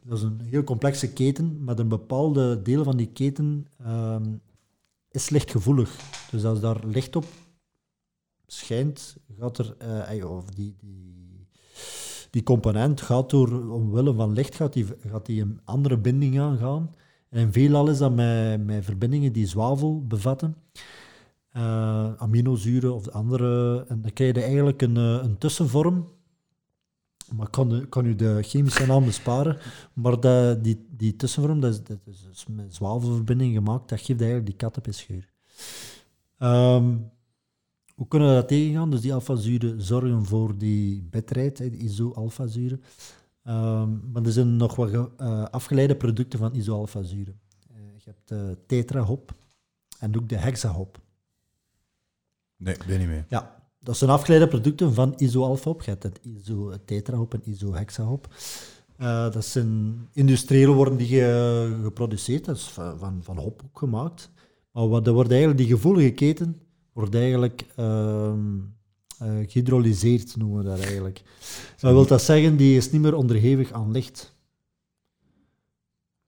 Dat 0.03 0.17
is 0.17 0.21
een 0.21 0.39
heel 0.41 0.63
complexe 0.63 1.13
keten, 1.13 1.63
maar 1.63 1.79
een 1.79 1.87
bepaalde 1.87 2.61
deel 2.61 2.83
van 2.83 2.97
die 2.97 3.09
keten 3.13 3.67
ehm, 3.77 4.33
is 5.09 5.29
lichtgevoelig. 5.29 5.95
Dus 6.31 6.43
als 6.43 6.59
daar 6.59 6.85
licht 6.85 7.15
op 7.15 7.25
schijnt, 8.45 9.17
gaat 9.39 9.57
er, 9.57 9.77
ey, 9.77 10.21
of 10.21 10.45
die, 10.45 10.75
die, 10.79 11.10
die 12.31 12.43
component 12.43 13.01
gaat 13.01 13.29
door, 13.29 13.71
omwille 13.71 14.13
van 14.13 14.33
licht, 14.33 14.55
gaat 14.55 14.73
die, 14.73 14.85
gaat 15.07 15.25
die 15.25 15.41
een 15.41 15.59
andere 15.63 15.97
binding 15.97 16.39
aangaan. 16.39 16.91
En 17.29 17.51
veelal 17.51 17.89
is 17.89 17.97
dat 17.97 18.15
met, 18.15 18.65
met 18.65 18.85
verbindingen 18.85 19.33
die 19.33 19.47
zwavel 19.47 20.05
bevatten, 20.07 20.55
eh, 21.51 22.13
aminozuren 22.13 22.93
of 22.93 23.09
andere. 23.09 23.85
En 23.87 24.01
dan 24.01 24.13
krijg 24.13 24.35
je 24.35 24.41
eigenlijk 24.41 24.81
een, 24.81 24.97
eh, 24.97 25.19
een 25.23 25.37
tussenvorm. 25.37 26.07
Maar 27.35 27.45
ik 27.45 27.51
kan, 27.51 27.85
kan 27.89 28.05
u 28.05 28.15
de 28.15 28.37
chemische 28.41 28.85
naam 28.85 29.05
besparen. 29.05 29.57
Maar 29.93 30.19
dat, 30.19 30.63
die, 30.63 30.85
die 30.89 31.15
tussenvorm, 31.15 31.59
dat 31.59 31.71
is, 31.71 31.83
dat 31.83 31.99
is 32.05 32.25
dus 32.31 32.75
zwavelverbinding 32.75 33.53
gemaakt, 33.53 33.89
dat 33.89 33.99
geeft 33.99 34.19
eigenlijk 34.19 34.45
die 34.45 34.55
kattenpisgeur. 34.55 35.29
Ehm 36.37 36.93
hoe 38.01 38.09
kunnen 38.09 38.27
we 38.29 38.33
dat 38.35 38.47
tegengaan? 38.47 38.89
Dus 38.91 39.01
die 39.01 39.13
alfazuren 39.13 39.81
zorgen 39.81 40.25
voor 40.25 40.57
die 40.57 41.03
bitterheid, 41.09 41.57
die 41.57 41.77
iso-alfazuren. 41.77 42.81
Ehm, 43.43 43.89
maar 44.11 44.23
er 44.23 44.31
zijn 44.31 44.55
nog 44.57 44.75
wat 44.75 44.91
eh, 45.17 45.43
afgeleide 45.43 45.95
producten 45.95 46.39
van 46.39 46.55
iso-alfazuren. 46.55 47.39
Eh, 47.69 47.75
je 47.97 48.03
hebt 48.05 48.27
de 48.27 48.57
tetrahop 48.67 49.33
en 49.99 50.15
ook 50.17 50.29
de 50.29 50.37
hexahop. 50.37 50.99
Nee, 52.57 52.73
ik 52.73 52.85
ben 52.85 52.99
niet 52.99 53.07
mee. 53.07 53.23
Ja, 53.27 53.55
dat 53.79 53.97
zijn 53.97 54.09
afgeleide 54.09 54.47
producten 54.47 54.93
van 54.93 55.13
iso-alfa-hop. 55.17 55.81
Je 55.81 55.89
hebt 55.89 56.03
het 56.03 56.19
iso 56.23 56.73
tetrahop 56.85 57.33
en 57.33 57.41
iso-hexahop. 57.49 58.27
Eh, 58.97 59.31
dat 59.31 59.45
zijn 59.45 59.97
industrieel 60.13 60.73
worden 60.73 60.97
die 60.97 61.07
ge- 61.07 61.79
geproduceerd, 61.83 62.45
dat 62.45 62.55
is 62.55 62.63
van, 62.63 62.97
van, 62.97 63.19
van 63.23 63.37
hop 63.37 63.61
ook 63.65 63.79
gemaakt. 63.79 64.31
Maar 64.71 64.87
wat, 64.87 65.07
er 65.07 65.13
wordt 65.13 65.29
eigenlijk, 65.29 65.59
die 65.59 65.69
gevoelige 65.69 66.11
keten 66.11 66.61
wordt 66.93 67.15
eigenlijk 67.15 67.65
eh, 67.75 68.33
gehydrolyseerd, 69.47 70.37
noemen 70.37 70.57
we 70.57 70.63
dat 70.63 70.79
eigenlijk. 70.79 71.21
Wat 71.79 71.93
wil 71.93 72.07
dat 72.07 72.21
zeggen? 72.21 72.57
Die 72.57 72.77
is 72.77 72.91
niet 72.91 73.01
meer 73.01 73.15
onderhevig 73.15 73.71
aan 73.71 73.91
licht. 73.91 74.35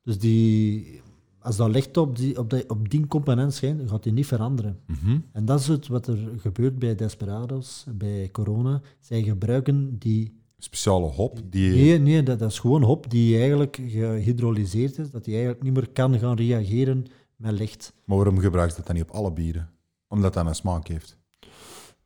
Dus 0.03 0.19
die, 0.19 1.01
als 1.39 1.55
dat 1.55 1.69
licht 1.69 1.97
op 1.97 2.15
die, 2.15 2.37
op, 2.37 2.49
die, 2.49 2.69
op 2.69 2.89
die 2.89 3.07
component 3.07 3.53
schijnt, 3.53 3.89
gaat 3.89 4.03
die 4.03 4.13
niet 4.13 4.25
veranderen. 4.25 4.79
Mhm. 4.87 5.17
En 5.31 5.45
dat 5.45 5.59
is 5.59 5.67
het 5.67 5.87
wat 5.87 6.07
er 6.07 6.17
gebeurt 6.37 6.79
bij 6.79 6.95
Desperados, 6.95 7.85
bij 7.93 8.29
corona. 8.31 8.81
Zij 8.99 9.23
gebruiken 9.23 9.95
die... 9.99 10.41
Speciale 10.57 11.05
hop 11.05 11.41
die... 11.49 11.69
Nee, 11.69 11.99
nee 11.99 12.23
dat, 12.23 12.39
dat 12.39 12.51
is 12.51 12.59
gewoon 12.59 12.83
hop 12.83 13.09
die 13.09 13.37
eigenlijk 13.37 13.79
gehydrolyseerd 13.87 14.97
is, 14.97 15.11
dat 15.11 15.23
die 15.23 15.33
eigenlijk 15.33 15.63
niet 15.63 15.73
meer 15.73 15.89
kan 15.89 16.19
gaan 16.19 16.35
reageren 16.35 17.05
met 17.35 17.51
licht. 17.51 17.93
Maar 18.05 18.17
waarom 18.17 18.39
gebruiken 18.39 18.69
ze 18.69 18.77
dat 18.77 18.87
dan 18.87 18.95
niet 18.95 19.05
op 19.09 19.15
alle 19.15 19.33
bieren? 19.33 19.69
Omdat 20.13 20.33
dat 20.33 20.45
een 20.45 20.55
smaak 20.55 20.87
heeft. 20.87 21.17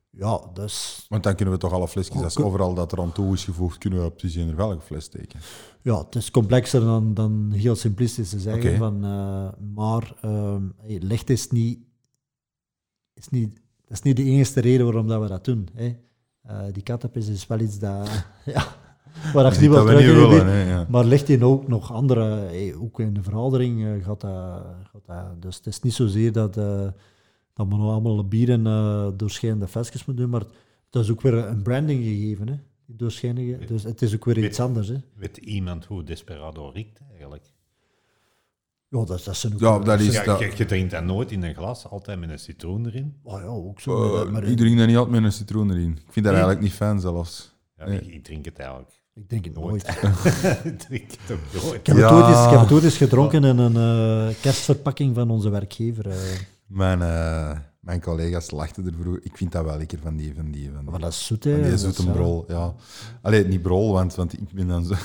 Ja, 0.09 0.41
dus 0.53 1.05
Want 1.09 1.23
dan 1.23 1.35
kunnen 1.35 1.53
we 1.53 1.59
toch 1.59 1.71
alle 1.71 1.87
flesjes, 1.87 2.23
als 2.23 2.37
overal 2.37 2.73
dat 2.73 2.91
er 2.91 3.01
aan 3.01 3.11
toe 3.11 3.33
is 3.33 3.43
gevoegd, 3.43 3.77
kunnen 3.77 3.99
we 3.99 4.05
op 4.05 4.19
die 4.19 4.29
zin 4.29 4.49
er 4.49 4.55
wel 4.55 4.71
een 4.71 4.81
fles 4.81 5.03
steken. 5.03 5.39
ja, 5.81 5.97
het 5.97 6.15
is 6.15 6.31
complexer 6.31 6.81
dan, 6.81 7.13
dan 7.13 7.51
heel 7.51 7.75
simplistisch 7.75 8.29
te 8.29 8.39
zeggen. 8.39 8.77
Van, 8.77 9.05
eh, 9.05 9.47
maar 9.73 10.13
ehm, 10.21 10.63
licht 10.85 11.29
is 11.29 11.49
niet, 11.49 11.79
is 13.13 13.29
niet... 13.29 13.55
Dat 13.85 13.97
is 13.97 14.01
niet 14.01 14.15
de 14.15 14.23
enige 14.23 14.59
reden 14.59 14.85
waarom 14.85 15.07
dat 15.07 15.21
we 15.21 15.27
dat 15.27 15.45
doen. 15.45 15.67
Hè. 15.73 15.95
Eh, 16.41 16.73
die 16.73 16.83
kattenpis 16.83 17.27
is 17.27 17.47
wel 17.47 17.59
iets 17.59 17.79
dat... 17.79 18.25
ja, 18.45 18.67
waar 19.33 19.53
ik 19.53 19.59
niet 19.59 19.69
niet 19.69 19.79
terug 19.79 20.67
ja. 20.67 20.85
Maar 20.89 21.05
ligt 21.05 21.29
in 21.29 21.43
ook 21.43 21.67
nog 21.67 21.91
andere, 21.91 22.23
hey, 22.25 22.75
ook 22.75 22.99
in 22.99 23.13
de 23.13 23.23
veroudering 23.23 23.85
eh, 23.85 24.05
gaat, 24.05 24.21
dat, 24.21 24.63
gaat 24.91 25.05
dat. 25.05 25.41
Dus 25.41 25.55
het 25.55 25.65
is 25.65 25.81
niet 25.81 25.93
zozeer 25.93 26.31
dat, 26.31 26.57
dat 27.57 27.67
we 27.67 27.75
nou 27.75 27.89
allemaal 27.89 28.27
bieren 28.27 28.67
eh 28.67 29.07
doorschijnende 29.17 29.67
flesjes 29.67 30.05
moeten 30.05 30.23
doen, 30.23 30.31
maar 30.33 30.43
het 30.91 31.03
is 31.03 31.11
ook 31.11 31.21
weer 31.21 31.33
een 31.33 31.61
branding 31.61 32.03
gegeven, 32.03 32.47
hè, 32.47 32.55
die 32.85 32.95
doorschijnige. 32.95 33.65
Dus 33.65 33.83
het 33.83 34.01
is 34.01 34.15
ook 34.15 34.25
weer 34.25 34.43
iets 34.45 34.59
anders. 34.59 34.87
Hè. 34.87 34.95
Weet 35.15 35.37
iemand 35.37 35.85
hoe 35.85 36.03
Desperado 36.03 36.69
riekt 36.69 36.99
eigenlijk? 37.11 37.45
Ja, 38.89 39.03
dat, 39.05 39.23
dat 39.23 39.37
zijn 39.37 39.53
ook 39.53 39.59
Ja, 39.59 39.79
dat 39.79 39.99
is- 39.99 40.13
Ja, 40.13 40.23
dat- 40.23 40.39
je, 40.39 40.51
je 40.55 40.65
drinkt 40.65 40.91
dat 40.91 41.03
nooit 41.03 41.31
in 41.31 41.43
een 41.43 41.55
glas, 41.55 41.87
altijd 41.89 42.19
met 42.19 42.29
een 42.29 42.39
citroen 42.39 42.85
erin. 42.85 43.15
Oh 43.23 43.39
ja, 43.39 43.45
ook 43.45 43.79
zo. 43.79 44.21
Ik 44.27 44.57
drink 44.57 44.77
dat 44.77 44.87
niet 44.87 44.95
altijd 44.97 45.15
met 45.15 45.23
een 45.23 45.31
citroen 45.31 45.71
erin. 45.71 45.91
Ik 45.91 45.97
vind 46.11 46.25
dat 46.25 46.33
Nee. 46.33 46.33
eigenlijk 46.33 46.61
niet 46.61 46.71
fijn 46.73 46.99
zelfs. 46.99 47.55
Ja, 47.77 47.85
Nee. 47.87 47.99
ik, 48.01 48.13
ik 48.13 48.23
drink 48.23 48.45
het 48.45 48.57
eigenlijk 48.59 48.95
ik 49.13 49.29
denk 49.29 49.45
het 49.45 49.53
nooit. 49.53 49.87
ik 50.63 50.79
drink 50.79 51.11
het 51.11 51.31
ook 51.31 51.63
nooit. 51.63 51.75
Ik 51.79 51.85
heb, 51.87 51.97
Ja. 51.97 52.03
het 52.03 52.11
ooit 52.23 52.27
eens, 52.35 52.43
ik 52.45 52.49
heb 52.51 52.59
het 52.59 52.71
ooit 52.71 52.83
eens 52.83 52.97
gedronken 52.97 53.43
in 53.43 53.57
een 53.57 53.75
eh, 53.75 54.35
kerstverpakking 54.41 55.15
van 55.15 55.29
onze 55.29 55.49
werkgever. 55.49 56.07
eh. 56.09 56.15
Mijn, 56.67 57.01
eh, 57.01 57.57
mijn 57.79 58.01
collega's 58.01 58.51
lachten 58.51 58.85
er 58.85 58.93
vroeger. 59.01 59.25
Ik 59.25 59.37
vind 59.37 59.51
dat 59.51 59.63
wel 59.65 59.77
lekker 59.77 59.99
van 59.99 60.15
die, 60.15 60.33
van 60.35 60.51
die, 60.51 60.71
van 60.73 60.81
die, 60.83 60.91
maar 60.91 60.99
dat 60.99 61.11
is 61.11 61.25
zoet, 61.25 61.43
hè. 61.43 61.51
van 61.51 61.61
die 61.61 61.71
dat 61.71 61.79
zoete 61.79 62.11
brol. 62.11 62.45
Ja. 62.47 62.73
Allee, 63.21 63.45
niet 63.45 63.61
brol, 63.61 63.91
want, 63.91 64.15
want 64.15 64.33
ik 64.33 64.51
ben 64.53 64.67
dan 64.67 64.85
zo... 64.85 64.93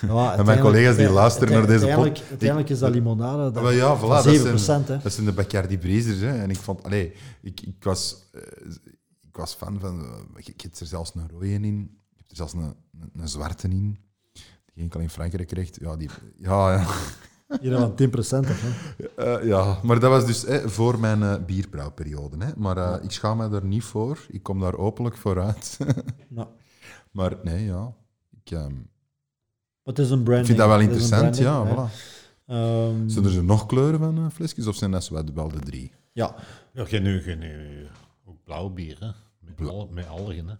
Ja, 0.00 0.06
mijn 0.14 0.18
uiteindelijk- 0.18 0.60
collega's 0.60 0.96
die 0.96 1.10
luisteren 1.10 1.52
naar 1.52 1.66
deze 1.66 1.86
pod- 1.94 2.22
uiteindelijk- 2.28 2.68
is 2.68 2.78
dat 2.78 2.88
Ik- 2.88 2.94
limonade. 2.94 3.42
Dat, 3.42 3.56
Ah, 3.56 3.62
wel 3.62 3.70
ja, 3.70 3.96
voilà, 3.98 4.24
dat 4.24 4.24
7%, 4.36 4.60
zijn, 4.64 4.84
hè. 4.86 4.98
dat 4.98 5.12
zijn 5.12 5.26
de 5.26 5.32
Bacardi 5.32 5.78
Breezers. 5.78 6.20
Hè. 6.20 6.38
En 6.38 6.50
ik 6.50 6.56
vond, 6.56 6.82
allee, 6.82 7.12
ik, 7.42 7.60
ik, 7.60 7.84
was, 7.84 8.28
eh, 8.32 8.40
ik 9.20 9.36
was 9.36 9.54
fan 9.54 9.80
van, 9.80 10.00
eh, 10.04 10.20
ik, 10.36 10.48
ik 10.48 10.60
heb 10.60 10.74
er 10.74 10.86
zelfs 10.86 11.14
een 11.14 11.28
rode 11.30 11.48
in, 11.52 11.64
ik 12.10 12.16
heb 12.16 12.28
er 12.30 12.36
zelfs 12.36 12.52
een, 12.52 12.60
een, 13.00 13.10
een 13.16 13.28
zwarte 13.28 13.68
in, 13.68 13.98
die 14.74 14.82
enkel 14.82 15.00
in 15.00 15.10
Frankrijk 15.10 15.48
krijgt. 15.48 15.78
Ja, 15.80 15.96
die, 15.96 16.08
ja, 16.38 16.72
ja. 16.72 16.86
Hier 17.60 17.78
van 17.78 17.90
10% 17.90 18.48
of 18.50 18.62
hè. 18.62 19.04
Eh, 19.38 19.46
ja, 19.46 19.78
maar 19.82 20.00
dat 20.00 20.10
was 20.10 20.26
dus 20.26 20.44
eh, 20.44 20.66
voor 20.66 20.98
mijn 21.00 21.22
eh, 21.22 21.34
bierbrouwperiode. 21.46 22.44
Hè. 22.44 22.52
Maar 22.56 22.76
eh, 22.76 23.04
ik 23.04 23.10
schaam 23.10 23.36
me 23.36 23.48
daar 23.48 23.64
niet 23.64 23.84
voor, 23.84 24.18
ik 24.28 24.42
kom 24.42 24.60
daar 24.60 24.76
openlijk 24.76 25.16
vooruit. 25.16 25.78
Nou, 26.28 26.48
maar 27.10 27.36
nee, 27.42 27.64
ja, 27.64 27.92
ik, 28.44 28.50
ehm, 28.50 28.72
het 29.84 29.98
is 29.98 30.10
een 30.10 30.22
branding. 30.22 30.40
ik 30.40 30.46
vind 30.46 30.58
dat 30.58 30.68
wel 30.68 30.80
interessant. 30.80 31.36
Ja, 31.36 31.66
voilà. 31.66 31.90
hè. 31.90 32.00
Ehm, 32.46 33.08
Zijn 33.08 33.24
er 33.24 33.44
nog 33.44 33.66
kleuren 33.66 33.98
van 33.98 34.16
eh, 34.18 34.26
flesjes 34.32 34.66
of 34.66 34.76
zijn 34.76 34.90
dat 34.90 35.04
zo 35.04 35.24
wel 35.34 35.48
de 35.48 35.58
drie? 35.58 35.92
ja, 36.12 36.34
Ja, 36.72 36.84
je 36.88 37.00
nu 37.00 37.22
ook 38.24 38.44
blauw 38.44 38.68
bier, 38.68 38.96
hè? 39.00 39.10
Met, 39.40 39.68
al, 39.68 39.88
met 39.92 40.08
algen. 40.08 40.48
Hè? 40.48 40.54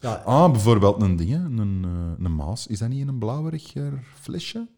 ja, 0.00 0.14
Ah, 0.14 0.50
bijvoorbeeld 0.50 1.02
een 1.02 1.16
ding, 1.16 1.30
hè, 1.30 1.36
een, 1.36 1.84
eh, 1.84 2.24
een 2.24 2.34
Maas. 2.34 2.66
Is 2.66 2.78
dat 2.78 2.88
niet 2.88 3.00
in 3.00 3.08
een 3.08 3.18
blauweriger 3.18 4.04
flesje? 4.14 4.68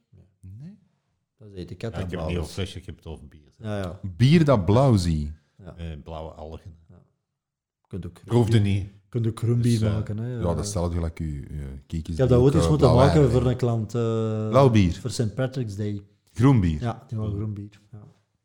Dat 1.42 1.50
is 1.52 1.58
etiket. 1.58 1.90
Ja, 1.92 1.98
dat 1.98 2.12
ik 2.12 2.18
heb 2.18 2.20
niet 2.20 2.30
is. 2.36 2.38
over 2.42 2.52
flesje, 2.52 2.78
ik 2.78 2.86
heb 2.86 2.96
het 2.96 3.06
over 3.06 3.28
bier. 3.28 3.52
Ja, 3.58 3.78
ja. 3.78 3.98
Bier 4.16 4.44
dat 4.44 4.64
blauw 4.64 4.96
zie. 4.96 5.32
Met 5.76 6.02
blauwe 6.02 6.30
algen. 6.32 6.74
Je 6.88 7.98
kunt 7.98 8.06
ook, 8.06 8.24
Proefde 8.24 8.58
niet. 8.58 8.86
kunt 9.08 9.26
ook 9.26 9.38
groenbier 9.38 9.78
Dus, 9.78 9.88
eh, 9.88 9.94
maken. 9.94 10.18
Hè. 10.18 10.34
Ja, 10.40 10.54
dat 10.54 10.66
stelt 10.66 10.92
gelijk 10.94 11.18
u 11.20 11.46
uh, 11.50 11.58
kiekjes. 11.86 12.14
Ik 12.14 12.20
heb 12.20 12.28
dat 12.28 12.38
ooit 12.40 12.54
eens 12.54 12.68
moeten 12.68 12.94
maken 12.94 13.30
voor 13.30 13.46
een 13.46 13.56
klant. 13.56 13.94
eh, 13.94 14.48
Blauw 14.48 14.70
bier. 14.70 14.94
Voor 15.00 15.10
St. 15.10 15.34
Patrick's 15.34 15.76
Day. 15.76 16.02
Groen 16.32 16.60
bier. 16.60 16.80
Ja. 16.80 16.86
Ja, 16.86 17.04
die 17.08 17.18
wou 17.18 17.34
groen 17.34 17.54
bier. 17.54 17.80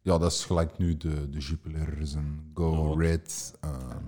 Ja. 0.02 0.18
dat 0.18 0.32
is 0.32 0.46
gelijk 0.46 0.78
nu 0.78 0.98
de, 0.98 1.30
de 1.30 1.38
Jupiler's 1.40 2.14
en 2.16 2.52
Go 2.54 2.90
Ja. 3.02 3.08
Red. 3.08 3.54
ehm. 3.62 4.04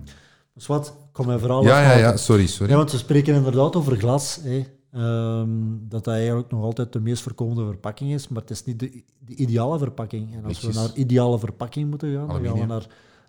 Dus 0.54 0.66
wat, 0.66 0.96
kom 1.12 1.26
mijn 1.26 1.38
verhaal 1.38 1.62
Ja, 1.62 1.82
ja, 1.92 1.98
ja, 1.98 2.16
sorry, 2.16 2.46
sorry. 2.46 2.70
Ja, 2.72 2.76
want 2.78 2.90
we 2.92 2.98
spreken 2.98 3.34
inderdaad 3.34 3.76
over 3.76 3.96
glas. 3.96 4.38
Hè. 4.42 4.64
Ehm, 4.92 5.78
dat 5.88 6.04
dat 6.04 6.14
eigenlijk 6.14 6.50
nog 6.50 6.62
altijd 6.62 6.92
de 6.92 7.00
meest 7.00 7.22
voorkomende 7.22 7.64
verpakking 7.64 8.12
is, 8.12 8.28
maar 8.28 8.40
het 8.40 8.50
is 8.50 8.64
niet 8.64 8.78
de, 8.78 9.04
de 9.18 9.34
ideale 9.34 9.78
verpakking. 9.78 10.34
En 10.34 10.44
als 10.44 10.60
we 10.60 10.72
naar 10.72 10.94
ideale 10.94 11.38
verpakking 11.38 11.90
moeten 11.90 12.14
gaan, 12.14 12.28
dan 12.28 12.44
gaan 12.44 12.58
we 12.58 12.66
naar 12.66 12.86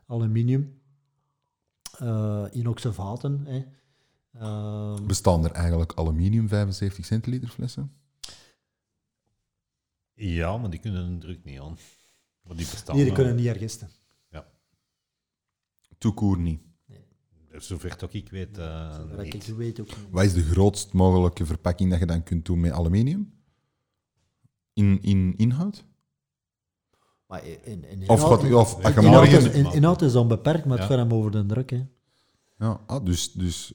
aluminium, 0.07 0.79
eh 1.99 2.45
inoxe 2.51 2.93
vaten. 2.93 3.45
Hè. 3.45 3.65
Ehm, 4.39 5.05
Bestaan 5.05 5.45
er 5.45 5.51
eigenlijk 5.51 5.93
aluminium 5.93 6.47
75 6.47 7.05
centiliter 7.05 7.49
flessen? 7.49 7.91
Ja, 10.13 10.57
maar 10.57 10.69
die 10.69 10.79
kunnen 10.79 11.05
een 11.05 11.19
druk 11.19 11.43
niet 11.43 11.59
aan. 11.59 11.77
Maar 12.41 12.55
die 12.55 12.65
bestaan 12.69 12.95
nee, 12.95 13.05
die 13.05 13.13
kunnen 13.13 13.35
niet 13.35 13.45
hergisten. 13.45 13.89
Toekoer 15.97 16.37
niet. 16.37 16.61
Zover 17.63 17.97
dat 17.97 18.13
ik 18.13 18.29
weet, 18.29 18.57
eh, 18.57 18.97
Dat 19.09 19.25
ik 19.25 19.33
niet. 19.33 19.55
weet 19.55 19.79
ook 19.79 19.87
niet. 19.87 19.97
Wat 20.09 20.23
is 20.23 20.33
de 20.33 20.43
grootst 20.43 20.93
mogelijke 20.93 21.45
verpakking 21.45 21.89
dat 21.89 21.99
je 21.99 22.05
dan 22.05 22.23
kunt 22.23 22.45
doen 22.45 22.59
met 22.59 22.71
aluminium? 22.71 23.33
In, 24.73 25.01
in 25.01 25.33
inhoud? 25.37 25.85
Maar 27.27 27.45
in, 27.45 27.57
in, 27.63 27.83
in 27.83 28.09
Of, 28.09 28.19
inhoud- 28.21 28.41
gaat, 28.41 28.53
of 28.53 28.83
als 28.83 28.93
je 28.93 29.01
inhoud, 29.01 29.27
is, 29.27 29.31
morgen... 29.31 29.53
in, 29.53 29.71
inhoud 29.73 30.01
is 30.01 30.15
onbeperkt, 30.15 30.65
maar 30.65 30.77
het 30.77 30.87
gaat 30.87 30.97
hem 30.97 31.13
over 31.13 31.31
de 31.31 31.45
druk. 31.45 31.69
Hè. 31.69 31.85
Ja, 32.57 32.81
ah, 32.87 33.05
dus, 33.05 33.31
dus 33.31 33.73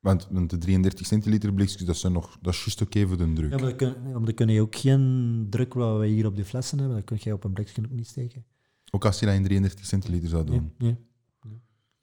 want, 0.00 0.28
want 0.30 0.50
de 0.50 0.58
33 0.58 1.06
centiliter 1.06 1.54
blikjes, 1.54 1.82
dat, 1.84 1.96
zijn 1.96 2.12
nog, 2.12 2.38
dat 2.40 2.52
is 2.52 2.58
juist 2.64 2.80
oké 2.82 3.06
voor 3.06 3.16
de 3.16 3.32
druk. 3.32 3.50
Ja, 3.50 3.56
maar 3.56 3.68
dan 3.68 3.76
kun, 3.76 4.12
dan 4.12 4.34
kun 4.34 4.48
je 4.48 4.60
ook 4.60 4.76
geen 4.76 5.46
druk 5.50 5.74
wat 5.74 5.98
we 5.98 6.06
hier 6.06 6.26
op 6.26 6.36
die 6.36 6.44
flessen 6.44 6.78
hebben, 6.78 6.96
dat 6.96 7.04
kun 7.06 7.16
je 7.20 7.32
op 7.32 7.44
een 7.44 7.52
blikje 7.52 7.82
ook 7.82 7.90
niet 7.90 8.06
steken. 8.06 8.44
Ook 8.90 9.04
als 9.04 9.18
je 9.20 9.26
dat 9.26 9.34
in 9.34 9.42
33 9.44 9.86
centiliter 9.86 10.28
zou 10.28 10.44
doen. 10.44 10.72
Nee, 10.78 10.90
nee. 10.92 10.96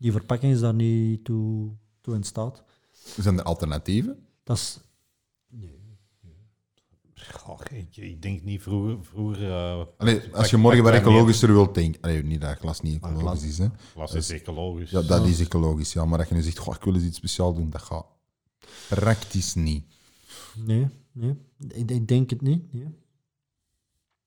Nee. 0.04 0.12
Die 0.12 0.12
verpakking 0.12 0.54
is 0.54 0.60
daar 0.60 0.74
niet 0.74 1.24
toe, 1.24 1.72
toe 2.02 2.16
in 2.16 2.24
staat. 2.24 2.64
Zijn 3.18 3.38
er 3.38 3.44
alternatieven? 3.44 4.28
Dat 4.44 4.58
is... 4.58 4.80
Goh, 7.16 7.60
ik, 7.72 7.98
ik 7.98 8.22
denk 8.22 8.44
niet 8.44 8.62
vroeger. 8.62 9.06
vroeger 9.06 9.50
eh, 9.50 9.86
Allee, 9.98 10.36
als 10.36 10.50
je 10.50 10.58
morgen 10.58 10.84
wat 10.84 10.94
ecologischer 10.94 11.54
wilt 11.54 11.76
denken... 11.76 12.02
Allee, 12.02 12.24
niet 12.24 12.42
dat 12.42 12.58
glas 12.58 12.82
niet 12.82 13.02
Maar 13.02 13.12
ecologisch 13.12 13.40
glas- 13.40 13.52
is, 13.52 13.58
hè. 13.58 13.68
Glas 13.92 14.14
is 14.14 14.30
ecologisch. 14.30 14.90
Ja, 14.90 15.02
dat 15.02 15.28
is 15.28 15.40
ecologisch, 15.40 15.94
ja. 15.94 16.06
Maar 16.06 16.18
dat 16.18 16.30
je 16.30 16.36
nu 16.36 16.42
zegt, 16.42 16.58
goh, 16.58 16.76
ik 16.76 16.84
wil 16.84 16.94
eens 16.94 17.04
iets 17.04 17.18
speciaals 17.18 17.56
doen, 17.56 17.70
dat 17.70 17.82
gaat 17.82 18.06
praktisch 18.90 19.56
niet. 19.56 19.86
Nee, 20.56 20.88
nee. 21.12 21.36
Ik, 21.68 21.92
ik 21.92 22.08
denk 22.08 22.30
het 22.30 22.42
niet. 22.42 22.74
Nee. 22.74 22.88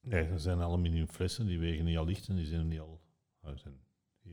Nee, 0.01 0.25
er 0.25 0.41
zijn 0.41 0.61
aluminium 0.61 1.09
flessen, 1.09 1.47
die 1.47 1.59
wegen 1.59 1.85
niet 1.85 1.97
al 1.97 2.05
licht 2.05 2.29
en 2.29 2.37
die 2.37 2.47
zijn 2.47 2.69
niet 2.69 2.81
al. 2.81 3.01
zijn 3.43 3.75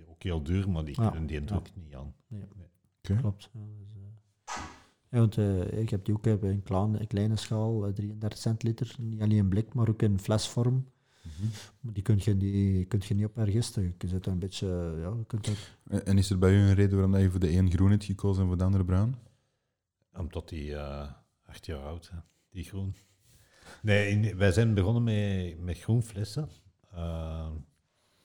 ook 0.08 0.24
heel 0.24 0.44
duur, 0.44 0.70
maar 0.70 0.86
die 0.86 0.96
kunnen 1.10 1.26
die 1.26 1.44
druk 1.44 1.70
niet 1.76 1.96
aan. 1.96 2.14
Klopt. 3.02 3.50
Ja, 3.54 3.60
dus, 3.80 3.88
eh, 3.96 4.62
ja, 5.10 5.20
want, 5.20 5.38
eh, 5.38 5.80
ik 5.82 5.90
heb 5.90 6.06
die 6.06 6.14
ook 6.16 6.26
op 6.26 6.44
een 6.44 6.64
kleine, 6.64 7.00
een 7.00 7.08
kleine 7.08 7.36
schaal, 7.36 7.86
eh, 7.88 7.94
33 7.94 8.40
centiliter. 8.40 8.96
Niet 9.00 9.22
alleen 9.22 9.38
in 9.38 9.50
blik, 9.50 9.74
maar 9.74 9.90
ook 9.90 10.02
in 10.02 10.20
flesvorm. 10.20 10.92
Maar 11.80 11.94
die 11.94 12.04
kun 12.04 12.18
je, 12.20 12.38
die 12.38 12.86
kun 12.86 13.02
je 13.08 13.14
niet 13.14 13.26
op 13.26 13.36
hergisten. 13.36 13.96
Je 13.98 14.08
zit 14.08 14.26
een 14.26 14.40
beetje... 14.40 14.68
Ja, 15.00 15.10
je 15.18 15.24
kunt 15.28 15.48
er, 15.48 15.78
En 15.90 16.06
en 16.06 16.18
is 16.18 16.30
er 16.30 16.38
bij 16.40 16.52
u 16.54 16.58
een 16.58 16.74
reden 16.74 16.94
waarom 16.94 17.12
dat 17.12 17.22
je 17.22 17.32
voor 17.32 17.40
de 17.40 17.52
een 17.52 17.72
groen 17.72 17.92
hebt 17.92 18.04
gekozen 18.04 18.42
en 18.42 18.48
voor 18.48 18.58
de 18.58 18.64
andere 18.64 18.86
bruin? 18.86 19.16
Omdat 20.18 20.50
die 20.50 20.76
eh, 20.76 21.12
acht 21.46 21.66
jaar 21.66 21.84
oud 21.86 22.06
zijn, 22.06 22.24
die 22.50 22.64
groen. 22.64 22.96
Nee, 23.82 24.10
in- 24.10 24.38
wij 24.38 24.52
zijn 24.52 24.74
begonnen 24.74 25.04
met, 25.04 25.60
met 25.60 25.78
groen 25.80 26.04
flessen. 26.04 26.50
eh, 26.92 27.50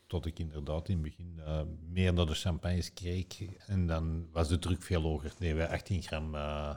tot 0.08 0.26
ik 0.26 0.38
inderdaad 0.38 0.88
in 0.88 0.94
het 0.94 1.02
begin 1.02 1.40
eh, 1.44 1.62
meer 1.88 2.12
naar 2.12 2.26
de 2.26 2.34
champagnes 2.34 2.92
kreeg. 2.92 3.42
En 3.66 3.86
dan 3.86 4.28
was 4.32 4.48
de 4.48 4.58
druk 4.58 4.82
veel 4.82 5.02
hoger. 5.02 5.32
Nee, 5.38 5.54
wij 5.54 5.68
18 5.68 6.02
gram 6.02 6.34
eh, 6.34 6.76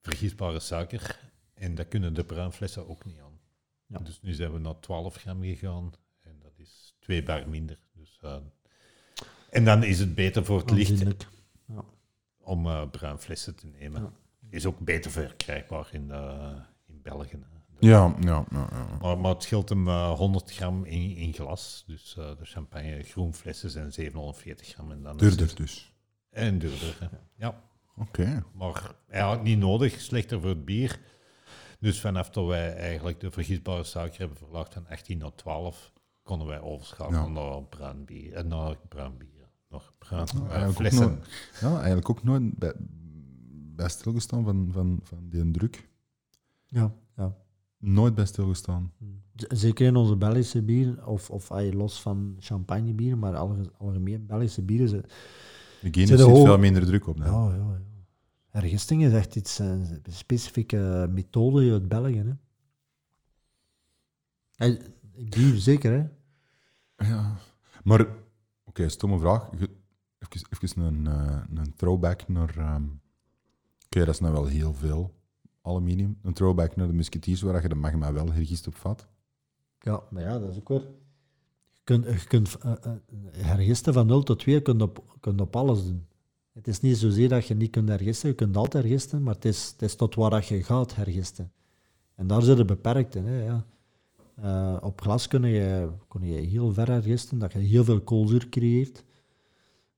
vergietbare 0.00 0.60
suiker. 0.60 1.20
En 1.54 1.74
dat 1.74 1.88
kunnen 1.88 2.14
de 2.14 2.24
bruinflessen 2.24 2.88
ook 2.88 3.04
niet 3.04 3.20
aan. 3.20 3.40
Ja. 3.86 3.98
Dus 3.98 4.20
nu 4.22 4.32
zijn 4.32 4.52
we 4.52 4.58
naar 4.58 4.80
12 4.80 5.16
gram 5.16 5.42
gegaan. 5.42 5.92
En 6.20 6.38
dat 6.42 6.52
is 6.56 6.94
twee 6.98 7.22
bar 7.22 7.48
minder. 7.48 7.78
Dus, 7.92 8.18
eh, 8.20 8.36
en 9.50 9.64
dan 9.64 9.82
is 9.84 9.98
het 9.98 10.14
beter 10.14 10.44
voor 10.44 10.58
het 10.58 10.70
licht 10.70 10.90
aanzienlijk. 10.90 11.28
om 12.38 12.90
bruinflessen 12.90 13.54
te 13.54 13.66
nemen. 13.66 14.02
Ja. 14.02 14.12
Is 14.48 14.66
ook 14.66 14.78
beter 14.78 15.10
verkrijgbaar 15.10 15.88
in, 15.92 16.10
in 16.86 17.02
België. 17.02 17.38
Ja, 17.88 18.14
ja, 18.20 18.44
ja. 18.50 18.68
ja. 18.70 18.86
Maar, 19.00 19.18
maar 19.18 19.32
het 19.32 19.42
scheelt 19.42 19.68
hem 19.68 19.88
eh, 19.88 20.10
100 20.12 20.52
gram 20.52 20.84
in, 20.84 21.16
in 21.16 21.32
glas. 21.32 21.84
Dus 21.86 22.16
eh, 22.18 22.36
de 22.38 22.44
champagne 22.44 23.02
groenflessen 23.02 23.70
zijn 23.70 23.92
740 23.92 24.66
gram. 24.68 24.90
En 24.92 25.02
dan 25.02 25.16
Duurder 25.16 25.46
het- 25.46 25.56
dus. 25.56 25.94
En 26.30 26.58
duurder, 26.58 26.96
hè. 27.00 27.06
ja. 27.34 27.62
Oké. 27.96 28.44
Maar 28.54 28.94
eigenlijk 29.08 29.42
niet 29.42 29.58
nodig, 29.58 30.00
slechter 30.00 30.40
voor 30.40 30.48
het 30.48 30.64
bier. 30.64 31.00
Dus 31.80 32.00
vanaf 32.00 32.30
dat 32.30 32.46
wij 32.46 32.76
eigenlijk 32.76 33.20
de 33.20 33.30
vergietbare 33.30 33.84
suiker 33.84 34.18
hebben 34.18 34.36
verlaagd 34.38 34.72
van 34.74 34.86
18 34.88 35.18
naar 35.18 35.34
12, 35.34 35.92
konden 36.22 36.46
wij 36.46 36.60
overschakelen 36.60 37.20
Ja. 37.20 37.28
naar 37.28 37.62
bruin 37.62 38.04
bier. 38.04 38.32
En 38.34 38.48
naar 38.48 38.76
bruin 38.88 39.16
bier. 39.18 39.30
nog 39.68 39.92
bruin. 39.98 40.26
Eh, 40.50 40.66
ook 40.68 40.74
flessen. 40.74 41.08
nooit, 41.08 41.28
ja, 41.60 41.74
eigenlijk 41.76 42.10
ook 42.10 42.22
nooit 42.22 42.58
bij, 42.58 42.72
bij 43.76 43.88
stilgestaan 43.88 44.44
van, 44.44 44.68
van, 44.72 45.00
van 45.02 45.28
die 45.28 45.50
druk. 45.50 45.88
Ja, 46.66 46.92
ja. 47.16 47.34
Nooit 47.84 48.14
bij 48.14 48.24
stilgestaan. 48.26 48.92
Zeker 49.36 49.86
in 49.86 49.96
onze 49.96 50.16
Belgische 50.16 50.62
bieren, 50.62 51.06
of, 51.06 51.30
of 51.30 51.50
los 51.72 52.02
van 52.02 52.36
champagnebieren, 52.38 53.18
maar 53.18 53.36
alge- 53.36 53.70
algemeen 53.78 54.26
Belgische 54.26 54.62
bieren. 54.62 54.88
Ze, 54.88 55.00
De 55.90 56.06
Zit 56.06 56.20
hoog- 56.20 56.44
veel 56.46 56.58
minder 56.58 56.86
druk 56.86 57.06
op. 57.06 57.18
nee. 57.18 57.28
ja, 57.28 57.48
ja, 57.48 57.56
ja. 57.56 57.80
Hergisting 58.48 59.04
is 59.04 59.12
echt 59.12 59.36
iets, 59.36 59.58
eh, 59.58 59.66
een 59.68 60.02
specifieke 60.08 61.08
methode 61.10 61.72
uit 61.72 61.88
België. 61.88 62.36
Hè. 64.56 64.76
Bier, 65.28 65.56
zeker, 65.58 65.92
hè? 65.92 66.06
Ja. 67.08 67.36
Maar, 67.84 68.06
oké, 68.64 68.88
stomme 68.88 69.18
vraag. 69.18 69.50
Even, 69.54 69.68
even 70.60 70.82
een, 70.82 71.06
eh, 71.06 71.40
een 71.54 71.74
throwback 71.76 72.28
naar... 72.28 72.56
ehm, 72.58 72.82
oké, 73.84 73.98
dat 74.04 74.08
is 74.08 74.20
nou 74.20 74.32
wel 74.32 74.46
heel 74.46 74.74
veel 74.74 75.14
aluminium. 75.62 76.18
Een 76.22 76.32
throwback 76.32 76.76
naar 76.76 76.86
de 76.86 76.92
musketiers, 76.92 77.42
waar 77.42 77.62
je 77.62 77.68
de 77.68 77.74
magma 77.74 78.12
wel 78.12 78.32
hergist 78.32 78.66
op 78.66 78.74
vat. 78.74 79.06
Ja, 79.78 80.02
maar 80.10 80.22
ja, 80.22 80.38
dat 80.38 80.50
is 80.50 80.58
ook 80.58 80.68
weer... 80.68 80.86
Je 81.70 81.80
kunt, 81.84 82.04
je 82.04 82.26
kunt 82.26 82.58
eh, 82.58 82.72
eh, 82.82 82.92
hergisten 83.36 83.92
van 83.92 84.06
0 84.06 84.22
tot 84.22 84.38
2 84.38 84.62
kunt 84.62 84.82
op, 84.82 85.16
kunt 85.20 85.40
op 85.40 85.56
alles 85.56 85.86
doen. 85.86 86.06
Het 86.52 86.68
is 86.68 86.80
niet 86.80 86.96
zozeer 86.96 87.28
dat 87.28 87.46
je 87.46 87.54
niet 87.54 87.70
kunt 87.70 87.88
hergisten, 87.88 88.28
je 88.28 88.34
kunt 88.34 88.56
altijd 88.56 88.84
hergisten, 88.84 89.22
maar 89.22 89.34
het 89.34 89.44
is, 89.44 89.70
het 89.72 89.82
is 89.82 89.96
tot 89.96 90.14
waar 90.14 90.30
dat 90.30 90.46
je 90.46 90.62
gaat 90.62 90.94
hergisten. 90.94 91.52
En 92.14 92.26
daar 92.26 92.42
zit 92.42 92.58
het 92.58 92.66
beperkt 92.66 93.14
in. 93.14 93.26
Hè, 93.26 93.44
ja. 93.44 93.66
Eh, 94.34 94.76
op 94.80 95.00
glas 95.00 95.28
kun 95.28 95.44
je, 95.44 95.88
kun 96.08 96.26
je 96.26 96.40
heel 96.40 96.72
ver 96.72 96.88
hergisten, 96.88 97.38
dat 97.38 97.52
je 97.52 97.58
heel 97.58 97.84
veel 97.84 98.00
koolzuur 98.00 98.48
creëert. 98.48 99.04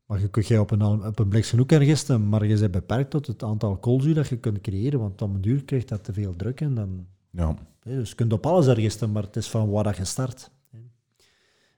Maar 0.07 0.21
je 0.21 0.29
kunt 0.29 0.47
je 0.47 0.61
op 0.61 0.71
een, 0.71 0.83
al- 0.83 1.07
op 1.07 1.19
een 1.19 1.45
ook 1.61 1.71
hergisten, 1.71 2.29
maar 2.29 2.47
je 2.47 2.59
bent 2.59 2.71
beperkt 2.73 3.11
tot 3.11 3.27
het 3.27 3.43
aantal 3.43 3.77
koolzuur 3.77 4.15
dat 4.15 4.29
je 4.29 4.37
kunt 4.39 4.61
creëren, 4.61 5.01
want 5.01 5.23
op 5.23 5.35
een 5.35 5.41
duur 5.41 5.65
krijgt 5.65 5.89
dat 5.89 6.05
te 6.05 6.13
veel 6.13 6.37
druk 6.37 6.61
en 6.61 6.75
dan 6.75 7.07
Ja. 7.31 7.55
Hè, 7.81 7.95
Dus 7.97 8.09
je 8.09 8.15
kunt 8.15 8.33
op 8.33 8.47
alles 8.47 8.67
hergisten, 8.67 9.13
maar 9.13 9.23
het 9.23 9.37
is 9.37 9.51
van 9.51 9.71
waar 9.71 9.85
dat 9.85 9.97
je 9.97 10.05
start. 10.05 10.51
hè. 10.71 10.79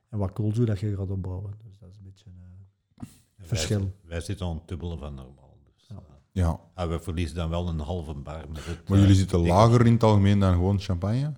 En 0.09 0.19
wat 0.19 0.33
koolzuur 0.33 0.67
dat 0.67 0.81
je 0.81 0.97
gaat 0.97 1.11
opbouwen. 1.11 1.55
Dus 1.65 1.79
dat 1.79 1.89
is 1.91 1.97
een 1.97 2.05
beetje 2.05 2.25
eh, 2.27 3.07
Wij- 3.37 3.47
verschil. 3.47 3.93
Wij, 4.03 4.21
zitten 4.21 4.47
aan 4.47 4.55
het 4.55 4.69
dubbele 4.69 4.97
van 4.99 5.15
normaal. 5.15 5.57
Dus, 5.75 5.87
Ja. 5.89 5.95
eh, 5.97 6.03
ja. 6.33 6.61
en 6.75 6.89
we 6.89 7.01
verliezen 7.01 7.37
dan 7.37 7.49
wel 7.51 7.69
een 7.69 7.81
halve 7.81 8.15
bar 8.15 8.45
met 8.49 8.65
het... 8.67 8.89
Maar 8.89 8.97
eh, 8.99 9.03
jullie 9.03 9.17
zitten 9.19 9.39
ding. 9.39 9.49
lager 9.51 9.87
in 9.87 9.93
het 9.93 10.03
algemeen 10.03 10.39
dan 10.39 10.53
gewoon 10.53 10.81
champagne? 10.81 11.33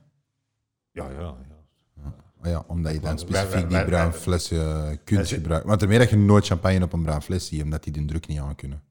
Ja, 0.93 1.11
ja, 1.11 1.37
ja. 2.43 2.49
Ja, 2.51 2.65
omdat 2.67 2.93
je 2.93 3.01
dan 3.01 3.19
specifiek 3.19 3.53
wij- 3.53 3.61
die 3.63 3.77
wij- 3.77 3.85
bruin 3.85 4.11
wij- 4.11 4.19
fles 4.19 4.51
eh, 4.51 4.83
wij 4.83 4.99
kunt 5.05 5.29
gebruiken. 5.29 5.69
Want 5.69 5.83
ermee 5.83 5.99
dat 5.99 6.11
je 6.11 6.17
nooit 6.17 6.47
champagne 6.47 6.85
op 6.85 6.93
een 6.93 7.03
bruin 7.03 7.23
fles 7.23 7.47
ziet, 7.47 7.63
omdat 7.63 7.83
die 7.85 7.93
de 7.93 8.05
druk 8.05 8.27
niet 8.27 8.39
aan 8.39 8.55
kunnen. 8.55 8.83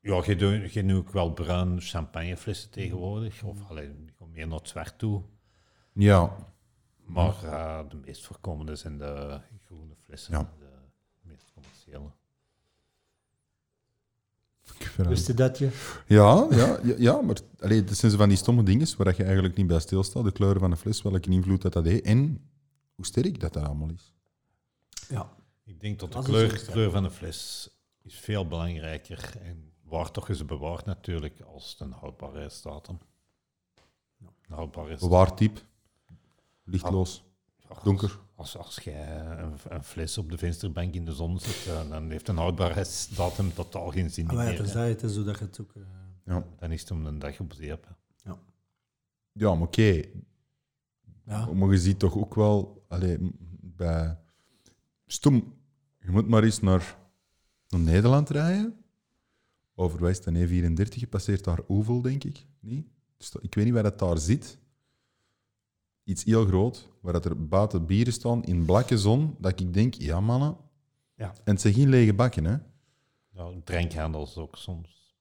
Ja, 0.00 0.22
je 0.26 0.36
doet 0.36 0.72
je 0.72 0.84
doet 0.86 0.96
ook 0.96 1.12
wel 1.12 1.32
bruin 1.32 1.80
champagneflessen 1.80 2.70
tegenwoordig. 2.70 3.42
Of 3.42 3.58
alleen, 3.68 4.10
meer 4.32 4.46
naar 4.48 4.58
het 4.58 4.68
zwart 4.68 4.98
toe. 4.98 5.22
Ja, 5.92 6.36
Maar 7.06 7.34
eh, 7.44 7.78
de 7.88 7.96
meest 8.04 8.26
voorkomende 8.26 8.76
zijn 8.76 8.98
de 8.98 9.40
groene 9.66 9.94
flessen. 10.04 10.32
Ja. 10.32 10.50
De 10.58 11.28
meest 11.28 11.50
commerciële. 11.54 12.10
Wist 15.08 15.26
je 15.26 15.34
dat 15.34 15.58
je? 15.58 15.68
ja, 16.06 16.46
ja, 16.50 16.78
ja, 16.82 16.94
ja 16.98 17.20
maar 17.20 17.36
allee, 17.60 17.84
dat 17.84 17.96
zijn 17.96 18.12
van 18.12 18.28
die 18.28 18.38
stomme 18.38 18.62
dingen 18.62 18.86
waar 18.96 19.14
je 19.16 19.24
eigenlijk 19.24 19.56
niet 19.56 19.66
bij 19.66 19.80
stilstaat. 19.80 20.24
De 20.24 20.32
kleuren 20.32 20.60
van 20.60 20.70
de 20.70 20.76
fles, 20.76 21.02
welke 21.02 21.30
invloed 21.30 21.62
dat 21.62 21.72
dat 21.72 21.84
heeft 21.84 22.04
en 22.04 22.40
hoe 22.96 23.06
sterk 23.06 23.40
dat 23.40 23.52
dat 23.52 23.64
allemaal 23.64 23.90
is. 23.90 24.12
Ja. 25.08 25.34
Ik 25.64 25.80
denk 25.80 25.98
dat 25.98 26.08
de 26.08 26.14
Dat 26.16 26.24
kleur, 26.24 26.64
kleur 26.64 26.90
van 26.90 27.02
de 27.02 27.10
fles 27.10 27.68
is 28.02 28.14
veel 28.18 28.46
belangrijker. 28.46 29.36
En 29.42 29.72
waar 29.82 30.10
toch 30.10 30.28
is 30.28 30.44
bewaard 30.44 30.84
natuurlijk 30.84 31.40
als 31.40 31.70
het 31.70 31.80
een 31.80 31.92
houdbaarheidsdatum. 31.92 32.98
Een 34.20 34.54
houdbaarheidsdatum. 34.54 35.08
Bewaartype, 35.18 35.60
lichtloos, 36.64 37.24
Ja, 37.68 37.76
donker. 37.82 38.18
Als, 38.34 38.56
als 38.56 38.76
jij 38.76 39.20
een, 39.20 39.58
een 39.68 39.84
fles 39.84 40.18
op 40.18 40.30
de 40.30 40.38
vensterbank 40.38 40.94
in 40.94 41.04
de 41.04 41.12
zon 41.12 41.38
zet, 41.40 41.66
eh, 41.66 41.88
dan 41.90 42.10
heeft 42.10 42.28
een 42.28 42.36
houdbaarheidsdatum 42.36 43.54
totaal 43.54 43.90
geen 43.90 44.10
zin 44.10 44.28
Ah, 44.28 44.34
maar 44.34 44.44
ja, 44.44 44.50
meer. 44.50 44.58
het 44.88 45.02
is 45.02 45.14
zo 45.14 45.24
dat 45.24 45.38
je 45.38 45.44
het 45.44 45.60
ook... 45.60 45.74
eh, 45.74 45.82
Ja, 46.24 46.46
Dan 46.58 46.72
is 46.72 46.80
het 46.80 46.90
om 46.90 47.06
een 47.06 47.18
dag 47.18 47.40
op 47.40 47.52
zeep. 47.52 47.86
hè. 48.22 48.32
ja 49.32 49.54
maar 49.54 49.66
oké. 49.66 50.02
Ja. 51.26 51.46
Maar 51.52 51.70
je 51.70 51.78
ziet 51.78 51.98
toch 51.98 52.16
ook 52.16 52.34
wel, 52.34 52.84
allee, 52.88 53.18
m- 53.18 53.30
bij 53.60 54.18
stom, 55.06 55.54
je 55.98 56.10
moet 56.10 56.28
maar 56.28 56.42
eens 56.44 56.60
naar, 56.60 56.98
naar 57.68 57.80
Nederland 57.80 58.30
rijden. 58.30 58.84
Over 59.74 60.00
wat 60.00 60.10
is 60.10 60.16
het, 60.16 60.26
een 60.26 60.76
E34, 60.76 60.94
je 60.94 61.06
passeert 61.06 61.44
daar 61.44 61.60
Oevel, 61.68 62.00
denk 62.02 62.24
ik. 62.24 62.46
Niet? 62.60 62.86
Dus 63.16 63.30
dat- 63.30 63.42
ik 63.42 63.54
weet 63.54 63.64
niet 63.64 63.74
waar 63.74 63.82
dat 63.82 63.98
daar 63.98 64.18
zit. 64.18 64.58
Iets 66.04 66.24
heel 66.24 66.46
groot, 66.46 66.88
waar 67.00 67.12
dat 67.12 67.24
er 67.24 67.46
buiten 67.48 67.86
bieren 67.86 68.12
staan 68.12 68.44
in 68.44 68.64
blakke 68.64 68.98
zon, 68.98 69.36
dat 69.38 69.60
ik 69.60 69.74
denk, 69.74 69.94
ja 69.94 70.20
mannen. 70.20 70.56
Ja. 71.14 71.28
En 71.44 71.52
het 71.52 71.60
zijn 71.60 71.74
geen 71.74 71.88
lege 71.88 72.14
bakken, 72.14 72.44
hè. 72.44 72.56
Ja, 73.30 73.50
drankhandels 73.64 74.36
ook 74.36 74.56
soms. 74.56 75.16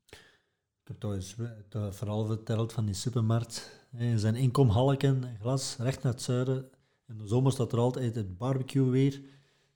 Ik 0.82 0.88
heb 0.92 1.00
toch 1.00 1.14
eens 1.14 1.36
eh, 1.38 1.50
toch 1.70 1.96
vooral 1.96 2.26
verteld 2.26 2.74
van 2.74 2.86
die 2.86 2.96
supermarkt. 2.96 3.85
Er 3.98 4.20
zijn 4.20 4.36
inkomhalken, 4.36 5.24
een 5.24 5.38
glas, 5.40 5.76
recht 5.80 6.04
naar 6.04 6.12
het 6.12 6.22
zuiden. 6.22 6.66
In 7.08 7.18
de 7.18 7.28
zomer 7.28 7.52
staat 7.52 7.72
er 7.72 7.80
altijd 7.80 8.16
het 8.16 8.38
barbecue 8.38 8.90
weer. 8.90 9.14
Er 9.14 9.22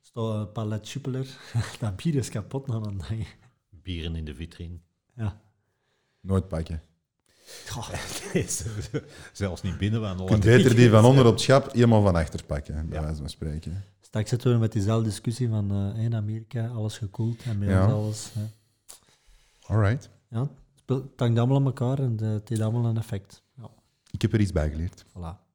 staat 0.01 0.33
een 0.33 0.51
palet 0.51 0.89
Jupiler. 0.89 1.27
Dat 1.79 1.95
bier 1.95 2.15
is 2.15 2.29
kapot 2.29 2.67
na 2.67 2.75
een 2.75 2.97
dag. 2.97 3.09
Bieren 3.69 4.15
in 4.15 4.25
de 4.25 4.35
vitrine. 4.35 4.77
Ja. 5.15 5.41
Nooit 6.21 6.47
pakken. 6.47 6.81
Zelfs 9.33 9.61
niet 9.61 9.77
binnenwandelen. 9.77 10.23
Je 10.23 10.39
kunt 10.39 10.43
beter 10.55 10.75
die 10.75 10.89
van 10.89 11.05
onder 11.05 11.25
op 11.25 11.31
het 11.31 11.41
schap 11.41 11.73
helemaal 11.73 12.01
van 12.01 12.15
achter 12.15 12.43
pakken, 12.45 12.89
bij 12.89 12.97
Ja. 12.97 13.03
wijze 13.03 13.19
van 13.19 13.29
spreken. 13.29 13.83
Straks 14.01 14.29
zitten 14.29 14.51
we 14.51 14.57
met 14.57 14.71
diezelfde 14.71 15.09
discussie 15.09 15.49
van 15.49 15.71
eh, 15.95 16.03
in 16.03 16.15
Amerika, 16.15 16.67
alles 16.67 16.97
gekoeld 16.97 17.43
en 17.43 17.59
bij 17.59 17.67
Ja. 17.67 17.85
alles. 17.85 18.29
Hè. 18.33 18.45
Alright. 19.65 20.09
Ja, 20.29 20.49
het 20.85 21.03
hangt 21.15 21.37
allemaal 21.37 21.57
aan 21.57 21.65
elkaar 21.65 21.99
en 21.99 22.17
eh, 22.19 22.29
het 22.31 22.49
heeft 22.49 22.61
allemaal 22.61 22.85
een 22.85 22.97
effect. 22.97 23.41
Ja, 23.57 23.69
Ik 24.11 24.21
heb 24.21 24.33
er 24.33 24.39
iets 24.39 24.51
bij 24.51 24.69
geleerd. 24.69 25.05
voilà. 25.09 25.47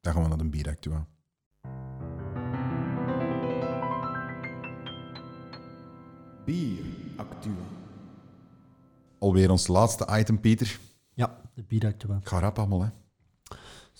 Dan 0.00 0.12
gaan 0.12 0.22
we 0.22 0.28
naar 0.28 0.38
de 0.38 0.44
bieractua. 0.44 1.06
Bier 6.44 6.84
Actua. 7.16 7.64
Alweer 9.18 9.50
ons 9.50 9.66
laatste 9.66 10.06
item, 10.18 10.40
Pieter. 10.40 10.78
Ja, 11.14 11.40
de 11.54 11.62
bieractua. 11.62 12.16
Ik 12.16 12.26
ga 12.26 12.38
rap 12.38 12.58
allemaal, 12.58 12.82
hè. 12.82 12.88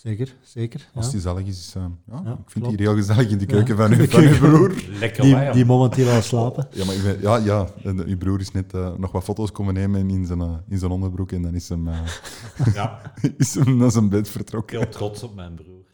Zeker, 0.02 0.34
zeker. 0.42 0.88
Als 0.94 1.04
Ja. 1.04 1.10
die 1.12 1.20
gezellig 1.20 1.46
is. 1.46 1.58
is, 1.58 1.74
eh, 1.74 1.82
ja, 2.10 2.20
Ja, 2.24 2.30
ik 2.32 2.50
vind 2.50 2.64
klopt. 2.64 2.78
die 2.78 2.86
heel 2.86 2.96
gezellig 2.96 3.28
in 3.30 3.38
de 3.38 3.46
keuken 3.46 3.76
Ja. 3.76 3.82
van, 3.88 3.98
uw, 3.98 4.06
van 4.06 4.22
uw 4.22 4.38
broer. 4.38 4.74
Lekker 4.98 5.22
Die, 5.22 5.50
die 5.52 5.64
momenteel 5.64 6.10
al 6.14 6.22
slapen. 6.22 6.68
Ja, 6.72 6.84
maar 6.84 6.94
ik 6.94 7.02
ben, 7.02 7.20
ja, 7.20 7.36
ja. 7.36 7.68
En 7.84 8.06
uw 8.06 8.16
broer 8.16 8.40
is 8.40 8.50
net 8.50 8.74
eh, 8.74 8.92
nog 8.96 9.12
wat 9.12 9.24
foto's 9.24 9.52
komen 9.52 9.74
nemen 9.74 10.10
in 10.10 10.26
zijn, 10.26 10.40
eh, 10.40 10.52
in 10.68 10.78
zijn 10.78 10.90
onderbroek 10.90 11.32
en 11.32 11.42
dan 11.42 11.54
is 11.54 11.68
hem, 11.68 11.88
eh, 11.88 11.98
Ja, 12.74 13.12
is 13.36 13.54
hem 13.54 13.76
naar 13.76 13.90
zijn 13.90 14.08
bed 14.08 14.28
vertrokken. 14.28 14.78
heel 14.78 14.88
trots 14.88 15.22
op 15.22 15.34
mijn 15.34 15.54
broer. 15.54 15.84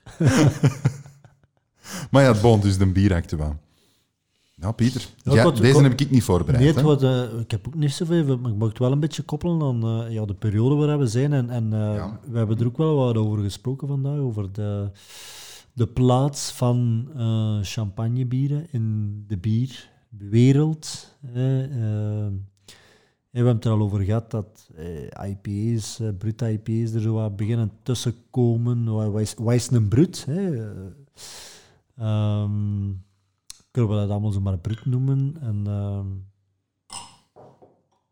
Maar 2.11 2.23
ja, 2.23 2.33
het 2.33 2.41
bond 2.41 2.63
dus 2.63 2.79
de 2.79 2.87
bieractua. 2.87 3.59
Ja, 4.61 4.73
Pieter. 4.73 5.09
Ja, 5.23 5.45
wat- 5.45 5.57
deze 5.57 5.73
wat- 5.73 5.83
heb 5.83 6.01
ik 6.01 6.11
niet 6.11 6.23
voorbereid. 6.23 6.59
Nee, 6.65 6.73
het 6.73 6.83
wordt, 6.83 7.03
eh, 7.03 7.23
ik 7.41 7.51
heb 7.51 7.67
ook 7.67 7.75
niet 7.75 7.93
zoveel, 7.93 8.39
maar 8.39 8.51
ik 8.51 8.57
mag 8.57 8.69
het 8.69 8.79
wel 8.79 8.93
een 8.93 9.01
beetje 9.01 9.23
koppelen 9.23 9.63
aan 9.63 9.83
eh, 10.07 10.13
ja, 10.13 10.25
de 10.25 10.35
periode 10.35 10.75
waar 10.75 10.99
we 10.99 11.07
zijn. 11.07 11.33
En, 11.33 11.51
en 11.51 11.73
eh, 11.73 11.95
Ja. 11.95 12.21
we 12.31 12.39
hebben 12.39 12.59
er 12.59 12.67
ook 12.67 12.77
wel 12.77 12.95
wat 12.97 13.17
over 13.17 13.39
gesproken 13.43 13.89
vandaag, 13.89 14.19
over 14.19 14.53
de, 14.53 14.91
de 15.73 15.87
plaats 15.87 16.51
van 16.53 17.09
champagnebieren 17.63 18.67
in 18.71 19.15
de 19.27 19.37
bierwereld. 19.39 21.15
eh, 21.35 21.65
eh. 21.65 22.27
En 23.31 23.45
we 23.45 23.45
hebben 23.45 23.55
het 23.55 23.65
er 23.65 23.71
al 23.73 23.81
over 23.87 24.01
gehad 24.01 24.31
dat 24.31 24.71
IPA's, 25.27 26.01
brut 26.19 26.43
IPA's, 26.43 26.93
er 26.93 27.01
zo 27.01 27.13
wat 27.13 27.37
beginnen 27.37 27.71
tussenkomen. 27.83 28.85
Wat, 28.85 29.11
wat, 29.13 29.21
is, 29.21 29.35
wat 29.39 29.55
is 29.55 29.71
een 29.71 29.89
brut? 29.89 30.25
Hè? 30.29 30.57
Eh, 30.57 30.71
ehm, 31.97 32.91
kunnen 33.79 33.97
we 33.97 34.03
dat 34.03 34.11
allemaal 34.11 34.31
zomaar 34.33 34.59
brut 34.59 34.85
noemen. 34.87 35.37
En, 35.41 35.63
ehm, 35.67 36.07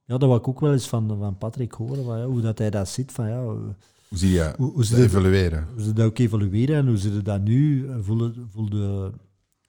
ja, 0.05 0.16
dat 0.18 0.28
wil 0.28 0.36
ik 0.36 0.48
ook 0.48 0.60
wel 0.60 0.72
eens 0.72 0.88
van, 0.88 1.18
van 1.18 1.38
Patrick 1.38 1.72
horen, 1.72 2.05
van, 2.05 2.18
ja, 2.18 2.24
hoe 2.26 2.40
dat 2.40 2.59
hij 2.59 2.70
dat 2.70 2.88
ziet. 2.88 3.12
Van, 3.12 3.28
ja, 3.28 3.43
hoe, 3.44 3.74
Hoe 4.09 4.18
zie 4.18 4.30
je 4.30 4.55
hoe, 4.56 4.84
ze 4.84 4.94
dat 4.97 5.05
evalueren? 5.05 5.68
hoe 5.74 5.82
ze 5.82 5.93
dat 5.93 6.06
ook 6.06 6.18
evolueren 6.18 6.76
en 6.76 6.86
hoe 6.86 6.98
ze 6.98 7.22
dat 7.22 7.40
nu 7.43 7.88
eh, 7.88 7.97
voelen, 8.01 8.48
voelde 8.51 9.12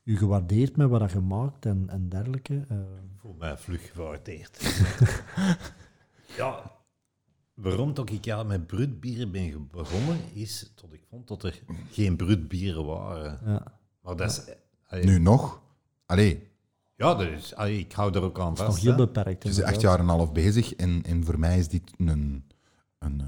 u 0.03 0.18
gewaardeerd 0.18 0.76
met 0.78 0.90
wat 0.90 1.11
je 1.11 1.19
maakt 1.19 1.65
en, 1.65 1.86
en 1.90 2.10
dergelijke. 2.10 2.65
Eh, 2.69 2.78
Ik 2.78 3.19
voel 3.19 3.36
mij 3.40 3.57
vlug 3.57 3.91
gewaardeerd. 3.91 4.84
ja, 6.38 6.72
waarom 7.53 7.94
toch 7.94 8.10
ik 8.10 8.26
ja, 8.26 8.44
met 8.44 8.68
bruutbieren 8.68 9.32
ben 9.32 9.68
begonnen, 9.72 10.18
is 10.34 10.72
dat 10.82 10.94
ik 10.94 11.03
vond 11.10 11.28
dat 11.28 11.44
er 11.44 11.61
geen 11.91 12.15
bruutbieren 12.15 12.86
waren. 12.86 13.40
ja. 13.45 13.64
Maar 14.02 14.15
dat 14.15 14.30
is... 14.30 14.44
eh, 14.88 15.03
Nu 15.06 15.19
nog? 15.19 15.61
Allee, 16.08 16.44
Ja, 16.96 17.16
dus, 17.16 17.56
allee, 17.56 17.80
ik 17.80 17.92
hou 17.92 18.14
er 18.14 18.22
ook 18.24 18.40
aan 18.40 18.50
Dat 18.54 18.58
is 18.60 18.64
vast. 18.66 18.76
nog 18.76 18.82
heel 18.86 18.92
hè. 19.06 19.12
beperkt. 19.12 19.44
Het 19.44 19.52
is 19.52 19.58
echt 19.60 19.68
inderdaad. 19.68 19.82
jaar 19.82 20.00
en 20.00 20.04
een 20.14 20.18
half 20.18 20.32
bezig 20.32 20.74
en, 20.76 21.04
en 21.06 21.24
voor 21.26 21.40
mij 21.40 21.58
is 21.58 21.68
dit 21.68 21.82
een, 21.98 22.08
een, 22.08 22.44
een, 23.00 23.22
eh, 23.22 23.28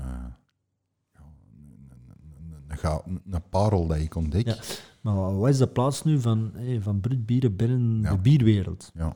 ja, 1.14 1.20
een, 1.20 1.90
een, 1.90 2.54
een, 2.54 2.64
een, 2.68 2.78
ga- 2.78 3.04
een 3.06 3.42
parel 3.50 3.88
dat 3.88 3.98
ik 3.98 4.16
ontdek. 4.16 4.46
Ja. 4.48 4.56
Maar 5.02 5.38
wat 5.38 5.50
is 5.50 5.58
de 5.58 5.68
plaats 5.68 6.04
nu 6.04 6.20
van, 6.20 6.52
hey, 6.54 6.82
van 6.82 7.00
bruut 7.00 7.26
bieren 7.26 7.56
binnen 7.56 8.02
Ja. 8.02 8.12
de 8.12 8.18
bierwereld? 8.18 8.92
Ja. 8.94 9.16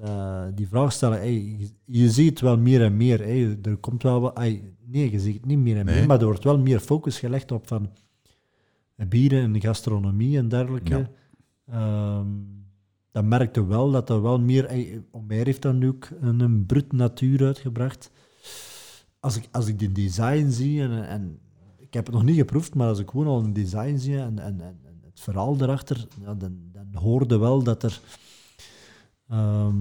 Eh, 0.00 0.44
die 0.54 0.68
vraag 0.68 0.92
stellen, 0.92 1.18
hey, 1.18 1.70
je, 1.84 2.10
ziet 2.10 2.30
het 2.30 2.40
wel 2.40 2.58
meer 2.58 2.82
en 2.82 2.96
meer. 2.96 3.18
Hey, 3.18 3.58
er 3.62 3.76
komt 3.76 4.02
wel 4.02 4.20
wat, 4.20 4.36
hey, 4.38 4.72
nee, 4.84 5.10
je 5.10 5.20
ziet 5.20 5.34
het 5.36 5.44
niet 5.46 5.58
meer 5.58 5.76
en 5.78 5.84
Nee. 5.84 5.94
meer, 5.98 6.06
maar 6.06 6.18
er 6.18 6.24
wordt 6.24 6.44
wel 6.44 6.58
meer 6.58 6.80
focus 6.80 7.18
gelegd 7.18 7.52
op 7.52 7.66
van 7.68 7.90
bieren 9.08 9.42
en 9.54 9.60
gastronomie 9.60 10.38
en 10.38 10.48
dergelijke. 10.48 10.96
Ja. 10.98 11.08
Ehm, 12.18 12.26
dan 13.18 13.28
merkte 13.28 13.66
wel 13.66 13.90
dat 13.90 14.10
er 14.10 14.22
wel 14.22 14.40
meer... 14.40 14.94
Omer 15.10 15.44
heeft 15.44 15.62
dan 15.62 15.78
nu 15.78 15.88
ook 15.88 16.08
een, 16.20 16.40
een 16.40 16.66
brut 16.66 16.92
natuur 16.92 17.46
uitgebracht. 17.46 18.10
Als 19.20 19.36
ik, 19.36 19.48
als 19.52 19.66
ik 19.66 19.78
de 19.78 19.92
design 19.92 20.50
zie, 20.50 20.82
en, 20.82 21.08
en 21.08 21.38
ik 21.78 21.94
heb 21.94 22.06
het 22.06 22.14
nog 22.14 22.24
niet 22.24 22.36
geproefd, 22.36 22.74
maar 22.74 22.88
als 22.88 22.98
ik 22.98 23.10
gewoon 23.10 23.26
al 23.26 23.38
een 23.44 23.52
design 23.52 23.96
zie 23.96 24.18
en, 24.18 24.38
en, 24.38 24.60
en 24.60 24.78
en 24.84 25.00
het 25.04 25.20
verhaal 25.20 25.56
erachter, 25.60 26.06
ja, 26.20 26.34
dan, 26.34 26.58
dan 26.72 26.94
hoorde 26.94 27.38
wel 27.38 27.62
dat 27.62 27.82
er... 27.82 28.00
ehm, 29.28 29.76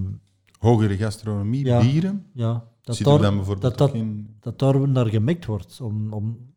Hogere 0.59 0.97
gastronomie, 0.97 1.65
Ja. 1.65 1.80
bieren. 1.81 2.26
ja, 2.34 2.68
dat 2.81 2.95
Zit 2.95 3.05
er 3.05 3.11
daar, 3.11 3.22
dan 3.22 3.35
bijvoorbeeld 3.35 3.77
dat, 3.77 3.88
dat, 3.88 3.97
in... 3.97 4.35
dat 4.39 4.59
daar 4.59 4.89
naar 4.89 5.07
gemikt 5.07 5.45
wordt. 5.45 5.81
Om, 5.81 6.14
om, 6.14 6.53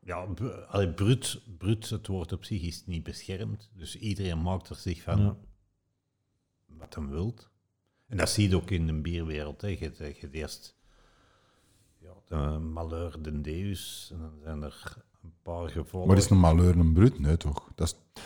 Ja, 0.00 0.26
allee, 0.68 0.88
bruut, 0.92 1.40
bruut, 1.58 1.88
het 1.88 2.06
woord 2.06 2.32
op 2.32 2.44
zich 2.44 2.62
is 2.62 2.86
niet 2.86 3.02
beschermd. 3.02 3.70
Dus 3.76 3.96
iedereen 3.96 4.42
maakt 4.42 4.68
er 4.68 4.76
zich 4.76 5.02
van 5.02 5.18
ja. 5.18 5.36
Wat 6.80 6.94
hij 6.94 7.04
wilt. 7.06 7.48
En 8.06 8.16
dat 8.16 8.30
zie 8.30 8.48
je 8.48 8.56
ook 8.56 8.70
in 8.70 8.86
de 8.86 8.92
bierwereld. 9.00 9.60
Hè. 9.60 9.68
Je, 9.68 9.76
hebt- 9.78 9.98
je 10.20 10.28
eerst 10.30 10.76
ja, 11.98 12.10
de 12.28 12.58
Malheur, 12.58 13.22
de 13.22 13.40
Deus, 13.40 14.10
en 14.12 14.18
dan 14.20 14.32
zijn 14.42 14.62
er 14.62 14.96
een 15.22 15.32
paar 15.42 15.68
gevolgen. 15.68 16.08
Maar 16.08 16.16
is 16.18 16.30
een 16.30 16.38
malheur 16.38 16.78
een 16.78 16.92
brut? 16.92 17.18
Nee, 17.18 17.36
toch? 17.36 17.68
Dat 17.74 17.86
is... 17.88 18.22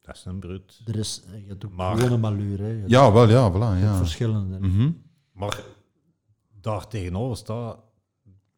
Dat 0.00 0.16
is 0.16 0.24
een 0.24 0.38
bruut. 0.38 0.80
Er 0.86 0.96
is, 0.98 1.22
je 1.42 1.48
hebt 1.48 1.64
ook 1.64 1.72
Maar- 1.72 1.96
gewoon 1.96 2.12
een 2.12 2.20
malheur. 2.20 2.58
Hè. 2.58 2.68
Je 2.68 2.84
Ja, 2.86 3.12
wel, 3.12 3.28
ja, 3.28 3.52
voilà, 3.52 3.80
ja. 3.82 3.96
Verschillende. 3.96 4.58
Mhm. 4.60 4.90
Maar 5.32 5.62
daar 6.60 6.88
tegenover 6.88 7.36
staat 7.36 7.78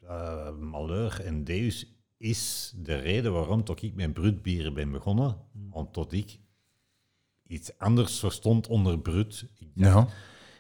eh 0.03 0.51
Malheur 0.57 1.21
en 1.25 1.45
Deus 1.45 1.87
is 2.17 2.75
de 2.77 2.95
reden 2.97 3.33
waarom 3.33 3.65
toch 3.65 3.79
ik 3.81 3.95
met 3.95 4.13
bruutbieren 4.13 4.75
ben 4.75 4.91
begonnen. 4.91 5.37
Omdat 5.71 6.13
ik 6.13 6.39
iets 7.51 7.79
anders 7.79 8.19
verstond 8.19 8.69
onder 8.69 8.99
bruut. 9.01 9.47
Ik 9.59 9.69
dacht, 9.75 10.09
Ja. 10.09 10.15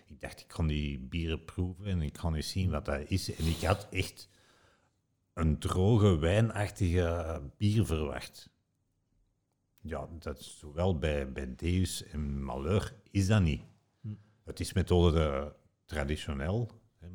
ik 0.07 0.21
dacht, 0.21 0.41
ik 0.41 0.47
kan 0.49 0.67
die 0.67 0.99
bieren 0.99 1.45
proeven 1.45 1.85
en 1.87 2.03
ik 2.03 2.13
kan 2.13 2.35
eens 2.35 2.51
zien 2.51 2.71
wat 2.71 2.85
dat 2.85 3.01
is. 3.11 3.35
En 3.35 3.47
ik 3.47 3.61
had 3.63 3.87
echt 3.91 4.29
een 5.35 5.59
droge, 5.59 6.19
wijnachtige 6.19 7.43
bier 7.57 7.87
verwacht. 7.87 8.51
Ja, 9.81 10.09
dat 10.19 10.39
is 10.39 10.59
zowel 10.59 10.99
bij, 10.99 11.33
bij 11.33 11.55
Deus 11.57 12.05
en 12.05 12.43
Malheur 12.43 12.95
is 13.11 13.27
dat 13.27 13.43
niet. 13.43 13.63
Het 14.45 14.61
is 14.61 14.73
methode 14.73 15.55
traditioneel, 15.85 16.71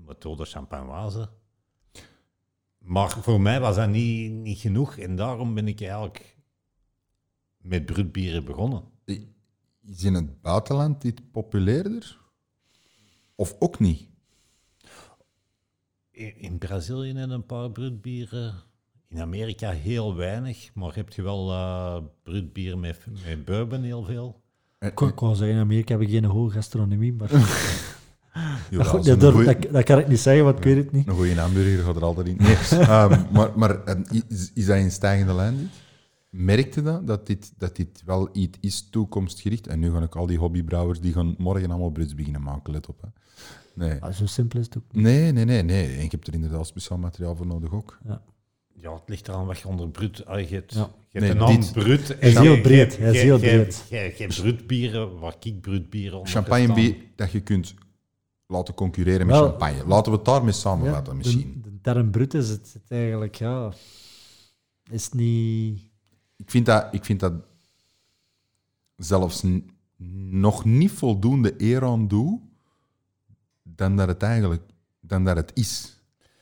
methode 0.05 0.45
champanoise. 0.45 1.29
Maar 2.77 3.09
voor 3.09 3.41
mij 3.41 3.59
was 3.59 3.75
dat 3.75 3.89
niet, 3.89 4.31
niet 4.31 4.59
genoeg 4.59 4.97
en 4.97 5.15
daarom 5.15 5.53
ben 5.53 5.67
ik 5.67 5.79
eigenlijk 5.81 6.37
met 7.57 7.85
bruutbieren 7.85 8.45
begonnen. 8.45 8.83
Is 9.87 10.03
in 10.03 10.13
het 10.13 10.41
buitenland 10.41 11.01
dit 11.01 11.31
populairder? 11.31 12.17
Of 13.35 13.55
ook 13.59 13.79
niet? 13.79 14.07
In, 16.11 16.37
in 16.39 16.57
Brazilië 16.57 17.13
net 17.13 17.29
een 17.29 17.45
paar 17.45 17.71
bruutbieren. 17.71 18.53
In 19.07 19.19
Amerika 19.21 19.69
heel 19.71 20.15
weinig, 20.15 20.69
maar 20.73 20.95
heb 20.95 21.09
je 21.13 21.21
wel 21.21 21.51
eh 21.51 21.97
bruutbier 22.23 22.77
met, 22.77 23.05
met 23.25 23.45
bourbon 23.45 23.81
heel 23.81 24.03
veel. 24.03 24.41
Ik 24.79 24.95
kon- 24.95 25.07
ik 25.07 25.19
wou 25.19 25.35
zeggen, 25.35 25.55
in 25.55 25.61
Amerika 25.61 25.89
hebben 25.89 26.07
we 26.07 26.13
geen 26.13 26.25
hoge 26.25 26.53
gastronomie, 26.53 27.13
maar 27.13 27.29
Ja, 28.69 28.83
dat, 28.83 28.91
dat, 28.91 29.07
een 29.07 29.19
durf- 29.19 29.33
goeie- 29.33 29.59
dat, 29.59 29.71
dat 29.71 29.83
kan 29.83 29.99
ik 29.99 30.07
niet 30.07 30.19
zeggen, 30.19 30.43
want 30.43 30.57
ik 30.57 30.63
weet 30.63 30.77
het 30.77 30.91
niet. 30.91 31.07
Een 31.07 31.13
goede 31.15 31.35
hamburger 31.39 31.83
gaat 31.83 31.95
er 31.95 32.03
altijd 32.03 32.27
in. 32.27 32.35
Nee, 32.37 32.55
ehm, 32.55 33.23
maar 33.33 33.51
maar 33.59 33.83
ehm, 33.83 34.03
is, 34.27 34.51
is 34.53 34.65
dat 34.65 34.77
in 34.77 34.91
stijgende 34.91 35.33
lijn? 35.33 35.57
Dit? 35.57 35.67
Merkte 36.37 36.81
dat, 36.81 37.07
dat 37.07 37.27
dit, 37.27 37.53
dat 37.57 37.75
dit 37.75 38.01
wel 38.05 38.29
iets 38.33 38.57
is 38.61 38.87
toekomstgericht? 38.89 39.67
En 39.67 39.79
nu 39.79 39.91
gaan 39.91 40.03
ik 40.03 40.15
al 40.15 40.25
die 40.25 40.37
hobbybrouwers, 40.37 40.99
die 40.99 41.13
gaan 41.13 41.35
morgen 41.37 41.69
allemaal 41.69 41.89
bruts 41.89 42.15
beginnen 42.15 42.41
maken, 42.41 42.73
let 42.73 42.87
op. 42.87 43.01
Hè. 43.01 43.07
Nee. 43.73 44.01
Ah, 44.01 44.13
zo 44.13 44.25
simpel 44.25 44.59
is 44.59 44.65
het 44.65 44.77
ook 44.77 44.83
niet. 44.91 45.03
nee, 45.03 45.31
nee, 45.31 45.45
nee, 45.45 45.63
nee. 45.63 45.95
En 45.95 46.03
ik 46.03 46.11
heb 46.11 46.27
er 46.27 46.33
inderdaad 46.33 46.67
speciaal 46.67 46.97
materiaal 46.97 47.35
voor 47.35 47.47
nodig 47.47 47.71
ook. 47.73 47.97
Ja, 48.77 48.93
het 48.93 49.03
ligt 49.05 49.27
eraan 49.27 49.45
wat 49.45 49.59
je 49.59 49.67
onder 49.67 49.89
bruut... 49.89 50.25
ah, 50.25 50.39
je 50.49 50.55
hebt, 50.55 50.73
Ja. 50.73 50.89
je 51.09 51.19
Nee, 51.19 51.29
hebt 51.29 51.41
een 51.41 51.47
naam 51.47 51.59
dit- 51.61 51.71
bruut. 51.71 52.07
Hij 52.19 52.29
is 52.29 52.37
heel 52.37 52.53
je- 52.53 52.61
breed, 52.61 52.93
je- 52.93 53.01
hij 53.01 53.11
is 53.11 53.17
je- 53.17 53.23
heel 53.23 53.35
je- 53.39 53.41
breed. 53.41 53.83
Je 53.89 53.95
je 53.95 54.13
hebt 54.23 54.35
bruutbieren, 54.41 55.19
waar 55.19 55.35
ik 55.39 55.61
bruutbieren 55.61 56.17
onder 56.17 56.31
Champagnebier 56.33 56.95
dat 57.15 57.31
je 57.31 57.41
kunt 57.41 57.73
laten 58.47 58.73
concurreren 58.73 59.25
met 59.27 59.35
Wel- 59.35 59.47
champagne. 59.49 59.85
Laten 59.87 60.11
we 60.11 60.17
het 60.17 60.25
daarmee 60.27 60.51
samenvatten 60.53 61.13
Ja, 61.13 61.17
misschien. 61.17 61.61
De, 61.63 61.69
de 61.71 61.81
term 61.81 62.11
brut 62.11 62.33
is 62.33 62.49
het, 62.49 62.73
het 62.73 62.91
eigenlijk, 62.91 63.35
ja, 63.35 63.73
is 64.91 65.09
niet... 65.11 65.93
Ik 66.37 66.49
vind 66.49 66.65
dat, 66.65 66.87
ik 66.91 67.05
vind 67.05 67.19
dat 67.19 67.33
zelfs 68.95 69.43
nog 70.29 70.65
niet 70.65 70.91
voldoende 70.91 71.53
eer 71.57 71.83
aan 71.83 72.07
doe 72.07 72.41
dan 73.63 73.95
dat 73.95 74.07
het 74.07 74.23
eigenlijk 74.23 74.63
dan 74.99 75.23
dat 75.23 75.35
het 75.35 75.51
is. 75.53 75.99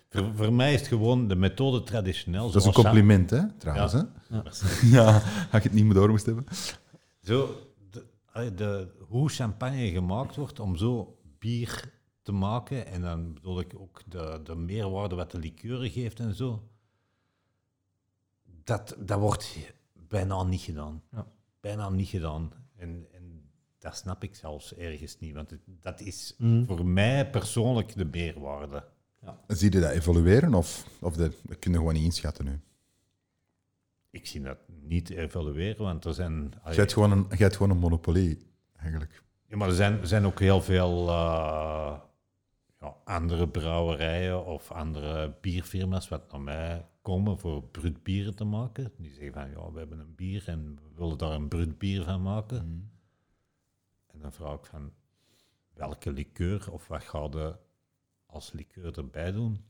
Voor, 0.09 0.35
voor 0.35 0.53
mij 0.53 0.73
is 0.73 0.79
het 0.79 0.87
gewoon 0.87 1.27
de 1.27 1.35
methode 1.35 1.83
traditioneel. 1.83 2.51
Dat 2.51 2.61
is 2.61 2.67
een 2.67 2.73
compliment, 2.73 3.29
hè, 3.29 3.51
trouwens. 3.57 3.93
Ja. 3.93 4.09
Hè? 4.27 4.41
Ja, 4.87 5.11
had 5.51 5.53
ik 5.53 5.63
het 5.63 5.73
niet 5.73 5.85
meer 5.85 5.93
door 5.93 6.09
moest 6.09 6.25
hebben. 6.25 6.45
Zo, 7.23 7.55
de, 7.89 8.53
de, 8.53 8.87
hoe 9.07 9.29
champagne 9.29 9.91
gemaakt 9.91 10.35
wordt 10.35 10.59
om 10.59 10.77
zo 10.77 11.17
bier 11.39 11.91
te 12.21 12.31
maken. 12.31 12.85
En 12.87 13.01
dan 13.01 13.33
bedoel 13.33 13.59
ik 13.59 13.73
ook 13.77 14.01
de, 14.05 14.39
de 14.43 14.55
meerwaarde 14.55 15.15
wat 15.15 15.31
de 15.31 15.39
liqueur 15.39 15.89
geeft 15.89 16.19
en 16.19 16.35
zo. 16.35 16.67
Dat, 18.63 18.95
dat 18.99 19.19
wordt 19.19 19.57
bijna 20.13 20.43
niet 20.43 20.61
gedaan. 20.61 21.01
Ja. 21.11 21.25
Bijna 21.59 21.89
niet 21.89 22.07
gedaan. 22.07 22.51
En, 22.75 23.07
en 23.11 23.49
dat 23.79 23.95
snap 23.97 24.23
ik 24.23 24.35
zelfs 24.35 24.75
ergens 24.75 25.19
niet. 25.19 25.33
Want 25.33 25.49
het- 25.49 25.61
dat 25.81 25.99
is 26.01 26.33
Mm. 26.37 26.65
voor 26.65 26.85
mij 26.85 27.29
persoonlijk 27.29 27.95
de 27.95 28.05
meerwaarde. 28.05 28.83
Zie 29.47 29.71
je 29.73 29.79
dat 29.79 29.91
evolueren 29.91 30.53
of, 30.53 30.87
of 31.01 31.15
dat, 31.15 31.33
dat 31.43 31.59
kun 31.59 31.71
je 31.71 31.77
gewoon 31.77 31.93
niet 31.93 32.03
inschatten 32.03 32.45
nu? 32.45 32.59
Ik 34.09 34.27
zie 34.27 34.41
dat 34.41 34.57
niet 34.81 35.09
evalueren, 35.09 35.83
want 35.83 36.05
er 36.05 36.13
zijn... 36.13 36.51
Je 36.69 36.73
hebt 36.75 36.93
gewoon 36.93 37.11
een, 37.11 37.25
je 37.29 37.35
hebt 37.43 37.55
gewoon 37.55 37.71
een 37.71 37.77
monopolie, 37.77 38.47
eigenlijk. 38.75 39.23
Ja, 39.47 39.57
maar 39.57 39.67
er 39.67 39.75
zijn, 39.75 39.99
er 39.99 40.07
zijn 40.07 40.25
ook 40.25 40.39
heel 40.39 40.61
veel 40.61 41.07
eh, 41.09 41.99
ja, 42.83 42.95
andere 43.03 43.47
brouwerijen 43.47 44.45
of 44.45 44.71
andere 44.71 45.35
bierfirma's 45.41 46.09
wat 46.09 46.31
naar 46.31 46.41
mij 46.41 46.85
komen 47.01 47.39
voor 47.39 47.63
bruut 47.63 48.03
bieren 48.03 48.35
te 48.35 48.43
maken. 48.43 48.91
Die 48.97 49.13
zeggen 49.13 49.33
van, 49.33 49.49
ja, 49.49 49.71
we 49.71 49.79
hebben 49.79 49.99
een 49.99 50.15
bier 50.15 50.47
en 50.47 50.75
we 50.75 50.95
willen 50.95 51.17
daar 51.17 51.31
een 51.31 51.47
bruut 51.47 51.77
bier 51.77 52.03
van 52.03 52.21
maken. 52.21 52.91
En 54.07 54.19
dan 54.19 54.33
vraag 54.33 54.57
ik 54.57 54.65
van, 54.65 54.91
welke 55.73 56.11
liqueur 56.11 56.71
of 56.71 56.87
wat 56.87 57.03
ga 57.03 57.27
je 57.31 57.55
als 58.25 58.51
liqueur 58.51 58.97
erbij 58.97 59.31
doen? 59.31 59.65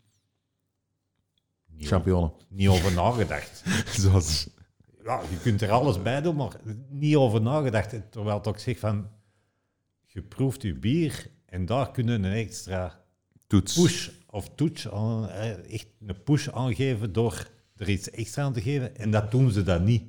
Niet, 1.65 1.93
over, 1.93 2.31
niet 2.47 2.67
over 2.67 2.93
nagedacht. 2.93 3.63
Zoals... 4.01 4.49
Ja, 5.03 5.21
je 5.29 5.37
kunt 5.37 5.61
er 5.61 5.71
alles 5.71 6.01
bij 6.01 6.21
doen, 6.21 6.35
maar 6.35 6.59
niet 6.89 7.15
over 7.15 7.41
nagedacht. 7.41 8.11
Terwijl 8.11 8.45
ook 8.45 8.59
zegt 8.59 8.79
van, 8.79 9.09
je 10.05 10.21
proeft 10.21 10.61
je 10.61 10.75
bier 10.75 11.31
en 11.45 11.65
daar 11.65 11.91
kunnen 11.91 12.23
een 12.23 12.33
extra 12.33 13.02
Toets. 13.53 13.73
push 13.81 14.09
of 14.29 14.49
eh, 14.55 15.73
echt 15.73 15.87
een 16.07 16.23
push 16.23 16.47
aangeven 16.47 17.13
door 17.13 17.47
er 17.75 17.89
iets 17.89 18.09
extra 18.09 18.43
aan 18.43 18.53
te 18.53 18.61
geven. 18.61 18.95
En 18.95 19.11
dat 19.11 19.31
doen 19.31 19.51
ze 19.51 19.63
dan 19.63 19.83
niet. 19.83 20.03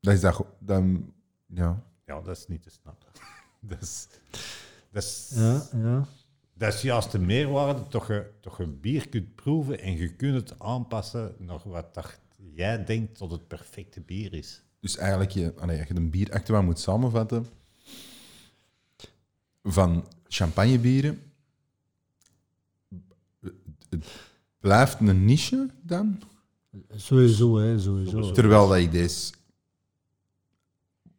Dat 0.00 0.14
is 0.14 0.20
dat... 0.20 0.46
Dan, 0.58 1.12
ja. 1.46 1.82
Ja, 2.06 2.20
dat 2.20 2.36
is 2.36 2.46
niet 2.46 2.62
te 2.62 2.70
snappen. 2.70 3.08
dat, 3.60 3.82
is, 3.82 4.06
dat, 4.90 5.02
is, 5.02 5.32
Ja, 5.34 5.66
ja. 5.72 6.06
dat 6.54 6.74
is 6.74 6.82
juist 6.82 7.12
de 7.12 7.18
meerwaarde, 7.18 7.86
toch 7.86 8.08
je, 8.08 8.30
toch 8.40 8.58
je 8.58 8.66
bier 8.66 9.08
kunt 9.08 9.34
proeven 9.34 9.80
en 9.80 9.96
je 9.96 10.14
kunt 10.14 10.34
het 10.34 10.60
aanpassen 10.60 11.34
naar 11.38 11.60
wat 11.64 11.94
dat 11.94 12.18
jij 12.52 12.84
denkt 12.84 13.18
dat 13.18 13.30
het 13.30 13.48
perfecte 13.48 14.00
bier 14.00 14.32
is. 14.32 14.62
Dus 14.80 14.96
eigenlijk, 14.96 15.30
je, 15.30 15.54
allee, 15.58 15.78
als 15.78 15.88
je 15.88 15.94
een 15.94 16.10
bier 16.10 16.30
echt 16.30 16.48
wel 16.48 16.62
moet 16.62 16.78
samenvatten, 16.78 17.46
van 19.62 20.08
champagnebieren, 20.28 21.32
blijft 24.60 25.00
een 25.00 25.24
niche 25.24 25.70
dan, 25.82 26.20
Sowieso, 26.94 27.56
hè, 27.56 27.78
sowieso. 27.78 28.32
terwijl 28.32 28.68
dat 28.68 28.78
ik 28.78 28.90
deze 28.90 29.32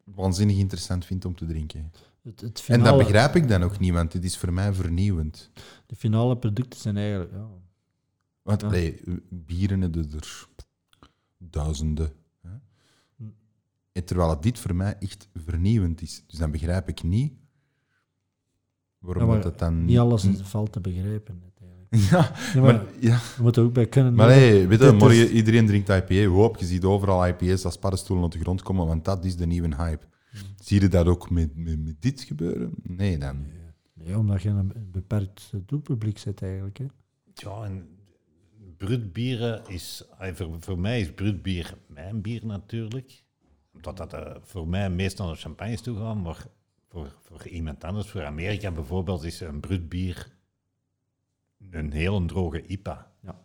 waanzinnig 0.03 0.57
interessant 0.57 1.05
vind 1.05 1.25
om 1.25 1.35
te 1.35 1.45
drinken. 1.45 1.91
Het, 2.21 2.41
het 2.41 2.63
En 2.67 2.83
dat 2.83 2.97
begrijp 2.97 3.35
ik 3.35 3.47
dan 3.47 3.63
ook 3.63 3.79
niet, 3.79 3.93
want 3.93 4.13
het 4.13 4.23
is 4.23 4.37
voor 4.37 4.53
mij 4.53 4.73
vernieuwend. 4.73 5.51
De 5.85 5.95
finale 5.95 6.37
producten 6.37 6.79
zijn 6.79 6.97
eigenlijk... 6.97 7.31
Ja, 7.31 7.47
Want 8.41 8.61
Ja. 8.61 8.67
allee, 8.67 9.01
bieren 9.29 9.81
hebben 9.81 10.11
er 10.11 10.47
duizenden. 11.37 12.11
Hè? 12.41 12.49
Hm. 13.15 13.23
En 13.91 14.05
terwijl 14.05 14.29
het 14.29 14.43
dit 14.43 14.59
voor 14.59 14.75
mij 14.75 14.95
echt 14.99 15.27
vernieuwend 15.33 16.01
is. 16.01 16.23
Dus 16.27 16.39
dan 16.39 16.51
begrijp 16.51 16.87
ik 16.89 17.03
niet 17.03 17.33
waarom 18.97 19.29
Ja, 19.29 19.35
dat 19.35 19.43
het 19.43 19.59
dan 19.59 19.85
niet 19.85 19.97
alles 19.97 20.25
is, 20.25 20.41
valt 20.41 20.71
te 20.71 20.79
begrijpen. 20.79 21.41
Ja, 22.11 22.31
Ja, 22.53 22.61
maar, 22.61 22.73
maar, 22.73 22.83
ja, 22.99 23.13
je 23.35 23.41
moet 23.41 23.57
er 23.57 23.63
ook 23.63 23.73
bij 23.73 23.85
kunnen... 23.87 24.13
maar 24.13 24.29
hey, 24.29 24.67
weet 24.67 24.79
je, 24.79 24.91
morgen 24.91 25.17
is- 25.23 25.29
iedereen 25.29 25.65
drinkt 25.67 25.89
IPA. 25.89 26.25
Hoop, 26.25 26.57
je 26.57 26.65
ziet 26.65 26.83
overal 26.83 27.27
IPA's 27.27 27.65
als 27.65 27.77
paddenstoelen 27.77 28.25
op 28.25 28.31
de 28.31 28.39
grond 28.39 28.61
komen, 28.61 28.87
want 28.87 29.05
dat 29.05 29.25
is 29.25 29.35
de 29.35 29.45
nieuwe 29.45 29.75
hype. 29.75 30.05
Hm. 30.31 30.37
Zie 30.63 30.81
je 30.81 30.87
dat 30.87 31.05
ook 31.07 31.29
met, 31.29 31.55
met, 31.55 31.83
met 31.83 32.01
dit 32.01 32.21
gebeuren? 32.21 32.71
Nee, 32.83 33.17
dan. 33.17 33.45
Nee, 33.93 34.17
omdat 34.17 34.41
je 34.41 34.49
een 34.49 34.71
beperkt 34.91 35.51
doelpubliek 35.65 36.17
zit 36.17 36.41
eigenlijk. 36.41 36.77
Hè. 36.77 36.85
Ja, 37.33 37.63
en 37.63 37.87
brutbieren 38.77 39.61
is, 39.67 40.03
eh, 40.19 40.33
voor, 40.33 40.49
voor 40.59 40.79
mij 40.79 40.99
is 40.99 41.11
brutbier 41.13 41.77
mijn 41.87 42.21
bier 42.21 42.45
natuurlijk. 42.45 43.23
Omdat 43.73 43.97
dat 43.97 44.13
eh, 44.13 44.35
voor 44.43 44.67
mij 44.67 44.89
meestal 44.89 45.27
naar 45.27 45.35
champagne 45.35 45.73
is 45.73 45.81
toegaan, 45.81 46.21
maar 46.21 46.45
voor, 46.89 47.15
voor 47.23 47.47
iemand 47.47 47.83
anders, 47.83 48.07
voor 48.09 48.25
Amerika 48.25 48.71
bijvoorbeeld, 48.71 49.23
is 49.23 49.39
een 49.39 49.59
brutbier 49.59 50.34
een 51.75 51.91
hele 51.91 52.25
droge 52.25 52.65
IPA. 52.67 53.11
Ja. 53.21 53.41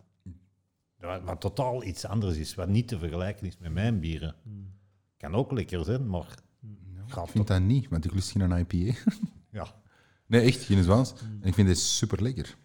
Wat, 0.98 1.22
wat 1.22 1.40
totaal 1.40 1.84
iets 1.84 2.04
anders 2.04 2.36
is, 2.36 2.54
wat 2.54 2.68
niet 2.68 2.88
te 2.88 2.98
vergelijken 2.98 3.46
is 3.46 3.58
met 3.58 3.72
mijn 3.72 4.00
bieren. 4.00 4.34
Kan 5.16 5.34
ook 5.34 5.52
lekker 5.52 5.84
zijn, 5.84 6.08
maar 6.08 6.34
gaat 7.06 7.26
Ik 7.26 7.30
vind 7.30 7.46
dat 7.46 7.62
niet, 7.62 7.88
want 7.88 8.04
ik 8.04 8.12
lust 8.14 8.30
geen 8.30 8.50
IPA. 8.58 8.98
ja. 9.58 9.74
Nee, 10.26 10.40
echt, 10.40 10.62
geen 10.62 10.82
Zwaans. 10.82 11.12
Mm. 11.12 11.42
En 11.42 11.48
ik 11.48 11.54
vind 11.54 11.68
dit 11.68 11.78
super 11.78 12.22
lekker. 12.22 12.56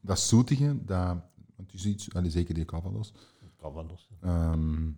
Dat 0.00 0.20
zoetige, 0.20 0.84
dat, 0.84 1.16
want 1.56 1.72
je 1.72 1.78
ziet, 1.78 2.08
allee, 2.12 2.30
zeker 2.30 2.54
die 2.54 2.64
Calvados, 2.64 3.12
kan 3.56 3.72
wel 3.74 3.86
los. 3.86 4.08
ehm, 4.20 4.90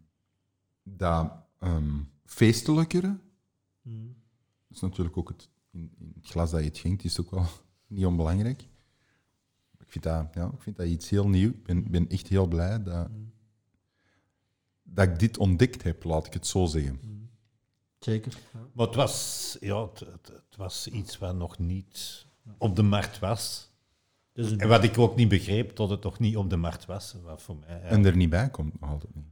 dat 0.82 1.32
ehm, 1.58 2.02
feestelijkere, 2.24 3.18
Mm. 3.82 4.16
dat 4.68 4.76
is 4.76 4.80
natuurlijk 4.82 5.16
ook 5.16 5.28
het, 5.28 5.48
in, 5.70 5.94
in 5.98 6.12
het 6.14 6.26
glas 6.26 6.50
dat 6.50 6.60
je 6.60 6.66
het 6.66 6.76
schenkt, 6.76 7.04
is 7.04 7.20
ook 7.20 7.30
wel 7.30 7.46
niet 7.86 8.06
onbelangrijk. 8.06 8.68
Ik 9.86 9.92
vind 9.92 10.04
dat, 10.04 10.26
ja, 10.34 10.44
ik 10.54 10.62
vind 10.62 10.76
dat 10.76 10.86
iets 10.86 11.08
heel 11.10 11.28
nieuw. 11.28 11.48
Ik 11.48 11.62
ben, 11.64 11.90
ben 11.90 12.08
echt 12.08 12.28
heel 12.28 12.46
blij 12.46 12.82
dat, 12.82 13.08
dat 14.82 15.08
ik 15.08 15.18
dit 15.18 15.38
ontdekt 15.38 15.82
heb, 15.82 16.04
laat 16.04 16.26
ik 16.26 16.32
het 16.32 16.46
zo 16.46 16.66
zeggen. 16.66 17.00
Zeker. 17.98 18.38
Ja. 18.52 18.60
Maar 18.72 18.86
het 18.86 18.94
was, 18.94 19.56
ja, 19.60 19.82
het, 19.88 19.98
het, 20.00 20.26
het 20.26 20.56
was 20.56 20.88
iets 20.88 21.18
wat 21.18 21.34
nog 21.36 21.58
niet 21.58 22.26
op 22.58 22.76
de 22.76 22.82
markt 22.82 23.18
was. 23.18 23.70
Dus 24.32 24.56
En 24.56 24.68
wat 24.68 24.84
ik 24.84 24.98
ook 24.98 25.16
niet 25.16 25.28
begreep, 25.28 25.70
tot 25.70 25.90
het 25.90 26.02
nog 26.02 26.18
niet 26.18 26.36
op 26.36 26.50
de 26.50 26.56
markt 26.56 26.84
was. 26.86 27.14
Wat 27.24 27.42
voor 27.42 27.56
mij, 27.66 27.80
En 27.82 28.04
er 28.04 28.16
niet 28.16 28.30
bij 28.30 28.50
komt, 28.50 28.80
nog 28.80 28.90
altijd 28.90 29.14
niet. 29.14 29.24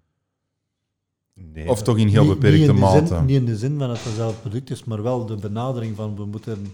nee, 1.34 1.68
Of 1.70 1.82
toch 1.82 1.98
in 1.98 2.08
heel 2.08 2.24
Niet- 2.24 2.32
beperkte 2.32 2.58
niet 2.58 2.68
in 2.68 2.74
de 2.74 2.80
mate. 2.80 3.06
Zin, 3.06 3.24
niet 3.24 3.36
in 3.36 3.44
de 3.44 3.56
zin 3.56 3.78
van 3.78 3.90
het 3.90 4.04
hetzelfde 4.04 4.40
product 4.40 4.70
is, 4.70 4.84
maar 4.84 5.02
wel 5.02 5.26
de 5.26 5.36
benadering 5.36 5.96
van 5.96 6.16
we 6.16 6.24
moeten 6.24 6.66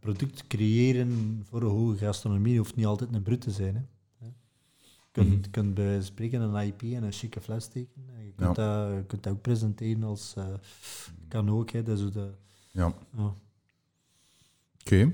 product 0.00 0.46
creëren 0.46 1.42
voor 1.48 1.62
een 1.62 1.68
hoge 1.68 1.96
gastronomie. 1.96 2.58
hoeft 2.58 2.76
niet 2.76 2.86
altijd 2.86 3.14
een 3.14 3.22
brut 3.22 3.40
te 3.40 3.50
zijn. 3.50 3.74
Hè. 3.74 3.80
Je 4.26 5.24
kunt, 5.24 5.40
Mhm. 5.40 5.50
kunt 5.50 5.74
bij 5.74 6.02
spreken 6.02 6.40
een 6.40 6.66
IP 6.66 6.82
en 6.82 7.02
een 7.02 7.12
chique 7.12 7.40
fles 7.40 7.64
steken. 7.64 8.02
En 8.16 8.24
je, 8.24 8.32
kunt 8.36 8.54
dat, 8.56 8.88
je 8.88 9.04
kunt 9.06 9.22
dat 9.22 9.32
ook 9.32 9.40
presenteren 9.42 10.02
als... 10.02 10.34
eh, 10.36 10.46
kan 11.28 11.50
ook, 11.50 11.70
hè. 11.70 11.82
Dat 11.82 11.98
is 11.98 12.12
de, 12.12 12.30
Ja, 12.70 12.92
ja. 13.16 13.34
oké. 14.80 15.04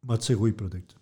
Maar 0.00 0.14
het 0.14 0.22
is 0.22 0.28
een 0.28 0.36
goed 0.36 0.56
product. 0.56 0.94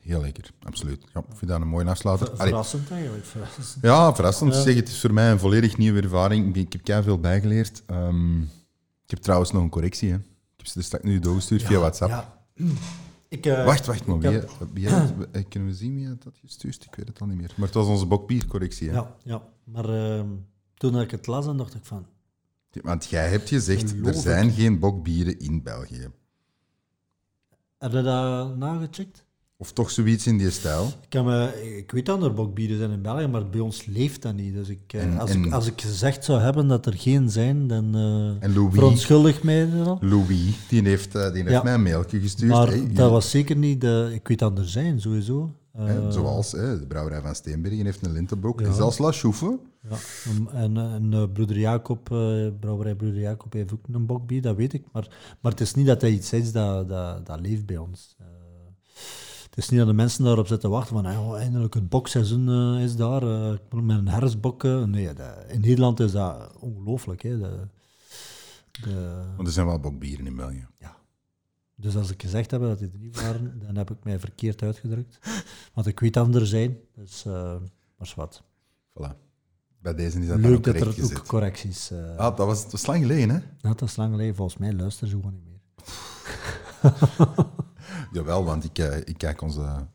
Heel 0.00 0.20
lekker, 0.20 0.50
absoluut. 0.62 1.04
Ja, 1.14 1.20
ik 1.20 1.36
vind 1.36 1.50
dat 1.50 1.60
een 1.60 1.68
mooie 1.68 1.86
afsluiter. 1.86 2.26
Ver- 2.26 2.36
Allee, 2.36 2.48
verrassend 2.48 2.90
eigenlijk. 2.90 3.24
Verrassend. 3.24 3.82
Ja, 3.82 4.14
verrassend. 4.14 4.54
Ja. 4.54 4.60
Zeg, 4.62 4.74
het 4.74 4.88
is 4.88 5.00
voor 5.00 5.12
mij 5.12 5.30
een 5.30 5.38
volledig 5.38 5.76
nieuwe 5.76 6.00
ervaring. 6.02 6.56
Ik, 6.56 6.72
heb 6.72 6.82
kei 6.82 7.02
veel 7.02 7.18
bijgeleerd. 7.18 7.82
Ehm, 7.86 8.42
ik 8.42 9.10
heb 9.10 9.18
trouwens 9.18 9.50
nog 9.52 9.62
een 9.62 9.68
correctie. 9.70 10.10
Hè. 10.10 10.18
Heb 10.62 10.70
ze 10.70 10.78
dus 10.78 10.86
straks 10.86 11.04
nu 11.04 11.18
doorgestuurd 11.18 11.62
via 11.62 11.78
WhatsApp. 11.78 12.10
Ja. 12.10 12.44
Ik, 13.28 13.46
eh, 13.46 13.64
Wacht, 13.64 13.86
wacht, 13.86 14.06
maar 14.06 14.16
ik 14.16 14.48
wie, 14.72 14.88
had 14.88 15.12
eh, 15.32 15.44
kunnen 15.48 15.68
we 15.68 15.74
zien 15.74 15.94
wie 15.94 16.08
had 16.08 16.22
dat 16.22 16.38
gestuurd? 16.38 16.84
Ik 16.84 16.94
weet 16.94 17.08
het 17.08 17.20
al 17.20 17.26
niet 17.26 17.36
meer. 17.36 17.52
Maar 17.56 17.66
het 17.66 17.74
was 17.74 17.86
onze 17.86 18.06
bokbiercorrectie. 18.06 18.88
Hè. 18.88 18.94
Ja, 18.94 19.16
ja. 19.22 19.42
maar 19.64 19.88
ehm, 19.88 20.28
toen 20.74 21.00
ik 21.00 21.10
het 21.10 21.26
las, 21.26 21.44
dan 21.44 21.56
dacht 21.56 21.74
ik 21.74 21.84
van... 21.84 22.06
Want 22.82 23.04
jij 23.04 23.28
hebt 23.28 23.48
gezegd, 23.48 23.90
Geloof 23.90 24.06
er 24.06 24.14
ik. 24.14 24.20
zijn 24.20 24.50
geen 24.50 24.78
bokbieren 24.78 25.38
in 25.38 25.62
België. 25.62 26.10
Heb 27.78 27.92
je 27.92 28.02
dat 28.02 28.56
nagecheckt? 28.56 29.24
Of 29.62 29.72
toch 29.72 29.90
zoiets 29.90 30.26
in 30.26 30.38
die 30.38 30.50
stijl. 30.50 30.86
Ik, 30.86 31.08
kan 31.08 31.24
me, 31.24 31.62
ik 31.78 31.90
weet 31.90 32.06
dat 32.06 32.22
er 32.22 32.34
bokbieren 32.34 32.78
zijn 32.78 32.90
in 32.90 33.02
België, 33.02 33.26
maar 33.26 33.48
bij 33.50 33.60
ons 33.60 33.86
leeft 33.86 34.22
dat 34.22 34.34
niet. 34.34 34.54
Dus 34.54 34.68
ik, 34.68 34.80
eh, 34.86 35.02
En- 35.02 35.18
als, 35.18 35.30
en- 35.30 35.44
ik, 35.44 35.52
als 35.52 35.66
ik 35.66 35.80
gezegd 35.80 36.24
zou 36.24 36.40
hebben 36.40 36.68
dat 36.68 36.86
er 36.86 36.94
geen 36.94 37.30
zijn, 37.30 37.66
dan 37.66 37.94
eh 37.94 38.44
En 38.48 38.54
Louis, 38.54 38.74
verontschuldig 38.74 39.42
mij 39.42 39.68
al. 39.84 39.98
Louis 40.00 40.56
die 40.68 40.82
heeft, 40.82 41.14
eh, 41.14 41.32
die 41.32 41.40
heeft 41.42 41.50
Ja. 41.54 41.62
mij 41.62 41.74
een 41.74 41.82
mailtje 41.82 42.20
gestuurd. 42.20 42.50
Maar 42.50 42.68
Hey, 42.68 42.92
dat 42.92 43.10
was 43.10 43.30
zeker 43.30 43.56
niet 43.56 43.80
de... 43.80 44.10
Ik 44.14 44.28
weet 44.28 44.38
dat 44.38 44.58
er 44.58 44.68
zijn, 44.68 45.00
sowieso. 45.00 45.50
Hè, 45.76 46.12
zoals 46.12 46.52
hè, 46.52 46.78
de 46.78 46.86
brouwerij 46.86 47.20
van 47.20 47.34
Steenbergen 47.34 47.84
heeft 47.84 48.06
een 48.06 48.12
lintenbok. 48.12 48.60
Ja. 48.60 48.66
En 48.66 48.74
zelfs 48.74 48.98
La 48.98 49.12
Chouffe. 49.12 49.58
Ja, 49.88 49.96
en, 50.52 50.76
en, 50.76 50.76
en 51.12 51.32
broeder 51.32 51.58
Jacob, 51.58 52.04
brouwerij 52.60 52.94
broeder 52.94 53.20
Jacob 53.20 53.52
heeft 53.52 53.72
ook 53.72 53.84
een 53.92 54.06
bokbier, 54.06 54.42
dat 54.42 54.56
weet 54.56 54.72
ik. 54.72 54.82
Maar, 54.92 55.08
maar 55.40 55.52
het 55.52 55.60
is 55.60 55.74
niet 55.74 55.86
dat 55.86 56.00
dat 56.00 56.10
iets 56.10 56.32
is 56.32 56.52
dat, 56.52 56.88
dat, 56.88 57.26
dat 57.26 57.40
leeft 57.40 57.66
bij 57.66 57.76
ons. 57.76 58.16
Het 59.54 59.58
is 59.64 59.68
niet 59.68 59.78
dat 59.78 59.88
de 59.88 59.94
mensen 59.94 60.24
daarop 60.24 60.46
zitten 60.46 60.70
wachten 60.70 60.94
van 61.02 61.16
oh, 61.16 61.36
eindelijk 61.38 61.74
het 61.74 61.88
bokseizoen 61.88 62.48
eh, 62.76 62.82
is 62.84 62.96
daar. 62.96 63.22
eh, 63.22 63.52
ik 63.52 63.60
moet 63.70 63.84
met 63.84 63.98
een 63.98 64.08
herfstbok. 64.08 64.64
eh. 64.64 64.84
nee, 64.84 65.12
dat- 65.14 65.44
in 65.48 65.60
Nederland 65.60 66.00
is 66.00 66.12
dat 66.12 66.56
ongelooflijk. 66.60 67.22
Hè, 67.22 67.38
de, 67.38 67.68
de, 68.70 69.22
Want 69.36 69.48
er 69.48 69.54
zijn 69.54 69.66
wel 69.66 69.80
bokbieren 69.80 70.26
in 70.26 70.36
België. 70.36 70.66
dus 71.74 71.96
als 71.96 72.10
ik 72.10 72.22
gezegd 72.22 72.50
heb 72.50 72.60
dat 72.60 72.78
die 72.78 72.90
er 72.92 72.98
niet 72.98 73.20
waren, 73.20 73.58
dan 73.66 73.76
heb 73.76 73.90
ik 73.90 73.96
mij 74.04 74.18
verkeerd 74.18 74.62
uitgedrukt. 74.62 75.18
Want 75.74 75.86
ik 75.86 76.00
weet 76.00 76.14
dat 76.14 76.34
er 76.34 76.46
zijn. 76.46 76.76
Dus, 76.94 77.24
maar 77.24 78.12
wat. 78.16 78.42
Voilà. 78.98 79.10
Bij 79.80 79.94
deze 79.94 80.20
is 80.20 80.26
dat 80.26 80.38
Leuk 80.38 80.64
dat 80.64 80.74
er 80.74 80.86
ook 80.88 80.94
gezet. 80.94 81.22
correcties... 81.22 81.92
Ah, 82.16 82.36
dat 82.36 82.46
was, 82.46 82.62
dat 82.62 82.72
was 82.72 82.86
lang 82.86 83.00
geleden, 83.02 83.34
hè? 83.34 83.40
Dat 83.60 83.82
is 83.82 83.96
lang 83.96 84.10
geleden. 84.10 84.34
Volgens 84.34 84.56
mij 84.58 84.72
luisteren 84.72 85.08
ze 85.08 85.16
gewoon 85.16 85.32
niet 85.34 85.44
meer. 85.44 85.60
Jawel, 88.12 88.44
want 88.44 88.64
ik, 88.64 88.78
eh, 88.78 88.96
ik 88.98 89.18
kijk 89.18 89.42
onze, 89.42 89.86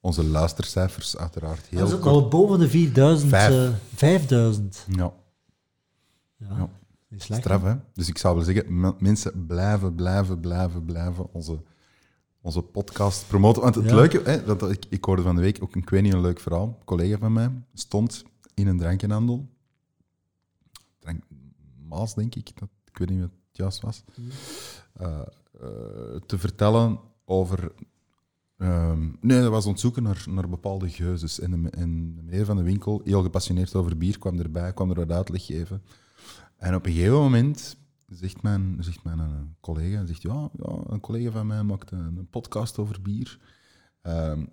onze 0.00 0.24
luistercijfers 0.24 1.16
uiteraard 1.16 1.66
heel 1.66 1.78
dat 1.88 1.98
is 1.98 2.04
al 2.04 2.28
boven 2.28 2.58
de 2.58 2.68
4000. 2.68 3.30
Vijf. 3.30 3.52
eh, 3.72 3.74
5000. 3.94 4.84
Ja, 4.88 5.12
Ja, 6.38 6.46
Ja. 6.56 6.68
niet 7.08 7.22
slecht. 7.22 7.40
straf, 7.40 7.62
hè? 7.62 7.74
Dus 7.92 8.08
ik 8.08 8.18
zou 8.18 8.38
willen 8.38 8.54
zeggen, 8.54 8.94
mensen 8.98 9.46
blijven, 9.46 9.94
blijven, 9.94 10.40
blijven, 10.40 10.84
blijven 10.84 11.32
onze, 11.32 11.58
onze 12.40 12.62
podcast 12.62 13.26
promoten. 13.28 13.62
Want 13.62 13.74
het 13.74 13.84
Ja. 13.84 13.94
leuke, 13.94 14.20
hè, 14.24 14.44
dat, 14.44 14.70
ik, 14.70 14.84
ik 14.88 15.04
hoorde 15.04 15.22
van 15.22 15.34
de 15.34 15.40
week 15.42 15.58
ook 15.62 15.74
een, 15.74 15.80
ik 15.80 15.90
weet 15.90 16.02
niet, 16.02 16.12
een 16.12 16.20
leuk 16.20 16.40
verhaal. 16.40 16.66
Een 16.78 16.84
collega 16.84 17.18
van 17.18 17.32
mij 17.32 17.50
stond 17.74 18.24
in 18.54 18.66
een 18.66 18.78
drankenhandel. 18.78 19.46
Drank, 20.98 21.22
Maas, 21.88 22.14
denk 22.14 22.34
ik. 22.34 22.50
Dat, 22.58 22.68
ik 22.90 22.98
weet 22.98 23.08
niet 23.10 23.20
wat 23.20 23.30
het 23.48 23.56
juist 23.56 23.80
was. 23.80 24.04
eh, 24.92 25.18
eh, 25.60 26.20
te 26.26 26.38
vertellen 26.38 26.98
over. 27.26 27.72
ehm, 28.58 29.08
nee, 29.20 29.40
dat 29.40 29.50
was 29.50 29.66
ontzoeken 29.66 30.02
naar, 30.02 30.24
naar 30.28 30.48
bepaalde 30.48 30.88
geuzes. 30.88 31.40
En 31.40 31.50
de, 31.62 31.70
en 31.70 32.14
meneer 32.14 32.44
van 32.44 32.56
de 32.56 32.62
winkel, 32.62 33.00
heel 33.04 33.22
gepassioneerd 33.22 33.74
over 33.74 33.96
bier, 33.96 34.18
kwam 34.18 34.38
erbij, 34.38 34.72
kwam 34.72 34.90
er 34.90 34.96
wat 34.96 35.12
uitleg 35.12 35.46
geven. 35.46 35.82
En 36.56 36.74
op 36.74 36.86
een 36.86 36.92
gegeven 36.92 37.18
moment 37.18 37.76
zegt 38.06 38.42
mijn, 38.42 38.76
zegt 38.80 39.04
mijn 39.04 39.18
eh, 39.18 39.26
collega, 39.60 40.06
zegt, 40.06 40.22
ja, 40.22 40.50
ja, 40.52 40.78
een 40.86 41.00
collega 41.00 41.30
van 41.30 41.46
mij 41.46 41.62
maakt 41.62 41.90
een, 41.90 42.28
podcast 42.30 42.78
over 42.78 43.02
bier. 43.02 43.38
Ehm, 44.02 44.44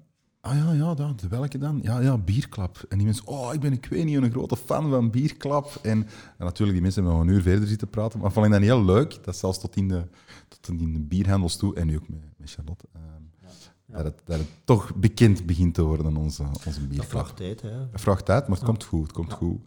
Ah 0.45 0.55
ja, 0.55 0.71
ja, 0.71 1.15
welke 1.29 1.57
dan? 1.57 1.79
Ja, 1.83 1.99
ja, 1.99 2.17
Bierklap. 2.17 2.85
En 2.89 2.97
die 2.97 3.05
mensen, 3.05 3.27
oh, 3.27 3.53
ik 3.53 3.59
ben, 3.59 3.71
ik 3.71 3.85
weet 3.85 4.05
niet, 4.05 4.15
een 4.15 4.31
grote 4.31 4.57
fan 4.57 4.89
van 4.89 5.09
Bierklap. 5.09 5.79
En, 5.81 6.07
en 6.37 6.45
natuurlijk, 6.45 6.71
die 6.71 6.81
mensen 6.81 7.03
hebben 7.03 7.19
nog 7.19 7.29
een 7.29 7.35
uur 7.35 7.41
verder 7.41 7.67
zitten 7.67 7.89
praten. 7.89 8.19
Maar 8.19 8.31
vond 8.31 8.45
ik 8.45 8.51
dat 8.51 8.61
heel 8.61 8.83
leuk, 8.85 9.23
dat 9.23 9.37
zelfs 9.37 9.59
tot 9.59 9.75
in 9.75 9.87
de, 9.87 10.07
tot 10.47 10.67
in 10.79 10.93
de 10.93 10.99
bierhandels 10.99 11.55
toe, 11.55 11.75
en 11.75 11.87
nu 11.87 11.95
ook 11.95 12.09
met, 12.09 12.19
met 12.37 12.51
Charlotte, 12.51 12.85
ehm, 12.93 13.47
ja. 13.85 13.95
Dat, 13.97 14.03
het, 14.03 14.21
dat 14.25 14.39
toch 14.63 14.95
bekend 14.95 15.45
begint 15.45 15.73
te 15.73 15.81
worden, 15.81 16.17
onze, 16.17 16.43
onze 16.65 16.87
Bierklap. 16.87 16.97
Dat 16.97 17.05
vraagt 17.05 17.35
tijd, 17.35 17.61
hè? 17.61 17.89
Dat 17.91 18.01
vraagt 18.01 18.25
tijd, 18.25 18.47
maar 18.47 18.57
het 18.57 18.65
komt 18.65 18.83
goed, 18.83 19.11
komt 19.11 19.33
goed. 19.33 19.59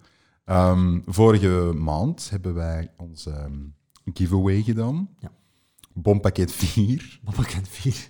Ehm, 0.45 1.01
vorige 1.07 1.73
maand 1.75 2.31
hebben 2.31 2.55
wij 2.55 2.91
onze 2.97 3.31
ehm, 3.31 3.61
giveaway 4.15 4.63
gedaan. 4.63 5.09
Ja. 5.19 5.31
Bompakket 5.93 6.53
4. 6.53 7.21
Bompakket 7.23 7.69
4. 7.69 8.09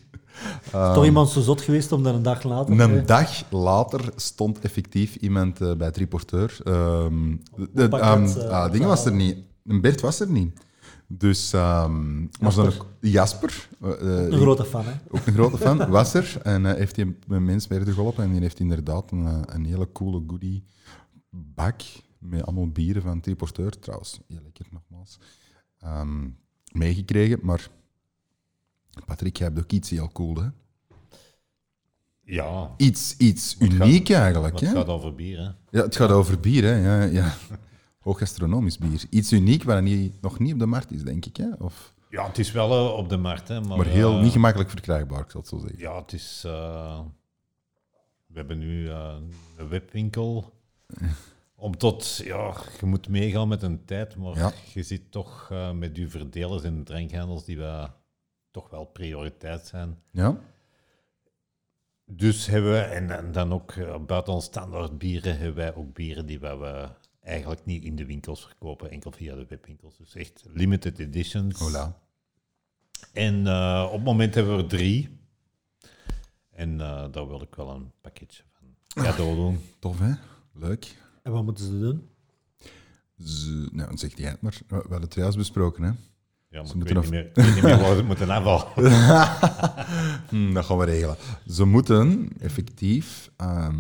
Toch 0.71 0.97
ehm, 0.97 1.05
iemand 1.05 1.29
zo 1.29 1.41
zot 1.41 1.61
geweest 1.61 1.93
om 1.93 2.03
dan 2.03 2.15
een 2.15 2.23
dag 2.23 2.43
later... 2.43 2.81
Een 2.81 3.07
dag 3.07 3.43
later 3.51 4.13
stond 4.17 4.59
effectief 4.59 5.17
iemand 5.17 5.61
uh, 5.61 5.75
bij 5.75 5.87
het 5.87 5.97
reporteur. 5.97 6.59
Ehm, 6.65 7.37
de, 7.57 7.69
ehm, 7.75 7.89
pakket, 7.89 8.37
eh, 8.37 8.49
ah, 8.49 8.73
dingen 8.73 8.89
was 8.89 9.05
er 9.05 9.13
niet. 9.13 9.37
Bert 9.63 10.01
was 10.01 10.21
er 10.21 10.31
niet. 10.31 10.61
Dus, 11.09 11.53
um, 11.53 12.29
Jasper. 12.41 12.77
Jasper 13.01 13.69
eh, 13.81 14.27
een 14.27 14.33
grote 14.33 14.65
fan, 14.65 14.85
hè? 14.85 14.93
Ook 15.09 15.27
een 15.27 15.33
grote 15.33 15.59
fan, 15.59 15.91
was 15.91 16.15
er. 16.15 16.39
En 16.43 16.77
heeft 16.77 16.97
hij 16.97 17.15
een 17.29 17.45
mens 17.45 17.67
verder 17.67 17.95
geholpen. 17.95 18.25
En 18.25 18.33
die 18.33 18.41
heeft 18.41 18.61
inderdaad 18.61 19.11
een, 19.11 19.55
een 19.55 19.65
hele 19.65 19.93
coole 19.93 20.23
goodie 20.27 20.65
bak 21.31 21.81
met 22.19 22.47
allemaal 22.47 22.69
bieren 22.69 23.03
van 23.03 23.17
het 23.17 23.27
reporteur 23.27 23.79
trouwens. 23.79 24.21
Heel 24.29 24.41
lekker, 24.43 24.67
nogmaals. 24.71 25.19
Meegekregen, 26.73 27.39
maar 27.43 27.71
Patrick, 29.05 29.36
jij 29.36 29.47
hebt 29.47 29.59
ook 29.59 29.70
iets 29.73 29.90
heel 29.90 30.09
cool, 30.12 30.35
hè? 30.36 30.47
Ja, 32.23 32.70
Iets, 32.77 33.16
iets 33.16 33.56
Wat 33.59 33.73
gaat- 33.73 33.86
uniek 33.86 34.10
eigenlijk, 34.10 34.60
het 34.60 34.68
hè? 34.68 34.74
gaat 34.77 34.86
over 34.89 35.14
bier, 35.14 35.39
hè. 35.39 35.78
Ja, 35.78 35.85
het 35.85 35.97
gaat 35.97 36.10
over 36.10 36.40
bier, 36.40 36.62
hè? 36.64 36.74
Ja, 36.74 37.02
ja. 37.02 37.35
Hoog 38.06 38.18
gastronomisch 38.18 38.78
bier. 38.78 39.02
Iets 39.10 39.32
uniek 39.32 39.62
waar 39.62 39.82
niet, 39.82 40.12
nog 40.23 40.39
niet 40.39 40.52
op 40.52 40.59
de 40.59 40.66
markt 40.66 40.90
is, 40.93 41.02
denk 41.02 41.27
ik, 41.27 41.36
hè? 41.36 41.48
Of, 41.59 41.94
Ja, 42.10 42.27
het 42.27 42.39
is 42.39 42.52
wel 42.52 42.89
eh, 42.89 42.97
op 42.97 43.09
de 43.09 43.16
markt, 43.16 43.48
hè. 43.48 43.60
Maar, 43.60 43.77
maar 43.77 43.86
heel 43.86 44.16
eh, 44.16 44.23
niet 44.23 44.32
gemakkelijk 44.32 44.70
verkrijgbaar, 44.70 45.20
ik 45.20 45.31
zal 45.31 45.40
het 45.40 45.48
zo 45.51 45.59
zeggen. 45.59 45.78
Ja, 45.78 45.97
het 46.01 46.12
is... 46.12 46.43
eh, 46.47 47.01
we 48.27 48.35
hebben 48.39 48.59
nu 48.59 48.89
een 48.90 49.68
webwinkel. 49.68 50.52
Om 51.59 51.77
tot... 51.77 52.20
Ja, 52.24 52.55
je 52.81 52.86
moet 52.86 53.09
meegaan 53.09 53.48
met 53.48 53.62
een 53.62 53.85
tijd, 53.85 54.16
maar 54.16 54.36
Ja. 54.36 54.52
je 54.74 54.82
zit 54.82 55.10
toch 55.10 55.52
met 55.74 55.97
je 55.97 56.09
verdelers 56.09 56.62
en 56.62 56.85
drankhandels 56.85 57.44
die 57.44 57.56
we 57.56 57.89
toch 58.57 58.70
wel 58.70 58.85
prioriteit 58.85 59.66
zijn. 59.66 59.99
Ja? 60.11 60.39
Dus 62.05 62.47
hebben 62.47 62.73
we, 62.73 62.78
en, 62.78 63.11
en 63.11 63.33
dan 63.33 63.53
ook 63.53 63.73
eh, 63.73 64.05
buiten 64.05 64.33
ons 64.33 64.45
standaard 64.45 64.99
bieren, 64.99 65.39
hebben 65.39 65.55
wij 65.55 65.74
ook 65.74 65.95
bieren 65.95 66.27
die 66.27 66.39
we 66.39 66.89
eigenlijk 67.20 67.65
niet 67.65 67.85
in 67.85 67.97
de 67.97 68.07
winkels 68.07 68.47
verkopen, 68.47 68.91
enkel 68.91 69.12
via 69.12 69.35
de 69.35 69.47
webwinkels. 69.49 69.97
Dus 69.97 70.15
echt 70.15 70.45
limited 70.53 70.99
editions. 70.99 71.59
Hola. 71.59 71.99
En 73.12 73.47
eh, 73.47 73.85
op 73.87 73.93
het 73.93 74.05
moment 74.05 74.35
hebben 74.35 74.57
we 74.57 74.62
er 74.62 74.69
drie. 74.69 75.19
En 76.51 76.81
eh, 76.81 77.05
daar 77.11 77.28
wil 77.28 77.43
ik 77.43 77.55
wel 77.55 77.70
een 77.70 77.93
pakketje 78.01 78.43
van 78.53 78.77
cadeau 79.05 79.35
doen. 79.35 79.61
Tof, 79.78 79.99
hè? 79.99 80.12
Leuk. 80.53 80.97
En 81.23 81.33
wat 81.33 81.45
moeten 81.45 81.65
ze 81.65 81.78
doen? 81.78 82.09
Ze, 83.19 83.69
nou, 83.73 83.89
dan 83.89 83.99
zeg 83.99 84.16
jij 84.16 84.31
het 84.31 84.41
maar. 84.41 84.61
We 84.66 84.74
hebben 84.74 85.01
het 85.01 85.15
juist 85.15 85.37
besproken, 85.37 85.83
hè? 85.83 85.93
Ja, 86.57 86.62
maar 86.62 86.70
Ze 86.70 86.77
moeten 86.77 87.01
niet 87.01 87.11
meer, 87.11 87.55
niet 87.55 87.62
meer 87.62 87.78
waar 87.78 87.97
het 87.97 88.07
moeten 88.07 88.31
afvallen. 88.31 88.93
Hm, 90.28 90.53
dat 90.53 90.65
gaan 90.65 90.78
we 90.78 90.85
regelen. 90.85 91.16
Ze 91.47 91.65
moeten 91.65 92.28
effectief 92.39 93.31
ehm, 93.37 93.77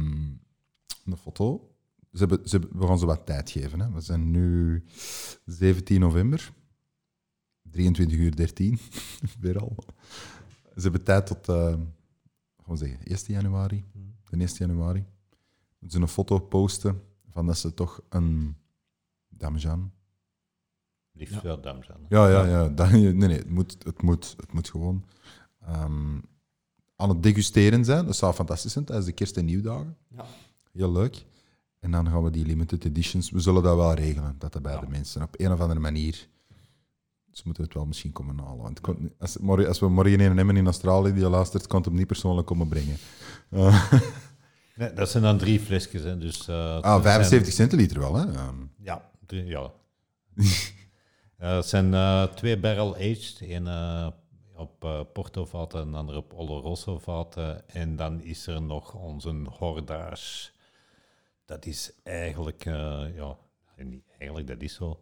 een 1.04 1.16
foto. 1.16 1.70
Ze 2.12 2.18
hebben, 2.18 2.48
ze, 2.48 2.58
we 2.72 2.86
gaan 2.86 2.98
ze 2.98 3.06
wat 3.06 3.26
tijd 3.26 3.50
geven. 3.50 3.80
Hè. 3.80 3.90
We 3.90 4.00
zijn 4.00 4.30
nu 4.30 4.84
17 5.44 6.00
november. 6.00 6.52
23 7.62 8.18
uur 8.18 8.36
13. 8.36 8.78
Weer 9.40 9.58
al. 9.58 9.76
Ze 10.74 10.82
hebben 10.82 11.04
tijd 11.04 11.26
tot, 11.26 11.48
eh, 11.48 11.74
gaan 12.66 12.76
zeggen, 12.76 12.98
1 13.02 13.18
januari. 13.26 13.84
De 14.30 14.36
1 14.36 14.48
januari. 14.58 15.04
Moeten 15.78 15.98
ze 15.98 16.00
een 16.00 16.08
foto 16.08 16.38
posten 16.38 17.02
van 17.28 17.46
dat 17.46 17.58
ze 17.58 17.74
toch 17.74 18.00
een 18.08 18.56
Damjan. 19.28 19.92
Liefst 21.16 21.42
wel, 21.42 21.60
dames 21.60 21.88
en 21.88 21.94
heren. 22.08 22.30
Ja, 22.30 22.44
ja, 22.44 22.46
ja. 22.62 22.68
Dat, 22.68 22.90
nee, 22.90 23.12
nee, 23.14 23.36
het 23.38 23.50
moet, 23.50 23.76
het 23.84 24.02
moet, 24.02 24.34
het 24.36 24.52
moet 24.52 24.70
gewoon 24.70 25.04
ehm, 25.66 26.18
aan 26.96 27.08
het 27.08 27.22
degusteren 27.22 27.84
zijn. 27.84 28.06
Dat 28.06 28.16
zou 28.16 28.34
fantastisch 28.34 28.72
zijn 28.72 28.84
tijdens 28.84 29.06
de 29.06 29.12
kerst- 29.12 29.36
en 29.36 29.44
nieuwdagen. 29.44 29.96
Ja. 30.08 30.24
Heel 30.72 30.92
leuk. 30.92 31.24
En 31.80 31.90
dan 31.90 32.08
gaan 32.08 32.22
we 32.22 32.30
die 32.30 32.46
limited 32.46 32.84
editions, 32.84 33.30
we 33.30 33.40
zullen 33.40 33.62
dat 33.62 33.76
wel 33.76 33.94
regelen, 33.94 34.34
dat 34.38 34.52
dat 34.52 34.62
bij 34.62 34.72
Ja. 34.72 34.80
de 34.80 34.88
mensen 34.88 35.22
op 35.22 35.34
een 35.40 35.52
of 35.52 35.60
andere 35.60 35.80
manier. 35.80 36.28
Ze 37.30 37.42
moeten 37.44 37.64
het 37.64 37.74
wel 37.74 37.86
misschien 37.86 38.12
komen 38.12 38.38
halen. 38.38 38.56
Want 38.56 38.68
het 38.68 38.80
komt 38.80 39.00
niet- 39.00 39.12
als, 39.18 39.36
morgen, 39.38 39.68
als 39.68 39.78
we 39.80 39.88
morgen 39.88 40.20
een 40.20 40.36
hebben 40.36 40.56
in 40.56 40.64
Australië 40.64 41.12
die 41.12 41.28
luistert, 41.28 41.66
kan 41.66 41.76
het 41.76 41.86
hem 41.88 41.96
niet 41.96 42.06
persoonlijk 42.06 42.46
komen 42.46 42.68
brengen. 42.68 42.96
Eh, 43.50 43.92
Nee, 44.76 44.92
dat 44.92 45.10
zijn 45.10 45.22
dan 45.22 45.38
drie 45.38 45.60
flesjes. 45.60 46.02
Hè, 46.02 46.18
dus, 46.18 46.48
eh, 46.48 46.74
ah, 46.76 46.82
zijn- 46.90 47.02
75 47.02 47.52
centiliter 47.52 47.98
wel, 47.98 48.14
hè? 48.14 48.32
Ehm, 48.32 48.54
Ja, 48.78 49.10
drie, 49.26 49.44
ja. 49.44 49.72
Eh, 51.36 51.56
het 51.56 51.66
zijn 51.66 51.94
eh, 51.94 52.22
twee 52.22 52.58
barrel 52.58 52.94
aged. 52.94 53.38
Eén 53.40 53.66
eh, 53.66 54.06
op 54.54 55.06
Porto-vaten 55.12 55.80
en 55.80 55.90
de 55.90 55.96
andere 55.96 56.18
op 56.18 56.32
Oloroso-vaten. 56.32 57.68
En 57.68 57.96
dan 57.96 58.20
is 58.22 58.46
er 58.46 58.62
nog 58.62 58.94
onze 58.94 59.34
Hordage. 59.58 60.50
Dat 61.44 61.66
is 61.66 61.92
eigenlijk, 62.02 62.64
eh, 62.64 63.04
ja, 63.16 63.36
niet 63.76 64.04
eigenlijk, 64.18 64.46
dat 64.48 64.60
is 64.62 64.74
zo. 64.74 65.00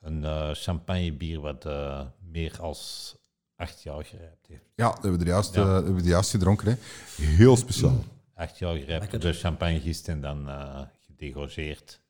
Een 0.00 0.24
eh 0.24 0.50
champagnebier 0.52 1.40
wat 1.40 1.64
eh, 1.66 2.00
meer 2.30 2.56
als 2.60 3.14
acht 3.56 3.82
jaar 3.82 4.04
gerijpt 4.04 4.46
heeft. 4.46 4.64
ja, 4.74 4.86
dat 4.90 5.02
hebben 5.02 5.18
we 5.18 5.24
er 5.24 5.30
juist, 5.30 5.54
Ja. 5.54 5.66
hebben 5.72 5.94
we 5.94 6.00
er 6.00 6.06
juist 6.08 6.30
gedronken. 6.30 6.66
Hè? 6.68 6.74
Heel 7.24 7.56
speciaal. 7.56 8.04
Acht 8.34 8.58
jaar 8.58 8.76
gerijpt 8.76 9.20
de 9.22 9.32
champagne 9.32 9.80
gist 9.80 10.08
en 10.08 10.20
dan 10.20 10.48
eh 10.48 10.80
gedegorgeerd. 11.06 12.00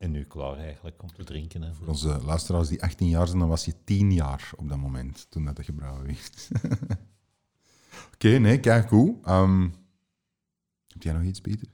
En 0.00 0.10
nu 0.10 0.24
klaar 0.24 0.56
eigenlijk 0.56 1.02
om 1.02 1.12
te 1.12 1.24
drinken. 1.24 1.62
Hè. 1.62 1.74
Voor 1.74 1.86
onze 1.86 2.22
luisteraars 2.24 2.68
die 2.68 2.82
18 2.82 3.08
jaar 3.08 3.26
zijn, 3.26 3.38
dan 3.38 3.48
was 3.48 3.64
je 3.64 3.74
10 3.84 4.12
jaar 4.12 4.50
op 4.56 4.68
dat 4.68 4.78
moment 4.78 5.26
toen 5.30 5.44
dat 5.44 5.64
gebrouwen 5.64 6.06
werd. 6.06 6.48
Oké, 8.14 8.28
nee, 8.28 8.60
kijk 8.60 8.88
goed. 8.88 9.24
Ehm, 9.26 9.62
heb 10.86 11.02
jij 11.02 11.12
nog 11.12 11.22
iets, 11.22 11.40
Pieter? 11.40 11.68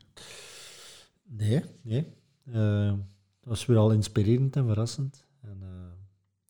Nee, 1.23 1.65
nee. 1.83 2.07
Eh, 2.45 2.87
dat 3.41 3.49
was 3.49 3.67
weer 3.67 3.77
al 3.77 3.93
inspirerend 3.93 4.57
en 4.57 4.67
verrassend. 4.67 5.25
En, 5.41 5.59
eh, 5.63 5.93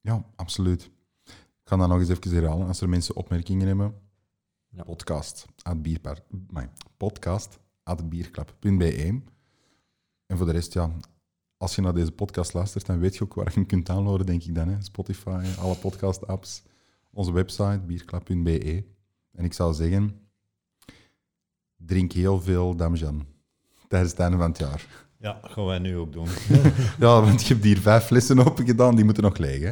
Ja, 0.00 0.24
absoluut. 0.36 0.90
Ik 1.24 1.32
ga 1.72 1.76
dat 1.76 1.88
nog 1.88 1.98
eens 1.98 2.08
even 2.08 2.34
herhalen. 2.34 2.66
Als 2.66 2.80
er 2.80 2.88
mensen 2.88 3.16
opmerkingen 3.16 3.66
hebben, 3.66 3.94
Ja. 4.68 4.82
podcast 4.84 5.46
at 5.62 5.82
bierpaar, 5.82 6.22
nee, 6.48 6.66
podcast 6.96 7.58
at 7.82 8.08
bierklap.be. 8.08 9.20
En 10.26 10.36
voor 10.36 10.46
de 10.46 10.52
rest, 10.52 10.72
ja, 10.72 10.90
als 11.56 11.74
je 11.74 11.82
naar 11.82 11.94
deze 11.94 12.12
podcast 12.12 12.52
luistert, 12.52 12.86
dan 12.86 12.98
weet 12.98 13.16
je 13.16 13.24
ook 13.24 13.34
waar 13.34 13.48
je 13.48 13.54
hem 13.54 13.66
kunt 13.66 13.86
downloaden, 13.86 14.26
denk 14.26 14.42
ik 14.42 14.54
dan. 14.54 14.68
Hè? 14.68 14.76
Spotify, 14.82 15.44
alle 15.58 15.76
podcast-apps, 15.76 16.62
onze 17.12 17.32
website, 17.32 17.80
bierklap.be. 17.86 18.84
En 19.32 19.44
ik 19.44 19.52
zou 19.52 19.74
zeggen, 19.74 20.20
drink 21.76 22.12
heel 22.12 22.40
veel 22.40 22.76
Damjan 22.76 23.26
tijdens 23.88 24.10
het 24.10 24.20
einde 24.20 24.36
van 24.36 24.48
het 24.48 24.58
jaar. 24.58 25.06
Ja, 25.18 25.38
dat 25.42 25.50
gaan 25.50 25.66
wij 25.66 25.78
nu 25.78 25.96
ook 25.96 26.12
doen. 26.12 26.28
Ja, 26.98 27.20
want 27.20 27.42
je 27.42 27.52
hebt 27.52 27.64
hier 27.64 27.78
vijf 27.78 28.04
flessen 28.04 28.38
open 28.38 28.66
gedaan, 28.66 28.96
die 28.96 29.04
moeten 29.04 29.22
nog 29.22 29.38
leeg. 29.38 29.62
Hè? 29.62 29.70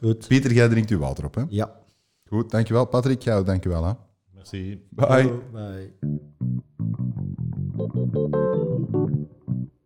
goed. 0.00 0.28
Pieter, 0.28 0.52
jij 0.52 0.68
drinkt 0.68 0.90
uw 0.90 0.98
water 0.98 1.24
op, 1.24 1.34
hè? 1.34 1.42
Ja. 1.48 1.80
Goed, 2.28 2.50
dankjewel. 2.50 2.84
Patrick, 2.84 3.22
jou 3.22 3.44
dankjewel. 3.44 3.84
Hè? 3.84 3.92
Merci. 4.34 4.86
Bye. 4.90 5.40
Bye. 5.52 5.92